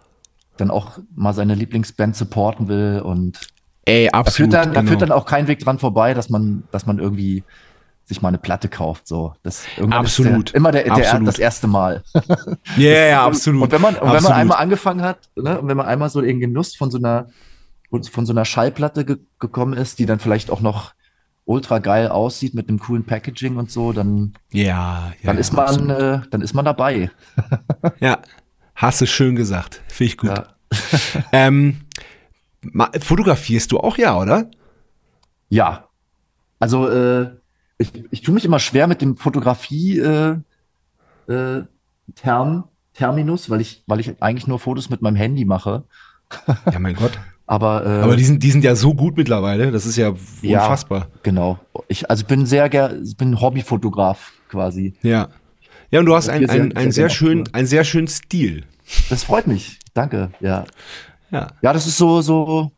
dann 0.57 0.71
auch 0.71 0.99
mal 1.15 1.35
seine 1.35 1.55
Lieblingsband 1.55 2.17
supporten 2.17 2.69
will 2.69 3.03
und 3.05 3.39
Ey, 3.85 4.09
da 4.11 4.19
absolut. 4.19 4.53
führt 4.53 4.65
dann, 4.65 4.73
da 4.73 4.81
genau. 4.81 4.91
führt 4.91 5.03
dann 5.03 5.13
auch 5.13 5.27
kein 5.27 5.47
Weg 5.47 5.59
dran 5.59 5.79
vorbei, 5.79 6.15
dass 6.15 6.31
man, 6.31 6.65
dass 6.71 6.87
man 6.87 6.99
irgendwie 6.99 7.45
sich 8.07 8.23
mal 8.23 8.29
eine 8.29 8.39
Platte 8.39 8.69
kauft. 8.69 9.07
So, 9.07 9.35
das 9.43 9.65
Absolut. 9.91 10.49
Ist 10.49 10.55
der, 10.55 10.57
immer 10.57 10.73
der, 10.73 10.85
der 10.85 10.93
Absolut. 10.95 11.29
das 11.29 11.39
erste 11.39 11.67
Mal. 11.67 12.03
Ja, 12.77 12.91
ja, 12.91 13.07
ja, 13.07 13.27
absolut. 13.27 13.63
Und 13.63 13.73
wenn 13.73 13.81
man, 13.81 13.95
und 13.95 14.01
wenn 14.01 14.09
man 14.09 14.17
Absolut. 14.17 14.37
einmal 14.37 14.59
angefangen 14.59 15.03
hat, 15.03 15.19
ne, 15.37 15.61
und 15.61 15.69
wenn 15.69 15.77
man 15.77 15.87
einmal 15.87 16.09
so 16.09 16.21
den 16.21 16.41
Genuss 16.41 16.75
von 16.75 16.91
so 16.91 16.99
einer 16.99 17.29
von 18.11 18.27
so 18.27 18.33
einer 18.33 18.45
Schallplatte 18.45 19.05
ge 19.05 19.19
gekommen 19.39 19.75
ist, 19.75 20.01
die 20.01 20.07
dann 20.07 20.19
vielleicht 20.19 20.51
auch 20.51 20.61
noch 20.61 20.95
ultra 21.47 21.79
geil 21.79 22.09
aussieht 22.09 22.55
mit 22.55 22.69
einem 22.69 22.79
coolen 22.79 23.05
Packaging 23.05 23.57
und 23.57 23.71
so, 23.71 23.93
dann, 23.93 24.35
Ja, 24.51 25.13
ja. 25.23 25.27
dann 25.27 25.39
ist 25.39 25.53
man, 25.53 25.91
äh, 25.91 26.21
dann 26.31 26.41
ist 26.41 26.55
man 26.55 26.65
dabei. 26.65 27.11
Ja, 28.01 28.21
hast 28.75 29.01
du 29.01 29.07
schön 29.07 29.37
gesagt. 29.37 29.83
Finde 29.89 30.09
ich 30.09 30.17
gut. 30.17 30.31
Ja. 30.31 30.49
Ähm, 31.33 31.83
fotografierst 33.01 33.71
du 33.71 33.79
auch, 33.79 33.99
ja, 33.99 34.19
oder? 34.19 34.51
Ja. 35.49 35.89
Also 36.59 36.89
äh, 36.89 37.31
ich, 37.79 37.93
ich 38.11 38.23
tue 38.23 38.35
mich 38.35 38.45
immer 38.45 38.59
schwer 38.59 38.87
mit 38.87 39.03
dem 39.03 39.17
Fotografie 39.17 39.99
äh, 39.99 40.37
äh, 41.29 41.63
Term, 42.15 42.65
Terminus, 42.95 43.51
weil 43.51 43.61
ich, 43.61 43.85
weil 43.87 44.01
ich 44.01 44.23
eigentlich 44.23 44.47
nur 44.47 44.59
Fotos 44.59 44.91
mit 44.91 45.03
meinem 45.03 45.17
Handy 45.17 45.45
mache. 45.45 45.85
Ja, 46.73 46.79
mein 46.79 46.95
Gott. 46.97 47.19
Aber, 47.47 47.85
äh, 47.85 48.03
Aber 48.03 48.17
die 48.17 48.25
sind, 48.25 48.43
die 48.43 48.51
sind 48.51 48.65
ja 48.65 48.75
so 48.75 48.95
gut 48.95 49.17
mittlerweile, 49.17 49.71
das 49.71 49.85
ist 49.85 49.97
ja 49.97 50.15
Ja. 50.41 50.63
unfassbar. 50.63 51.09
genau. 51.23 51.59
Ich, 51.89 52.09
also 52.09 52.25
bin 52.25 52.47
sehr 52.47 52.69
ger 52.71 52.95
ich 53.03 53.17
bin 53.17 53.41
Hobbyfotograf 53.41 54.33
quasi. 54.49 54.95
Ja. 55.03 55.29
Ja, 55.91 56.01
und 56.01 56.07
du 56.07 56.15
hast 56.15 56.29
einen, 56.29 56.49
einen, 56.49 56.77
einen 56.77 56.91
sehr 56.91 56.93
sehr 56.93 57.03
gerne 57.09 57.15
schön, 57.15 57.55
einen 57.55 57.67
sehr 57.67 57.85
schönen 57.85 58.09
Stil. 58.09 58.65
Das 59.11 59.25
freut 59.25 59.47
mich. 59.47 59.79
Danke. 59.93 60.31
Ja. 60.41 60.65
Ja. 61.31 61.49
Ja, 61.63 61.73
das 61.73 61.87
ist 61.87 61.99
so, 61.99 62.21
so, 62.23 62.71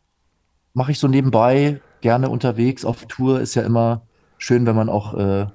mache 0.73 0.91
ich 0.91 0.99
so 0.99 1.07
nebenbei, 1.07 1.81
gerne 2.01 2.29
unterwegs 2.29 2.83
auf 2.85 3.05
Tour. 3.05 3.39
Ist 3.39 3.55
ja 3.55 3.63
immer 3.63 4.01
schön, 4.37 4.65
wenn 4.65 4.75
man 4.75 4.89
auch, 4.89 5.13
äh, 5.13 5.47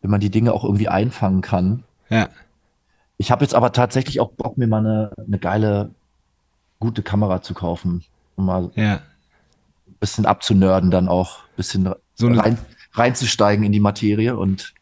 wenn 0.00 0.10
man 0.10 0.20
die 0.20 0.30
Dinge 0.30 0.52
auch 0.52 0.64
irgendwie 0.64 0.88
einfangen 0.88 1.40
kann. 1.42 1.84
Ja. 2.08 2.28
Ich 3.18 3.30
habe 3.30 3.44
jetzt 3.44 3.54
aber 3.54 3.72
tatsächlich 3.72 4.18
auch 4.20 4.30
Bock, 4.32 4.58
mir 4.58 4.66
mal 4.66 4.78
eine, 4.78 5.12
eine 5.24 5.38
geile, 5.38 5.90
gute 6.80 7.02
Kamera 7.02 7.42
zu 7.42 7.54
kaufen. 7.54 8.02
Um 8.36 8.46
mal 8.46 8.70
ein 8.76 8.82
Ja. 8.82 9.00
bisschen 10.00 10.26
abzunörden, 10.26 10.90
dann 10.90 11.08
auch 11.08 11.38
ein 11.40 11.56
bisschen 11.56 11.88
So 12.14 12.28
rein, 12.28 12.58
reinzusteigen 12.92 13.64
in 13.64 13.72
die 13.72 13.80
Materie. 13.80 14.36
Und 14.36 14.72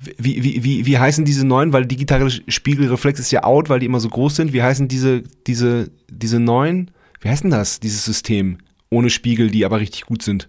Wie, 0.00 0.42
wie, 0.42 0.64
wie, 0.64 0.86
wie 0.86 0.98
heißen 0.98 1.24
diese 1.24 1.46
neuen? 1.46 1.72
Weil 1.72 1.86
digitale 1.86 2.30
Spiegelreflex 2.30 3.20
ist 3.20 3.30
ja 3.30 3.44
out, 3.44 3.68
weil 3.68 3.80
die 3.80 3.86
immer 3.86 4.00
so 4.00 4.08
groß 4.08 4.36
sind. 4.36 4.52
Wie 4.52 4.62
heißen 4.62 4.88
diese, 4.88 5.22
diese, 5.46 5.90
diese 6.08 6.40
neuen? 6.40 6.90
Wie 7.20 7.28
heißt 7.28 7.44
denn 7.44 7.50
das, 7.50 7.80
dieses 7.80 8.04
System? 8.04 8.58
Ohne 8.88 9.10
Spiegel, 9.10 9.50
die 9.50 9.64
aber 9.66 9.78
richtig 9.80 10.06
gut 10.06 10.22
sind. 10.22 10.48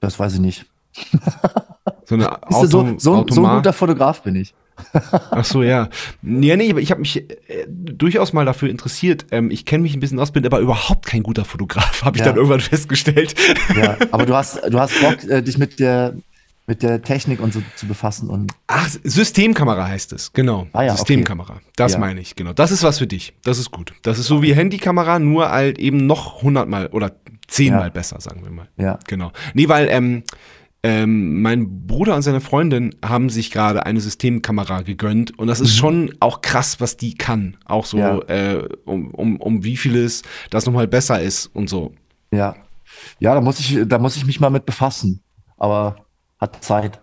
das 0.00 0.18
weiß 0.18 0.34
ich 0.34 0.40
nicht. 0.40 0.66
So 2.06 2.16
eine 2.16 2.24
du, 2.50 2.66
so, 2.66 2.98
so, 2.98 3.26
so 3.28 3.46
ein 3.46 3.56
guter 3.56 3.72
Fotograf 3.72 4.22
bin 4.22 4.34
ich. 4.34 4.52
Ach 5.30 5.44
so, 5.44 5.62
ja. 5.62 5.88
Nee, 6.22 6.52
aber 6.70 6.80
ich 6.80 6.90
habe 6.90 7.00
mich 7.00 7.16
äh, 7.18 7.66
durchaus 7.68 8.32
mal 8.32 8.44
dafür 8.44 8.68
interessiert. 8.70 9.26
Ähm, 9.30 9.50
ich 9.50 9.64
kenne 9.64 9.82
mich 9.82 9.94
ein 9.94 10.00
bisschen 10.00 10.18
aus, 10.18 10.32
bin 10.32 10.44
aber 10.46 10.58
überhaupt 10.60 11.06
kein 11.06 11.22
guter 11.22 11.44
Fotograf, 11.44 12.02
habe 12.04 12.16
ich 12.16 12.20
Ja. 12.20 12.26
dann 12.28 12.36
irgendwann 12.36 12.60
festgestellt. 12.60 13.34
Ja, 13.76 13.96
aber 14.10 14.26
du 14.26 14.34
hast, 14.34 14.60
du 14.68 14.78
hast 14.78 15.00
Bock, 15.00 15.24
äh, 15.28 15.42
dich 15.42 15.58
mit 15.58 15.78
der, 15.80 16.14
mit 16.66 16.82
der 16.82 17.02
Technik 17.02 17.40
und 17.40 17.52
so 17.52 17.62
zu 17.76 17.86
befassen 17.86 18.28
und 18.28 18.52
Ach, 18.68 18.88
Systemkamera 19.02 19.88
heißt 19.88 20.12
es, 20.12 20.32
genau. 20.32 20.68
Ah 20.72 20.82
ja, 20.82 20.90
okay. 20.92 20.98
Systemkamera. 20.98 21.60
Das 21.76 21.94
Ja. 21.94 21.98
meine 21.98 22.20
ich, 22.20 22.36
genau. 22.36 22.52
Das 22.52 22.70
ist 22.70 22.82
was 22.84 22.98
für 22.98 23.06
dich. 23.06 23.34
Das 23.42 23.58
ist 23.58 23.70
gut. 23.70 23.92
Das 24.02 24.18
ist 24.18 24.26
so 24.26 24.42
wie 24.42 24.54
Handykamera, 24.54 25.18
nur 25.18 25.50
halt 25.50 25.78
eben 25.78 26.06
noch 26.06 26.42
hundertmal 26.42 26.86
oder 26.88 27.12
zehnmal 27.48 27.90
besser, 27.90 28.20
sagen 28.20 28.44
wir 28.44 28.50
mal. 28.52 28.68
ja. 28.76 28.98
Genau. 29.08 29.32
Nee, 29.54 29.68
weil 29.68 29.88
ähm, 29.90 30.22
ähm, 30.82 31.42
mein 31.42 31.86
Bruder 31.86 32.16
und 32.16 32.22
seine 32.22 32.40
Freundin 32.40 32.94
haben 33.04 33.28
sich 33.28 33.50
gerade 33.50 33.84
eine 33.84 34.00
Systemkamera 34.00 34.80
gegönnt 34.82 35.38
und 35.38 35.46
das 35.48 35.60
ist 35.60 35.76
schon 35.76 36.14
auch 36.20 36.40
krass, 36.40 36.80
was 36.80 36.96
die 36.96 37.14
kann. 37.14 37.56
Auch 37.66 37.84
so, 37.84 37.98
Mhm. 37.98 38.02
Ja. 38.02 38.18
äh, 38.28 38.68
um, 38.86 39.10
um, 39.14 39.36
um 39.40 39.62
wie 39.64 39.76
vieles 39.76 40.22
das 40.50 40.64
nochmal 40.66 40.88
besser 40.88 41.20
ist 41.20 41.46
und 41.54 41.68
so. 41.68 41.92
Ja. 42.30 42.56
Ja, 43.18 43.34
da 43.34 43.40
muss 43.40 43.60
ich, 43.60 43.78
da 43.86 43.98
muss 43.98 44.16
ich 44.16 44.24
mich 44.26 44.40
mal 44.40 44.50
mit 44.50 44.64
befassen. 44.66 45.22
aber 45.58 45.96
hat 46.40 46.64
Zeit. 46.64 46.98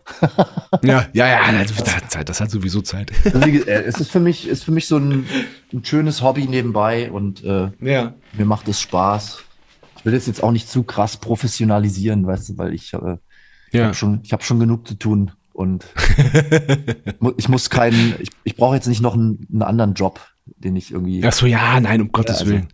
Ja, 0.83 1.05
ja, 1.13 1.27
ja, 1.27 1.51
das, 1.63 1.75
das 1.77 1.95
hat 1.95 2.09
Zeit, 2.11 2.27
das 2.27 2.41
hat 2.41 2.49
sowieso 2.49 2.81
Zeit. 2.81 3.11
Also, 3.25 3.39
äh, 3.47 3.83
es 3.83 3.99
ist 3.99 4.09
für 4.09 4.19
mich, 4.19 4.47
ist 4.47 4.63
für 4.63 4.71
mich 4.71 4.87
so 4.87 4.97
ein, 4.97 5.27
ein 5.71 5.85
schönes 5.85 6.23
Hobby 6.23 6.47
nebenbei 6.47 7.11
und 7.11 7.43
äh, 7.43 7.69
Ja. 7.79 8.15
mir 8.33 8.45
macht 8.45 8.67
es 8.67 8.81
Spaß. 8.81 9.43
Ich 9.99 10.05
will 10.05 10.13
das 10.13 10.25
jetzt 10.25 10.41
auch 10.41 10.51
nicht 10.51 10.67
zu 10.67 10.81
krass 10.81 11.17
professionalisieren, 11.17 12.25
weißt 12.25 12.49
du, 12.49 12.57
weil 12.57 12.73
ich, 12.73 12.91
äh, 12.95 13.17
ich 13.67 13.73
Ja. 13.73 13.85
habe 13.85 13.93
schon, 13.93 14.19
ich 14.23 14.33
hab 14.33 14.43
schon 14.43 14.59
genug 14.59 14.87
zu 14.87 14.95
tun 14.95 15.31
und 15.53 15.85
ich 17.37 17.49
muss 17.49 17.69
keinen, 17.69 18.15
ich, 18.19 18.29
ich 18.43 18.55
brauche 18.55 18.75
jetzt 18.75 18.87
nicht 18.87 19.01
noch 19.01 19.13
einen, 19.15 19.45
einen 19.51 19.61
anderen 19.63 19.93
Job, 19.93 20.19
den 20.45 20.75
ich 20.75 20.91
irgendwie. 20.91 21.23
Ach 21.25 21.33
so, 21.33 21.45
ja, 21.45 21.79
nein, 21.79 22.01
um 22.01 22.11
Gottes 22.11 22.39
also- 22.39 22.51
Willen. 22.51 22.67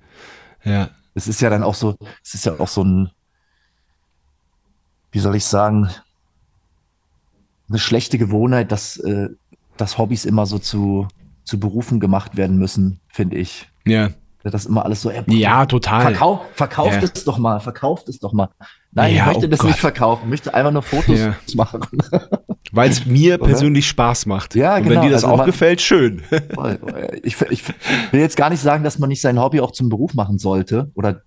Ja. 0.64 0.90
Es 1.16 1.28
ist 1.28 1.42
ja 1.42 1.50
dann 1.52 1.62
auch 1.64 1.76
so, 1.76 1.96
es 2.24 2.34
ist 2.34 2.46
ja 2.46 2.60
auch 2.60 2.68
so 2.68 2.84
ein, 2.84 3.12
wie 5.12 5.20
soll 5.20 5.36
ich 5.36 5.46
sagen, 5.46 5.90
eine 7.70 7.78
schlechte 7.80 8.18
Gewohnheit, 8.18 8.72
dass, 8.72 8.98
äh, 8.98 9.30
dass 9.78 9.98
Hobbys 9.98 10.26
immer 10.26 10.46
so 10.48 10.58
zu, 10.60 11.08
zu 11.44 11.60
Berufen 11.60 12.00
gemacht 12.00 12.36
werden 12.36 12.58
müssen, 12.58 13.00
finde 13.10 13.38
ich. 13.38 13.70
Ja. 13.86 14.10
Das 14.44 14.66
immer 14.66 14.84
alles 14.84 15.02
so, 15.02 15.10
ey, 15.10 15.24
Ja, 15.28 15.66
total. 15.66 16.02
verkauf, 16.02 16.42
verkauft 16.56 16.94
Ja. 17.02 17.10
es 17.14 17.24
doch 17.24 17.38
mal, 17.38 17.60
verkauft 17.60 18.10
es 18.10 18.20
doch 18.20 18.34
mal. 18.34 18.50
Nein, 18.96 19.16
Ja, 19.16 19.22
ich 19.24 19.28
möchte 19.28 19.48
oh 19.48 19.50
das 19.50 19.60
Gott. 19.60 19.68
nicht 19.70 19.80
verkaufen, 19.80 20.22
ich 20.26 20.30
möchte 20.30 20.54
einfach 20.54 20.72
nur 20.72 20.84
Fotos 20.84 21.20
Ja. 21.20 21.36
machen. 21.56 21.82
Weil 22.72 22.90
es 22.90 23.06
mir 23.06 23.36
Oder? 23.36 23.46
persönlich 23.46 23.88
Spaß 23.88 24.26
macht. 24.26 24.56
Ja, 24.56 24.76
Und 24.78 24.84
wenn 24.84 24.90
genau, 24.90 25.02
dir 25.04 25.10
das 25.12 25.24
also 25.24 25.34
auch 25.34 25.38
man- 25.38 25.46
gefällt, 25.48 25.82
schön. 25.82 26.22
ich, 27.24 27.42
ich 27.42 27.64
will 28.12 28.20
jetzt 28.20 28.38
gar 28.38 28.50
nicht 28.50 28.62
sagen, 28.62 28.84
dass 28.84 29.00
man 29.00 29.10
nicht 29.10 29.22
sein 29.22 29.40
Hobby 29.40 29.60
auch 29.62 29.72
zum 29.72 29.90
Beruf 29.90 30.14
machen 30.14 30.38
sollte 30.38 30.92
oder 30.96 31.22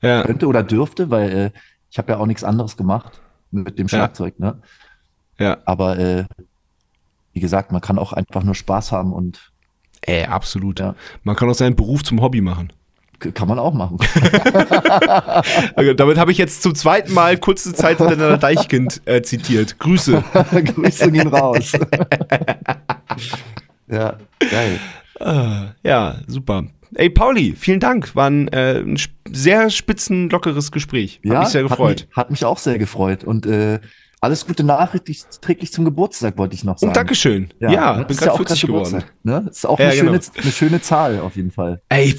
ja. 0.00 0.22
könnte 0.22 0.46
oder 0.46 0.62
dürfte, 0.62 1.10
weil 1.10 1.30
äh, 1.30 1.50
ich 1.90 1.98
habe 1.98 2.12
ja 2.12 2.18
auch 2.18 2.26
nichts 2.26 2.44
anderes 2.44 2.76
gemacht 2.76 3.20
mit 3.50 3.78
dem. 3.78 3.88
Schlagzeug, 3.88 4.38
ne? 4.40 4.56
Ja. 5.38 5.58
Aber 5.64 5.98
äh, 5.98 6.24
wie 7.32 7.40
gesagt, 7.40 7.70
man 7.72 7.80
kann 7.80 7.98
auch 7.98 8.12
einfach 8.12 8.42
nur 8.42 8.54
Spaß 8.54 8.92
haben 8.92 9.12
und 9.12 9.50
Ey, 10.04 10.24
absolut. 10.24 10.82
Man 11.22 11.36
kann 11.36 11.48
auch 11.48 11.54
seinen 11.54 11.76
Beruf 11.76 12.02
zum 12.02 12.20
Hobby 12.20 12.40
machen. 12.40 12.72
Kann 13.30 13.48
man 13.48 13.58
auch 13.58 13.72
machen. 13.74 13.98
Damit 15.96 16.18
habe 16.18 16.32
ich 16.32 16.38
jetzt 16.38 16.62
zum 16.62 16.74
zweiten 16.74 17.12
Mal 17.12 17.38
kurze 17.38 17.72
Zeit 17.72 17.98
hintereinander 17.98 18.38
Deichkind 18.38 19.00
äh, 19.04 19.22
zitiert. 19.22 19.78
Grüße. 19.78 20.22
Grüße 20.74 21.12
gehen 21.12 21.28
raus. 21.28 21.72
ja, 23.88 24.16
geil. 24.50 24.78
Ah, 25.20 25.66
ja, 25.82 26.16
super. 26.26 26.64
Ey, 26.94 27.08
Pauli, 27.08 27.54
vielen 27.56 27.80
Dank. 27.80 28.14
War 28.16 28.28
ein, 28.28 28.48
äh, 28.48 28.80
ein 28.80 28.98
sehr 29.30 29.70
spitzen, 29.70 30.28
lockeres 30.28 30.72
Gespräch. 30.72 31.20
Hat 31.24 31.32
ja, 31.32 31.40
mich 31.40 31.48
sehr 31.48 31.62
gefreut. 31.62 32.02
Hat 32.02 32.08
mich, 32.08 32.16
hat 32.16 32.30
mich 32.30 32.44
auch 32.44 32.58
sehr 32.58 32.78
gefreut. 32.78 33.24
Und 33.24 33.46
äh, 33.46 33.80
alles 34.22 34.46
Gute 34.46 34.62
nachträglich 34.62 35.24
träglich 35.40 35.72
zum 35.72 35.84
Geburtstag, 35.84 36.38
wollte 36.38 36.54
ich 36.54 36.62
noch 36.62 36.78
sagen. 36.78 36.90
Und 36.90 36.96
Dankeschön. 36.96 37.48
Ja, 37.58 37.96
ne? 37.96 38.04
bin 38.04 38.16
gerade 38.16 38.32
auch 38.32 38.36
40 38.36 38.60
grad 38.60 38.68
geworden. 38.68 39.04
Ne? 39.24 39.46
Ist 39.50 39.66
auch 39.66 39.78
Ja, 39.80 39.86
eine, 39.86 39.96
genau. 39.96 40.12
schöne, 40.12 40.22
eine 40.42 40.52
schöne 40.52 40.80
Zahl 40.80 41.20
auf 41.20 41.34
jeden 41.34 41.50
Fall. 41.50 41.82
Ey, 41.88 42.14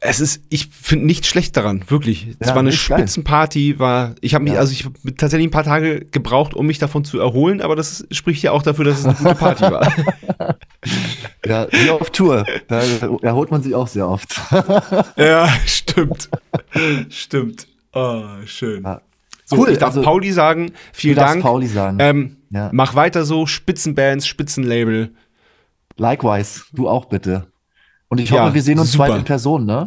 es 0.00 0.20
ist, 0.20 0.42
ich 0.50 0.68
finde 0.68 1.06
nichts 1.06 1.26
schlecht 1.26 1.56
daran, 1.56 1.82
wirklich. 1.88 2.28
Es 2.38 2.48
Ja, 2.48 2.54
war 2.54 2.60
eine. 2.60 2.72
Spitzenparty, 2.72 3.78
war, 3.78 4.14
ich 4.20 4.34
habe 4.34 4.44
mich, 4.44 4.52
Ja. 4.52 4.60
also 4.60 4.72
ich 4.72 4.84
habe 4.84 5.16
tatsächlich 5.16 5.46
ein 5.48 5.50
paar 5.50 5.64
Tage 5.64 6.04
gebraucht, 6.04 6.52
um 6.54 6.66
mich 6.66 6.78
davon 6.78 7.04
zu 7.04 7.18
erholen, 7.18 7.60
aber 7.62 7.76
das 7.76 8.06
spricht 8.10 8.42
ja 8.42 8.52
auch 8.52 8.62
dafür, 8.62 8.84
dass 8.84 8.98
es 9.00 9.06
eine 9.06 9.14
gute 9.14 9.34
Party 9.34 9.62
war. 9.62 9.92
Ja, 11.44 11.66
wie 11.70 11.90
auf 11.90 12.10
Tour. 12.10 12.44
Da 12.68 12.80
erholt 13.22 13.50
man 13.50 13.62
sich 13.62 13.74
auch 13.74 13.86
sehr 13.88 14.08
oft. 14.08 14.40
ja, 15.16 15.48
stimmt. 15.64 16.28
stimmt. 17.08 17.66
Oh, 17.92 18.22
schön. 18.44 18.82
Ja. 18.84 19.00
So, 19.44 19.56
Cool, 19.58 19.70
ich 19.70 19.78
darf 19.78 19.90
also- 19.90 20.02
Pauli 20.02 20.32
sagen, 20.32 20.72
vielen 20.92 21.14
du 21.14 21.20
Dank. 21.20 21.42
Pauli 21.42 21.66
sagen. 21.68 21.98
Ähm, 22.00 22.36
Ja. 22.50 22.70
Mach 22.72 22.94
weiter 22.94 23.24
so, 23.24 23.46
Spitzenbands, 23.46 24.26
Spitzenlabel. 24.26 25.14
Likewise, 25.96 26.62
du 26.72 26.88
auch 26.88 27.06
bitte. 27.06 27.46
Und 28.08 28.18
ich 28.20 28.30
Ja, 28.30 28.42
hoffe, 28.44 28.54
wir 28.54 28.62
sehen 28.62 28.78
uns 28.78 28.92
super. 28.92 29.08
bald 29.08 29.18
in 29.18 29.24
Person, 29.24 29.64
ne? 29.66 29.84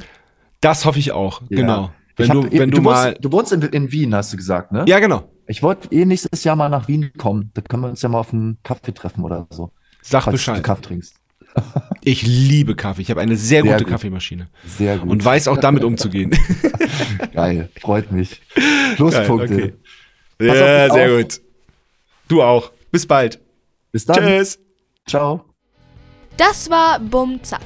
Das 0.61 0.85
hoffe 0.85 0.99
ich 0.99 1.11
auch, 1.11 1.41
Ja. 1.49 1.57
genau. 1.57 1.91
Wenn 2.17 2.25
Ich 2.25 2.31
du, 2.33 2.43
hab- 2.43 2.51
wenn 2.51 2.71
du, 2.71 2.77
du, 2.77 2.81
mal. 2.83 3.07
wohnst, 3.11 3.23
du 3.25 3.31
wohnst 3.31 3.51
in, 3.53 3.61
in 3.61 3.91
Wien, 3.93 4.13
hast 4.13 4.33
du 4.33 4.37
gesagt, 4.37 4.71
ne? 4.73 4.83
Ja, 4.87 4.99
genau. 4.99 5.31
Ich 5.47 5.63
wollte 5.63 5.87
eh 5.93 6.03
nächstes 6.05 6.43
Jahr 6.43 6.55
mal 6.57 6.67
nach 6.69 6.87
Wien 6.89 7.11
kommen. 7.17 7.51
Da 7.53 7.61
können 7.61 7.81
wir 7.83 7.89
uns 7.89 8.01
ja 8.01 8.09
mal 8.09 8.19
auf 8.19 8.33
einen 8.33 8.57
Kaffee 8.63 8.91
treffen 8.93 9.23
oder 9.23 9.47
so. 9.51 9.71
Sag 10.01 10.23
falls 10.23 10.33
du 10.33 10.51
Bescheid. 10.51 10.63
Kaffee 10.63 10.81
trinkst. 10.81 11.15
Ich 12.03 12.21
liebe 12.25 12.75
Kaffee. 12.75 13.01
Ich 13.01 13.09
habe 13.09 13.19
eine 13.21 13.35
sehr, 13.35 13.63
Sehr 13.63 13.73
gute 13.73 13.83
gut. 13.83 13.91
Kaffeemaschine. 13.91 14.47
Sehr 14.65 14.97
gut. 14.99 15.09
Und 15.09 15.25
weiß 15.25 15.47
auch 15.49 15.57
damit 15.57 15.83
umzugehen. 15.83 16.31
Geil, 17.33 17.69
freut 17.81 18.11
mich. 18.11 18.41
Pluspunkte. 18.95 19.57
Geil, 19.57 19.73
okay. 20.39 20.47
Ja, 20.47 20.93
sehr 20.93 21.11
auf. 21.15 21.17
gut. 21.21 21.41
Du 22.29 22.41
auch. 22.41 22.71
Bis 22.91 23.05
bald. 23.05 23.39
Bis 23.91 24.05
dann. 24.05 24.15
Tschüss. 24.23 24.59
Ciao. 25.07 25.43
Das 26.37 26.69
war 26.69 26.99
Bum 26.99 27.43
Zack. 27.43 27.65